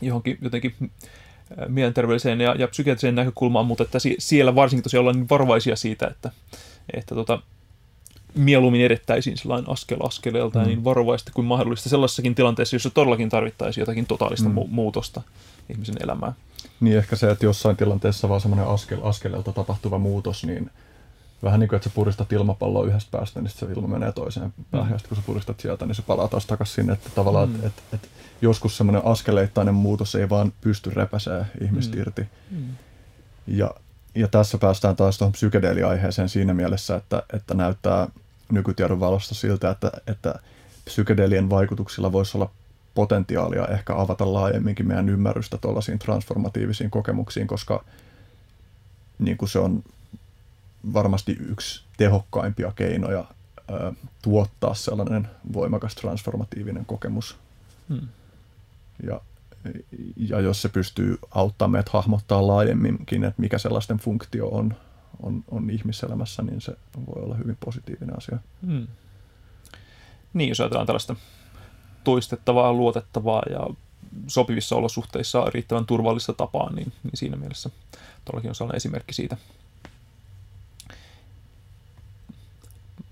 [0.00, 0.74] johonkin jotenkin
[1.68, 6.30] mielenterveelliseen ja, ja psykiatriseen näkökulmaan, mutta että siellä varsinkin tosiaan ollaan niin varovaisia siitä, että,
[6.94, 7.42] että tota,
[8.38, 10.66] mieluummin edettäisiin sellainen askel askeleelta mm.
[10.66, 14.54] niin varovaisesti kuin mahdollista sellaisessakin tilanteessa, jossa todellakin tarvittaisiin jotakin totaalista mm.
[14.54, 15.22] mu- muutosta
[15.70, 16.34] ihmisen elämään.
[16.80, 20.70] Niin ehkä se, että jossain tilanteessa vaan semmoinen askel, askeleelta tapahtuva muutos, niin
[21.42, 24.90] vähän niin kuin, että sä puristat ilmapalloa yhdestä päästä, niin se ilma menee toiseen päähän,
[24.90, 24.94] mm.
[24.94, 27.54] ja kun sä puristat sieltä, niin se palaa taas takaisin sinne, että tavallaan, mm.
[27.54, 28.10] että et, et,
[28.42, 32.02] joskus semmoinen askeleittainen muutos ei vaan pysty repäsee ihmistä mm.
[32.02, 32.22] irti.
[32.50, 32.66] Mm.
[33.46, 33.70] Ja
[34.14, 38.08] ja tässä päästään taas tuohon psykedeeliaiheeseen siinä mielessä, että, että näyttää
[38.52, 40.34] nykytiedon valosta siltä, että, että
[40.84, 42.50] psykedeelien vaikutuksilla voisi olla
[42.94, 47.84] potentiaalia ehkä avata laajemminkin meidän ymmärrystä tuollaisiin transformatiivisiin kokemuksiin, koska
[49.18, 49.82] niin kuin se on
[50.92, 53.24] varmasti yksi tehokkaimpia keinoja
[53.72, 53.92] ää,
[54.22, 57.36] tuottaa sellainen voimakas transformatiivinen kokemus.
[57.88, 58.08] Hmm.
[59.02, 59.20] Ja,
[60.16, 64.74] ja jos se pystyy auttamaan meitä hahmottaa laajemminkin, että mikä sellaisten funktio on,
[65.22, 66.72] on, on ihmiselämässä, niin se
[67.06, 68.38] voi olla hyvin positiivinen asia.
[68.66, 68.86] Hmm.
[70.32, 71.16] Niin, jos ajatellaan tällaista
[72.04, 73.66] toistettavaa, luotettavaa ja
[74.26, 77.70] sopivissa olosuhteissa riittävän turvallista tapaa, niin, niin siinä mielessä
[78.24, 79.36] tuollakin on sellainen esimerkki siitä.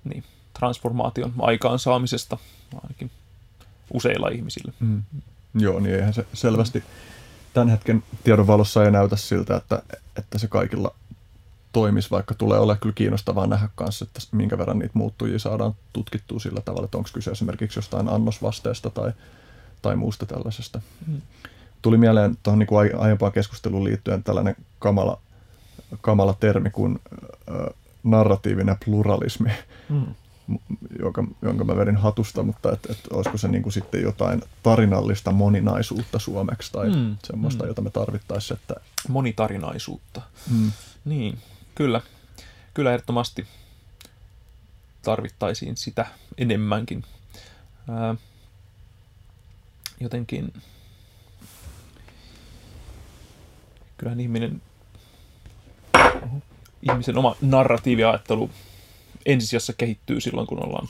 [0.04, 0.24] Niin,
[0.58, 2.38] transformaation aikaansaamisesta
[2.82, 3.10] ainakin
[3.92, 4.72] useilla ihmisillä.
[4.80, 5.02] Mm.
[5.54, 6.84] Joo, niin eihän se selvästi
[7.54, 9.82] tämän hetken tiedon valossa ei näytä siltä, että,
[10.18, 10.94] että se kaikilla
[11.76, 16.38] toimisi, vaikka tulee olla kyllä kiinnostavaa nähdä kanssa, että minkä verran niitä muuttujia saadaan tutkittua
[16.38, 19.12] sillä tavalla, että onko kyse esimerkiksi jostain annosvasteesta tai,
[19.82, 20.80] tai muusta tällaisesta.
[21.06, 21.20] Mm.
[21.82, 25.20] Tuli mieleen tuohon niin aiempaan keskusteluun liittyen tällainen kamala,
[26.00, 27.74] kamala termi kuin äh,
[28.04, 29.50] narratiivinen pluralismi,
[29.88, 30.14] mm.
[31.02, 35.32] jonka, jonka mä vedin hatusta, mutta et, et olisiko se niin kuin sitten jotain tarinallista
[35.32, 37.16] moninaisuutta suomeksi tai mm.
[37.24, 37.68] semmoista, mm.
[37.68, 38.58] jota me tarvittaisiin.
[38.58, 38.74] Että...
[39.08, 40.22] Monitarinaisuutta.
[40.50, 40.72] Mm.
[41.04, 41.38] Niin,
[41.76, 42.00] Kyllä,
[42.74, 43.46] kyllä ehdottomasti
[45.02, 46.06] tarvittaisiin sitä
[46.38, 47.04] enemmänkin.
[47.90, 48.14] Ää,
[50.00, 50.52] jotenkin
[53.98, 54.62] kyllähän ihminen,
[56.82, 58.50] ihmisen oma narratiiviajattelu
[59.26, 60.88] ensisijassa kehittyy silloin, kun ollaan,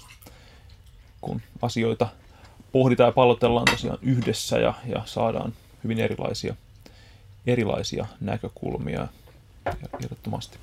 [1.20, 2.08] kun asioita
[2.72, 5.52] pohditaan ja pallotellaan tosiaan yhdessä ja, ja saadaan
[5.84, 6.54] hyvin erilaisia,
[7.46, 9.08] erilaisia näkökulmia
[10.04, 10.58] ehdottomasti.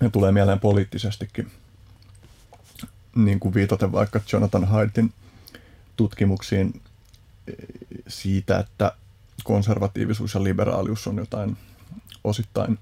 [0.00, 1.50] Ja tulee mieleen poliittisestikin,
[3.16, 5.12] niin kuin viitaten vaikka Jonathan Haidtin
[5.96, 6.80] tutkimuksiin
[7.46, 7.52] e,
[8.08, 8.92] siitä, että
[9.44, 11.56] konservatiivisuus ja liberaalius on jotain
[12.24, 12.78] osittain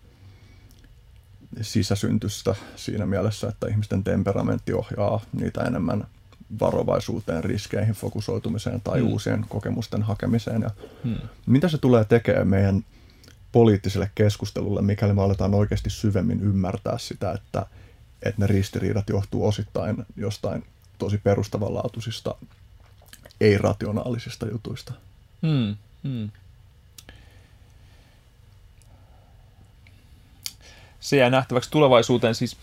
[1.61, 6.07] sisäsyntystä siinä mielessä, että ihmisten temperamentti ohjaa niitä enemmän
[6.61, 9.09] varovaisuuteen, riskeihin, fokusoitumiseen tai hmm.
[9.09, 10.63] uusien kokemusten hakemiseen.
[10.63, 10.71] Ja
[11.05, 11.17] hmm.
[11.47, 12.85] Mitä se tulee tekemään meidän
[13.57, 17.67] poliittiselle keskustelulle, mikäli me aletaan oikeasti syvemmin ymmärtää sitä, että,
[18.23, 20.65] että ne ristiriidat johtuu osittain jostain
[20.99, 22.35] tosi perustavanlaatuisista,
[23.41, 24.93] ei-rationaalisista jutuista.
[25.43, 26.31] Hmm, hmm.
[31.01, 32.35] Se jää nähtäväksi tulevaisuuteen.
[32.35, 32.57] Siis...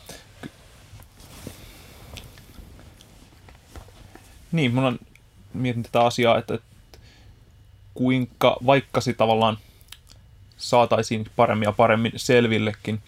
[4.51, 4.99] Niin, mun on
[5.53, 6.99] mietin tätä asiaa, että, että
[7.93, 9.57] kuinka, vaikka se tavallaan–
[10.63, 12.99] saataisiin paremmin ja paremmin selvillekin,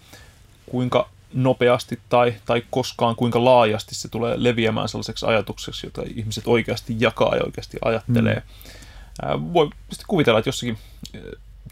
[0.66, 6.96] kuinka nopeasti tai, tai koskaan kuinka laajasti se tulee leviämään sellaiseksi ajatukseksi, jota ihmiset oikeasti
[7.00, 8.36] jakaa ja oikeasti ajattelee.
[8.36, 9.54] Mm.
[9.54, 10.78] Voi sitten kuvitella, että jossakin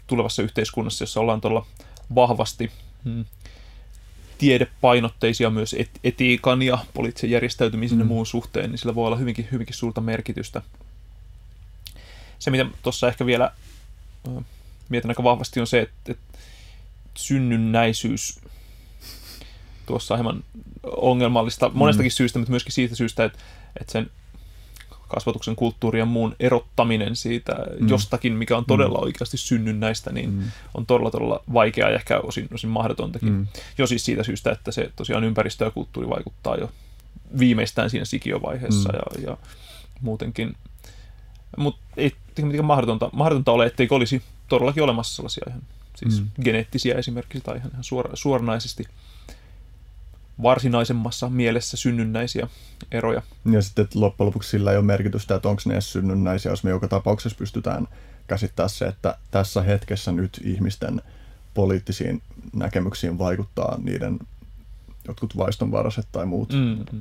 [0.06, 1.66] tulevassa yhteiskunnassa, jossa ollaan tuolla
[2.14, 2.70] vahvasti
[3.04, 3.24] mm,
[4.38, 8.02] tiedepainotteisia myös et- etiikan ja poliittisen järjestäytymisen mm.
[8.02, 10.62] ja muun suhteen, niin sillä voi olla hyvinkin, hyvinkin suurta merkitystä.
[12.38, 13.50] Se, mitä tuossa ehkä vielä
[14.88, 16.38] mietin aika vahvasti on se, että, että
[17.16, 18.40] synnynnäisyys
[19.86, 20.44] tuossa on hieman
[20.82, 22.14] ongelmallista monestakin mm.
[22.14, 23.38] syystä, mutta myöskin siitä syystä, että,
[23.80, 24.10] että sen
[25.08, 27.88] kasvatuksen kulttuuri ja muun erottaminen siitä mm.
[27.88, 29.04] jostakin, mikä on todella mm.
[29.04, 30.42] oikeasti synnynnäistä, niin mm.
[30.74, 33.32] on todella, todella vaikeaa ja ehkä osin, osin mahdotontakin.
[33.32, 33.46] Mm.
[33.78, 36.70] Jo siis siitä syystä, että se tosiaan ympäristö ja kulttuuri vaikuttaa jo
[37.38, 38.98] viimeistään siinä sikiövaiheessa mm.
[38.98, 39.36] ja, ja
[40.00, 40.56] muutenkin.
[41.56, 45.62] Mutta ei mitenkään mahdotonta, mahdotonta ole, etteikö olisi todellakin olemassa sellaisia ihan
[45.96, 46.28] siis mm.
[46.44, 48.84] geneettisiä esimerkiksi tai ihan, ihan suora, suoranaisesti
[50.42, 52.48] varsinaisemmassa mielessä synnynnäisiä
[52.90, 53.22] eroja.
[53.52, 56.70] Ja sitten loppujen lopuksi sillä ei ole merkitystä, että onko ne edes synnynnäisiä, jos me
[56.70, 57.88] joka tapauksessa pystytään
[58.26, 61.02] käsittämään se, että tässä hetkessä nyt ihmisten
[61.54, 62.22] poliittisiin
[62.52, 64.18] näkemyksiin vaikuttaa niiden
[65.08, 66.98] jotkut vaistonvaraiset tai muut mm, mm.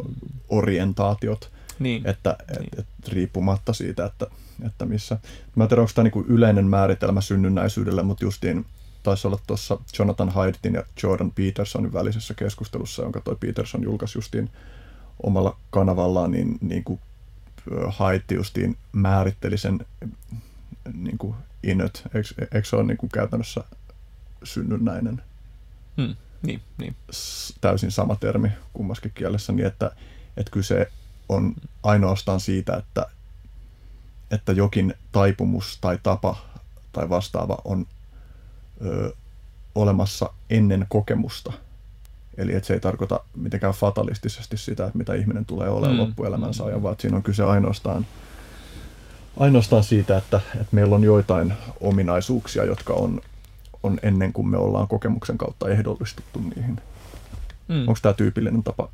[0.50, 2.08] orientaatiot, niin.
[2.08, 2.70] että niin.
[2.78, 4.28] Et, et, riippumatta siitä, että
[4.66, 5.18] että missä.
[5.56, 8.66] Mä en tiedä, onko tämä niin yleinen määritelmä synnynnäisyydelle, mutta justiin
[9.04, 14.50] taisi olla tuossa Jonathan Haidtin ja Jordan Petersonin välisessä keskustelussa, jonka toi Peterson julkaisi justiin
[15.24, 17.00] omalla kanavallaan, niin, niin kuin
[17.88, 19.86] Haitti justiin määritteli sen
[20.94, 23.64] niin kuin inöt, eikö, eikö se ole niin kuin käytännössä
[24.44, 25.22] synnynnäinen?
[25.98, 26.96] Hmm, niin, niin.
[27.62, 29.92] Täysin sama termi kummaskin kielessä, niin että,
[30.38, 30.92] että kyse
[31.30, 33.06] on ainoastaan siitä, että
[34.34, 36.36] että jokin taipumus tai tapa
[36.92, 37.86] tai vastaava on
[38.86, 39.14] ö,
[39.76, 41.54] olemassa ennen kokemusta.
[42.38, 46.02] Eli että se ei tarkoita mitenkään fatalistisesti sitä, että mitä ihminen tulee olemaan mm.
[46.02, 48.06] loppuelämänsä ajan, vaan siinä on kyse ainoastaan,
[49.38, 53.22] ainoastaan siitä, että, että meillä on joitain ominaisuuksia, jotka on,
[53.84, 56.82] on ennen kuin me ollaan kokemuksen kautta ehdollistuttu niihin.
[57.68, 57.80] Mm.
[57.80, 58.90] Onko tämä tyypillinen tapa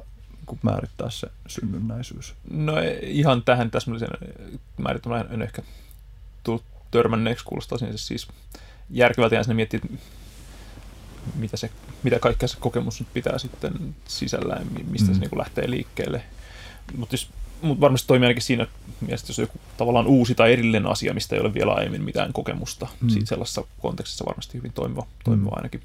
[0.55, 2.33] niin määrittää se synnynnäisyys?
[2.51, 4.09] No ihan tähän täsmällisen
[4.77, 5.61] määrittämään en ehkä
[6.43, 8.27] tullut törmänneeksi, kuulostaa sinne siis
[8.89, 9.79] järkevältä ja sinne miettiä,
[11.35, 11.69] mitä, se,
[12.03, 15.13] mitä kaikkea se kokemus nyt pitää sitten sisällään, mistä mm.
[15.13, 16.23] se niin kuin lähtee liikkeelle.
[16.97, 17.15] Mutta
[17.61, 18.67] mut varmasti toimii ainakin siinä
[19.01, 22.33] mielessä, jos on joku tavallaan uusi tai erillinen asia, mistä ei ole vielä aiemmin mitään
[22.33, 22.87] kokemusta.
[23.01, 23.09] Mm.
[23.09, 25.55] Siitä sellaisessa kontekstissa varmasti hyvin toimiva, toimiva mm.
[25.55, 25.81] ainakin.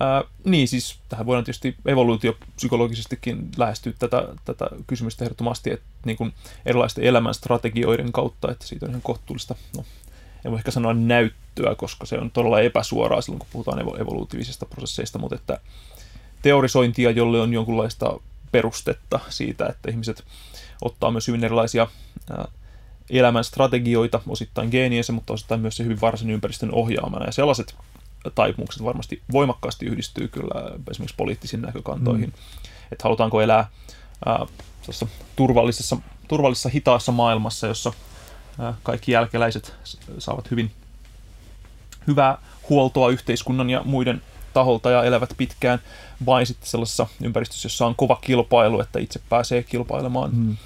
[0.00, 6.34] Ää, niin, siis tähän voidaan tietysti evoluutiopsykologisestikin lähestyä tätä, tätä kysymystä ehdottomasti, että niin kuin
[6.66, 9.84] erilaisten elämän strategioiden kautta, että siitä on ihan kohtuullista, no,
[10.44, 15.18] en voi ehkä sanoa näyttöä, koska se on todella epäsuoraa silloin, kun puhutaan evolutiivisista prosesseista,
[15.18, 15.60] mutta että
[16.42, 18.20] teorisointia, jolle on jonkunlaista
[18.52, 20.24] perustetta siitä, että ihmiset
[20.82, 21.86] ottaa myös hyvin erilaisia
[23.10, 27.26] elämän strategioita, osittain geeniensä, mutta osittain myös se hyvin varsin ympäristön ohjaamana.
[27.26, 27.74] Ja sellaiset
[28.34, 32.28] taipumukset varmasti voimakkaasti yhdistyy kyllä esimerkiksi poliittisiin näkökantoihin.
[32.28, 32.62] Mm.
[32.92, 33.68] Että halutaanko elää
[34.26, 34.46] ää,
[35.36, 35.96] turvallisessa,
[36.28, 37.92] turvallisessa hitaassa maailmassa, jossa
[38.58, 39.74] ää, kaikki jälkeläiset
[40.18, 40.70] saavat hyvin
[42.06, 42.38] hyvää
[42.68, 44.22] huoltoa yhteiskunnan ja muiden
[44.52, 45.78] taholta ja elävät pitkään,
[46.26, 50.56] vai sitten sellaisessa ympäristössä, jossa on kova kilpailu, että itse pääsee kilpailemaan, mm.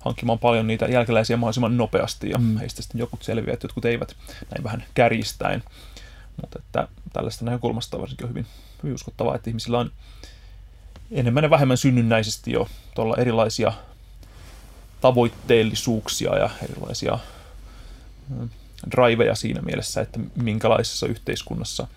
[0.00, 2.56] hankkimaan paljon niitä jälkeläisiä mahdollisimman nopeasti, ja mm.
[2.56, 4.16] heistä sitten jokut selviävät, jotkut eivät,
[4.50, 5.62] näin vähän kärjistäen.
[6.40, 8.46] Mutta että tällaista näkökulmasta varsinkin on hyvin,
[8.82, 9.92] hyvin uskottavaa, että ihmisillä on
[11.10, 13.72] enemmän ja vähemmän synnynnäisesti jo tuolla erilaisia
[15.00, 17.18] tavoitteellisuuksia ja erilaisia
[18.90, 21.88] driveja siinä mielessä, että minkälaisessa yhteiskunnassa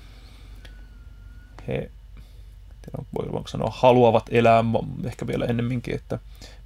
[1.68, 1.92] he
[3.18, 4.64] voi sanoa, haluavat elää
[5.04, 6.20] ehkä vielä ennemminkin, että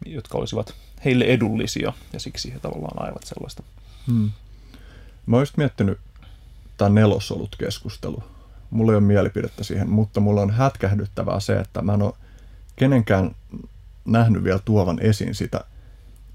[0.06, 0.76] jotka olisivat
[1.06, 3.64] heille edullisia ja siksi he tavallaan aivat sellaista.
[4.08, 4.32] Hmm.
[5.26, 6.00] Mä oon miettinyt
[6.80, 8.24] tämä nelosolut keskustelu.
[8.70, 12.14] Mulla ei ole mielipidettä siihen, mutta mulla on hätkähdyttävää se, että mä en ole
[12.76, 13.36] kenenkään
[14.06, 15.60] nähnyt vielä tuovan esiin sitä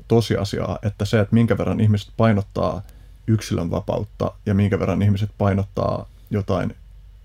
[0.08, 2.82] tosiasiaa, että se, että minkä verran ihmiset painottaa
[3.26, 6.74] yksilön vapautta ja minkä verran ihmiset painottaa jotain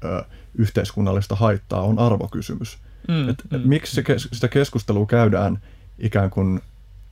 [0.03, 0.23] ö,
[0.55, 2.77] yhteiskunnallista haittaa, on arvokysymys.
[3.07, 5.61] Mm, et, mm, miksi se, sitä keskustelua käydään
[5.99, 6.61] ikään kuin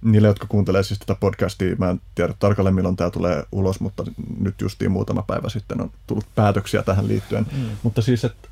[0.02, 4.04] niille, jotka kuuntelee siis tätä podcastia, mä en tiedä tarkalleen milloin tämä tulee ulos, mutta
[4.40, 7.46] nyt justiin muutama päivä sitten on tullut päätöksiä tähän liittyen.
[7.52, 7.70] Mm.
[7.84, 8.48] Mutta siis, että,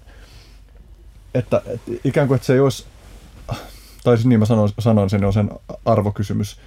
[1.33, 2.85] että, että ikään kuin, että se ei olisi,
[4.03, 5.49] tai siis niin mä sanon, sanon sen, on sen
[5.85, 6.59] arvokysymys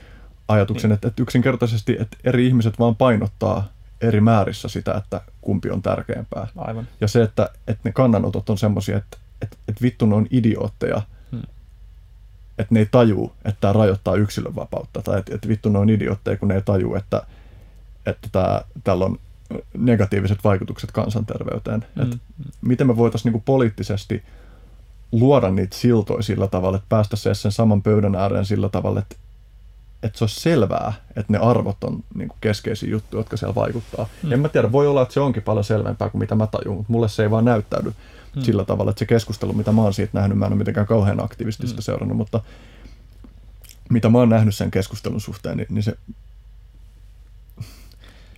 [0.48, 0.94] ajatuksen, niin.
[0.94, 3.68] että, että yksinkertaisesti, että eri ihmiset vaan painottaa
[4.00, 6.46] eri määrissä sitä, että kumpi on tärkeämpää.
[6.56, 6.88] Aivan.
[7.00, 11.02] Ja se, että, että ne kannanotot on semmoisia, että, että, että vittu ne on idiootteja,
[12.58, 15.90] että ne ei tajuu, että tämä rajoittaa yksilön vapautta, tai että, että vittu ne on
[15.90, 17.22] idiootteja, kun ne ei tajuu, että,
[18.06, 19.18] että tämä, tällä on
[19.78, 21.86] negatiiviset vaikutukset kansanterveyteen.
[21.94, 22.02] Mm.
[22.02, 22.16] Että
[22.60, 24.22] miten me voitaisiin niin poliittisesti
[25.12, 29.16] luoda niitä siltoja sillä tavalla, että päästä se sen saman pöydän ääreen sillä tavalla, että,
[30.02, 34.08] että se olisi selvää, että ne arvot on niin kuin keskeisiä juttuja, jotka siellä vaikuttaa.
[34.22, 34.32] Mm.
[34.32, 36.92] En mä tiedä, voi olla, että se onkin paljon selvempää kuin mitä mä tajun, mutta
[36.92, 37.92] mulle se ei vaan näyttäydy
[38.36, 38.42] mm.
[38.42, 41.24] sillä tavalla, että se keskustelu, mitä mä oon siitä nähnyt, mä en ole mitenkään kauhean
[41.24, 41.84] aktiivisesti sitä mm.
[41.84, 42.40] seurannut, mutta
[43.90, 45.94] mitä mä oon nähnyt sen keskustelun suhteen, niin, niin se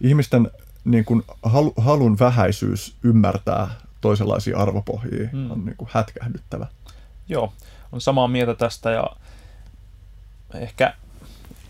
[0.01, 0.51] ihmisten
[0.85, 5.51] niin kuin halu, halun vähäisyys ymmärtää toisenlaisia arvopohjia mm.
[5.51, 6.67] on niin kuin hätkähdyttävä.
[7.29, 7.53] Joo,
[7.93, 9.05] on samaa mieltä tästä ja
[10.55, 10.95] ehkä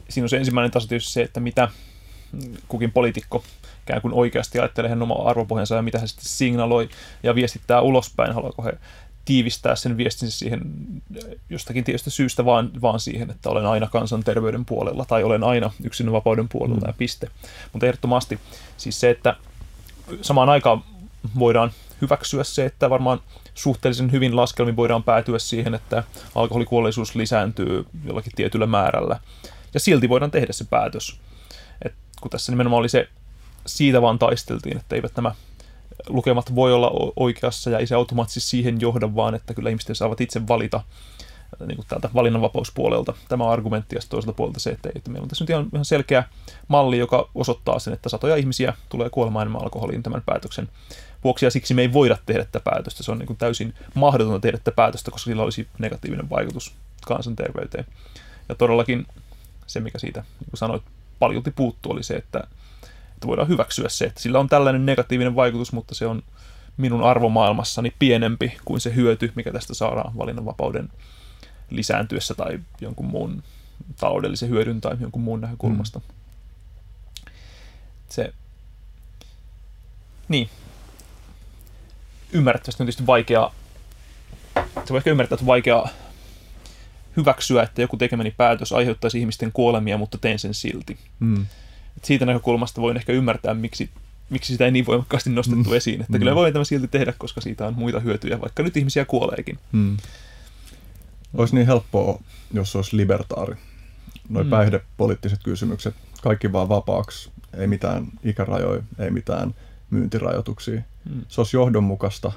[0.09, 1.69] siinä on se ensimmäinen taso tietysti se, että mitä
[2.69, 3.45] kukin poliitikko
[3.83, 6.89] ikään kuin oikeasti ajattelee hänen oma arvopohjansa ja mitä hän sitten signaloi
[7.23, 8.33] ja viestittää ulospäin.
[8.35, 8.73] Haluaako he
[9.25, 10.61] tiivistää sen viestinsä siihen
[11.51, 16.49] jostakin tietystä syystä vaan, vaan siihen, että olen aina kansanterveyden puolella tai olen aina yksilönvapauden
[16.49, 16.87] puolella mm.
[16.87, 17.29] ja piste.
[17.73, 18.41] Mutta ehdottomasti
[18.77, 19.37] siis se, että
[20.23, 20.83] samaan aikaan
[21.39, 21.71] voidaan
[22.01, 23.21] hyväksyä se, että varmaan
[23.55, 26.05] suhteellisen hyvin laskelmin voidaan päätyä siihen, että
[26.35, 29.21] alkoholikuolleisuus lisääntyy jollakin tietyllä määrällä.
[29.75, 31.21] Ja silti voidaan tehdä se päätös.
[31.85, 33.09] Et kun tässä nimenomaan oli se
[33.67, 35.35] siitä vaan taisteltiin, että eivät nämä
[36.09, 40.21] lukemat voi olla oikeassa ja ei se automaattisesti siihen johda, vaan että kyllä ihmiset saavat
[40.21, 45.11] itse valita äh, niin kuin täältä valinnanvapauspuolelta tämä argumentti ja toiselta puolelta se, että, että
[45.11, 46.25] meillä on tässä nyt ihan, ihan selkeä
[46.69, 50.69] malli, joka osoittaa sen, että satoja ihmisiä tulee kuolemaan enemmän alkoholiin tämän päätöksen
[51.25, 53.03] vuoksi ja siksi me ei voida tehdä tätä päätöstä.
[53.03, 56.75] Se on niin kuin täysin mahdotonta tehdä tätä päätöstä, koska sillä olisi negatiivinen vaikutus
[57.07, 57.87] kansanterveyteen.
[58.49, 59.07] Ja todellakin
[59.67, 60.83] se, mikä siitä, niin kuin sanoit,
[61.19, 62.45] paljolti puuttuu, oli se, että
[63.21, 66.23] että voidaan hyväksyä se, että sillä on tällainen negatiivinen vaikutus, mutta se on
[66.77, 70.89] minun arvomaailmassani pienempi kuin se hyöty, mikä tästä saadaan valinnanvapauden
[71.71, 73.43] lisääntyessä tai jonkun muun
[73.97, 75.99] taloudellisen hyödyn tai jonkun muun näkökulmasta.
[75.99, 76.05] Mm.
[78.09, 78.33] Se,
[80.29, 80.49] niin,
[82.33, 83.51] ymmärrettävästi on tietysti vaikea,
[84.57, 85.85] se voi ehkä ymmärtää, että on vaikea
[87.17, 90.99] hyväksyä, että joku tekemäni päätös aiheuttaisi ihmisten kuolemia, mutta teen sen silti.
[91.21, 91.47] Mm.
[91.97, 93.91] Et siitä näkökulmasta voin ehkä ymmärtää, miksi,
[94.31, 95.77] miksi sitä ei niin voimakkaasti nostettu mm.
[95.77, 96.01] esiin.
[96.01, 96.19] Että mm.
[96.19, 99.59] kyllä voi tämä silti tehdä, koska siitä on muita hyötyjä, vaikka nyt ihmisiä kuoleekin.
[99.73, 99.97] Mm.
[101.35, 102.21] Olisi niin helppoa,
[102.53, 103.57] jos olisi libertaari.
[104.29, 104.51] Noin mm.
[104.51, 109.55] päihdepoliittiset kysymykset, kaikki vaan vapaaksi, ei mitään ikärajoja, ei mitään
[109.91, 110.81] myyntirajoituksia.
[111.11, 111.25] Mm.
[111.29, 112.33] Se olisi johdonmukaista,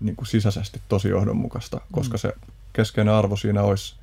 [0.00, 2.18] niin kuin sisäisesti tosi johdonmukaista, koska mm.
[2.18, 2.32] se
[2.72, 3.94] keskeinen arvo siinä olisi,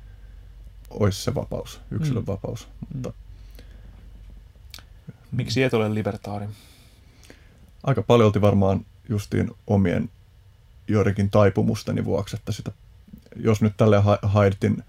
[0.90, 2.26] olisi se vapaus, yksilön mm.
[2.26, 2.68] vapaus.
[2.94, 3.14] Mutta, mm.
[5.32, 6.46] Miksi et ole libertaari?
[7.82, 10.10] Aika paljolti varmaan justiin omien
[10.88, 12.72] joidenkin taipumusteni vuoksi, että sitä,
[13.36, 14.84] jos nyt tälle Haidtin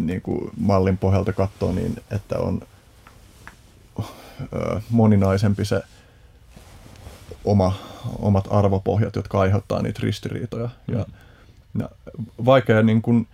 [0.00, 2.62] niin kuin mallin pohjalta katsoo, niin että on
[4.90, 5.82] moninaisempi se
[7.44, 7.74] oma,
[8.18, 10.68] omat arvopohjat, jotka aiheuttaa niitä ristiriitoja.
[10.88, 10.94] Mm.
[10.94, 11.06] Ja,
[11.78, 11.88] ja
[12.44, 13.28] vaikea niin kuin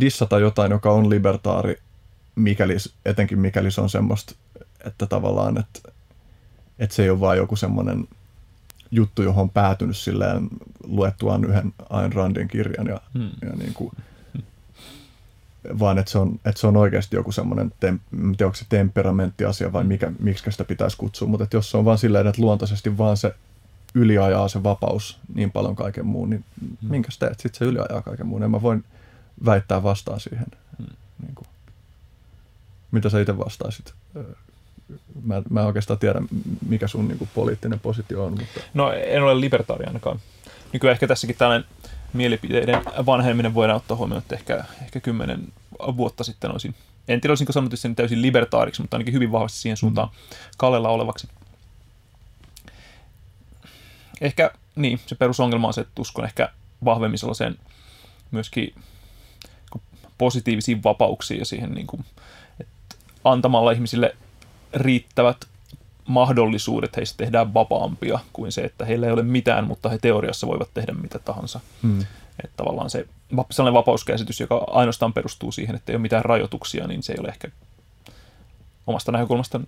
[0.00, 1.78] dissata jotain, joka on libertaari,
[2.34, 4.34] mikäli, etenkin mikäli se on semmoista,
[4.84, 5.92] että tavallaan, että,
[6.78, 8.08] että se ei ole vain joku semmoinen
[8.90, 10.48] juttu, johon on päätynyt silleen
[10.84, 13.30] luettuaan yhden Ayn Randin kirjan ja, mm.
[13.42, 13.92] ja niin kuin,
[15.78, 19.72] vaan että se on, että se on oikeasti joku semmoinen, tem, tiedä, onko se temperamenttiasia
[19.72, 22.98] vai mikä, miksi sitä pitäisi kutsua, mutta että jos se on vaan silleen, että luontaisesti
[22.98, 23.34] vaan se
[23.94, 26.76] yliajaa se vapaus niin paljon kaiken muun, niin mm.
[26.90, 27.40] minkä teet?
[27.40, 28.42] Sitten se yliajaa kaiken muun.
[28.42, 28.84] En mä voin
[29.44, 30.46] väittää vastaan siihen.
[30.78, 30.86] Mm.
[31.22, 31.46] Niin kuin.
[32.90, 33.94] Mitä sä itse vastaisit?
[35.24, 36.20] Mä, mä en oikeastaan tiedä,
[36.68, 38.32] mikä sun niin kuin, poliittinen positio on.
[38.32, 38.60] Mutta...
[38.74, 40.20] No en ole libertaari ainakaan.
[40.72, 41.68] Nykyään ehkä tässäkin tällainen
[42.12, 45.52] mielipiteiden vanhemminen voidaan ottaa huomioon, että ehkä, ehkä kymmenen
[45.96, 46.74] vuotta sitten olisin,
[47.08, 50.36] en tiedä olisinko sanonut sen täysin libertaariksi, mutta ainakin hyvin vahvasti siihen suuntaan mm.
[50.56, 51.28] kallella olevaksi.
[54.20, 56.48] Ehkä niin, se perusongelma on se, että uskon ehkä
[56.84, 57.58] vahvemmin sellaiseen
[58.30, 58.74] myöskin
[60.18, 62.04] positiivisiin vapauksiin ja siihen niin kuin,
[62.60, 62.74] että
[63.24, 64.16] antamalla ihmisille
[64.74, 65.36] riittävät
[66.06, 70.70] mahdollisuudet heistä tehdään vapaampia kuin se, että heillä ei ole mitään, mutta he teoriassa voivat
[70.74, 71.60] tehdä mitä tahansa.
[71.82, 72.00] Hmm.
[72.44, 73.06] Että tavallaan se
[73.50, 77.28] sellainen vapauskäsitys, joka ainoastaan perustuu siihen, että ei ole mitään rajoituksia, niin se ei ole
[77.28, 77.48] ehkä
[78.86, 79.60] omasta näkökulmasta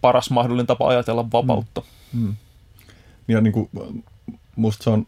[0.00, 1.82] paras mahdollinen tapa ajatella vapautta.
[2.12, 2.20] Hmm.
[2.22, 2.36] Hmm.
[3.28, 3.70] Ja niin kuin,
[4.56, 5.06] musta se on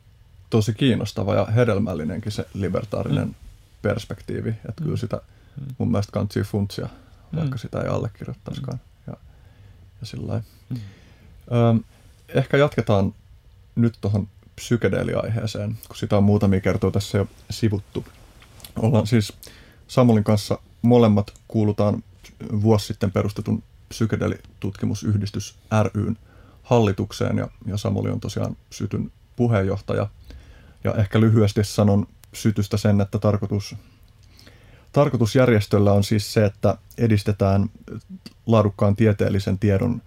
[0.51, 3.35] tosi kiinnostava ja hedelmällinenkin se libertaarinen hmm.
[3.83, 4.85] perspektiivi, että hmm.
[4.85, 5.21] kyllä sitä
[5.79, 6.89] mun mielestä kantsii funtsia,
[7.37, 7.59] vaikka hmm.
[7.59, 8.79] sitä ei allekirjoittaisikaan.
[8.79, 8.87] Hmm
[10.01, 10.77] ja sillä mm.
[10.77, 11.85] Ö,
[12.29, 13.15] ehkä jatketaan
[13.75, 18.05] nyt tuohon psykedeeliaiheeseen, kun sitä on muutamia kertoja tässä jo sivuttu.
[18.77, 19.33] Ollaan siis
[19.89, 22.05] Samulin kanssa molemmat kuulutaan
[22.63, 25.55] vuosi sitten perustetun psykedeelitutkimusyhdistys
[25.95, 26.19] ryn
[26.63, 30.09] hallitukseen ja, ja Samuli on tosiaan Sytyn puheenjohtaja.
[30.85, 33.77] Ja ehkä lyhyesti sanon Sytystä sen, että tarkoitus,
[34.97, 37.71] tarkoitus järjestöllä on siis se, että edistetään
[38.47, 40.03] laadukkaan tieteellisen tiedon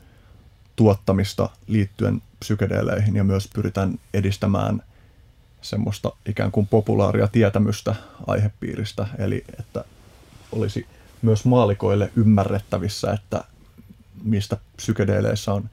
[0.75, 4.83] tuottamista liittyen psykedeeleihin ja myös pyritään edistämään
[5.61, 7.95] semmoista ikään kuin populaaria tietämystä
[8.27, 9.85] aihepiiristä, eli että
[10.51, 10.85] olisi
[11.21, 13.43] myös maalikoille ymmärrettävissä, että
[14.23, 15.69] mistä psykedeeleissä on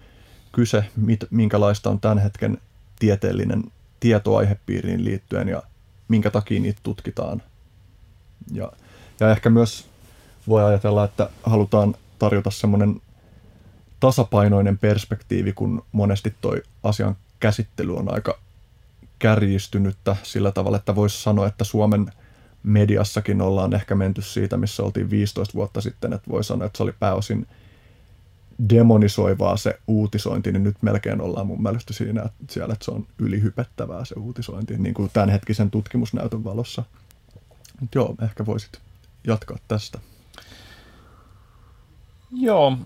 [0.53, 2.59] kyse, mit, minkälaista on tämän hetken
[2.99, 3.65] tieteellinen
[4.01, 5.63] tieto aihepiiriin liittyen ja
[6.09, 7.43] minkä takia niitä tutkitaan.
[8.53, 8.73] Ja,
[9.21, 9.87] ja ehkä myös
[10.49, 13.01] voi ajatella, että halutaan tarjota semmoinen
[14.01, 18.39] tasapainoinen perspektiivi, kun monesti toi asian käsittely on aika
[19.19, 22.13] kärjistynyttä sillä tavalla, että voisi sanoa, että Suomen
[22.63, 26.83] mediassakin ollaan ehkä menty siitä, missä oltiin 15 vuotta sitten, että voi sanoa, että se
[26.83, 27.47] oli pääosin
[28.69, 33.07] demonisoivaa se uutisointi, niin nyt melkein ollaan mun mielestä siinä, että siellä että se on
[33.19, 36.83] ylihypettävää se uutisointi, niin kuin tämänhetkisen tutkimusnäytön valossa.
[37.81, 38.81] Mutta joo, ehkä voisit
[39.27, 39.99] jatkaa tästä.
[42.33, 42.79] Joo.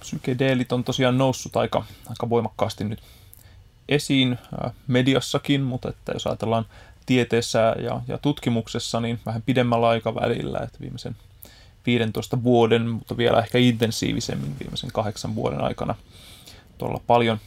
[0.00, 3.02] Psykedeelit on tosiaan noussut aika, aika voimakkaasti nyt
[3.88, 4.38] esiin
[4.86, 6.66] mediassakin, mutta että jos ajatellaan
[7.06, 11.16] tieteessä ja, ja tutkimuksessa, niin vähän pidemmällä aikavälillä, että viimeisen
[11.86, 15.94] 15 vuoden, mutta vielä ehkä intensiivisemmin viimeisen kahdeksan vuoden aikana
[16.78, 17.38] tuolla paljon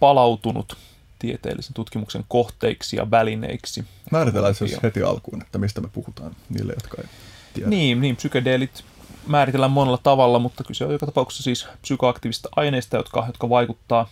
[0.00, 0.76] palautunut
[1.22, 3.84] tieteellisen tutkimuksen kohteiksi ja välineiksi.
[4.10, 7.08] Määritellään se heti alkuun, että mistä me puhutaan niille, jotka ei
[7.54, 7.70] tiedä.
[7.70, 8.84] Niin, niin psykedeelit
[9.26, 14.08] määritellään monella tavalla, mutta kyse on joka tapauksessa siis psykoaktiivista aineista, jotka, jotka vaikuttaa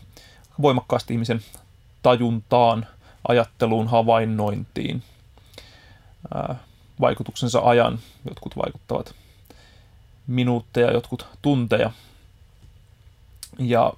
[0.62, 1.43] voimakkaasti ihmisen
[2.03, 2.87] tajuntaan,
[3.28, 5.03] ajatteluun, havainnointiin.
[7.01, 9.15] Vaikutuksensa ajan, jotkut vaikuttavat
[10.27, 11.91] minuutteja, jotkut tunteja.
[13.59, 13.93] Ja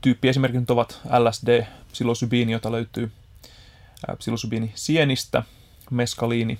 [0.00, 3.12] tyyppiesimerkit ovat LSD, psilosybiini, jota löytyy
[4.18, 5.42] psilosybiini sienistä,
[5.90, 6.58] meskaliini,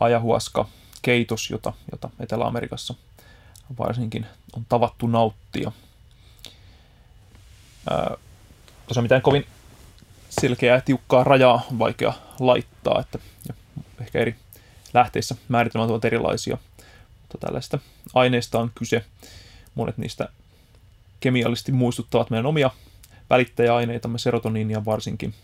[0.00, 0.68] ajahuaska,
[1.02, 2.94] keitos, jota, jota Etelä-Amerikassa
[3.78, 4.26] varsinkin
[4.56, 5.72] on tavattu nauttia.
[8.88, 9.46] Tosiaan mitään kovin
[10.40, 13.18] selkeää ja tiukkaa rajaa on vaikea laittaa, että
[14.00, 14.36] ehkä eri
[14.94, 16.58] lähteissä määritelmät ovat erilaisia,
[17.20, 17.78] mutta tällaista
[18.14, 19.04] aineista on kyse.
[19.74, 20.28] Monet niistä
[21.20, 22.70] kemiallisesti muistuttavat meidän omia
[23.30, 25.34] välittäjäaineitamme, serotoniinia varsinkin.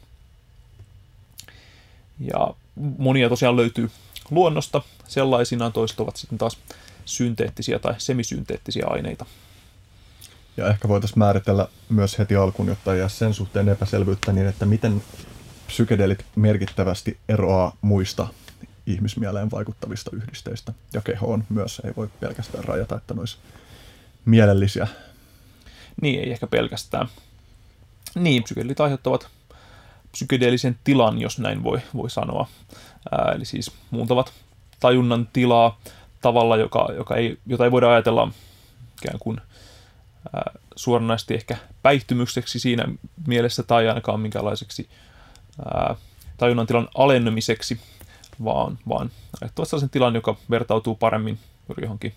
[2.20, 2.54] Ja
[2.98, 3.90] monia tosiaan löytyy
[4.30, 6.58] luonnosta sellaisinaan, toiset ovat sitten taas
[7.04, 9.26] synteettisiä tai semisynteettisiä aineita.
[10.56, 14.66] Ja ehkä voitaisiin määritellä myös heti alkuun, jotta ei jää sen suhteen epäselvyyttä, niin että
[14.66, 15.02] miten
[15.66, 18.28] psykedeelit merkittävästi eroaa muista
[18.86, 21.82] ihmismieleen vaikuttavista yhdisteistä ja kehoon myös.
[21.84, 23.38] Ei voi pelkästään rajata, että ne olisi
[24.24, 24.88] mielellisiä.
[26.02, 27.08] Niin, ei ehkä pelkästään.
[28.14, 29.28] Niin, psykedeelit aiheuttavat
[30.12, 32.48] psykedeellisen tilan, jos näin voi, voi sanoa.
[33.12, 34.32] Ää, eli siis muuntavat
[34.80, 35.80] tajunnan tilaa
[36.20, 38.32] tavalla, joka, joka ei, jota ei voida ajatella
[39.02, 39.40] ikään kuin
[40.36, 42.84] ää, suoranaisesti ehkä päihtymykseksi siinä
[43.26, 44.88] mielessä tai ainakaan minkälaiseksi
[45.64, 45.96] ää,
[46.36, 47.80] tajunnan tilan alennumiseksi,
[48.44, 49.10] vaan, vaan
[49.42, 51.38] ajattavat sellaisen tilan, joka vertautuu paremmin
[51.68, 52.14] juuri johonkin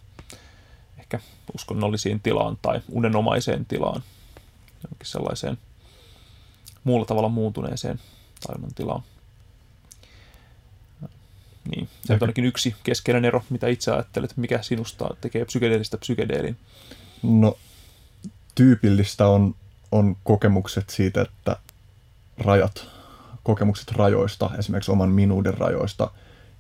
[1.00, 1.20] ehkä
[1.56, 4.04] uskonnollisiin tilaan tai unenomaiseen tilaan,
[4.84, 5.58] johonkin sellaiseen
[6.84, 8.00] muulla tavalla muuntuneeseen
[8.48, 9.04] tajunnan tilaan.
[11.76, 16.58] Niin, se on ainakin yksi keskeinen ero, mitä itse ajattelet, mikä sinusta tekee psykedeelistä psykedeelin.
[17.24, 17.58] No,
[18.56, 19.56] tyypillistä on,
[19.92, 21.58] on kokemukset siitä, että
[22.38, 22.88] rajat,
[23.44, 26.12] kokemukset rajoista, esimerkiksi oman minuuden rajoista,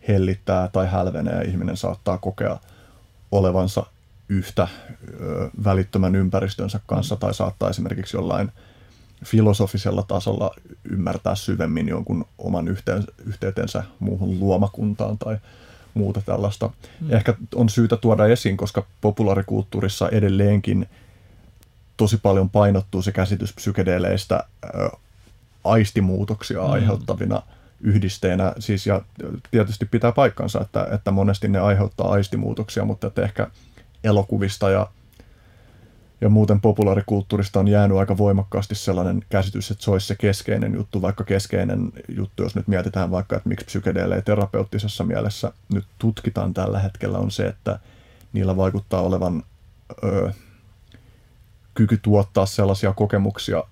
[0.07, 2.60] hellittää tai hälvenee ja ihminen saattaa kokea
[3.31, 3.85] olevansa
[4.30, 4.68] yhtä
[5.22, 8.52] ö, välittömän ympäristönsä kanssa tai saattaa esimerkiksi jollain–
[9.26, 10.52] filosofisella tasolla
[10.89, 12.68] ymmärtää syvemmin jonkun oman
[13.26, 15.38] yhteytensä muuhun luomakuntaan tai
[15.94, 16.69] muuta tällaista.
[17.02, 17.14] Mm.
[17.14, 20.89] Ehkä on syytä tuoda esiin, koska populaarikulttuurissa edelleenkin
[21.98, 24.44] tosi paljon painottuu se käsitys psykedeleistä
[25.64, 26.72] aistimuutoksia mm.
[26.72, 27.41] aiheuttavina
[27.81, 28.53] yhdisteenä.
[28.60, 29.02] Siis, ja
[29.52, 33.48] tietysti pitää paikkansa, että, että monesti ne aiheuttaa aistimuutoksia, mutta että ehkä
[34.03, 34.88] elokuvista ja
[36.22, 41.02] ja muuten populaarikulttuurista on jäänyt aika voimakkaasti sellainen käsitys, että se olisi se keskeinen juttu,
[41.02, 46.80] vaikka keskeinen juttu, jos nyt mietitään vaikka, että miksi psykedeelejä terapeuttisessa mielessä nyt tutkitaan tällä
[46.80, 47.80] hetkellä, on se, että
[48.34, 49.44] niillä vaikuttaa olevan
[50.03, 50.31] ö,
[51.73, 53.64] kyky tuottaa sellaisia kokemuksia,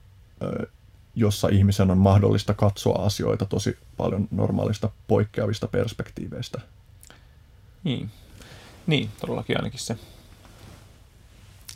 [0.41, 0.67] ö,
[1.15, 6.61] jossa ihmisen on mahdollista katsoa asioita tosi paljon normaalista poikkeavista perspektiiveistä.
[7.83, 8.09] Niin,
[8.87, 9.97] niin todellakin ainakin se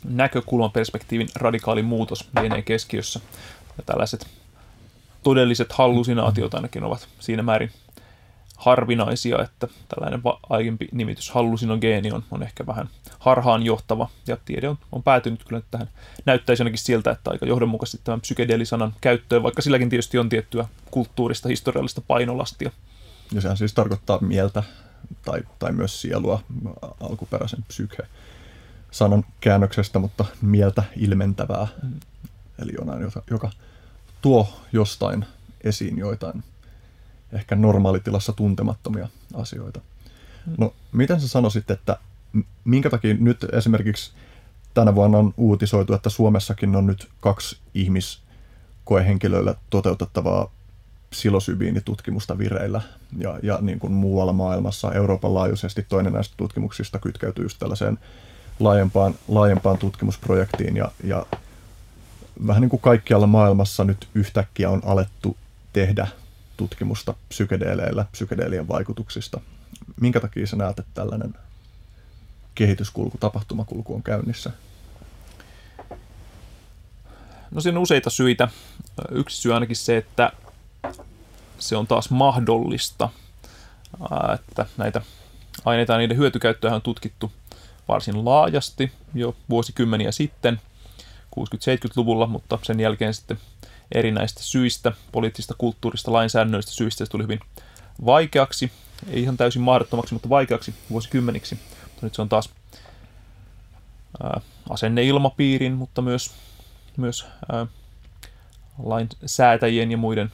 [0.04, 3.20] näkökulman perspektiivin radikaali muutos lienee keskiössä.
[3.78, 4.26] Ja tällaiset
[5.22, 7.70] todelliset hallusinaatiot ainakin ovat siinä määrin
[8.56, 14.78] harvinaisia, että tällainen aiempi nimitys hallusinogeeni on, on ehkä vähän harhaan johtava, ja tiede on,
[14.92, 15.88] on päätynyt kyllä tähän.
[16.26, 21.48] Näyttäisi ainakin siltä, että aika johdonmukaisesti tämän psykedelisanan käyttöön, vaikka silläkin tietysti on tiettyä kulttuurista,
[21.48, 22.70] historiallista painolastia.
[23.32, 24.62] Ja sehän siis tarkoittaa mieltä
[25.24, 26.42] tai, tai myös sielua
[27.00, 28.02] alkuperäisen psyke
[28.90, 31.66] sanan käännöksestä, mutta mieltä ilmentävää.
[31.82, 32.00] Mm.
[32.58, 33.50] Eli jonain, joka, joka
[34.22, 35.24] tuo jostain
[35.64, 36.44] esiin joitain
[37.32, 39.80] ehkä normaalitilassa tuntemattomia asioita.
[40.46, 40.54] Mm.
[40.58, 41.96] No, miten sä sanoisit, että
[42.64, 44.12] minkä takia nyt esimerkiksi
[44.74, 50.50] tänä vuonna on uutisoitu, että Suomessakin on nyt kaksi ihmiskoehenkilöillä toteutettavaa
[51.10, 52.80] psilosybiinitutkimusta vireillä
[53.18, 57.98] ja, ja niin kuin muualla maailmassa Euroopan laajuisesti toinen näistä tutkimuksista kytkeytyy just tällaiseen
[58.60, 61.26] laajempaan, laajempaan tutkimusprojektiin ja, ja
[62.46, 65.36] vähän niin kuin kaikkialla maailmassa nyt yhtäkkiä on alettu
[65.72, 66.06] tehdä
[66.56, 69.40] tutkimusta psykedeeleillä, psykedeelien vaikutuksista.
[70.00, 71.34] Minkä takia sä näet, että tällainen
[72.54, 74.50] kehityskulku, tapahtumakulku on käynnissä?
[77.50, 78.48] No siinä on useita syitä.
[79.10, 80.32] Yksi syy ainakin se, että
[81.58, 83.08] se on taas mahdollista,
[84.34, 85.02] että näitä
[85.64, 87.32] aineita ja niiden hyötykäyttöä on tutkittu
[87.90, 90.60] varsin laajasti jo vuosikymmeniä sitten,
[91.40, 93.38] 60-70-luvulla, mutta sen jälkeen sitten
[93.94, 97.40] erinäistä syistä, poliittisista, kulttuurista, lainsäädännöistä syistä se tuli hyvin
[98.06, 98.72] vaikeaksi,
[99.06, 101.58] ei ihan täysin mahdottomaksi, mutta vaikeaksi vuosikymmeniksi.
[101.82, 102.50] Mutta nyt se on taas
[104.22, 104.40] ää,
[104.70, 106.34] asenneilmapiirin, mutta myös,
[106.96, 107.66] myös ää,
[108.82, 110.32] lainsäätäjien ja muiden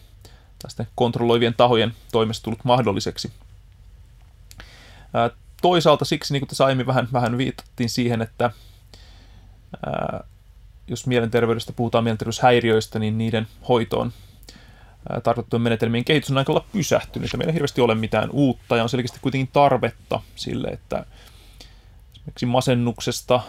[0.63, 3.33] tästä kontrolloivien tahojen toimesta tullut mahdolliseksi.
[5.15, 5.31] Ää,
[5.63, 8.51] toisaalta siksi, niin kuin tässä aiemmin vähän, vähän viitattiin siihen, että
[9.87, 10.25] ää,
[10.89, 14.13] jos mielenterveydestä puhutaan mielenterveyshäiriöistä, niin niiden hoitoon
[15.23, 17.31] tarkoitettujen menetelmien kehitys on aika lailla pysähtynyt.
[17.37, 21.05] Meillä ei hirveästi ole mitään uutta ja on selkeästi kuitenkin tarvetta sille, että
[22.17, 23.41] esimerkiksi masennuksesta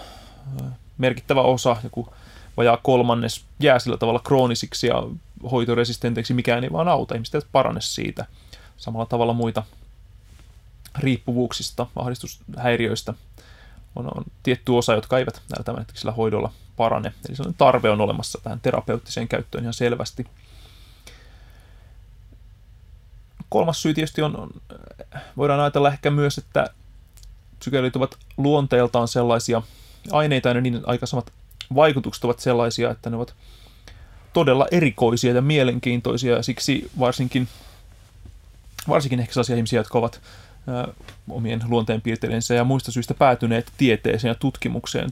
[0.97, 2.13] merkittävä osa, joku
[2.57, 5.03] vajaa kolmannes, jää sillä tavalla kroonisiksi ja
[5.51, 7.15] hoitoresistenteiksi, mikään ei vaan auta.
[7.15, 8.25] Ihmiset eivät parane siitä.
[8.77, 9.63] Samalla tavalla muita
[10.99, 13.13] riippuvuuksista, ahdistushäiriöistä
[13.95, 17.13] on, on tietty osa, jotka eivät näillä tämänhetkisellä hoidolla parane.
[17.27, 20.25] Eli sellainen tarve on olemassa tähän terapeuttiseen käyttöön ihan selvästi.
[23.49, 24.49] Kolmas syy tietysti on,
[25.37, 26.69] voidaan ajatella ehkä myös, että
[27.59, 29.61] psykedelit ovat luonteeltaan sellaisia
[30.11, 31.31] aineita ja niiden aikaisemmat
[31.75, 33.35] vaikutukset ovat sellaisia, että ne ovat
[34.33, 37.47] todella erikoisia ja mielenkiintoisia ja siksi varsinkin,
[38.87, 40.21] varsinkin ehkä sellaisia ihmisiä, jotka ovat
[41.29, 45.09] omien luonteenpiirteidensä ja muista syistä päätyneet tieteeseen ja tutkimukseen,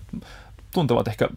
[0.73, 1.29] tuntevat ehkä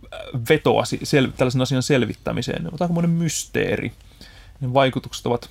[0.48, 2.68] vetoa sel- tällaisen asian selvittämiseen.
[2.68, 3.92] Ovat aikamoinen mysteeri.
[4.60, 5.50] Ne vaikutukset ovat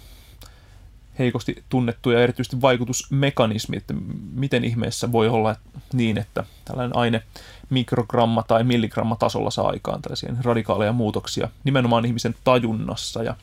[1.19, 3.94] heikosti tunnettu ja erityisesti vaikutusmekanismi, että
[4.34, 5.56] miten ihmeessä voi olla
[5.94, 7.23] niin, että tällainen aine
[7.69, 13.35] mikrogramma- tai milligramma-tasolla saa aikaan tällaisia radikaaleja muutoksia nimenomaan ihmisen tajunnassa ja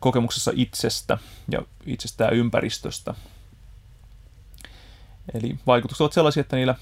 [0.00, 1.18] kokemuksessa itsestä
[1.50, 3.14] ja itsestään ympäristöstä.
[5.34, 6.74] Eli vaikutukset ovat sellaisia, että niillä,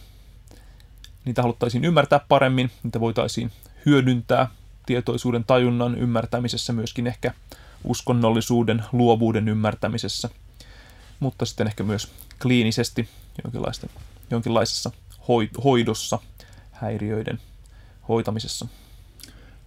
[1.24, 3.52] niitä haluttaisiin ymmärtää paremmin, niitä voitaisiin
[3.86, 4.48] hyödyntää
[4.86, 7.34] tietoisuuden tajunnan ymmärtämisessä myöskin ehkä
[7.84, 10.28] uskonnollisuuden, luovuuden ymmärtämisessä,
[11.20, 12.12] mutta sitten ehkä myös
[12.42, 13.08] kliinisesti
[14.30, 14.90] jonkinlaisessa
[15.64, 16.18] hoidossa,
[16.72, 17.40] häiriöiden
[18.08, 18.66] hoitamisessa.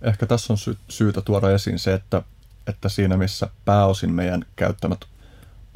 [0.01, 2.21] Ehkä tässä on sy- syytä tuoda esiin se, että,
[2.67, 5.05] että siinä missä pääosin meidän käyttämät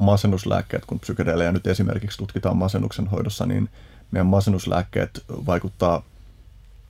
[0.00, 3.68] masennuslääkkeet, kun psykedeelejä nyt esimerkiksi tutkitaan masennuksen hoidossa, niin
[4.10, 6.02] meidän masennuslääkkeet vaikuttaa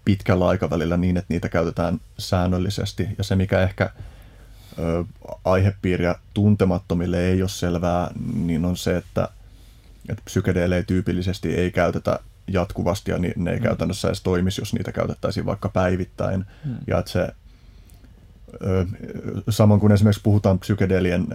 [0.04, 3.08] pitkällä aikavälillä niin, että niitä käytetään säännöllisesti.
[3.18, 3.90] Ja se, mikä ehkä
[4.78, 5.04] ö,
[5.44, 9.28] aihepiiriä tuntemattomille ei ole selvää, niin on se, että,
[10.08, 13.62] että psykedeelejä tyypillisesti ei käytetä jatkuvasti ja ne ei mm.
[13.62, 16.46] käytännössä edes toimisi, jos niitä käytettäisiin vaikka päivittäin.
[16.64, 16.76] Mm.
[16.86, 17.28] Ja että se,
[18.64, 18.86] ö,
[19.48, 21.26] samoin kuin esimerkiksi puhutaan psykedeelien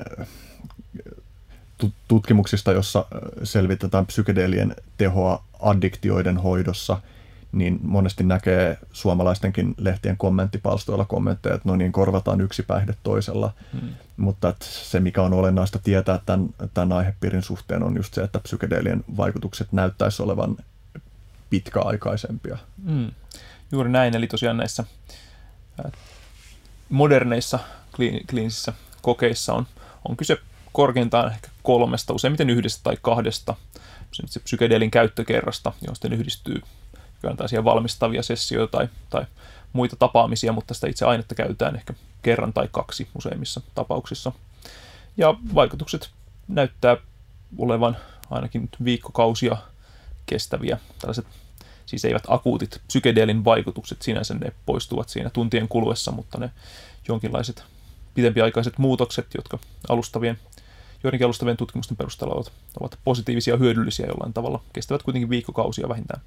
[2.07, 3.05] tutkimuksista, jossa
[3.43, 7.01] selvitetään psykedeelien tehoa addiktioiden hoidossa–
[7.55, 13.53] niin monesti näkee suomalaistenkin lehtien kommenttipalstoilla kommentteja, että no niin, korvataan yksi päihde toisella.
[13.73, 13.89] Hmm.
[14.17, 18.39] Mutta että se, mikä on olennaista tietää tämän, tämän aihepiirin suhteen, on just se, että
[18.39, 20.57] psykedeelien vaikutukset näyttäisi olevan
[21.49, 22.57] pitkäaikaisempia.
[22.85, 23.11] Hmm.
[23.71, 24.83] Juuri näin, eli tosiaan näissä
[26.89, 27.59] moderneissa
[28.29, 29.67] kliinisissä kokeissa on,
[30.09, 30.37] on kyse
[30.75, 33.55] korkeintaan ehkä kolmesta, useimmiten yhdestä tai kahdesta
[34.25, 36.61] se psykedeelin käyttökerrasta, josta yhdistyy
[37.21, 39.25] tällaisia valmistavia sessioita tai, tai
[39.73, 44.31] muita tapaamisia, mutta sitä itse ainetta käytetään ehkä kerran tai kaksi useimmissa tapauksissa.
[45.17, 46.09] Ja vaikutukset
[46.47, 46.97] näyttää
[47.57, 47.97] olevan
[48.29, 49.57] ainakin viikkokausia
[50.25, 50.77] kestäviä.
[50.99, 51.25] Tällaiset
[51.85, 56.51] siis eivät akuutit psykedeelin vaikutukset sinänsä ne poistuvat siinä tuntien kuluessa, mutta ne
[57.07, 57.63] jonkinlaiset
[58.13, 60.39] pitempiaikaiset muutokset, jotka alustavien,
[61.05, 66.21] joidenkin alustavien tutkimusten perusteella ovat, ovat positiivisia ja hyödyllisiä jollain tavalla, kestävät kuitenkin viikkokausia vähintään.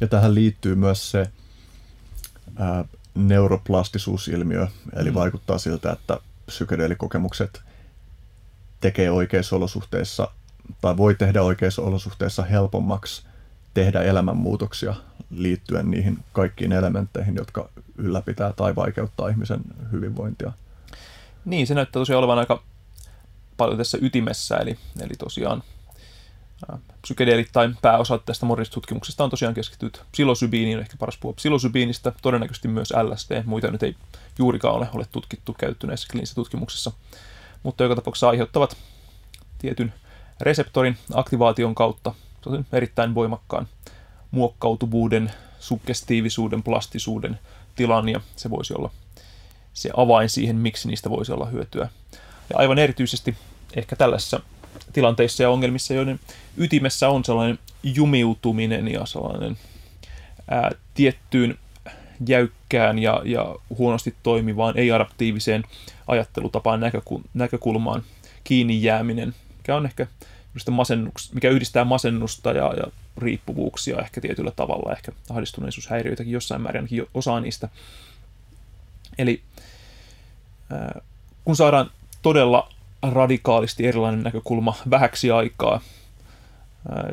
[0.00, 1.30] Ja tähän liittyy myös se
[2.56, 2.84] ää,
[3.14, 4.66] neuroplastisuusilmiö,
[4.96, 5.14] eli mm.
[5.14, 7.62] vaikuttaa siltä, että psykedeelikokemukset
[8.80, 10.28] tekee oikeissa olosuhteissa
[10.80, 13.26] tai voi tehdä oikeissa olosuhteissa helpommaksi
[13.74, 14.94] tehdä elämänmuutoksia
[15.30, 19.60] liittyen niihin kaikkiin elementteihin, jotka ylläpitää tai vaikeuttaa ihmisen
[19.92, 20.52] hyvinvointia.
[21.44, 22.62] Niin, se näyttää tosiaan olevan aika
[23.56, 25.62] paljon tässä ytimessä, eli, eli tosiaan
[27.02, 32.92] psykedeelit tai pääosa tästä tutkimuksesta on tosiaan keskittynyt psilosybiiniin, ehkä paras puhua psilosybiinistä, todennäköisesti myös
[33.02, 33.96] LSD, muita nyt ei
[34.38, 36.92] juurikaan ole, ole tutkittu, käytetty näissä kliinisissä tutkimuksissa,
[37.62, 38.76] mutta joka tapauksessa aiheuttavat
[39.58, 39.94] tietyn
[40.40, 42.14] reseptorin aktivaation kautta
[42.72, 43.68] erittäin voimakkaan
[44.30, 47.38] muokkautuvuuden, suggestiivisuuden, plastisuuden
[47.74, 48.90] tilan, ja se voisi olla
[49.72, 51.88] se avain siihen, miksi niistä voisi olla hyötyä.
[52.50, 53.36] Ja aivan erityisesti
[53.76, 54.40] ehkä tällaisessa
[54.92, 56.20] tilanteissa ja ongelmissa, joiden
[56.56, 59.58] ytimessä on sellainen jumiutuminen ja sellainen
[60.48, 61.58] ää, tiettyyn
[62.26, 65.64] jäykkään ja, ja huonosti toimivaan, ei-adaptiiviseen
[66.06, 68.02] ajattelutapaan näkökul- näkökulmaan
[68.44, 70.06] kiinni jääminen, mikä on ehkä
[70.70, 72.84] masennuks, mikä yhdistää masennusta ja, ja
[73.18, 77.68] riippuvuuksia ehkä tietyllä tavalla, ehkä ahdistuneisuushäiriöitäkin jossain määrin, ainakin osaa niistä.
[79.18, 79.42] Eli
[81.44, 81.90] kun saadaan
[82.26, 82.68] todella
[83.02, 85.80] radikaalisti erilainen näkökulma vähäksi aikaa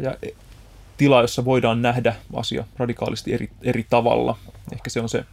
[0.02, 0.18] ja
[0.98, 4.38] tila, jossa voidaan nähdä asia radikaalisti eri, eri tavalla.
[4.72, 5.26] Ehkä se on se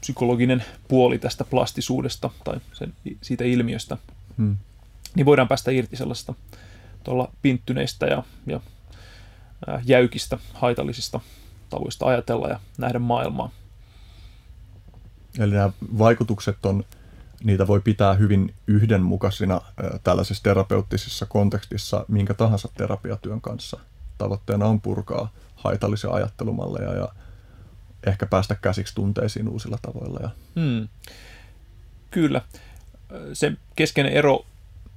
[0.00, 3.96] psykologinen puoli tästä plastisuudesta tai sen, siitä ilmiöstä.
[4.38, 4.56] Hmm.
[5.14, 6.34] Niin voidaan päästä irti sellaista
[7.04, 8.60] tuolla pinttyneistä ja, ja
[9.84, 11.20] jäykistä, haitallisista
[11.70, 13.50] tavoista ajatella ja nähdä maailmaa.
[15.38, 16.84] Eli nämä vaikutukset on,
[17.44, 19.60] niitä voi pitää hyvin yhdenmukaisina
[20.04, 23.80] tällaisessa terapeuttisessa kontekstissa minkä tahansa terapiatyön kanssa.
[24.18, 27.08] Tavoitteena on purkaa haitallisia ajattelumalleja ja
[28.06, 30.20] ehkä päästä käsiksi tunteisiin uusilla tavoilla.
[30.22, 30.30] Ja...
[30.60, 30.88] Hmm.
[32.10, 32.42] Kyllä.
[33.32, 34.46] Se keskeinen ero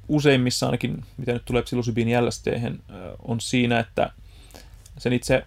[0.07, 2.72] useimmissa ainakin, mitä nyt tulee psilosybiin LSD,
[3.20, 4.11] on siinä, että
[4.98, 5.45] sen itse,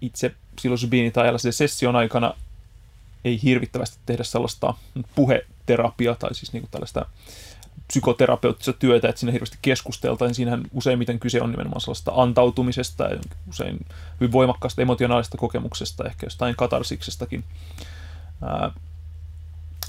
[0.00, 2.34] itse psilosybiini tai LSD-session aikana
[3.24, 4.74] ei hirvittävästi tehdä sellaista
[5.14, 7.06] puheterapiaa tai siis niin tällaista
[7.88, 10.34] psykoterapeuttista työtä, että siinä hirveästi keskusteltaisiin.
[10.34, 13.86] Siinähän useimmiten kyse on nimenomaan sellaista antautumisesta ja usein
[14.20, 17.44] hyvin voimakkaasta emotionaalista kokemuksesta, ehkä jostain katarsiksestakin.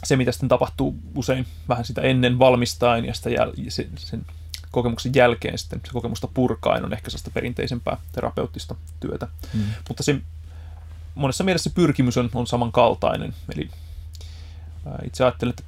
[0.03, 4.25] Se, mitä sitten tapahtuu usein vähän sitä ennen valmistaen ja sitä jäl- sen, sen
[4.71, 9.27] kokemuksen jälkeen sitten se kokemusta purkaen on ehkä sellaista perinteisempää terapeuttista työtä.
[9.53, 9.63] Mm.
[9.87, 10.21] Mutta se,
[11.15, 13.33] monessa mielessä pyrkimys on, on samankaltainen.
[13.55, 13.69] Eli
[15.05, 15.63] itse ajattelen, että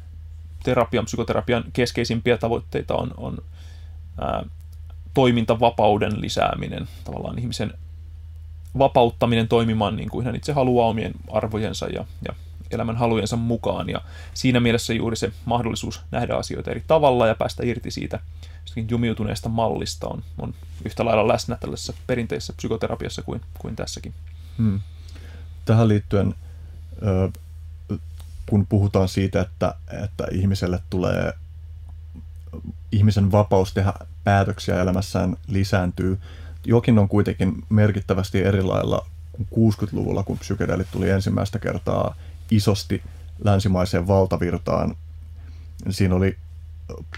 [0.64, 3.38] terapian, psykoterapian keskeisimpiä tavoitteita on, on
[4.22, 4.44] ää,
[5.14, 7.74] toimintavapauden lisääminen, tavallaan ihmisen
[8.78, 12.36] vapauttaminen toimimaan niin kuin hän itse haluaa omien arvojensa ja, ja
[12.72, 13.90] elämän halujensa mukaan.
[13.90, 14.02] Ja
[14.34, 18.20] siinä mielessä juuri se mahdollisuus nähdä asioita eri tavalla ja päästä irti siitä
[18.90, 20.54] jumiutuneesta mallista on, on
[20.86, 24.14] yhtä lailla läsnä tällaisessa perinteisessä psykoterapiassa kuin, kuin tässäkin.
[24.58, 24.80] Hmm.
[25.68, 26.36] Tähän liittyen
[28.50, 31.34] kun puhutaan siitä, että, että ihmiselle tulee
[32.92, 36.20] ihmisen vapaus tehdä päätöksiä elämässään lisääntyy.
[36.66, 39.06] Jokin on kuitenkin merkittävästi eri lailla
[39.50, 42.16] kuin 60-luvulla, kun psykedeelit tuli ensimmäistä kertaa
[42.52, 43.04] isosti
[43.44, 44.96] länsimaiseen valtavirtaan.
[45.90, 46.38] Siinä oli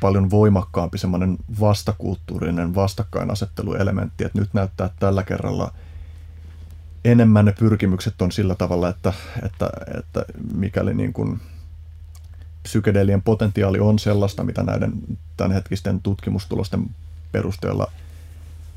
[0.02, 5.74] paljon voimakkaampi semmoinen vastakulttuurinen vastakkainasetteluelementti, että nyt näyttää että tällä kerralla–
[7.06, 9.14] enemmän ne pyrkimykset on sillä tavalla, että,
[9.44, 9.70] että,
[10.00, 11.40] että mikäli niin kuin
[12.64, 14.94] psykedelien potentiaali on sellaista, mitä näiden
[15.38, 16.90] tämänhetkisten tutkimustulosten
[17.32, 17.92] perusteella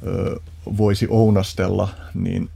[0.07, 0.41] ö,
[0.77, 2.51] voisi ounastella, niin,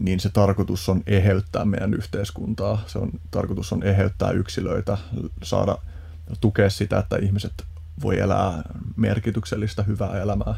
[0.00, 2.84] niin se tarkoitus on eheyttää meidän yhteiskuntaa.
[2.86, 4.98] Se on, tarkoitus on eheyttää yksilöitä,
[5.42, 5.78] saada
[6.40, 7.52] tukea sitä, että ihmiset
[8.02, 8.62] voi elää
[8.96, 10.54] merkityksellistä hyvää elämää.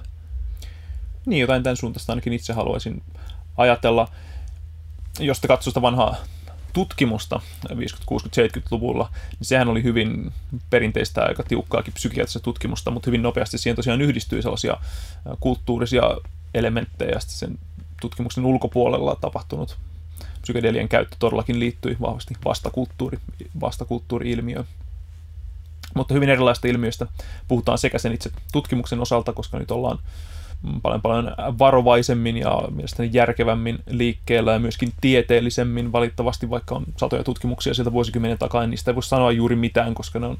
[1.26, 3.02] Niin, jotain tämän suuntaista ainakin itse haluaisin
[3.56, 4.08] ajatella,
[5.20, 6.16] jos te katsoo sitä vanhaa
[6.72, 7.76] tutkimusta 50-, 60-,
[8.58, 10.32] 70-luvulla, niin sehän oli hyvin
[10.70, 14.76] perinteistä aika tiukkaakin psykiatrista tutkimusta, mutta hyvin nopeasti siihen tosiaan yhdistyi sellaisia
[15.40, 16.02] kulttuurisia
[16.54, 17.58] elementtejä, ja sen
[18.00, 19.76] tutkimuksen ulkopuolella tapahtunut
[20.42, 23.18] psykedelien käyttö todellakin liittyi vahvasti vastakulttuuri,
[23.60, 24.64] vastakulttuuri-ilmiöön.
[25.94, 27.06] Mutta hyvin erilaista ilmiöistä
[27.48, 29.98] puhutaan sekä sen itse tutkimuksen osalta, koska nyt ollaan
[30.82, 37.74] paljon paljon varovaisemmin ja mielestäni järkevämmin liikkeellä ja myöskin tieteellisemmin valitettavasti, vaikka on satoja tutkimuksia
[37.74, 40.38] sieltä vuosikymmenen takaa, niin niistä ei voi sanoa juuri mitään, koska ne on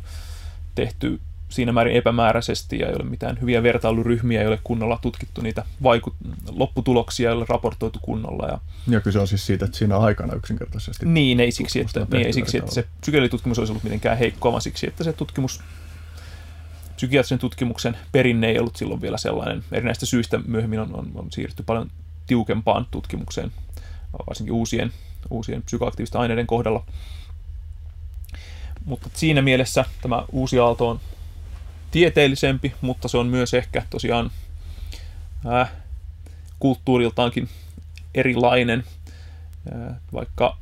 [0.74, 5.64] tehty siinä määrin epämääräisesti ja ei ole mitään hyviä vertailuryhmiä, ei ole kunnolla tutkittu niitä
[5.82, 6.14] vaikut-
[6.50, 8.46] lopputuloksia, ei ole raportoitu kunnolla.
[8.46, 8.58] Ja,
[8.88, 11.06] ja kyse on siis siitä, että siinä aikana yksinkertaisesti...
[11.06, 14.62] Niin, ei siksi, että, niin, ei siksi, että se psykedelitutkimus olisi ollut mitenkään heikkoa, vaan
[14.62, 15.60] siksi, että se tutkimus
[17.02, 19.64] psykiatrisen tutkimuksen perinne ei ollut silloin vielä sellainen.
[19.72, 21.90] Erinäistä syistä myöhemmin on, on, on siirrytty paljon
[22.26, 23.52] tiukempaan tutkimukseen,
[24.26, 24.92] varsinkin uusien,
[25.30, 26.84] uusien psykoaktiivisten aineiden kohdalla.
[28.84, 31.00] Mutta siinä mielessä tämä uusi aalto on
[31.90, 34.30] tieteellisempi, mutta se on myös ehkä tosiaan
[35.46, 35.72] äh,
[36.58, 37.48] kulttuuriltaankin
[38.14, 38.84] erilainen,
[39.74, 40.56] äh, vaikka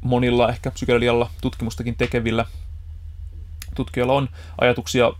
[0.00, 2.44] monilla ehkä psykedelialla tutkimustakin tekevillä
[3.74, 4.28] tutkijoilla on
[4.60, 5.12] ajatuksia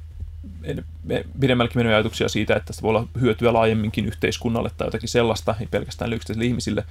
[1.41, 5.67] pidemmälläkin mennyt ajatuksia siitä, että se voi olla hyötyä laajemminkin yhteiskunnalle tai jotakin sellaista, ei
[5.67, 6.85] pelkästään yksittäisille ihmisille,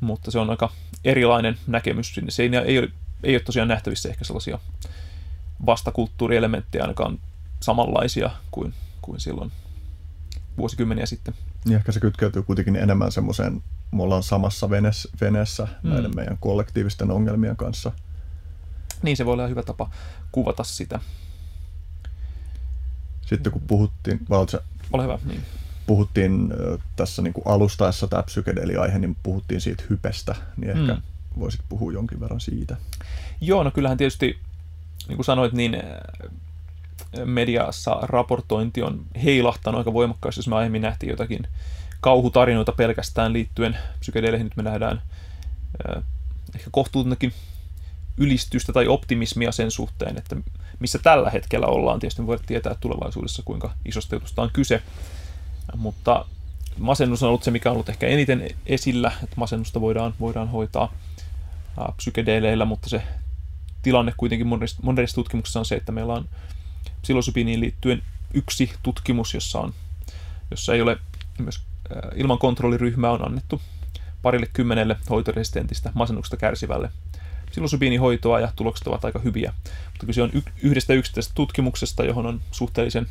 [0.00, 0.72] mutta se on aika
[1.04, 2.30] erilainen näkemys sinne.
[2.30, 2.88] Se ei, ei, ole,
[3.22, 4.58] ei ole tosiaan nähtävissä ehkä sellaisia
[5.66, 7.18] vastakulttuurielementtejä ainakaan
[7.60, 9.52] samanlaisia kuin, kuin silloin
[10.58, 11.34] vuosikymmeniä sitten.
[11.64, 13.62] Niin ehkä se kytkeytyy kuitenkin enemmän semmoiseen,
[13.92, 15.90] me ollaan samassa veneessä, veneessä mm.
[15.90, 17.92] näiden meidän kollektiivisten ongelmien kanssa.
[19.02, 19.90] Niin, se voi olla hyvä tapa
[20.32, 21.00] kuvata sitä.
[23.28, 24.46] Sitten kun puhuttiin, vai
[24.92, 25.42] Ole hyvä, niin.
[25.86, 26.52] puhuttiin
[26.96, 31.02] tässä niin kuin alustaessa tämä psykedeliaihe, niin puhuttiin siitä hypestä, niin ehkä mm.
[31.38, 32.76] voisit puhua jonkin verran siitä.
[33.40, 34.38] Joo, no kyllähän tietysti,
[35.08, 35.76] niin kuin sanoit, niin
[37.24, 41.46] mediassa raportointi on heilahtanut aika voimakkaasti, jos me aiemmin nähtiin jotakin
[42.00, 44.44] kauhutarinoita pelkästään liittyen psykedeleihin.
[44.44, 45.02] Nyt me nähdään
[45.88, 46.02] äh,
[46.54, 47.32] ehkä kohtuutenkin
[48.18, 50.36] ylistystä tai optimismia sen suhteen, että
[50.78, 52.00] missä tällä hetkellä ollaan.
[52.00, 54.82] Tietysti voidaan tietää tulevaisuudessa, kuinka isosta jutusta on kyse.
[55.76, 56.24] Mutta
[56.78, 60.92] masennus on ollut se, mikä on ollut ehkä eniten esillä, että masennusta voidaan, voidaan hoitaa
[61.96, 63.02] psykedeleillä, mutta se
[63.82, 66.28] tilanne kuitenkin monissa, monissa tutkimuksissa on se, että meillä on
[67.02, 68.02] psilosybiiniin liittyen
[68.34, 69.74] yksi tutkimus, jossa, on,
[70.50, 70.98] jossa ei ole
[71.38, 71.62] myös
[72.14, 73.60] ilman kontrolliryhmää on annettu
[74.22, 76.90] parille kymmenelle hoitoresistentistä masennuksesta kärsivälle
[77.50, 79.52] psilosybiinihoitoa ja tulokset ovat aika hyviä.
[79.84, 80.30] Mutta kyse on
[80.62, 83.06] yhdestä yksittäisestä tutkimuksesta, johon on suhteellisen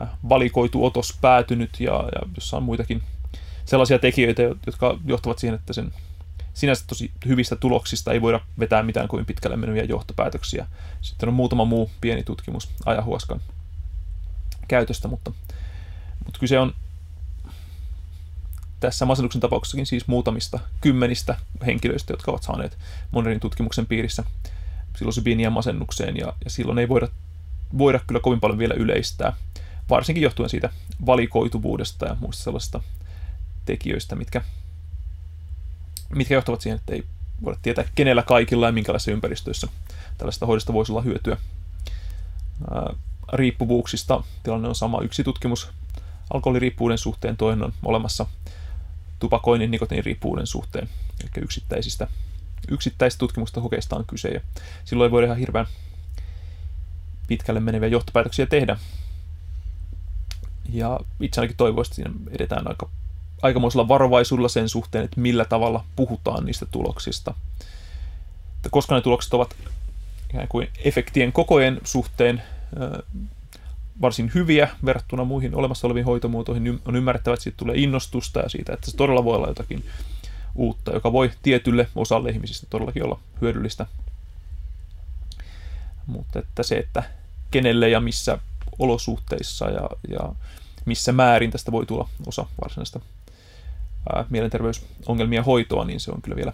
[0.00, 3.02] äh, valikoitu otos päätynyt ja, ja jossa on muitakin
[3.64, 5.92] sellaisia tekijöitä, jotka johtavat siihen, että sen
[6.54, 10.66] sinänsä tosi hyvistä tuloksista ei voida vetää mitään kuin pitkälle meneviä johtopäätöksiä.
[11.00, 13.40] Sitten on muutama muu pieni tutkimus ajahuaskan
[14.68, 15.32] käytöstä, mutta,
[16.24, 16.74] mutta kyse on
[18.80, 21.36] tässä masennuksen tapauksessakin siis muutamista kymmenistä
[21.66, 22.78] henkilöistä, jotka ovat saaneet
[23.10, 24.24] modernin tutkimuksen piirissä
[24.92, 27.08] psilosybiinia masennukseen, ja, ja silloin ei voida,
[27.78, 29.32] voida kyllä kovin paljon vielä yleistää,
[29.90, 30.70] varsinkin johtuen siitä
[31.06, 32.80] valikoituvuudesta ja muista sellaisista
[33.64, 34.42] tekijöistä, mitkä
[36.14, 37.04] mitkä johtavat siihen, että ei
[37.44, 39.68] voida tietää kenellä kaikilla ja minkälaisissa ympäristöissä
[40.18, 41.36] tällaista hoidosta voisi olla hyötyä.
[43.32, 45.00] Riippuvuuksista tilanne on sama.
[45.00, 45.68] Yksi tutkimus
[46.34, 48.26] alkoholiriippuvuuden suhteen, toinen on olemassa
[49.18, 50.88] tupakoinnin nikotiiniriippuvuuden suhteen,
[51.20, 52.08] eli yksittäisistä,
[52.68, 54.40] yksittäisistä tutkimusta kokeista on kyse, ja
[54.84, 55.66] silloin ei voida ihan hirveän
[57.26, 58.76] pitkälle meneviä johtopäätöksiä tehdä.
[60.72, 62.88] Ja itse ainakin toivoisin, että siinä edetään aika
[63.42, 67.34] aikamoisella varovaisuudella sen suhteen, että millä tavalla puhutaan niistä tuloksista.
[68.56, 69.56] Että koska ne tulokset ovat
[70.30, 72.42] ikään kuin efektien kokojen suhteen
[74.00, 78.48] varsin hyviä verrattuna muihin olemassa oleviin hoitomuotoihin, niin on ymmärrettävä, että siitä tulee innostusta ja
[78.48, 79.84] siitä, että se todella voi olla jotakin
[80.54, 83.86] uutta, joka voi tietylle osalle ihmisistä todellakin olla hyödyllistä.
[86.06, 87.02] Mutta että se, että
[87.50, 88.38] kenelle ja missä
[88.78, 90.32] olosuhteissa ja, ja
[90.84, 93.00] missä määrin tästä voi tulla osa varsinaista
[94.30, 96.52] mielenterveysongelmia hoitoa, niin se on kyllä vielä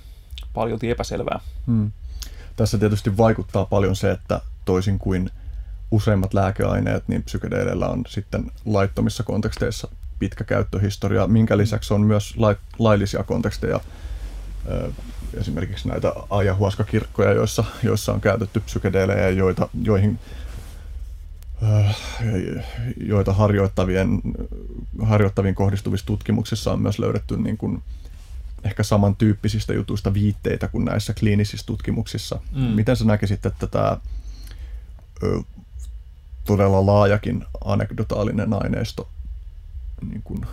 [0.55, 1.41] paljolti epäselvää.
[1.67, 1.93] Hmm.
[2.57, 5.31] Tässä tietysti vaikuttaa paljon se, että toisin kuin
[5.93, 9.89] useimmat lääkeaineet, niin psykedeleillä on sitten laittomissa konteksteissa
[10.19, 12.37] pitkä käyttöhistoria, minkä lisäksi on myös
[12.79, 13.81] laillisia konteksteja,
[15.35, 20.19] esimerkiksi näitä ajahuaskakirkkoja, joissa, joissa on käytetty psykedelejä, joita, joihin
[22.97, 24.21] joita harjoittavien,
[25.03, 27.83] harjoittaviin kohdistuvissa tutkimuksissa on myös löydetty niin kuin
[28.65, 32.41] ehkä samantyyppisistä jutuista viitteitä kuin näissä kliinisissä tutkimuksissa.
[32.53, 32.63] Mm.
[32.63, 33.97] Miten sä näkisit, että tämä
[36.45, 39.09] todella laajakin anekdotaalinen aineisto,
[40.11, 40.47] niin kuin,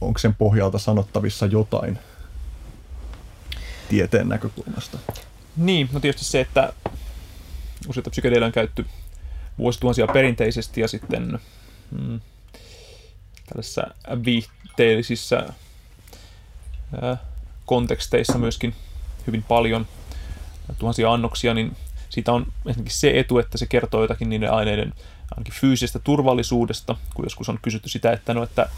[0.00, 1.98] onko sen pohjalta sanottavissa jotain
[3.88, 4.98] tieteen näkökulmasta?
[5.56, 6.72] Niin, no tietysti se, että
[7.88, 8.86] useita psykedeillä on käytetty
[9.58, 11.38] vuosituhansia perinteisesti ja sitten
[11.90, 12.20] mm,
[13.46, 13.86] tällaisissa
[14.24, 15.46] viihteellisissä
[17.66, 18.74] konteksteissa myöskin
[19.26, 19.86] hyvin paljon
[20.78, 21.76] tuhansia annoksia, niin
[22.14, 24.92] siitä on esimerkiksi se etu, että se kertoo jotakin niiden aineiden
[25.30, 28.68] ainakin fyysisestä turvallisuudesta, kun joskus on kysytty sitä, että, no, että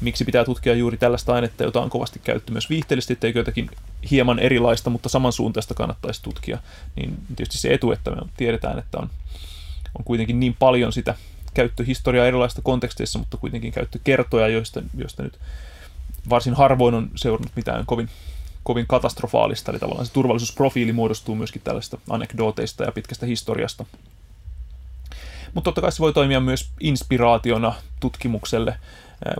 [0.00, 3.70] miksi pitää tutkia juuri tällaista ainetta, jota on kovasti käytetty myös viihteellisesti, etteikö jotakin
[4.10, 6.58] hieman erilaista, mutta samansuuntaista kannattaisi tutkia.
[6.96, 9.10] Niin tietysti se etu, että me tiedetään, että on
[9.98, 11.14] on kuitenkin niin paljon sitä
[11.54, 15.38] käyttöhistoriaa erilaisista konteksteissa, mutta kuitenkin käyttökertoja, joista, joista nyt
[16.30, 18.08] varsin harvoin on seurannut mitään kovin,
[18.68, 23.84] kovin katastrofaalista, eli tavallaan se turvallisuusprofiili muodostuu myöskin tällaista anekdooteista ja pitkästä historiasta.
[25.54, 28.78] Mutta totta kai se voi toimia myös inspiraationa tutkimukselle,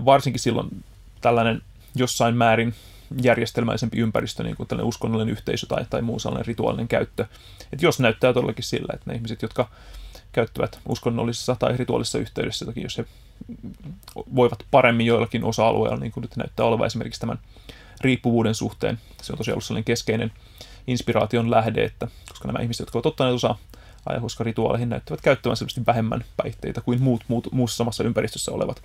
[0.04, 0.84] varsinkin silloin
[1.20, 1.62] tällainen
[1.94, 2.74] jossain määrin
[3.22, 7.26] järjestelmäisempi ympäristö, niin kuin tällainen uskonnollinen yhteisö tai, tai muu sellainen rituaalinen käyttö.
[7.72, 9.68] Et jos näyttää todellakin sillä, että ne ihmiset, jotka
[10.32, 13.04] käyttävät uskonnollisessa tai rituaalisessa yhteydessä, toki jos he
[14.34, 17.38] voivat paremmin joillakin osa-alueilla, niin kuin nyt näyttää olevan esimerkiksi tämän
[18.00, 18.98] riippuvuuden suhteen.
[19.22, 20.32] Se on tosiaan ollut sellainen keskeinen
[20.86, 23.58] inspiraation lähde, että koska nämä ihmiset, jotka ovat ottaneet osaa
[24.40, 28.82] rituaaleihin, näyttävät käyttävän selvästi vähemmän päihteitä kuin muut, muut muussa samassa ympäristössä olevat,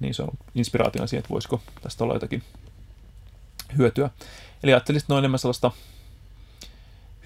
[0.00, 2.42] niin se on inspiraationa siihen, että voisiko tästä olla jotakin
[3.78, 4.10] hyötyä.
[4.62, 5.70] Eli ajattelisin, että ne enemmän sellaista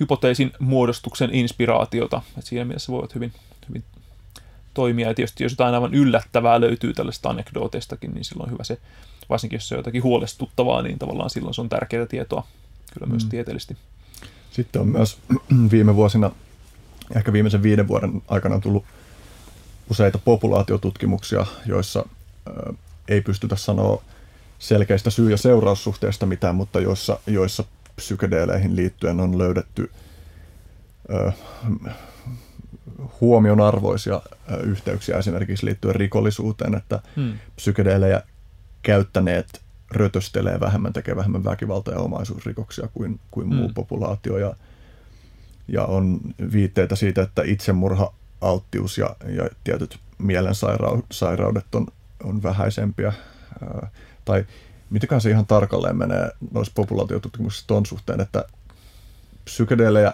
[0.00, 2.22] hypoteesin muodostuksen inspiraatiota.
[2.38, 3.32] Et siinä mielessä voivat hyvin,
[3.68, 3.84] hyvin
[4.74, 5.08] toimia.
[5.08, 8.78] Ja tietysti jos jotain aivan yllättävää löytyy tällaista anekdooteistakin, niin silloin on hyvä se,
[9.32, 12.46] varsinkin jos se on jotakin huolestuttavaa, niin tavallaan silloin se on tärkeää tietoa
[12.92, 13.30] kyllä myös mm.
[13.30, 13.76] tieteellisesti.
[14.50, 15.18] Sitten on myös
[15.72, 16.30] viime vuosina,
[17.16, 18.84] ehkä viimeisen viiden vuoden aikana on tullut
[19.90, 22.08] useita populaatiotutkimuksia, joissa
[23.08, 24.02] ei pystytä sanoa
[24.58, 27.64] selkeistä syy- ja seuraussuhteista mitään, mutta joissa, joissa
[27.96, 29.90] psykedeeleihin liittyen on löydetty
[31.10, 31.32] ö,
[33.20, 34.22] huomionarvoisia
[34.62, 37.32] yhteyksiä esimerkiksi liittyen rikollisuuteen, että hmm.
[37.56, 38.22] psykedeelejä
[38.82, 44.38] käyttäneet rötöstelee vähemmän, tekee vähemmän väkivalta- ja omaisuusrikoksia kuin, kuin muu populaatio.
[44.38, 44.56] Ja,
[45.68, 46.20] ja on
[46.52, 51.86] viitteitä siitä, että itsemurha, alttius ja, ja tietyt mielensairaudet on,
[52.24, 53.12] on vähäisempiä.
[53.62, 53.90] Ää,
[54.24, 54.46] tai
[54.90, 58.44] mitenkään se ihan tarkalleen menee noissa populaatiotutkimuksissa ton suhteen, että
[59.44, 60.12] psykedeelejä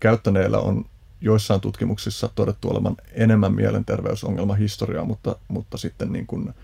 [0.00, 0.84] käyttäneillä on
[1.20, 6.54] joissain tutkimuksissa todettu olevan enemmän mielenterveysongelma historiaa, mutta, mutta sitten niin kuin,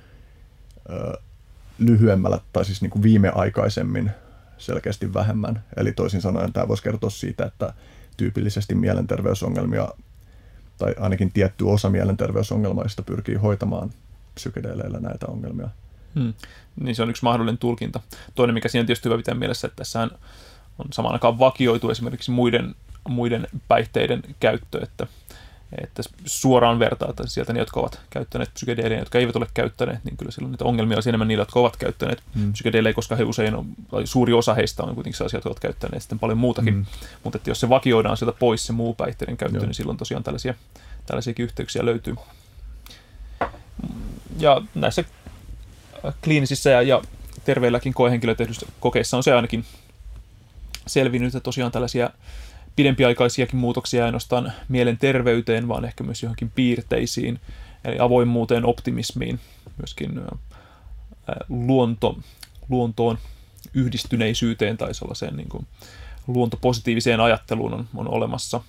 [1.79, 4.11] lyhyemmällä tai siis niin kuin viimeaikaisemmin
[4.59, 5.65] selkeästi vähemmän.
[5.77, 7.73] Eli toisin sanoen tämä voisi kertoa siitä, että
[8.17, 9.89] tyypillisesti mielenterveysongelmia
[10.79, 13.91] tai ainakin tietty osa mielenterveysongelmaista pyrkii hoitamaan
[14.35, 15.69] psykedeleillä näitä ongelmia.
[16.15, 16.35] Hmm.
[16.81, 18.01] Niin se on yksi mahdollinen tulkinta.
[18.35, 20.11] Toinen, mikä siinä on tietysti hyvä pitää mielessä, että tässä on
[20.93, 22.75] samaan aikaan vakioitu esimerkiksi muiden
[23.09, 25.07] muiden päihteiden käyttö, että,
[25.83, 30.17] että suoraan vertaa, että sieltä ne, jotka ovat käyttäneet psykedeelejä, jotka eivät ole käyttäneet, niin
[30.17, 32.53] kyllä silloin niitä ongelmia olisi enemmän niillä, jotka ovat käyttäneet mm.
[32.53, 36.03] psykedeelejä, koska he usein on, tai suuri osa heistä on kuitenkin sellaisia, jotka ovat käyttäneet
[36.03, 36.75] sitten paljon muutakin.
[36.75, 36.87] Mm.
[37.25, 39.67] Mutta että jos se vakioidaan sieltä pois se muu päihteiden käyttö, Joo.
[39.67, 40.55] niin silloin tosiaan tällaisia,
[41.07, 42.15] tällaisiakin yhteyksiä löytyy.
[44.39, 45.05] Ja näissä
[46.25, 47.03] kliinisissä ja, ja
[47.45, 49.65] terveilläkin koehenkilöillä tehdyissä kokeissa on se ainakin
[50.87, 52.11] selvinnyt, että tosiaan tällaisia
[52.77, 57.41] pidempiaikaisiakin muutoksia ainoastaan mielenterveyteen, vaan ehkä myös johonkin piirteisiin,
[57.85, 59.41] eli avoimuuteen, optimismiin,
[59.79, 60.21] myöskin
[61.49, 62.19] luonto,
[62.69, 63.19] luontoon
[63.75, 65.67] yhdistyneisyyteen tai sellaiseen niin kuin
[66.27, 68.61] luontopositiiviseen ajatteluun on, on olemassa.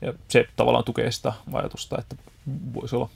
[0.00, 2.16] Ja se tavallaan tukee sitä ajatusta, että
[2.74, 3.10] voisi olla,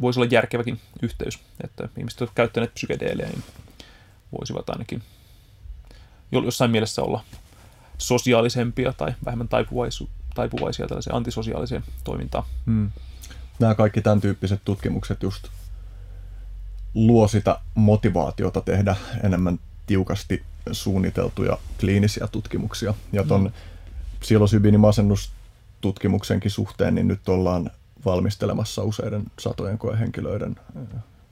[0.00, 3.44] voisi olla järkeväkin yhteys, että ihmiset, jotka käyttäneet psykedeelejä, niin
[4.38, 5.02] voisivat ainakin
[6.32, 7.24] jossain mielessä olla
[8.02, 12.44] sosiaalisempia tai vähemmän taipuvaisu, taipuvaisia tällaiseen antisosiaaliseen toimintaan.
[12.66, 12.90] Hmm.
[13.58, 15.48] Nämä kaikki tämän tyyppiset tutkimukset just
[16.94, 20.42] luo sitä motivaatiota tehdä enemmän tiukasti
[20.72, 22.94] suunniteltuja kliinisiä tutkimuksia.
[23.12, 23.52] Ja tuon hmm.
[24.20, 27.70] psilosybiinin masennustutkimuksenkin suhteen, niin nyt ollaan
[28.04, 30.56] valmistelemassa useiden satojen koehenkilöiden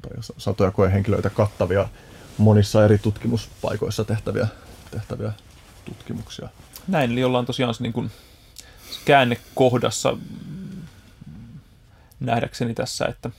[0.02, 1.88] tai satoja koehenkilöitä kattavia
[2.38, 4.48] monissa eri tutkimuspaikoissa tehtäviä,
[4.90, 5.32] tehtäviä
[5.84, 6.48] tutkimuksia.
[6.88, 8.10] Näin, eli ollaan tosiaan se niin kuin
[9.04, 10.16] käännekohdassa
[12.20, 13.30] nähdäkseni tässä, että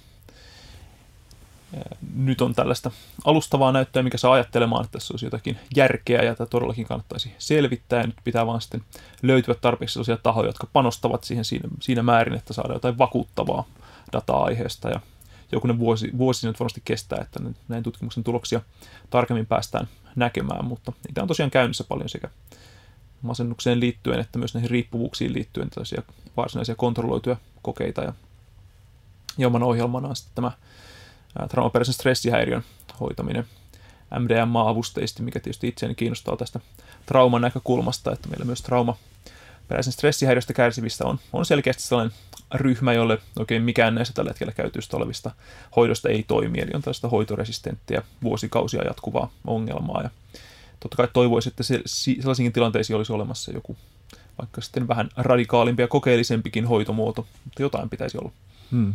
[2.15, 2.91] nyt on tällaista
[3.25, 8.01] alustavaa näyttöä, mikä saa ajattelemaan, että tässä olisi jotakin järkeä ja tätä todellakin kannattaisi selvittää.
[8.01, 8.83] Ja nyt pitää vaan sitten
[9.21, 13.65] löytyä tarpeeksi sellaisia tahoja, jotka panostavat siihen siinä, siinä määrin, että saadaan jotain vakuuttavaa
[14.13, 14.89] dataa aiheesta.
[14.89, 14.99] Ja
[15.51, 18.61] jokunen vuosi, vuosi nyt varmasti kestää, että näin tutkimuksen tuloksia
[19.09, 22.29] tarkemmin päästään näkemään, mutta niitä on tosiaan käynnissä paljon sekä
[23.21, 26.01] masennukseen liittyen että myös näihin riippuvuuksiin liittyen tällaisia
[26.37, 28.01] varsinaisia kontrolloituja kokeita.
[28.01, 28.13] Ja,
[29.37, 30.51] ja oman ohjelmana on sitten tämä
[31.47, 32.63] traumaperäisen stressihäiriön
[32.99, 33.45] hoitaminen
[34.19, 36.59] MDMA-avusteisesti, mikä tietysti itseäni kiinnostaa tästä
[37.05, 38.97] trauman näkökulmasta, että meillä myös trauma
[39.67, 42.17] peräisen stressihäiriöstä kärsivistä on, on selkeästi sellainen
[42.53, 45.31] ryhmä, jolle oikein mikään näistä tällä hetkellä käytöstä olevista
[45.75, 50.01] hoidosta ei toimi, eli on tällaista hoitoresistenttiä vuosikausia jatkuvaa ongelmaa.
[50.01, 50.09] Ja
[50.79, 53.77] totta kai toivoisi, että se, sellaisiin tilanteisiin olisi olemassa joku
[54.37, 58.31] vaikka sitten vähän radikaalimpi ja kokeellisempikin hoitomuoto, mutta jotain pitäisi olla.
[58.71, 58.93] Hmm.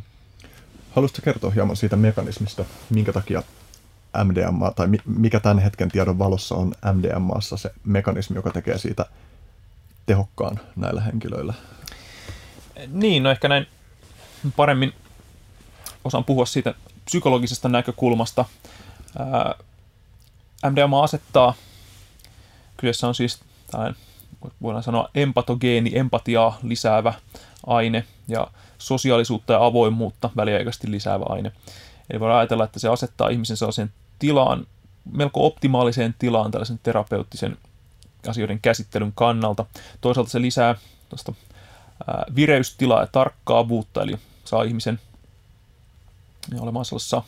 [0.91, 3.43] Haluaisitko kertoa hieman siitä mekanismista, minkä takia
[4.25, 9.07] MDMA, tai mikä tämän hetken tiedon valossa on MDMAssa se mekanismi, joka tekee siitä
[10.07, 11.55] tehokkaan näillä henkilöillä?
[12.87, 13.67] Niin, no ehkä näin
[14.57, 14.93] paremmin
[16.05, 16.75] osaan puhua siitä
[17.05, 18.45] psykologisesta näkökulmasta.
[20.71, 21.55] MDMA asettaa,
[22.77, 23.41] kyseessä on siis
[23.71, 23.97] tällainen,
[24.63, 27.15] voidaan sanoa empatogeeni, empatiaa lisäävä
[27.67, 28.47] aine ja
[28.79, 31.53] sosiaalisuutta ja avoimuutta väliaikaisesti lisäävä aine.
[32.11, 34.67] Eli voidaan ajatella, että se asettaa ihmisen sellaiseen tilaan,
[35.13, 37.57] melko optimaaliseen tilaan tällaisen terapeuttisen
[38.29, 39.67] asioiden käsittelyn kannalta.
[40.01, 40.75] Toisaalta se lisää
[41.09, 41.33] tuosta
[42.37, 45.01] vireystilaa ja tarkkaavuutta, eli saa ihmisen
[46.61, 47.23] olemaan sellaisessa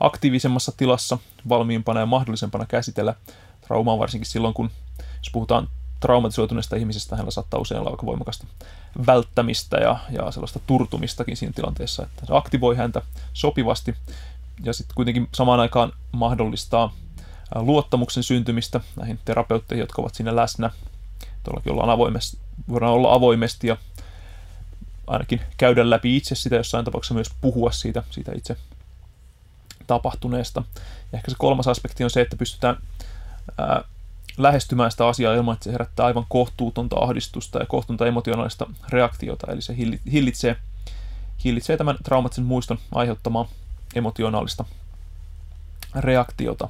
[0.00, 1.18] aktiivisemmassa tilassa,
[1.48, 3.14] valmiimpana ja mahdollisempana käsitellä
[3.60, 5.68] traumaa, varsinkin silloin, kun jos puhutaan
[6.00, 8.46] traumatisoituneista ihmisistä hänellä saattaa usein olla aika voimakasta
[9.06, 13.02] välttämistä ja, ja sellaista turtumistakin siinä tilanteessa, että se aktivoi häntä
[13.32, 13.96] sopivasti
[14.64, 16.92] ja sitten kuitenkin samaan aikaan mahdollistaa
[17.54, 20.70] luottamuksen syntymistä näihin terapeutteihin, jotka ovat siinä läsnä.
[21.42, 22.38] Tuollakin ollaan avoimesti,
[22.68, 23.76] voidaan olla avoimesti ja
[25.06, 28.56] ainakin käydä läpi itse sitä, jossain tapauksessa myös puhua siitä, siitä itse
[29.86, 30.62] tapahtuneesta.
[31.12, 32.76] Ja ehkä se kolmas aspekti on se, että pystytään
[33.58, 33.84] ää,
[34.38, 39.62] lähestymään sitä asiaa ilman, että se herättää aivan kohtuutonta ahdistusta ja kohtuutonta emotionaalista reaktiota, eli
[39.62, 39.76] se
[40.12, 40.56] hillitsee,
[41.44, 43.48] hillitsee tämän traumatisen muiston aiheuttamaa
[43.94, 44.64] emotionaalista
[45.94, 46.68] reaktiota.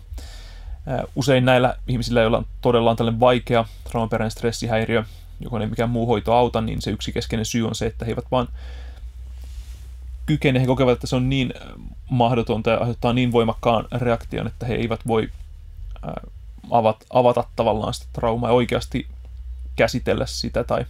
[1.16, 5.04] Usein näillä ihmisillä, joilla on todella on tällainen vaikea traumaperäinen stressihäiriö,
[5.40, 8.10] joka ei mikään muu hoito auta, niin se yksi keskeinen syy on se, että he
[8.10, 8.48] eivät vaan
[10.26, 11.54] kykene, he kokevat, että se on niin
[12.10, 15.30] mahdotonta ja aiheuttaa niin voimakkaan reaktion, että he eivät voi
[16.70, 19.06] avata, avata tavallaan sitä traumaa ja oikeasti
[19.76, 20.86] käsitellä sitä tai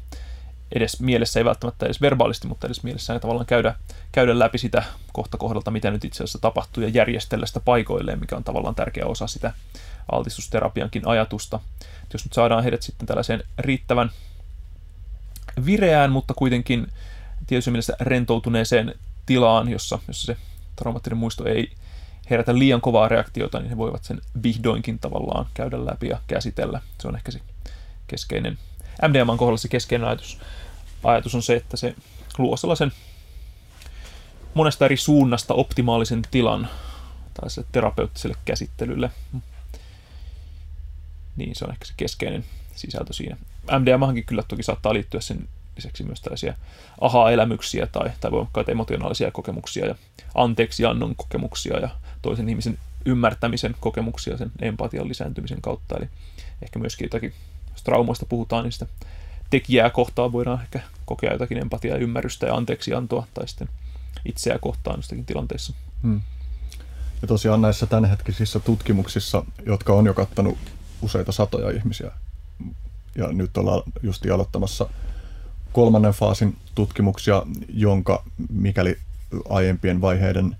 [0.72, 3.74] edes mielessä, ei välttämättä edes verbaalisti, mutta edes mielessään tavallaan käydä,
[4.12, 4.82] käydä läpi sitä
[5.12, 9.06] kohta kohdalta, mitä nyt itse asiassa tapahtuu ja järjestellä sitä paikoilleen, mikä on tavallaan tärkeä
[9.06, 9.52] osa sitä
[10.12, 11.60] altistusterapiankin ajatusta.
[11.80, 14.10] Et jos nyt saadaan heidät sitten tällaiseen riittävän
[15.66, 16.86] vireään, mutta kuitenkin
[17.46, 18.94] tietysti mielessä rentoutuneeseen
[19.26, 20.36] tilaan, jossa, jossa se
[20.76, 21.70] traumaattinen muisto ei
[22.30, 26.80] herätä liian kovaa reaktiota, niin he voivat sen vihdoinkin tavallaan käydä läpi ja käsitellä.
[27.00, 27.40] Se on ehkä se
[28.06, 28.58] keskeinen,
[29.08, 30.38] MDMAn kohdalla se keskeinen ajatus,
[31.04, 31.94] ajatus on se, että se
[32.38, 32.92] luo sellaisen
[34.54, 36.68] monesta eri suunnasta optimaalisen tilan
[37.34, 39.10] tällaiselle terapeuttiselle käsittelylle.
[41.36, 42.44] Niin se on ehkä se keskeinen
[42.74, 43.36] sisältö siinä.
[43.78, 46.54] MDMAhankin kyllä toki saattaa liittyä sen lisäksi myös tällaisia
[47.00, 49.94] aha-elämyksiä tai, tai voimakkaita emotionaalisia kokemuksia ja
[50.34, 51.88] anteeksiannon kokemuksia ja
[52.22, 55.96] toisen ihmisen ymmärtämisen kokemuksia sen empatian lisääntymisen kautta.
[55.96, 56.08] Eli
[56.62, 57.32] ehkä myöskin jotakin,
[57.72, 58.86] jos traumoista puhutaan, niin sitä
[59.50, 63.68] tekijää kohtaan voidaan ehkä kokea jotakin empatiaa ja ymmärrystä ja anteeksiantoa tai sitten
[64.24, 65.72] itseä kohtaan jostakin tilanteessa.
[66.02, 66.20] Hmm.
[67.22, 70.58] Ja tosiaan näissä tämänhetkisissä tutkimuksissa, jotka on jo kattanut
[71.02, 72.10] useita satoja ihmisiä,
[73.18, 74.88] ja nyt ollaan just aloittamassa
[75.72, 78.98] kolmannen faasin tutkimuksia, jonka mikäli
[79.48, 80.56] aiempien vaiheiden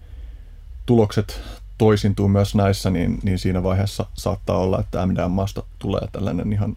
[0.86, 1.40] tulokset
[1.78, 6.76] toisintuu myös näissä, niin, niin siinä vaiheessa saattaa olla, että MDMAsta tulee tällainen ihan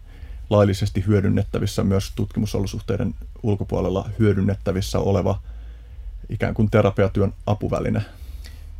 [0.50, 5.40] laillisesti hyödynnettävissä myös tutkimusolosuhteiden ulkopuolella hyödynnettävissä oleva
[6.28, 8.02] ikään kuin terapiatyön apuväline.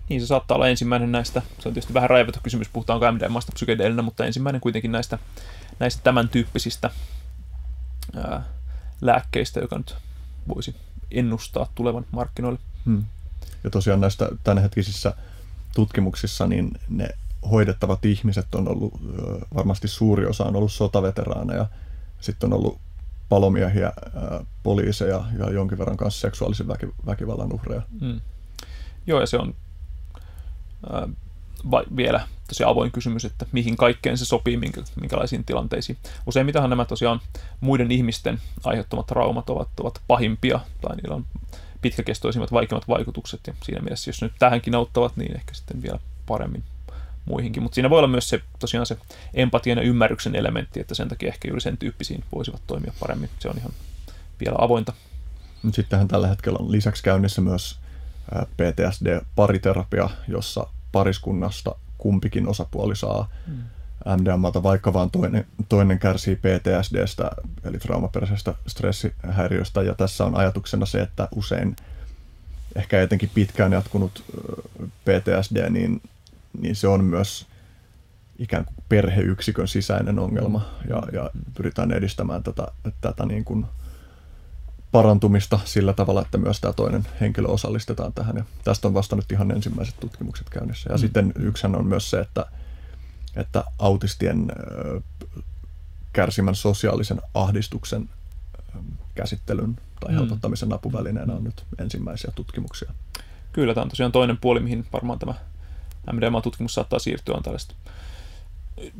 [0.08, 4.02] Niin se saattaa olla ensimmäinen näistä, se on tietysti vähän raivattu kysymys, puhutaanko MDMAsta psykedeellinä,
[4.02, 5.18] mutta ensimmäinen kuitenkin näistä,
[5.78, 6.90] näistä tämän tyyppisistä
[8.16, 8.44] ää,
[9.00, 9.96] lääkkeistä, joka nyt
[10.48, 10.76] voisi
[11.10, 12.58] ennustaa tulevan markkinoille.
[12.84, 13.04] Hmm.
[13.64, 15.14] Ja tosiaan näistä tämänhetkisissä
[15.74, 17.08] tutkimuksissa niin ne
[17.50, 18.92] hoidettavat ihmiset on ollut,
[19.54, 21.66] varmasti suuri osa on ollut sotaveteraaneja,
[22.20, 22.80] sitten on ollut
[23.28, 23.92] palomiehiä,
[24.62, 26.68] poliiseja ja jonkin verran kanssa seksuaalisen
[27.06, 27.82] väkivallan uhreja.
[28.00, 28.20] Mm.
[29.06, 29.54] Joo, ja se on
[31.70, 35.98] vai, vielä tosi avoin kysymys, että mihin kaikkeen se sopii, minkä, minkälaisiin tilanteisiin.
[36.26, 37.20] Useimmitenhan nämä tosiaan
[37.60, 41.26] muiden ihmisten aiheuttamat traumat ovat, ovat pahimpia, tai niillä on
[41.82, 46.62] pitkäkestoisimmat, vaikeimmat vaikutukset, ja siinä mielessä, jos nyt tähänkin auttavat, niin ehkä sitten vielä paremmin
[47.24, 47.62] muihinkin.
[47.62, 48.96] Mutta siinä voi olla myös se, tosiaan se
[49.34, 53.30] empatian ja ymmärryksen elementti, että sen takia ehkä juuri sen tyyppisiin voisivat toimia paremmin.
[53.38, 53.72] Se on ihan
[54.40, 54.92] vielä avointa.
[55.72, 57.78] Sittenhän tällä hetkellä on lisäksi käynnissä myös
[58.56, 63.62] PTSD-pariterapia, jossa pariskunnasta kumpikin osapuoli saa mm.
[64.20, 67.30] MDMAta, vaikka vaan toinen, toinen kärsii PTSDstä,
[67.64, 69.82] eli traumaperäisestä stressihäiriöstä.
[69.82, 71.76] Ja tässä on ajatuksena se, että usein
[72.76, 74.24] ehkä etenkin pitkään jatkunut
[75.04, 76.02] PTSD, niin,
[76.60, 77.46] niin se on myös
[78.38, 82.66] ikään kuin perheyksikön sisäinen ongelma ja, ja pyritään edistämään tätä,
[83.00, 83.66] tätä niin kuin
[84.94, 88.36] parantumista sillä tavalla, että myös tämä toinen henkilö osallistetaan tähän.
[88.36, 90.90] Ja tästä on vasta nyt ihan ensimmäiset tutkimukset käynnissä.
[90.90, 91.00] Ja mm.
[91.00, 92.46] sitten yksihän on myös se, että,
[93.36, 94.52] että autistien
[96.12, 98.08] kärsimän sosiaalisen ahdistuksen
[99.14, 100.18] käsittelyn tai mm.
[100.18, 102.92] helpottamisen apuvälineenä on nyt ensimmäisiä tutkimuksia.
[103.52, 105.34] Kyllä, tämä on tosiaan toinen puoli, mihin varmaan tämä
[106.12, 107.74] MDMA-tutkimus saattaa siirtyä, on tällaista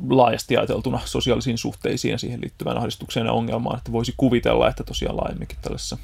[0.09, 5.17] laajasti ajateltuna sosiaalisiin suhteisiin ja siihen liittyvään ahdistukseen ja ongelmaan, että voisi kuvitella, että tosiaan
[5.17, 5.97] laajemminkin tällaisessa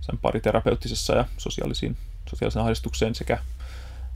[0.00, 1.96] sen pariterapeuttisessa ja sosiaalisiin,
[2.30, 3.38] sosiaalisen ahdistukseen sekä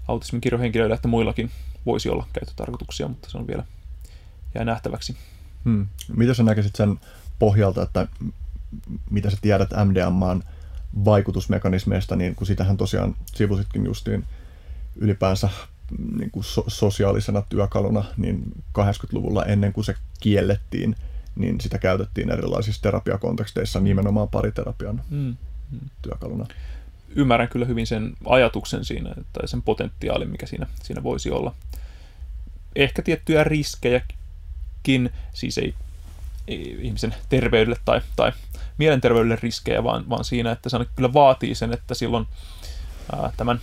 [0.08, 1.50] autismin kirjohenkilöillä että muillakin
[1.86, 3.64] voisi olla käyttötarkoituksia, mutta se on vielä
[4.54, 5.16] jää nähtäväksi.
[5.64, 5.86] Hmm.
[6.16, 7.00] Mitä sä näkisit sen
[7.38, 8.08] pohjalta, että
[9.10, 10.42] mitä sä tiedät MDMAn
[11.04, 14.24] vaikutusmekanismeista, niin kun sitähän tosiaan sivusitkin justiin
[14.96, 15.48] ylipäänsä
[16.18, 18.42] niin kuin so- sosiaalisena työkaluna, niin
[18.78, 20.96] 80-luvulla ennen kuin se kiellettiin,
[21.36, 25.36] niin sitä käytettiin erilaisissa terapiakonteksteissa nimenomaan pariterapian Mm.
[26.02, 26.46] työkaluna.
[27.16, 31.54] Ymmärrän kyllä hyvin sen ajatuksen siinä, tai sen potentiaalin, mikä siinä, siinä voisi olla.
[32.76, 35.74] Ehkä tiettyjä riskejäkin, siis ei,
[36.48, 38.32] ei ihmisen terveydelle tai, tai
[38.78, 42.26] mielenterveydelle riskejä, vaan, vaan siinä, että se kyllä vaatii sen, että silloin
[43.12, 43.60] ää, tämän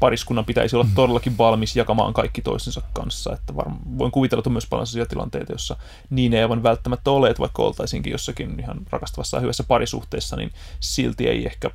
[0.00, 3.32] pariskunnan pitäisi olla todellakin valmis jakamaan kaikki toisensa kanssa.
[3.32, 5.76] Että varm, voin kuvitella, että on myös paljon sellaisia tilanteita, joissa
[6.10, 10.52] niin ei aivan välttämättä ole, että vaikka oltaisinkin jossakin ihan rakastavassa ja hyvässä parisuhteessa, niin
[10.80, 11.70] silti ei ehkä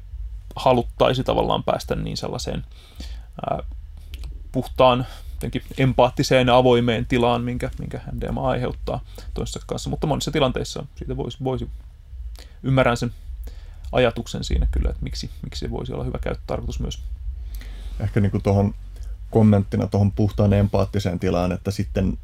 [0.55, 2.65] haluttaisi tavallaan päästä niin sellaiseen
[3.49, 3.59] ää,
[4.51, 8.99] puhtaan, jotenkin empaattiseen avoimeen tilaan, minkä, minkä MDMA aiheuttaa
[9.33, 9.89] toisensa kanssa.
[9.89, 11.69] Mutta monissa tilanteissa siitä voisi, voisi
[12.63, 13.11] ymmärrän sen
[13.91, 16.99] ajatuksen siinä kyllä, että miksi, miksi se voisi olla hyvä käyttötarkoitus myös.
[17.99, 18.75] Ehkä niin tuohon
[19.31, 22.17] kommenttina tuohon puhtaan empaattiseen tilaan, että sitten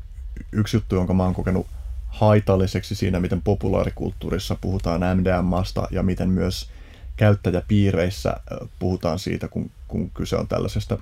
[0.52, 1.68] yksi juttu, jonka mä oon kokenut
[2.08, 6.70] haitalliseksi siinä, miten populaarikulttuurissa puhutaan MDMAsta ja miten myös
[7.18, 8.38] käyttäjäpiireissä
[8.80, 10.98] puhutaan siitä, kun, kun kyse on tällaisesta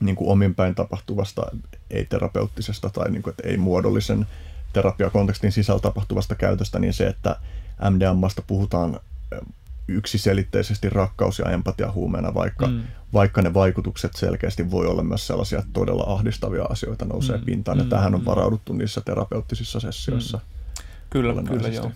[0.00, 1.42] niin kuin ominpäin tapahtuvasta,
[1.90, 4.26] ei-terapeuttisesta tai niin kuin, että ei-muodollisen
[4.72, 7.36] terapiakontekstin sisällä tapahtuvasta käytöstä, niin se, että
[7.90, 9.00] MDMAsta puhutaan
[9.88, 12.82] yksiselitteisesti rakkaus- ja empatiahuumeena, vaikka, mm.
[13.12, 17.44] vaikka ne vaikutukset selkeästi voi olla myös sellaisia että todella ahdistavia asioita nousee mm.
[17.44, 17.90] pintaan, ja mm.
[17.90, 18.26] tähän on mm.
[18.26, 20.38] varauduttu niissä terapeuttisissa sessioissa.
[20.38, 20.84] Mm.
[21.10, 21.92] Kyllä, kyllä joo.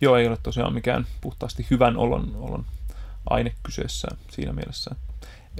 [0.00, 2.64] Joo, ei ole tosiaan mikään puhtaasti hyvän olon, olon
[3.30, 4.94] aine kyseessä siinä mielessä.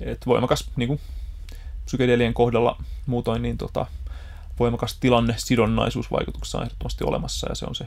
[0.01, 1.01] Et voimakas, niin kuin
[1.85, 3.87] psykedelien kohdalla muutoin, niin tota,
[4.59, 7.87] voimakas tilanne sidonnaisuusvaikutuksessa on ehdottomasti olemassa, ja se on se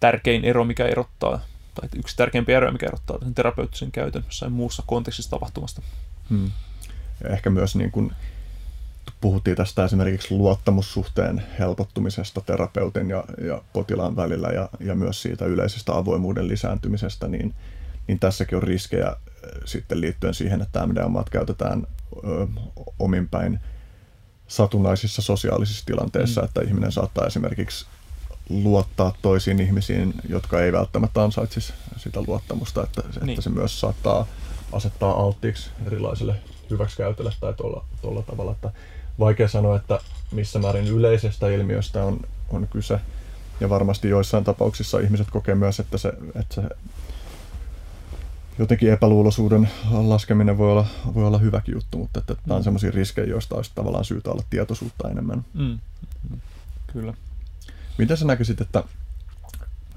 [0.00, 1.40] tärkein ero, mikä erottaa,
[1.74, 5.82] tai yksi tärkeimpiä eroja, mikä erottaa sen terapeuttisen käytön jossain muussa kontekstissa tapahtumasta.
[6.30, 6.50] Hmm.
[7.24, 8.12] Ja ehkä myös niin kuin
[9.20, 15.92] puhuttiin tästä esimerkiksi luottamussuhteen helpottumisesta terapeutin ja, ja potilaan välillä ja, ja myös siitä yleisestä
[15.96, 17.54] avoimuuden lisääntymisestä, niin,
[18.06, 19.16] niin tässäkin on riskejä
[19.64, 21.86] sitten liittyen siihen, että MDMA käytetään
[22.24, 22.46] ö,
[22.98, 23.60] ominpäin
[24.46, 26.44] satunnaisissa sosiaalisissa tilanteissa, mm.
[26.44, 27.86] että ihminen saattaa esimerkiksi
[28.48, 33.30] luottaa toisiin ihmisiin, jotka ei välttämättä ansaitsisi sitä luottamusta, että, niin.
[33.30, 34.26] että se myös saattaa
[34.72, 36.34] asettaa alttiiksi erilaiselle
[36.70, 38.72] hyväksikäytölle tai tuolla, tuolla tavalla, että
[39.18, 39.98] vaikea sanoa, että
[40.32, 43.00] missä määrin yleisestä ilmiöstä on, on kyse.
[43.60, 46.62] Ja varmasti joissain tapauksissa ihmiset kokee myös, että se, että se
[48.58, 52.64] jotenkin epäluuloisuuden laskeminen voi olla, voi olla hyväkin juttu, mutta että tämä on mm.
[52.64, 55.44] sellaisia riskejä, joista olisi tavallaan syytä olla tietoisuutta enemmän.
[55.54, 55.78] Mm.
[56.30, 56.40] Mm.
[56.92, 57.14] Kyllä.
[57.98, 58.84] Miten sä näkisit, että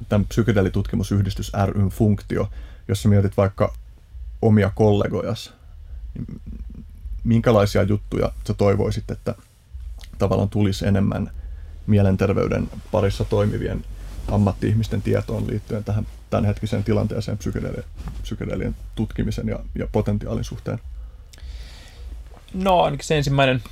[0.09, 2.49] tämän psykedelitutkimusyhdistys ryn funktio,
[2.87, 3.73] jos sä mietit vaikka
[4.41, 5.53] omia kollegojas,
[6.13, 6.41] niin
[7.23, 9.35] minkälaisia juttuja sä toivoisit, että
[10.17, 11.31] tavallaan tulisi enemmän
[11.87, 13.85] mielenterveyden parissa toimivien
[14.31, 17.83] ammatti-ihmisten tietoon liittyen tähän tämänhetkiseen tilanteeseen psykedelien,
[18.21, 20.79] psykedelien tutkimisen ja, ja potentiaalin suhteen?
[22.53, 23.63] No ainakin se ensimmäinen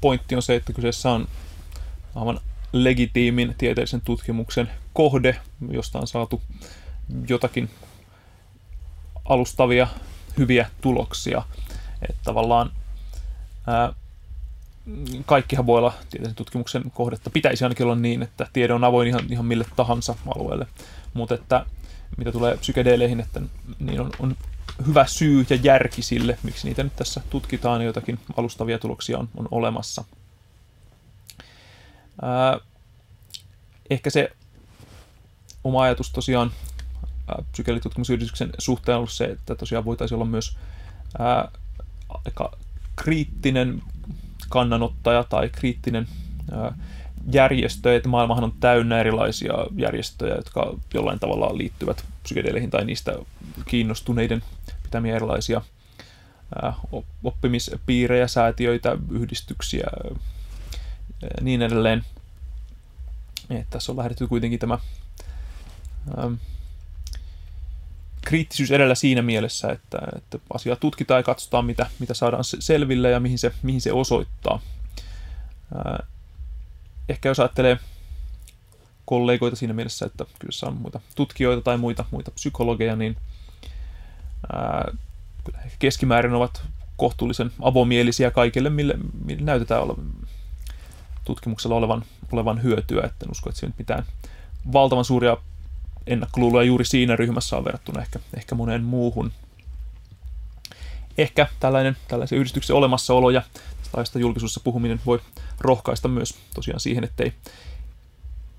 [0.00, 1.28] pointti on se, että kyseessä on
[2.14, 2.40] aivan
[2.74, 6.42] legitiimin tieteellisen tutkimuksen kohde, josta on saatu
[7.28, 7.70] jotakin
[9.24, 9.88] alustavia
[10.38, 11.42] hyviä tuloksia.
[12.08, 12.70] Että tavallaan
[13.66, 13.92] ää,
[15.26, 17.30] kaikkihan voi olla tieteellisen tutkimuksen kohdetta.
[17.30, 20.66] Pitäisi ainakin olla niin, että tiede on avoin ihan, ihan mille tahansa alueelle.
[21.14, 21.66] Mutta että
[22.16, 23.40] mitä tulee psykedeeleihin, että
[23.78, 24.36] niin on, on
[24.86, 29.28] hyvä syy ja järki sille, miksi niitä nyt tässä tutkitaan ja jotakin alustavia tuloksia on,
[29.36, 30.04] on olemassa.
[32.22, 32.60] Ää,
[33.90, 34.32] ehkä se
[35.64, 36.50] oma ajatus tosiaan
[37.52, 40.56] psykedelitutkimusyhdistyksen suhteen on ollut se, että tosiaan voitaisiin olla myös
[41.18, 41.48] ää,
[42.08, 42.56] aika
[42.96, 43.82] kriittinen
[44.48, 46.08] kannanottaja tai kriittinen
[46.52, 46.78] ää,
[47.32, 53.12] järjestö, että maailmahan on täynnä erilaisia järjestöjä, jotka jollain tavalla liittyvät psykedeleihin tai niistä
[53.66, 54.42] kiinnostuneiden
[54.82, 55.62] pitämiä erilaisia
[56.62, 56.74] ää,
[57.24, 59.86] oppimispiirejä, säätiöitä, yhdistyksiä
[61.40, 62.04] niin edelleen.
[63.50, 64.78] Et tässä on lähdetty kuitenkin tämä
[66.18, 66.34] ähm,
[68.20, 73.20] kriittisyys edellä siinä mielessä, että, että asiaa tutkitaan ja katsotaan, mitä, mitä saadaan selville ja
[73.20, 74.60] mihin se, mihin se osoittaa.
[75.76, 76.08] Äh,
[77.08, 77.78] ehkä jos ajattelee
[79.04, 83.16] kollegoita siinä mielessä, että kyllä on muita tutkijoita tai muita, muita psykologeja, niin
[84.52, 84.92] ää,
[85.78, 86.62] keskimäärin ovat
[86.96, 88.94] kohtuullisen avomielisiä kaikille, mille,
[89.24, 90.12] mille näytetään olevan
[91.24, 94.04] tutkimuksella olevan, olevan hyötyä, että en usko, että siinä mitään
[94.72, 95.36] valtavan suuria
[96.06, 99.32] ennakkoluuloja juuri siinä ryhmässä on verrattuna ehkä, ehkä moneen muuhun.
[101.18, 103.42] Ehkä tällainen, tällaisen yhdistyksen olemassaolo ja
[103.92, 105.20] tästä julkisuudessa puhuminen voi
[105.60, 107.32] rohkaista myös tosiaan siihen, ettei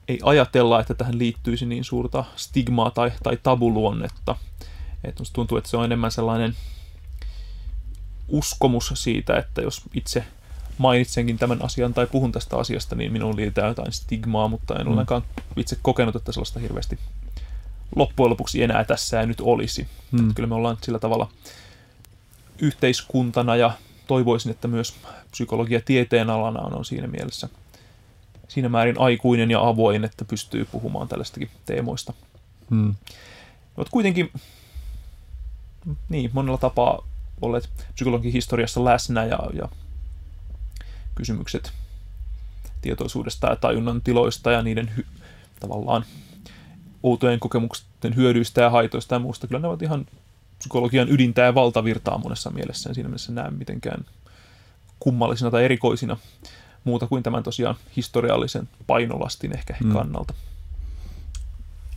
[0.07, 4.35] ei ajatella, että tähän liittyisi niin suurta stigmaa tai, tai tabuluonnetta.
[5.03, 6.55] Et tuntuu, että se on enemmän sellainen
[8.27, 10.25] uskomus siitä, että jos itse
[10.77, 14.91] mainitsenkin tämän asian tai puhun tästä asiasta, niin minuun liitetään jotain stigmaa, mutta en mm.
[14.91, 15.23] ollenkaan
[15.55, 16.99] itse kokenut, että sellaista hirveästi
[17.95, 19.87] loppujen lopuksi enää tässä ei nyt olisi.
[20.11, 20.33] Mm.
[20.33, 21.29] Kyllä me ollaan sillä tavalla
[22.59, 23.71] yhteiskuntana ja
[24.07, 24.93] toivoisin, että myös
[25.31, 27.49] psykologia tieteen alana on, siinä mielessä
[28.47, 32.13] siinä määrin aikuinen ja avoin, että pystyy puhumaan tällaistakin teemoista.
[32.69, 32.95] Hmm.
[33.75, 34.31] Mutta kuitenkin
[36.09, 37.07] niin, monella tapaa
[37.41, 39.69] olleet psykologin historiassa läsnä ja, ja
[41.15, 41.73] kysymykset
[42.81, 45.05] tietoisuudesta ja tajunnan tiloista ja niiden hy-
[45.59, 46.05] tavallaan
[47.03, 49.47] outojen kokemusten hyödyistä ja haitoista ja muusta.
[49.47, 50.05] Kyllä ne ovat ihan
[50.59, 52.89] psykologian ydintä ja valtavirtaa monessa mielessä.
[52.89, 54.05] En siinä mielessä näe mitenkään
[54.99, 56.17] kummallisina tai erikoisina
[56.83, 59.93] muuta kuin tämän tosiaan historiallisen painolastin ehkä mm.
[59.93, 60.33] kannalta.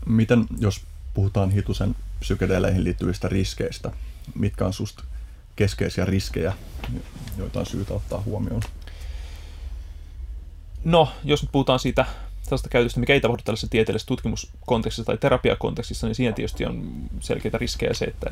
[0.07, 0.81] Miten, jos
[1.15, 3.91] puhutaan hitusen psykedeleihin liittyvistä riskeistä,
[4.35, 5.05] mitkä on susta
[5.57, 6.53] keskeisiä riskejä,
[7.37, 8.63] joita on syytä ottaa huomioon?
[10.85, 12.07] No, jos nyt puhutaan siitä
[12.45, 17.59] tällaista käytöstä, mikä ei tapahdu tällaisessa tieteellisessä tutkimuskontekstissa tai terapiakontekstissa, niin siinä tietysti on selkeitä
[17.59, 18.31] riskejä se, että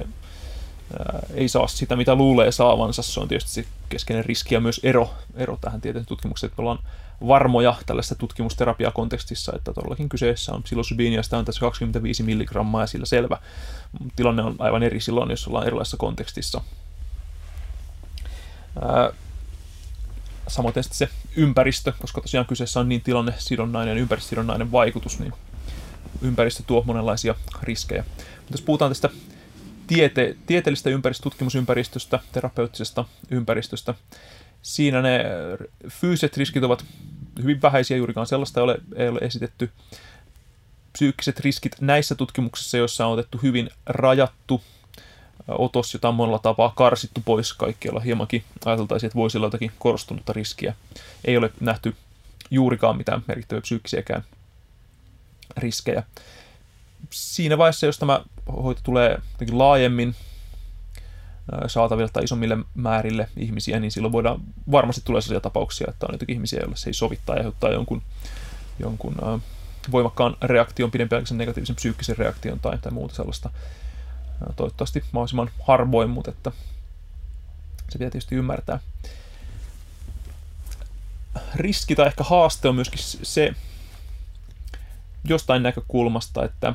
[1.34, 3.02] ei saa sitä, mitä luulee saavansa.
[3.02, 6.78] Se on tietysti se keskeinen riski ja myös ero, ero tähän tieteelliseen tutkimukseen, että ollaan
[7.26, 13.06] varmoja tällaisessa tutkimusterapiakontekstissa, että todellakin kyseessä on psilosybiinia, sitä on tässä 25 milligrammaa ja sillä
[13.06, 13.38] selvä.
[14.16, 16.60] Tilanne on aivan eri silloin, jos ollaan erilaisessa kontekstissa.
[20.48, 25.32] Samoin se ympäristö, koska tosiaan kyseessä on niin tilanne sidonnainen ympäristösidonnainen vaikutus, niin
[26.22, 28.04] ympäristö tuo monenlaisia riskejä.
[28.36, 29.10] Mutta jos puhutaan tästä
[29.86, 33.94] tiete, tieteellistä ympäristö, tutkimusympäristöstä, terapeuttisesta ympäristöstä,
[34.62, 35.24] siinä ne
[35.88, 36.84] fyysiset riskit ovat
[37.42, 39.70] hyvin vähäisiä, juurikaan sellaista ei ole, ei ole esitetty.
[40.92, 44.62] Psyykkiset riskit näissä tutkimuksissa, joissa on otettu hyvin rajattu
[45.48, 48.00] otos, jota on monella tapaa karsittu pois kaikkialla.
[48.00, 50.74] Hiemankin ajateltaisiin, että voisi olla jotakin korostunutta riskiä.
[51.24, 51.96] Ei ole nähty
[52.50, 54.24] juurikaan mitään merkittäviä psyykkisiäkään
[55.56, 56.02] riskejä.
[57.10, 58.20] Siinä vaiheessa, jos tämä
[58.62, 59.18] hoito tulee
[59.50, 60.14] laajemmin
[61.66, 66.34] saataville tai isommille määrille ihmisiä, niin silloin voidaan, varmasti tulee sellaisia tapauksia, että on jotakin
[66.34, 68.02] ihmisiä, joille se ei sovi tai aiheuttaa jonkun,
[68.78, 69.42] jonkun
[69.92, 73.50] voimakkaan reaktion, pidempiaikaisen negatiivisen psyykkisen reaktion tai, tai muuta sellaista
[74.56, 76.52] toivottavasti mahdollisimman harvoin, mutta että
[77.88, 78.80] se pitää tietysti ymmärtää.
[81.54, 83.54] Riski tai ehkä haaste on myöskin se
[85.24, 86.74] jostain näkökulmasta, että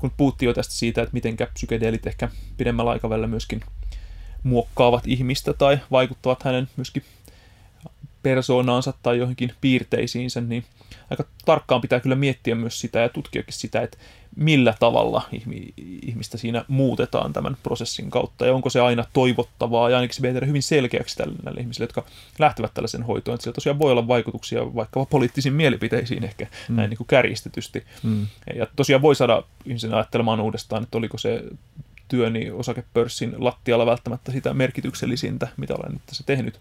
[0.00, 3.60] kun puhuttiin jo tästä siitä, että miten psykedeelit ehkä pidemmällä aikavälillä myöskin
[4.42, 7.04] muokkaavat ihmistä tai vaikuttavat hänen myöskin
[8.22, 10.64] persoonaansa tai johonkin piirteisiinsä, niin
[11.10, 13.98] aika tarkkaan pitää kyllä miettiä myös sitä ja tutkiakin sitä, että
[14.36, 15.22] millä tavalla
[16.02, 20.46] ihmistä siinä muutetaan tämän prosessin kautta ja onko se aina toivottavaa ja ainakin se tehdä
[20.46, 22.04] hyvin selkeäksi tälle, näille ihmisille, jotka
[22.38, 23.34] lähtevät tällaisen hoitoon.
[23.34, 26.76] Että sillä tosiaan voi olla vaikutuksia vaikkapa poliittisiin mielipiteisiin ehkä mm.
[26.76, 27.84] näin niin kuin kärjistetysti.
[28.02, 28.26] Mm.
[28.54, 31.44] Ja tosiaan voi saada ihmisen ajattelemaan uudestaan, että oliko se
[32.08, 36.60] työni osakepörssin lattialla välttämättä sitä merkityksellisintä, mitä olen nyt tässä tehnyt.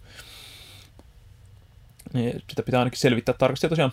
[2.14, 3.92] Niin sitä pitää ainakin selvittää tarkasti ja tosiaan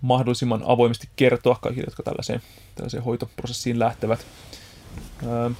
[0.00, 2.42] mahdollisimman avoimesti kertoa kaikille, jotka tällaiseen,
[2.74, 4.26] tällaiseen hoitoprosessiin lähtevät.
[5.26, 5.50] Öö,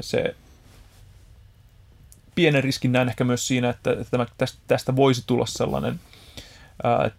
[0.00, 0.34] se
[2.34, 6.00] pienen riskin näen ehkä myös siinä, että, tämä, tästä, tästä voisi tulla sellainen
[6.82, 7.10] ää,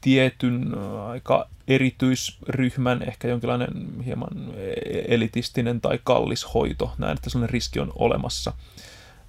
[0.00, 0.74] tietyn
[1.08, 3.68] aika erityisryhmän, ehkä jonkinlainen
[4.04, 4.54] hieman
[5.08, 6.92] elitistinen tai kallis hoito.
[6.98, 8.52] Näen, että sellainen riski on olemassa.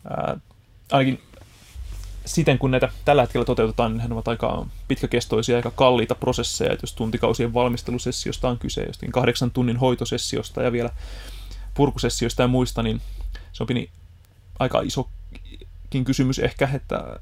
[0.10, 0.38] Ää,
[0.92, 1.22] ainakin
[2.26, 6.84] siten kun näitä tällä hetkellä toteutetaan, niin ne ovat aika pitkäkestoisia, aika kalliita prosesseja, että
[6.84, 10.90] jos tuntikausien valmistelusessiosta on kyse, jostain kahdeksan tunnin hoitosessiosta ja vielä
[11.74, 13.02] purkusessioista ja muista, niin
[13.54, 13.90] se on pieni
[14.60, 17.20] aika isokin kysymys ehkä, että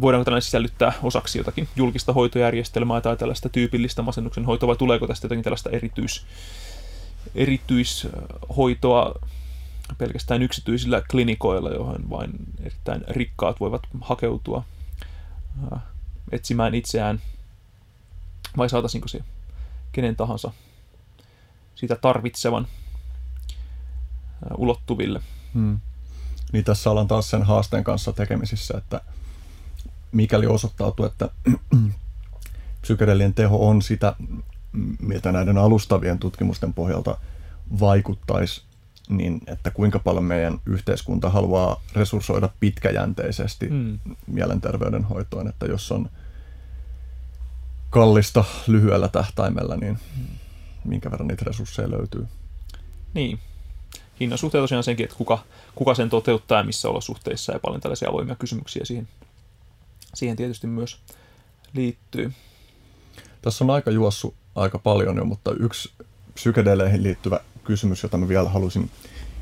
[0.00, 5.24] voidaanko tällainen sisällyttää osaksi jotakin julkista hoitojärjestelmää tai tällaista tyypillistä masennuksen hoitoa, vai tuleeko tästä
[5.24, 6.26] jotakin tällaista erityis,
[7.34, 9.14] erityishoitoa
[9.98, 12.30] pelkästään yksityisillä klinikoilla, johon vain
[12.60, 14.64] erittäin rikkaat voivat hakeutua
[15.72, 15.82] äh,
[16.32, 17.20] etsimään itseään,
[18.56, 19.20] vai saataisinko se
[19.92, 20.52] kenen tahansa
[21.74, 25.20] sitä tarvitsevan äh, ulottuville.
[25.54, 25.80] Hmm.
[26.52, 29.00] Niin tässä ollaan taas sen haasteen kanssa tekemisissä, että
[30.12, 31.28] mikäli osoittautuu, että
[32.82, 34.16] psykedelien teho on sitä,
[35.00, 37.18] miltä näiden alustavien tutkimusten pohjalta
[37.80, 38.62] vaikuttaisi
[39.08, 43.98] niin että kuinka paljon meidän yhteiskunta haluaa resurssoida pitkäjänteisesti mm.
[44.26, 46.10] mielenterveydenhoitoon, että jos on
[47.90, 49.98] kallista lyhyellä tähtäimellä, niin
[50.84, 52.26] minkä verran niitä resursseja löytyy.
[53.14, 53.38] Niin.
[54.20, 55.38] Hinnan suhteen tosiaan senkin, että kuka,
[55.74, 59.08] kuka sen toteuttaa ja missä olosuhteissa ja paljon tällaisia avoimia kysymyksiä siihen,
[60.14, 60.98] siihen tietysti myös
[61.72, 62.32] liittyy.
[63.42, 65.92] Tässä on aika juossu aika paljon jo, mutta yksi
[66.34, 68.90] psykedeleihin liittyvä kysymys, jota mä vielä halusin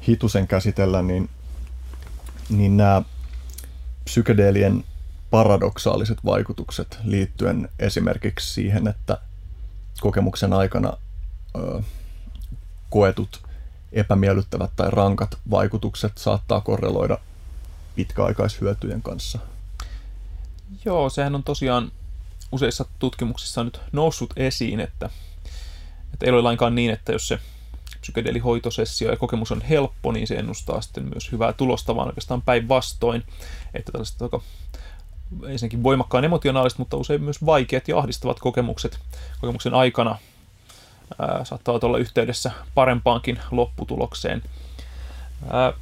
[0.09, 1.31] hitusen käsitellä, niin,
[2.49, 3.03] niin nämä
[4.05, 4.85] psykedeelien
[5.31, 9.19] paradoksaaliset vaikutukset liittyen esimerkiksi siihen, että
[10.01, 10.93] kokemuksen aikana
[11.57, 11.83] ö,
[12.91, 13.43] koetut
[13.93, 17.19] epämiellyttävät tai rankat vaikutukset saattaa korreloida
[17.97, 19.39] pitkäaikaishyötyjen kanssa.
[20.85, 21.93] Joo, sehän on tosiaan
[22.53, 25.11] useissa tutkimuksissa nyt noussut esiin, että,
[26.13, 27.39] että ei ole lainkaan niin, että jos se
[28.01, 33.23] psykedelihoitosessio ja kokemus on helppo, niin se ennustaa sitten myös hyvää tulosta, vaan oikeastaan päinvastoin,
[33.75, 34.41] että tällaiset aika
[35.47, 38.99] ensinnäkin voimakkaan emotionaaliset, mutta usein myös vaikeat ja ahdistavat kokemukset
[39.41, 40.19] kokemuksen aikana
[41.19, 44.43] ää, saattavat olla yhteydessä parempaankin lopputulokseen.
[45.51, 45.73] Ää,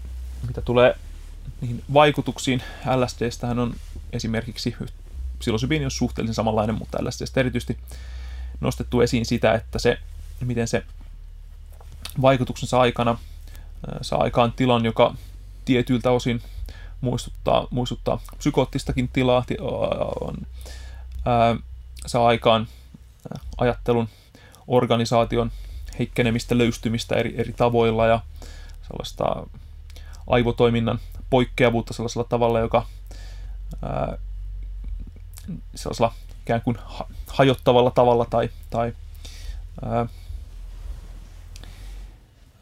[0.49, 0.97] mitä tulee
[1.61, 2.63] niihin vaikutuksiin,
[2.97, 3.75] LSDstähän on
[4.13, 4.77] esimerkiksi
[5.39, 7.79] psilosybiini on suhteellisen samanlainen, mutta LSDstä erityisesti
[8.61, 9.99] nostettu esiin sitä, että se,
[10.45, 10.85] miten se
[12.23, 13.19] vaikutuksensa aikana
[14.03, 15.15] saa aikaan tilan, joka
[15.65, 16.43] tietyiltä osin
[17.01, 19.45] muistuttaa, muistuttaa psykoottistakin tilaa,
[20.21, 20.35] on,
[21.27, 21.57] ää,
[22.07, 22.69] saa aikaan
[23.59, 24.09] ajattelun
[24.67, 25.51] organisaation
[25.99, 28.21] heikkenemistä, löystymistä eri, eri tavoilla ja
[28.89, 29.47] sellaista
[30.27, 30.99] aivotoiminnan
[31.31, 32.87] poikkeavuutta sellaisella tavalla, joka
[33.83, 34.19] ää,
[35.75, 36.79] sellaisella ikään kuin
[37.27, 38.93] hajottavalla tavalla tai, tai
[39.85, 40.07] ää,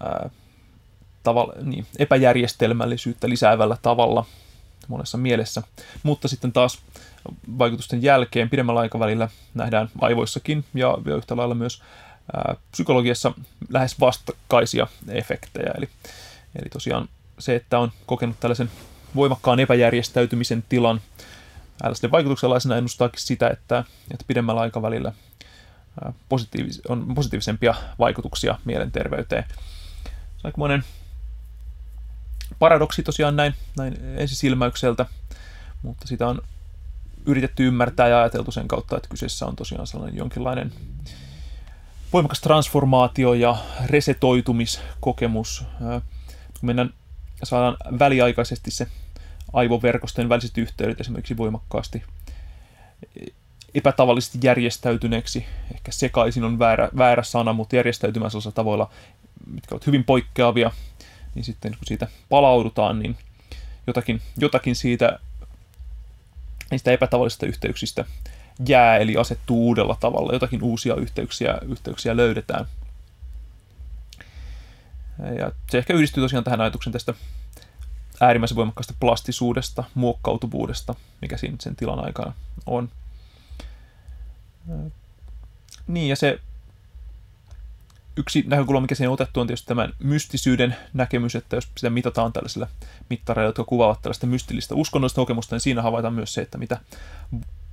[0.00, 0.30] ää,
[1.22, 4.24] tavalla, niin, epäjärjestelmällisyyttä lisäävällä tavalla
[4.88, 5.62] monessa mielessä.
[6.02, 6.78] Mutta sitten taas
[7.58, 11.82] vaikutusten jälkeen pidemmällä aikavälillä nähdään aivoissakin ja, yhtä lailla myös
[12.36, 13.32] ää, psykologiassa
[13.68, 15.70] lähes vastakkaisia efektejä.
[15.78, 15.88] Eli,
[16.60, 17.08] eli tosiaan
[17.38, 18.70] se, että on kokenut tällaisen
[19.16, 21.00] voimakkaan epäjärjestäytymisen tilan
[21.84, 25.12] LSD vaikutuksenlaisena ennustaakin sitä, että, että pidemmällä aikavälillä
[26.28, 29.44] positiivis- on positiivisempia vaikutuksia mielenterveyteen.
[30.44, 30.84] Aikamoinen
[32.58, 35.06] paradoksi tosiaan näin, näin ensisilmäykseltä,
[35.82, 36.42] mutta sitä on
[37.26, 40.72] yritetty ymmärtää ja ajateltu sen kautta, että kyseessä on tosiaan sellainen jonkinlainen
[42.12, 43.56] voimakas transformaatio ja
[43.86, 45.64] resetoitumiskokemus.
[46.60, 46.90] Kun mennään,
[47.42, 48.86] saadaan väliaikaisesti se
[49.52, 52.02] aivoverkostojen väliset yhteydet esimerkiksi voimakkaasti
[53.74, 58.90] epätavallisesti järjestäytyneeksi, ehkä sekaisin on väärä, väärä sana, mutta järjestäytymässä tavoilla,
[59.46, 60.70] mitkä ovat hyvin poikkeavia,
[61.34, 63.16] niin sitten kun siitä palaudutaan, niin
[63.86, 65.18] jotakin, jotakin siitä
[66.70, 68.04] niistä epätavallisista yhteyksistä
[68.68, 72.66] jää, eli asettuu uudella tavalla, jotakin uusia yhteyksiä, yhteyksiä löydetään.
[75.38, 77.14] Ja se ehkä yhdistyy tosiaan tähän ajatuksen tästä
[78.20, 82.32] äärimmäisen voimakkaasta plastisuudesta, muokkautuvuudesta, mikä siinä sen tilan aikana
[82.66, 82.88] on.
[85.86, 86.40] Niin, ja se
[88.16, 92.32] yksi näkökulma, mikä siihen on otettu, on tietysti tämän mystisyyden näkemys, että jos sitä mitataan
[92.32, 92.66] tällaisilla
[93.10, 96.80] mittareilla, jotka kuvaavat tällaista mystillistä uskonnollista kokemusta, niin siinä havaitaan myös se, että mitä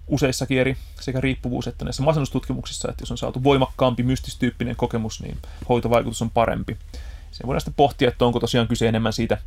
[0.07, 5.38] useissakin eri sekä riippuvuus että näissä masennustutkimuksissa, että jos on saatu voimakkaampi mystistyyppinen kokemus, niin
[5.69, 6.77] hoitovaikutus on parempi.
[7.31, 9.38] Se voidaan sitten pohtia, että onko tosiaan kyse enemmän siitä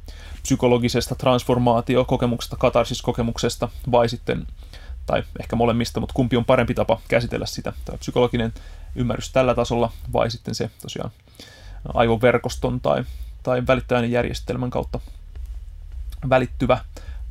[0.43, 4.47] psykologisesta transformaatiokokemuksesta, katarsiskokemuksesta, vai sitten,
[5.07, 8.53] tai ehkä molemmista, mutta kumpi on parempi tapa käsitellä sitä, tämä psykologinen
[8.97, 11.11] ymmärrys tällä tasolla, vai sitten se tosiaan
[11.95, 13.05] aivoverkoston tai,
[13.43, 15.01] tai välittäjän järjestelmän kautta
[16.31, 16.79] välittyvä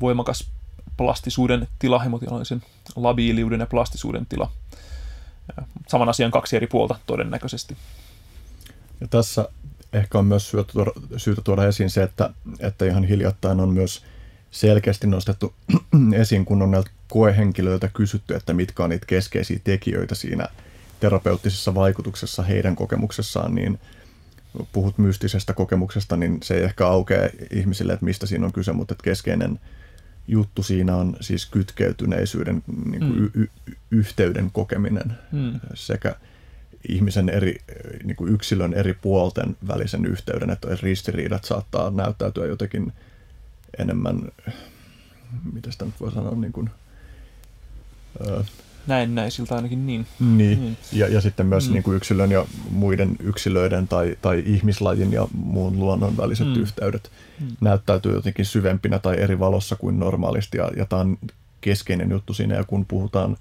[0.00, 0.50] voimakas
[0.96, 2.62] plastisuuden tila, emotionaalisen
[2.96, 4.50] labiiliuden ja plastisuuden tila.
[5.88, 7.76] Saman asian kaksi eri puolta todennäköisesti.
[9.00, 9.48] Ja tässä
[9.92, 12.30] ehkä on myös syytä tuoda, syytä tuoda esiin se, että,
[12.60, 14.04] että ihan hiljattain on myös
[14.50, 15.54] selkeästi nostettu
[16.20, 20.48] esiin, kun on näiltä koehenkilöiltä kysytty, että mitkä on niitä keskeisiä tekijöitä siinä
[21.00, 23.80] terapeuttisessa vaikutuksessa heidän kokemuksessaan, niin
[24.72, 28.94] puhut mystisestä kokemuksesta, niin se ei ehkä aukea ihmisille, että mistä siinä on kyse, mutta
[28.94, 29.60] että keskeinen
[30.28, 33.24] juttu siinä on siis kytkeytyneisyyden, niin kuin mm.
[33.24, 33.30] y-
[33.66, 35.60] y- yhteyden kokeminen mm.
[35.74, 36.16] sekä
[36.88, 37.58] ihmisen eri,
[38.04, 42.92] niin kuin yksilön eri puolten välisen yhteyden, että ristiriidat saattaa näyttäytyä jotenkin
[43.78, 44.28] enemmän,
[45.52, 46.70] mitä sitä nyt voi sanoa, niin kuin,
[49.28, 50.06] siltä ainakin niin.
[50.20, 50.76] Niin, niin.
[50.92, 51.72] Ja, ja sitten myös mm.
[51.72, 56.56] niin kuin yksilön ja muiden yksilöiden tai, tai ihmislajin ja muun luonnon väliset mm.
[56.56, 57.46] yhteydet mm.
[57.60, 61.18] näyttäytyy jotenkin syvempinä tai eri valossa kuin normaalisti, ja, ja tämä on
[61.60, 63.36] keskeinen juttu siinä, ja kun puhutaan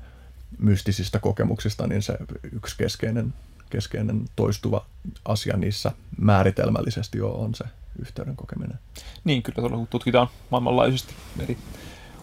[0.60, 2.18] mystisistä kokemuksista, niin se
[2.52, 3.34] yksi keskeinen,
[3.70, 4.86] keskeinen toistuva
[5.26, 7.64] asia niissä määritelmällisesti jo on se
[8.00, 8.80] yhteyden kokeminen.
[9.24, 11.58] Niin, kyllä tuolla kun tutkitaan maailmanlaajuisesti eri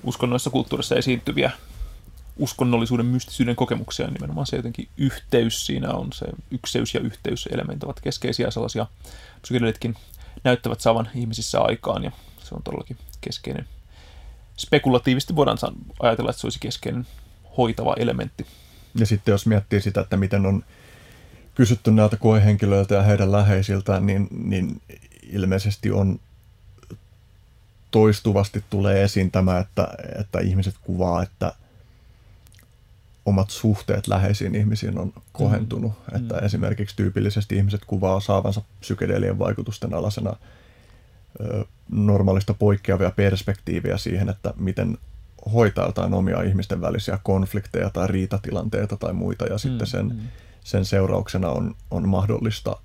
[0.05, 1.51] uskonnoissa kulttuurissa esiintyviä
[2.37, 8.01] uskonnollisuuden mystisyyden kokemuksia, niin nimenomaan se jotenkin yhteys siinä on, se ykseys ja yhteyselementit ovat
[8.01, 8.87] keskeisiä sellaisia
[9.43, 9.95] psykedeelitkin
[10.45, 12.13] näyttävät saavan ihmisissä aikaan, ja
[12.45, 13.67] se on todellakin keskeinen.
[14.57, 15.59] Spekulatiivisesti voidaan
[16.01, 17.07] ajatella, että se olisi keskeinen
[17.57, 18.47] hoitava elementti.
[18.95, 20.65] Ja sitten jos miettii sitä, että miten on
[21.55, 24.83] kysytty näiltä koehenkilöiltä ja heidän läheisiltään, niin, niin
[25.23, 26.21] ilmeisesti on
[27.91, 29.89] toistuvasti tulee esiin tämä, että,
[30.21, 31.53] että ihmiset kuvaa, että
[33.25, 35.93] omat suhteet läheisiin ihmisiin on kohentunut.
[35.93, 36.17] Mm.
[36.17, 36.47] Että mm.
[36.47, 40.37] esimerkiksi tyypillisesti ihmiset kuvaa saavansa psykedeelien vaikutusten alasena
[41.41, 44.99] ö, normaalista poikkeavia perspektiiviä siihen, että miten
[45.53, 49.59] hoitaa jotain omia ihmisten välisiä konflikteja tai riitatilanteita tai muita, ja mm.
[49.59, 50.29] sitten sen, mm.
[50.65, 52.77] sen seurauksena on, on mahdollista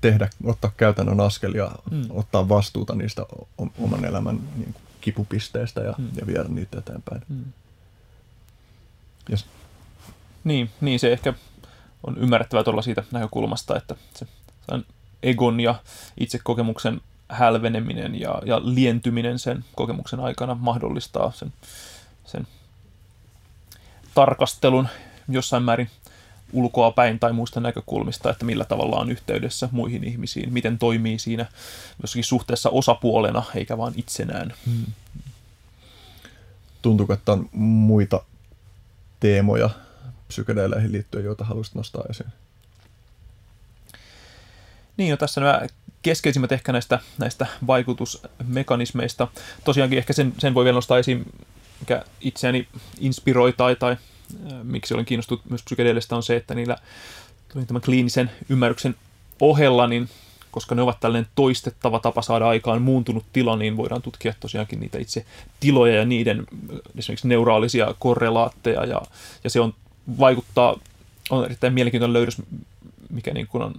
[0.00, 2.02] tehdä, ottaa käytännön askelia, mm.
[2.10, 3.26] ottaa vastuuta niistä
[3.78, 6.08] oman elämän niin kuin, kipupisteistä ja, mm.
[6.20, 7.22] ja viedä niitä eteenpäin.
[7.28, 7.44] Mm.
[9.30, 9.46] Yes.
[10.44, 11.34] Niin, niin, se ehkä
[12.06, 14.26] on ymmärrettävä tuolla siitä näkökulmasta, että se
[15.22, 15.74] egon ja
[16.20, 21.52] itsekokemuksen hälveneminen ja, ja lientyminen sen kokemuksen aikana mahdollistaa sen,
[22.24, 22.46] sen
[24.14, 24.88] tarkastelun
[25.28, 25.90] jossain määrin
[26.52, 31.46] ulkoa päin tai muista näkökulmista, että millä tavalla on yhteydessä muihin ihmisiin, miten toimii siinä
[32.02, 34.52] jossakin suhteessa osapuolena eikä vaan itsenään.
[34.66, 34.86] Hmm.
[36.82, 38.24] Tuntuuko, että on muita
[39.20, 39.70] teemoja
[40.28, 42.30] psykedeeleihin liittyen, joita haluaisit nostaa esiin?
[44.96, 45.62] Niin, no tässä nämä
[46.02, 49.28] keskeisimmät ehkä näistä, näistä vaikutusmekanismeista.
[49.64, 51.32] Tosiaankin ehkä sen, sen voi vielä nostaa esiin,
[51.80, 52.68] mikä itseäni
[53.00, 53.96] inspiroi tai, tai
[54.62, 56.76] miksi olen kiinnostunut myös psykedeelistä on se, että niillä
[57.66, 58.94] tämän kliinisen ymmärryksen
[59.40, 60.08] ohella, niin
[60.50, 64.98] koska ne ovat tällainen toistettava tapa saada aikaan muuntunut tila, niin voidaan tutkia tosiaankin niitä
[64.98, 65.24] itse
[65.60, 66.46] tiloja ja niiden
[66.96, 69.02] esimerkiksi neuraalisia korrelaatteja, ja,
[69.44, 69.74] ja se on
[70.18, 70.76] vaikuttaa,
[71.30, 72.42] on erittäin mielenkiintoinen löydös,
[73.10, 73.74] mikä niin kuin on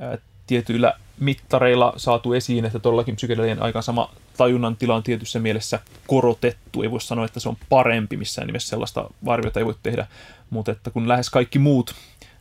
[0.00, 5.80] ää, tietyillä mittareilla saatu esiin, että todellakin psykedelien aikaan sama tajunnan tila on tietyssä mielessä
[6.06, 6.82] korotettu.
[6.82, 8.68] Ei voi sanoa, että se on parempi missään nimessä.
[8.68, 10.06] Sellaista arviota ei voi tehdä,
[10.50, 11.94] mutta että kun lähes kaikki muut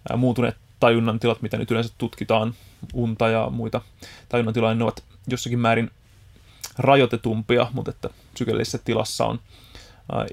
[0.09, 2.53] ää, muuntuneet tajunnan tilat, mitä nyt yleensä tutkitaan,
[2.93, 3.81] unta ja muita
[4.29, 5.91] tajunnan tiloja, ne ovat jossakin määrin
[6.77, 9.39] rajoitetumpia, mutta että psykedellisessä tilassa on
[10.11, 10.25] ää,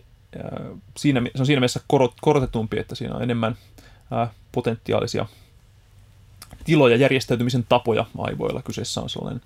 [0.97, 3.57] siinä, se on siinä mielessä korot, korotetumpi, että siinä on enemmän
[4.11, 5.27] ää, potentiaalisia
[6.65, 8.63] tiloja, järjestäytymisen tapoja aivoilla.
[8.63, 9.43] Kyseessä on sellainen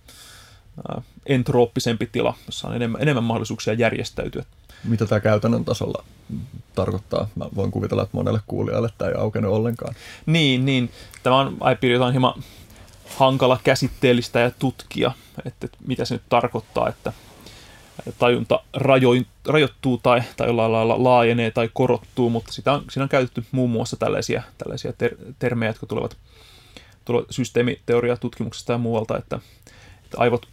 [0.89, 4.45] ää, entrooppisempi tila, jossa on enemmän, enemmän mahdollisuuksia järjestäytyä.
[4.85, 6.05] Mitä tämä käytännön tasolla
[6.75, 7.29] tarkoittaa?
[7.35, 9.95] Mä voin kuvitella, että monelle kuulijalle tämä ei aukene ollenkaan.
[10.27, 10.91] Niin, niin.
[11.23, 12.43] Tämä on aihepiiri, jota on hieman
[13.17, 15.13] hankala käsitteellistä ja tutkia,
[15.45, 17.13] että, mitä se nyt tarkoittaa, että
[18.19, 23.09] tajunta rajoin, rajoittuu tai, tai jollain lailla laajenee tai korottuu, mutta sitä on, siinä on
[23.09, 26.17] käytetty muun muassa tällaisia, tällaisia ter, termejä, jotka tulevat,
[27.05, 29.41] tulevat systeemiteoriatutkimuksesta ja muualta, että,
[30.05, 30.49] että aivot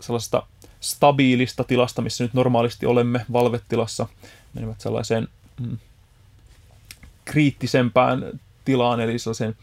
[0.00, 0.42] sellaisesta
[0.80, 4.06] stabiilista tilasta, missä nyt normaalisti olemme valvetilassa,
[4.54, 5.28] menevät sellaiseen
[5.60, 5.78] mm,
[7.24, 9.56] kriittisempään tilaan, eli sellaiseen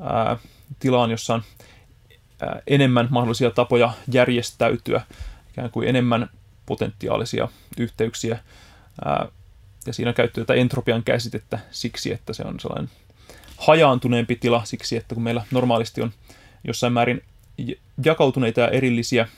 [0.00, 0.36] ää,
[0.78, 1.42] tilaan, jossa on
[2.66, 5.02] enemmän mahdollisia tapoja järjestäytyä,
[5.50, 6.30] ikään kuin enemmän
[6.66, 8.38] potentiaalisia yhteyksiä.
[9.86, 12.90] Ja siinä käytetty tätä entropian käsitettä siksi, että se on sellainen
[13.56, 16.12] hajaantuneempi tila siksi, että kun meillä normaalisti on
[16.64, 17.22] jossain määrin
[18.04, 19.28] jakautuneita ja erillisiä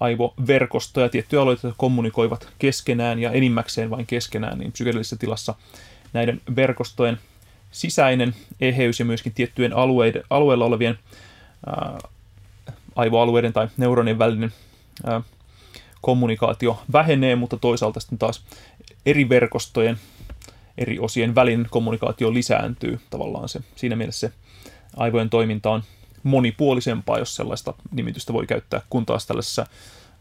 [0.00, 5.54] aivoverkostoja, tiettyjä alueita, jotka kommunikoivat keskenään ja enimmäkseen vain keskenään, niin psykedeellisessä tilassa
[6.12, 7.18] näiden verkostojen
[7.70, 10.98] sisäinen eheys ja myöskin tiettyjen alueiden, alueella olevien
[11.66, 11.98] ää,
[12.96, 14.52] aivoalueiden tai neuronien välinen
[15.06, 15.20] ää,
[16.00, 18.44] kommunikaatio vähenee, mutta toisaalta sitten taas
[19.06, 19.98] eri verkostojen,
[20.78, 23.60] eri osien välinen kommunikaatio lisääntyy tavallaan se.
[23.76, 24.34] Siinä mielessä se
[24.96, 25.82] aivojen toiminta on
[26.22, 29.66] monipuolisempaa, jos sellaista nimitystä voi käyttää, kun taas tällaisessa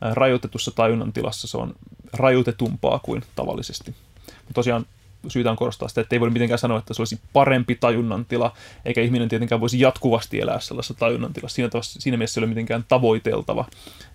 [0.01, 1.73] rajoitetussa tajunnan tilassa se on
[2.13, 3.95] rajoitetumpaa kuin tavallisesti.
[4.25, 4.85] Mutta tosiaan
[5.27, 8.53] syytä on korostaa sitä, että ei voi mitenkään sanoa, että se olisi parempi tajunnan tila,
[8.85, 11.55] eikä ihminen tietenkään voisi jatkuvasti elää sellaisessa tajunnan tilassa.
[11.55, 13.65] Siinä, tavassa, siinä mielessä se ei ole mitenkään tavoiteltava,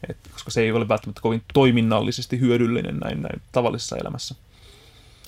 [0.09, 4.35] et, koska se ei ole välttämättä kovin toiminnallisesti hyödyllinen näin, näin tavallisessa elämässä.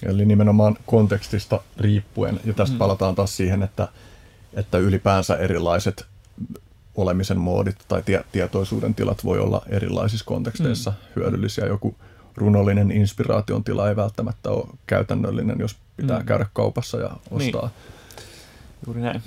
[0.02, 2.78] Eli nimenomaan kontekstista riippuen, ja tästä mm.
[2.78, 3.89] palataan taas siihen, että,
[4.55, 6.07] että ylipäänsä erilaiset
[6.94, 10.97] olemisen moodit tai tie, tietoisuuden tilat voi olla erilaisissa konteksteissa mm.
[11.16, 11.66] hyödyllisiä.
[11.66, 11.97] Joku
[12.39, 16.26] runollinen inspiraation tila ei välttämättä ole käytännöllinen, jos pitää mm.
[16.26, 17.73] käydä kaupassa ja ostaa niin.
[18.86, 19.23] Juuri näin.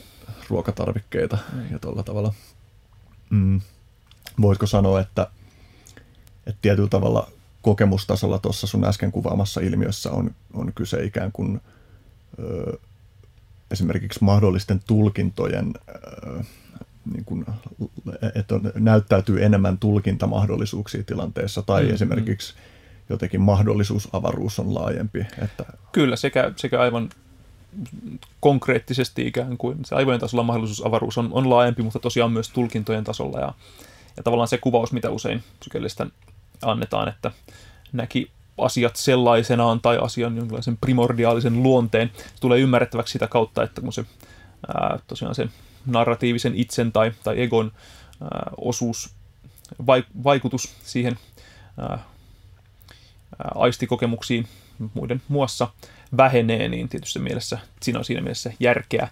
[0.50, 1.72] ruokatarvikkeita mm.
[1.72, 2.34] ja tuolla tavalla.
[3.30, 3.62] Mm.
[4.42, 5.28] Voitko sanoa, että,
[6.48, 7.32] että tietyllä tavalla
[7.62, 11.62] kokemustasolla tuossa sun äsken kuvaamassa ilmiössä on, on kyse ikään kuin
[12.40, 12.78] ö,
[13.72, 16.44] esimerkiksi mahdollisten tulkintojen, ö,
[17.14, 17.46] niin kuin,
[18.36, 22.71] että on, näyttäytyy enemmän tulkintamahdollisuuksia tilanteessa, tai mm, esimerkiksi mm.
[23.12, 25.26] Jotenkin mahdollisuusavaruus on laajempi.
[25.44, 25.66] Että...
[25.92, 27.10] Kyllä, sekä, sekä aivan
[28.40, 33.40] konkreettisesti ikään kuin se aivojen tasolla mahdollisuusavaruus on, on laajempi, mutta tosiaan myös tulkintojen tasolla.
[33.40, 33.54] Ja,
[34.18, 36.08] ja tavallaan se kuvaus, mitä usein psykeellistä
[36.62, 37.32] annetaan, että
[37.94, 42.12] näki asiat sellaisenaan tai asian jonkinlaisen primordiaalisen luonteen.
[42.40, 44.06] Tulee ymmärrettäväksi sitä kautta, että kun se
[44.68, 45.50] ää, tosiaan se
[45.86, 47.72] narratiivisen itsen tai, tai egon
[48.22, 49.10] ää, osuus,
[50.24, 51.18] vaikutus siihen
[51.80, 52.00] ää,
[53.56, 54.48] aistikokemuksiin
[54.94, 55.68] muiden muassa
[56.18, 59.08] vähenee, niin tietysti mielessä, siinä on siinä mielessä järkeä.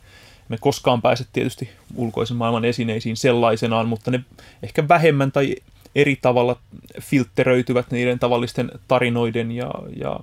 [0.49, 4.19] Me koskaan pääse tietysti ulkoisen maailman esineisiin sellaisenaan, mutta ne
[4.63, 5.55] ehkä vähemmän tai
[5.95, 6.59] eri tavalla
[7.01, 10.19] filtteröityvät niiden tavallisten tarinoiden ja, ja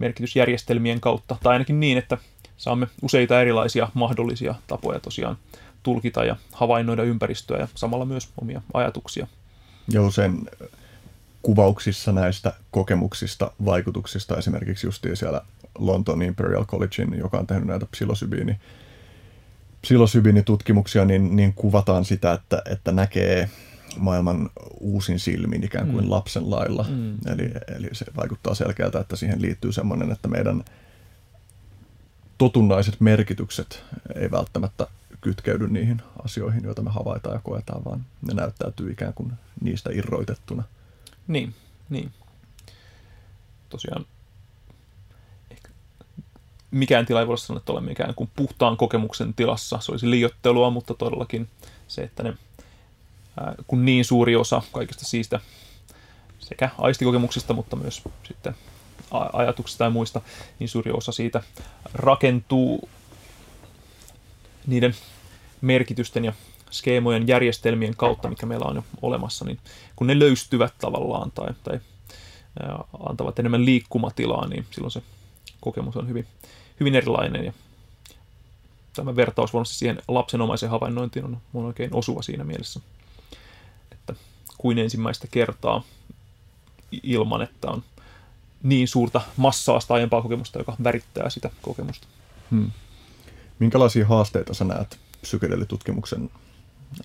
[0.00, 2.18] merkitysjärjestelmien kautta, tai ainakin niin, että
[2.56, 5.36] saamme useita erilaisia mahdollisia tapoja tosiaan
[5.82, 9.26] tulkita ja havainnoida ympäristöä ja samalla myös omia ajatuksia.
[9.92, 10.48] Ja usein
[11.42, 15.42] kuvauksissa näistä kokemuksista, vaikutuksista, esimerkiksi justiin siellä
[15.78, 18.60] Lontoon Imperial Collegein, joka on tehnyt näitä psilosybiini,
[19.82, 23.50] psilosybiinitutkimuksia, niin, niin kuvataan sitä, että, että näkee
[23.98, 26.10] maailman uusin silmin ikään kuin mm.
[26.10, 26.86] lapsen lailla.
[26.88, 27.14] Mm.
[27.26, 30.64] Eli, eli se vaikuttaa selkeältä, että siihen liittyy semmoinen, että meidän
[32.38, 34.86] totunnaiset merkitykset ei välttämättä
[35.20, 40.62] kytkeydy niihin asioihin, joita me havaitaan ja koetaan, vaan ne näyttäytyy ikään kuin niistä irroitettuna.
[41.30, 41.54] Niin,
[41.90, 42.12] niin.
[43.68, 44.06] Tosiaan
[46.70, 49.78] mikään tila ei voi sanoa, että olemme ikään kuin puhtaan kokemuksen tilassa.
[49.80, 51.48] Se olisi liiottelua, mutta todellakin
[51.88, 52.34] se, että ne
[53.66, 55.40] kun niin suuri osa kaikista siistä
[56.40, 58.54] sekä aistikokemuksista, mutta myös sitten
[59.32, 60.20] ajatuksista ja muista,
[60.58, 61.42] niin suuri osa siitä
[61.94, 62.88] rakentuu
[64.66, 64.94] niiden
[65.60, 66.32] merkitysten ja
[66.70, 69.58] skeemojen järjestelmien kautta, mikä meillä on jo olemassa, niin
[69.96, 71.80] kun ne löystyvät tavallaan tai, tai
[73.08, 75.02] antavat enemmän liikkumatilaa, niin silloin se
[75.60, 76.26] kokemus on hyvin,
[76.80, 77.44] hyvin erilainen.
[77.44, 77.52] Ja
[78.92, 82.80] tämä vertaus siihen lapsenomaiseen havainnointiin on, on oikein osuva siinä mielessä
[84.60, 85.82] kuin ensimmäistä kertaa
[87.02, 87.82] ilman, että on
[88.62, 92.06] niin suurta massaa sitä aiempaa kokemusta, joka värittää sitä kokemusta.
[92.50, 92.70] Hmm.
[93.58, 96.30] Minkälaisia haasteita sä näet psykedelitutkimuksen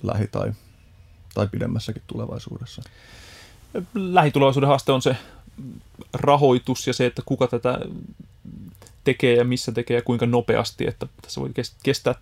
[0.04, 0.52] lähi- tai,
[1.34, 2.82] tai pidemmässäkin tulevaisuudessa?
[3.94, 5.18] Lähitulevaisuuden haaste on se
[6.14, 7.80] rahoitus ja se, että kuka tätä
[9.04, 11.52] tekee ja missä tekee ja kuinka nopeasti, että tässä voi
[11.84, 12.16] kestää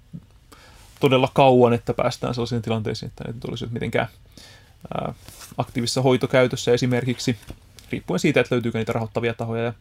[1.00, 4.08] todella kauan, että päästään sellaisiin tilanteisiin, että ne tulisi mitenkään
[5.58, 7.38] aktiivisessa hoitokäytössä esimerkiksi,
[7.92, 9.74] riippuen siitä, että löytyykö niitä rahoittavia tahoja ja,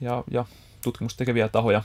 [0.00, 0.44] ja, ja
[0.82, 1.82] tutkimusta tekeviä tahoja.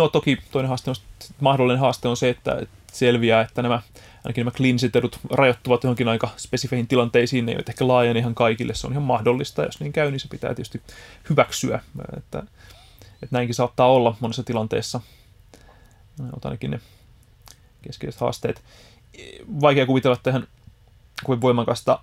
[0.00, 0.96] No toki toinen haaste on,
[1.40, 2.62] mahdollinen haaste on se, että
[2.92, 3.82] selviää, että nämä
[4.24, 8.74] ainakin nämä kliiniset edut rajoittuvat johonkin aika spesifeihin tilanteisiin, ne eivät ehkä laajene ihan kaikille,
[8.74, 10.82] se on ihan mahdollista, jos niin käy, niin se pitää tietysti
[11.30, 11.80] hyväksyä,
[12.16, 12.38] että,
[13.12, 15.00] että näinkin saattaa olla monessa tilanteessa.
[16.20, 16.80] Otan ainakin ne
[17.82, 18.62] keskeiset haasteet.
[19.60, 20.46] Vaikea kuvitella tähän
[21.24, 21.98] kuin voimakasta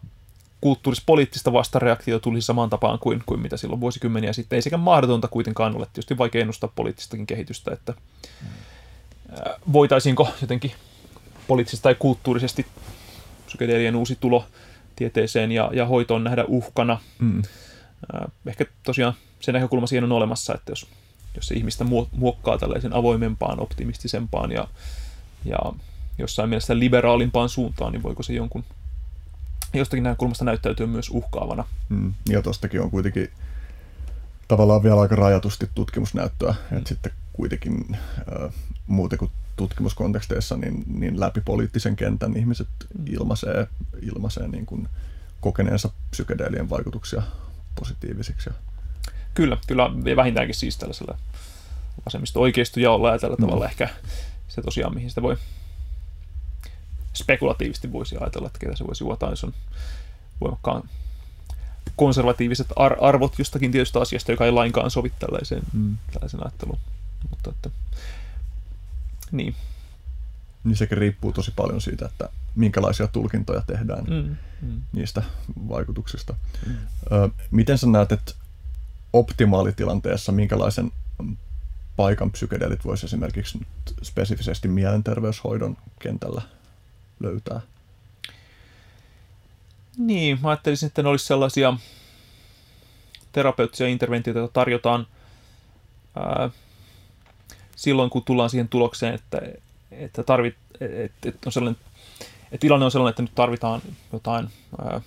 [0.61, 4.57] kulttuurispoliittista vastareaktiota tulisi samaan tapaan kuin, kuin mitä silloin vuosikymmeniä sitten.
[4.57, 5.85] Ei sekä mahdotonta kuitenkaan ole.
[5.85, 7.93] Tietysti vaikea ennustaa poliittistakin kehitystä, että
[9.73, 10.71] voitaisiinko jotenkin
[11.47, 12.65] poliittisesti tai kulttuurisesti
[13.45, 14.45] psykedeelien uusi tulo
[14.95, 16.99] tieteeseen ja, ja hoitoon nähdä uhkana.
[17.19, 17.41] Mm.
[18.45, 20.87] Ehkä tosiaan se näkökulma siihen on olemassa, että jos,
[21.35, 24.67] jos se ihmistä muokkaa tällaisen avoimempaan, optimistisempaan ja,
[25.45, 25.57] ja
[26.17, 28.63] jossain mielessä liberaalimpaan suuntaan, niin voiko se jonkun
[29.73, 31.63] jostakin näkökulmasta näyttäytyy myös uhkaavana.
[31.89, 32.13] Mm.
[32.29, 33.31] Ja tuostakin on kuitenkin
[34.47, 36.77] tavallaan vielä aika rajatusti tutkimusnäyttöä, mm.
[36.77, 38.53] että sitten kuitenkin äh,
[38.87, 43.05] muuten kuin tutkimuskonteksteissa, niin, niin läpi poliittisen kentän ihmiset mm.
[43.07, 43.67] ilmaisee,
[44.01, 44.89] ilmaisee niin kuin
[45.41, 47.21] kokeneensa psykedeelien vaikutuksia
[47.79, 48.49] positiivisiksi.
[49.33, 51.17] Kyllä, kyllä, ja vähintäänkin siis tällaisella
[52.05, 53.45] vasemmista oikeistojaolla ja tällä mm.
[53.45, 53.89] tavalla ehkä
[54.47, 55.37] se tosiaan, mihin sitä voi
[57.17, 59.53] spekulatiivisesti voisi ajatella, että ketä se voisi juotaan, jos on
[60.41, 60.83] voimakkaan
[61.95, 65.97] konservatiiviset ar- arvot jostakin tietystä asiasta, joka ei lainkaan sovi tällaiseen, mm.
[66.13, 66.79] tällaiseen ajatteluun.
[67.29, 67.69] Mutta että,
[69.31, 69.55] niin.
[70.63, 74.81] niin sekin riippuu tosi paljon siitä, että minkälaisia tulkintoja tehdään Mm, mm.
[74.91, 75.23] niistä
[75.69, 76.35] vaikutuksista.
[76.67, 76.75] Mm.
[77.11, 78.33] Ö, miten sä näet, että
[79.13, 80.91] optimaalitilanteessa minkälaisen
[81.95, 86.41] paikan psykedeelit voisi esimerkiksi nyt spesifisesti mielenterveyshoidon kentällä
[87.19, 87.61] löytää?
[89.97, 91.73] Niin, mä ajattelisin, että ne olisi sellaisia
[93.31, 95.07] terapeuttisia interventioita, joita tarjotaan
[96.15, 96.49] ää,
[97.75, 99.41] silloin, kun tullaan siihen tulokseen, että,
[99.91, 101.81] että, tarvit, että, että, on sellainen,
[102.43, 103.81] että tilanne on sellainen, että nyt tarvitaan
[104.13, 104.49] jotain
[104.81, 105.01] ää,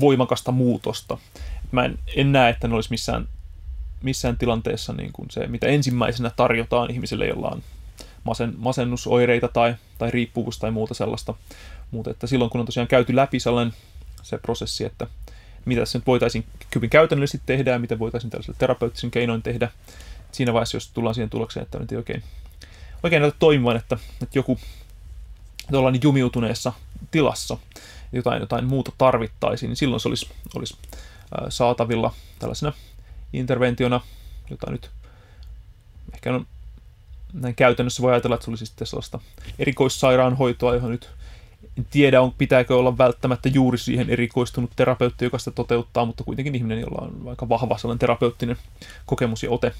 [0.00, 1.18] voimakasta muutosta.
[1.72, 3.28] Mä en, en näe, että ne olisi missään,
[4.02, 7.62] missään tilanteessa niin kuin se, mitä ensimmäisenä tarjotaan ihmisille, jolla on
[8.24, 11.34] masen, masennusoireita tai, tai riippuvuus tai muuta sellaista.
[11.90, 13.74] Mutta että silloin, kun on tosiaan käyty läpi sellainen
[14.22, 15.06] se prosessi, että
[15.64, 19.70] mitä tässä nyt voitaisiin hyvin käytännöllisesti tehdä ja miten voitaisiin tällaisella terapeuttisen keinoin tehdä.
[20.32, 22.22] Siinä vaiheessa, jos tullaan siihen tulokseen, että nyt ei oikein,
[23.02, 24.58] oikein näytä toimivan, että, että joku
[25.70, 26.72] tuollainen jumiutuneessa
[27.10, 27.56] tilassa
[28.12, 30.76] jotain, jotain muuta tarvittaisiin, niin silloin se olisi, olisi
[31.48, 32.72] saatavilla tällaisena
[33.32, 34.00] interventiona,
[34.50, 34.90] jota nyt
[36.14, 36.46] ehkä on
[37.32, 39.20] näin käytännössä voi ajatella, että se olisi sitten sellaista
[39.58, 41.10] erikoissairaanhoitoa, johon nyt
[41.78, 46.54] en tiedä, on, pitääkö olla välttämättä juuri siihen erikoistunut terapeutti, joka sitä toteuttaa, mutta kuitenkin
[46.54, 48.56] ihminen, jolla on aika vahva sellainen terapeuttinen
[49.06, 49.72] kokemus ja ote.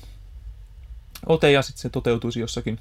[1.27, 2.79] Ote ja sitten se toteutuisi jossakin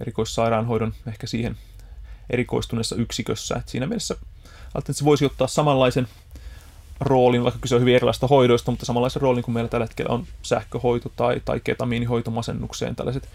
[0.00, 1.56] erikoissairaanhoidon ehkä siihen
[2.30, 3.54] erikoistuneessa yksikössä.
[3.54, 4.16] Et siinä mielessä
[4.78, 6.08] että se voisi ottaa samanlaisen
[7.00, 10.26] roolin, vaikka kyse on hyvin erilaista hoidoista, mutta samanlaisen roolin kuin meillä tällä hetkellä on
[10.42, 13.28] sähköhoito tai, tai ketamiinihoito masennukseen, tällaiset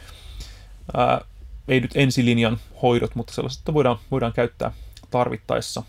[0.98, 1.22] ää,
[1.68, 4.72] ei nyt ensilinjan hoidot, mutta sellaiset, että voidaan, voidaan käyttää
[5.12, 5.84] tarvittaessa.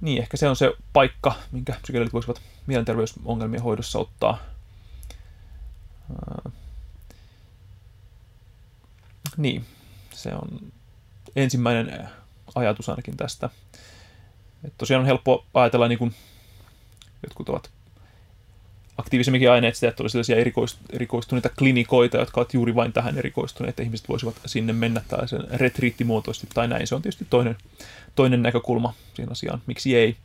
[0.00, 4.38] Niin, ehkä se on se paikka, minkä psykedelit voisivat mielenterveysongelmien hoidossa ottaa.
[6.10, 6.50] Ää,
[9.36, 9.66] niin,
[10.14, 10.72] se on
[11.36, 12.08] ensimmäinen
[12.54, 13.50] ajatus ainakin tästä.
[14.66, 16.14] Et tosiaan on helppo ajatella, niin kuin
[17.22, 17.70] jotkut ovat
[18.98, 20.36] aktiivisemminkin aineet sitä, että olisi sellaisia
[20.92, 26.46] erikoistuneita klinikoita, jotka ovat juuri vain tähän erikoistuneet, että ihmiset voisivat sinne mennä tällaisen retriittimuotoisesti
[26.54, 26.86] tai näin.
[26.86, 27.56] Se on tietysti toinen,
[28.14, 29.62] toinen näkökulma siihen asiaan.
[29.66, 30.16] Miksi ei?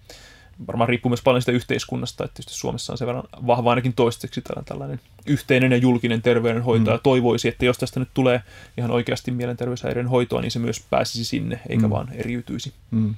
[0.67, 4.41] Varmaan riippuu myös paljon sitä yhteiskunnasta, että tietysti Suomessa on sen verran vahva ainakin toistaiseksi
[4.41, 6.91] tällainen, tällainen yhteinen ja julkinen terveydenhoito, mm.
[6.91, 8.43] ja toivoisi, että jos tästä nyt tulee
[8.77, 11.89] ihan oikeasti mielenterveyshäiriön hoitoa, niin se myös pääsisi sinne, eikä mm.
[11.89, 12.73] vaan eriytyisi.
[12.91, 13.15] Mm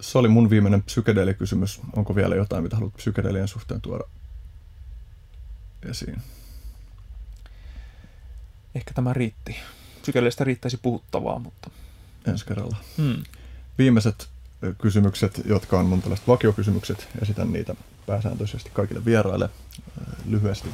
[0.00, 1.80] se oli mun viimeinen psykedeelikysymys.
[1.96, 4.04] Onko vielä jotain, mitä haluat psykedeelien suhteen tuoda
[5.82, 6.22] esiin?
[8.74, 9.56] Ehkä tämä riitti.
[10.02, 11.70] Psykedeelistä riittäisi puhuttavaa, mutta...
[12.26, 12.76] Ensi kerralla.
[12.96, 13.22] Hmm.
[13.78, 14.28] Viimeiset
[14.78, 17.74] kysymykset, jotka on mun tällaiset vakiokysymykset, esitän niitä
[18.06, 19.50] pääsääntöisesti kaikille vieraille
[20.26, 20.68] lyhyesti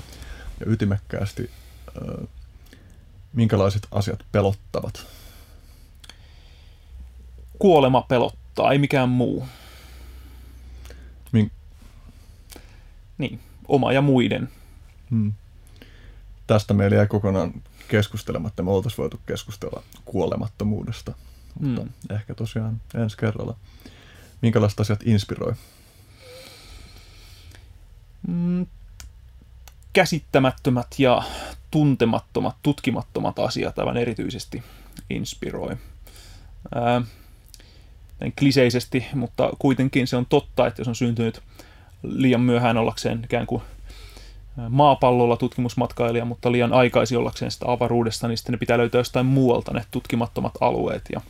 [0.61, 1.51] ja ytimekkäästi.
[3.33, 5.07] Minkälaiset asiat pelottavat?
[7.59, 9.49] Kuolema pelottaa tai mikään muu.
[11.33, 11.51] Min...
[13.19, 14.49] Niin, oma ja muiden.
[15.11, 15.33] Hmm.
[16.47, 17.53] Tästä meillä jäi kokonaan
[17.89, 18.63] keskustelematta.
[18.63, 21.15] Me oltaisiin voitu keskustella kuolemattomuudesta,
[21.61, 22.17] mutta hmm.
[22.17, 23.57] ehkä tosiaan ensi kerralla.
[24.43, 25.55] Minkälaiset asiat inspiroi?
[28.29, 28.67] Mm,
[29.93, 31.23] käsittämättömät ja
[31.71, 34.63] tuntemattomat, tutkimattomat asiat aivan erityisesti
[35.11, 35.77] inspiroi.
[36.75, 37.03] Ää,
[38.39, 41.43] kliseisesti, mutta kuitenkin se on totta, että jos on syntynyt
[42.03, 43.63] liian myöhään ollakseen ikään kuin
[44.69, 49.73] maapallolla tutkimusmatkailija, mutta liian aikaisin ollakseen sitä avaruudesta, niin sitten ne pitää löytää jostain muualta
[49.73, 51.21] ne tutkimattomat alueet ja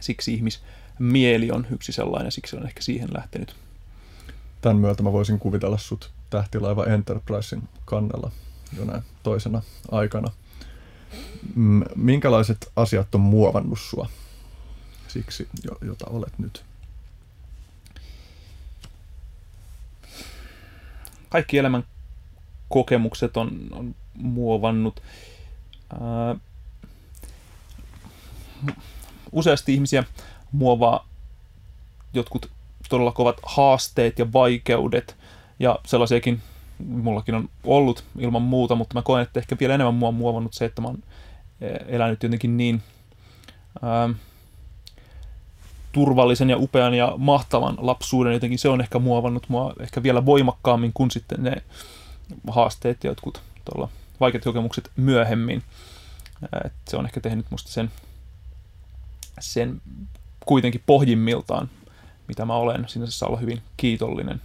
[0.00, 3.56] siksi ihmismieli on yksi sellainen siksi on ehkä siihen lähtenyt.
[4.60, 8.30] Tämän myötä mä voisin kuvitella sut tähtilaiva Enterprisein kannella
[8.86, 10.32] näin toisena aikana.
[11.96, 14.08] Minkälaiset asiat on muovannut sua
[15.14, 15.48] siksi,
[15.80, 16.64] jota olet nyt?
[21.28, 21.84] Kaikki elämän
[22.68, 25.02] kokemukset on, on muovannut.
[25.92, 26.36] Ää,
[29.32, 30.04] useasti ihmisiä
[30.52, 31.08] muovaa
[32.14, 32.50] jotkut
[32.88, 35.16] todella kovat haasteet ja vaikeudet,
[35.58, 36.42] ja sellaisiakin
[36.78, 40.54] mullakin on ollut ilman muuta, mutta mä koen, että ehkä vielä enemmän mua on muovannut
[40.54, 41.02] se, että mä oon
[41.86, 42.82] elänyt jotenkin niin
[43.82, 44.08] ää,
[45.94, 48.32] turvallisen ja upean ja mahtavan lapsuuden.
[48.32, 51.62] Jotenkin se on ehkä muovannut mua ehkä vielä voimakkaammin kuin sitten ne
[52.50, 53.88] haasteet ja jotkut tuolla
[54.20, 55.62] vaikeat kokemukset myöhemmin.
[56.64, 57.90] Et se on ehkä tehnyt musta sen,
[59.40, 59.82] sen
[60.46, 61.70] kuitenkin pohjimmiltaan,
[62.28, 64.40] mitä mä olen, sinänsä olla hyvin kiitollinen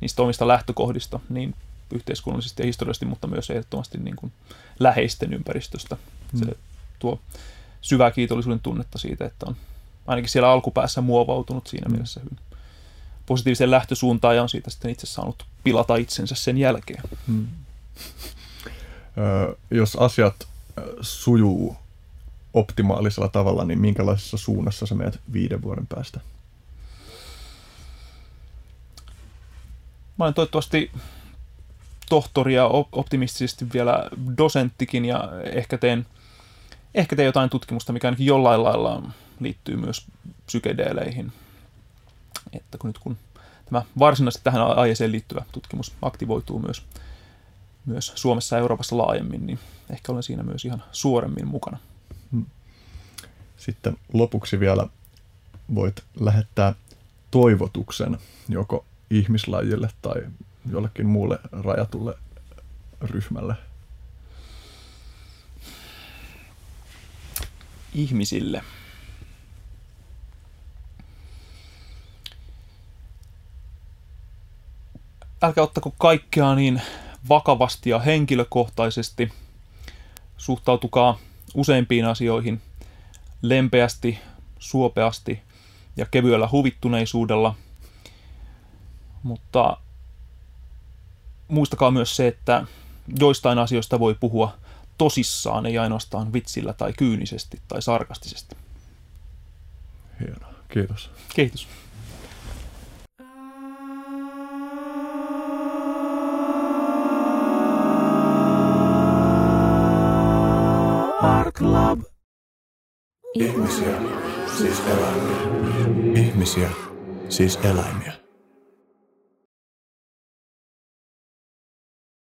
[0.00, 1.54] niistä omista lähtökohdista, niin
[1.92, 4.32] yhteiskunnallisesti ja historiallisesti, mutta myös ehdottomasti niin kuin
[4.78, 5.96] läheisten ympäristöstä.
[6.32, 6.38] Mm.
[6.38, 6.56] Se
[6.98, 7.20] tuo
[7.80, 9.56] syvää kiitollisuuden tunnetta siitä, että on
[10.06, 11.92] ainakin siellä alkupäässä muovautunut siinä mm.
[11.92, 12.38] mielessä hyvin
[13.26, 17.02] positiiviseen lähtösuuntaan ja on siitä sitten itse saanut pilata itsensä sen jälkeen.
[17.26, 17.46] Mm.
[19.18, 20.48] Ö, jos asiat
[21.00, 21.76] sujuu
[22.54, 26.20] optimaalisella tavalla, niin minkälaisessa suunnassa sä menet viiden vuoden päästä?
[30.18, 30.90] Mä olen toivottavasti
[32.08, 36.06] tohtori ja optimistisesti vielä dosenttikin ja ehkä teen,
[36.94, 39.02] ehkä teen jotain tutkimusta, mikä ainakin jollain lailla
[39.42, 40.06] liittyy myös
[40.46, 41.32] psykedeeleihin.
[42.52, 43.16] Että kun nyt kun
[43.64, 46.82] tämä varsinaisesti tähän aiheeseen liittyvä tutkimus aktivoituu myös,
[47.86, 49.58] myös Suomessa ja Euroopassa laajemmin, niin
[49.90, 51.78] ehkä olen siinä myös ihan suoremmin mukana.
[52.32, 52.46] Hmm.
[53.56, 54.86] Sitten lopuksi vielä
[55.74, 56.74] voit lähettää
[57.30, 60.22] toivotuksen joko ihmislajille tai
[60.70, 62.14] jollekin muulle rajatulle
[63.00, 63.54] ryhmälle?
[67.94, 68.62] Ihmisille.
[75.42, 76.82] Älkää ottako kaikkea niin
[77.28, 79.32] vakavasti ja henkilökohtaisesti.
[80.36, 81.18] Suhtautukaa
[81.54, 82.62] useimpiin asioihin
[83.42, 84.18] lempeästi,
[84.58, 85.42] suopeasti
[85.96, 87.54] ja kevyellä huvittuneisuudella.
[89.22, 89.76] Mutta
[91.48, 92.66] muistakaa myös se, että
[93.18, 94.54] joistain asioista voi puhua
[94.98, 98.56] tosissaan, ei ainoastaan vitsillä tai kyynisesti tai sarkastisesti.
[100.20, 100.52] Hienoa.
[100.68, 101.10] Kiitos.
[101.34, 101.68] Kiitos.
[111.54, 112.00] Club.
[113.34, 114.00] Ihmisiä,
[114.58, 115.36] siis eläimiä.
[116.14, 116.70] Ihmisiä,
[117.28, 118.21] siis eläimiä.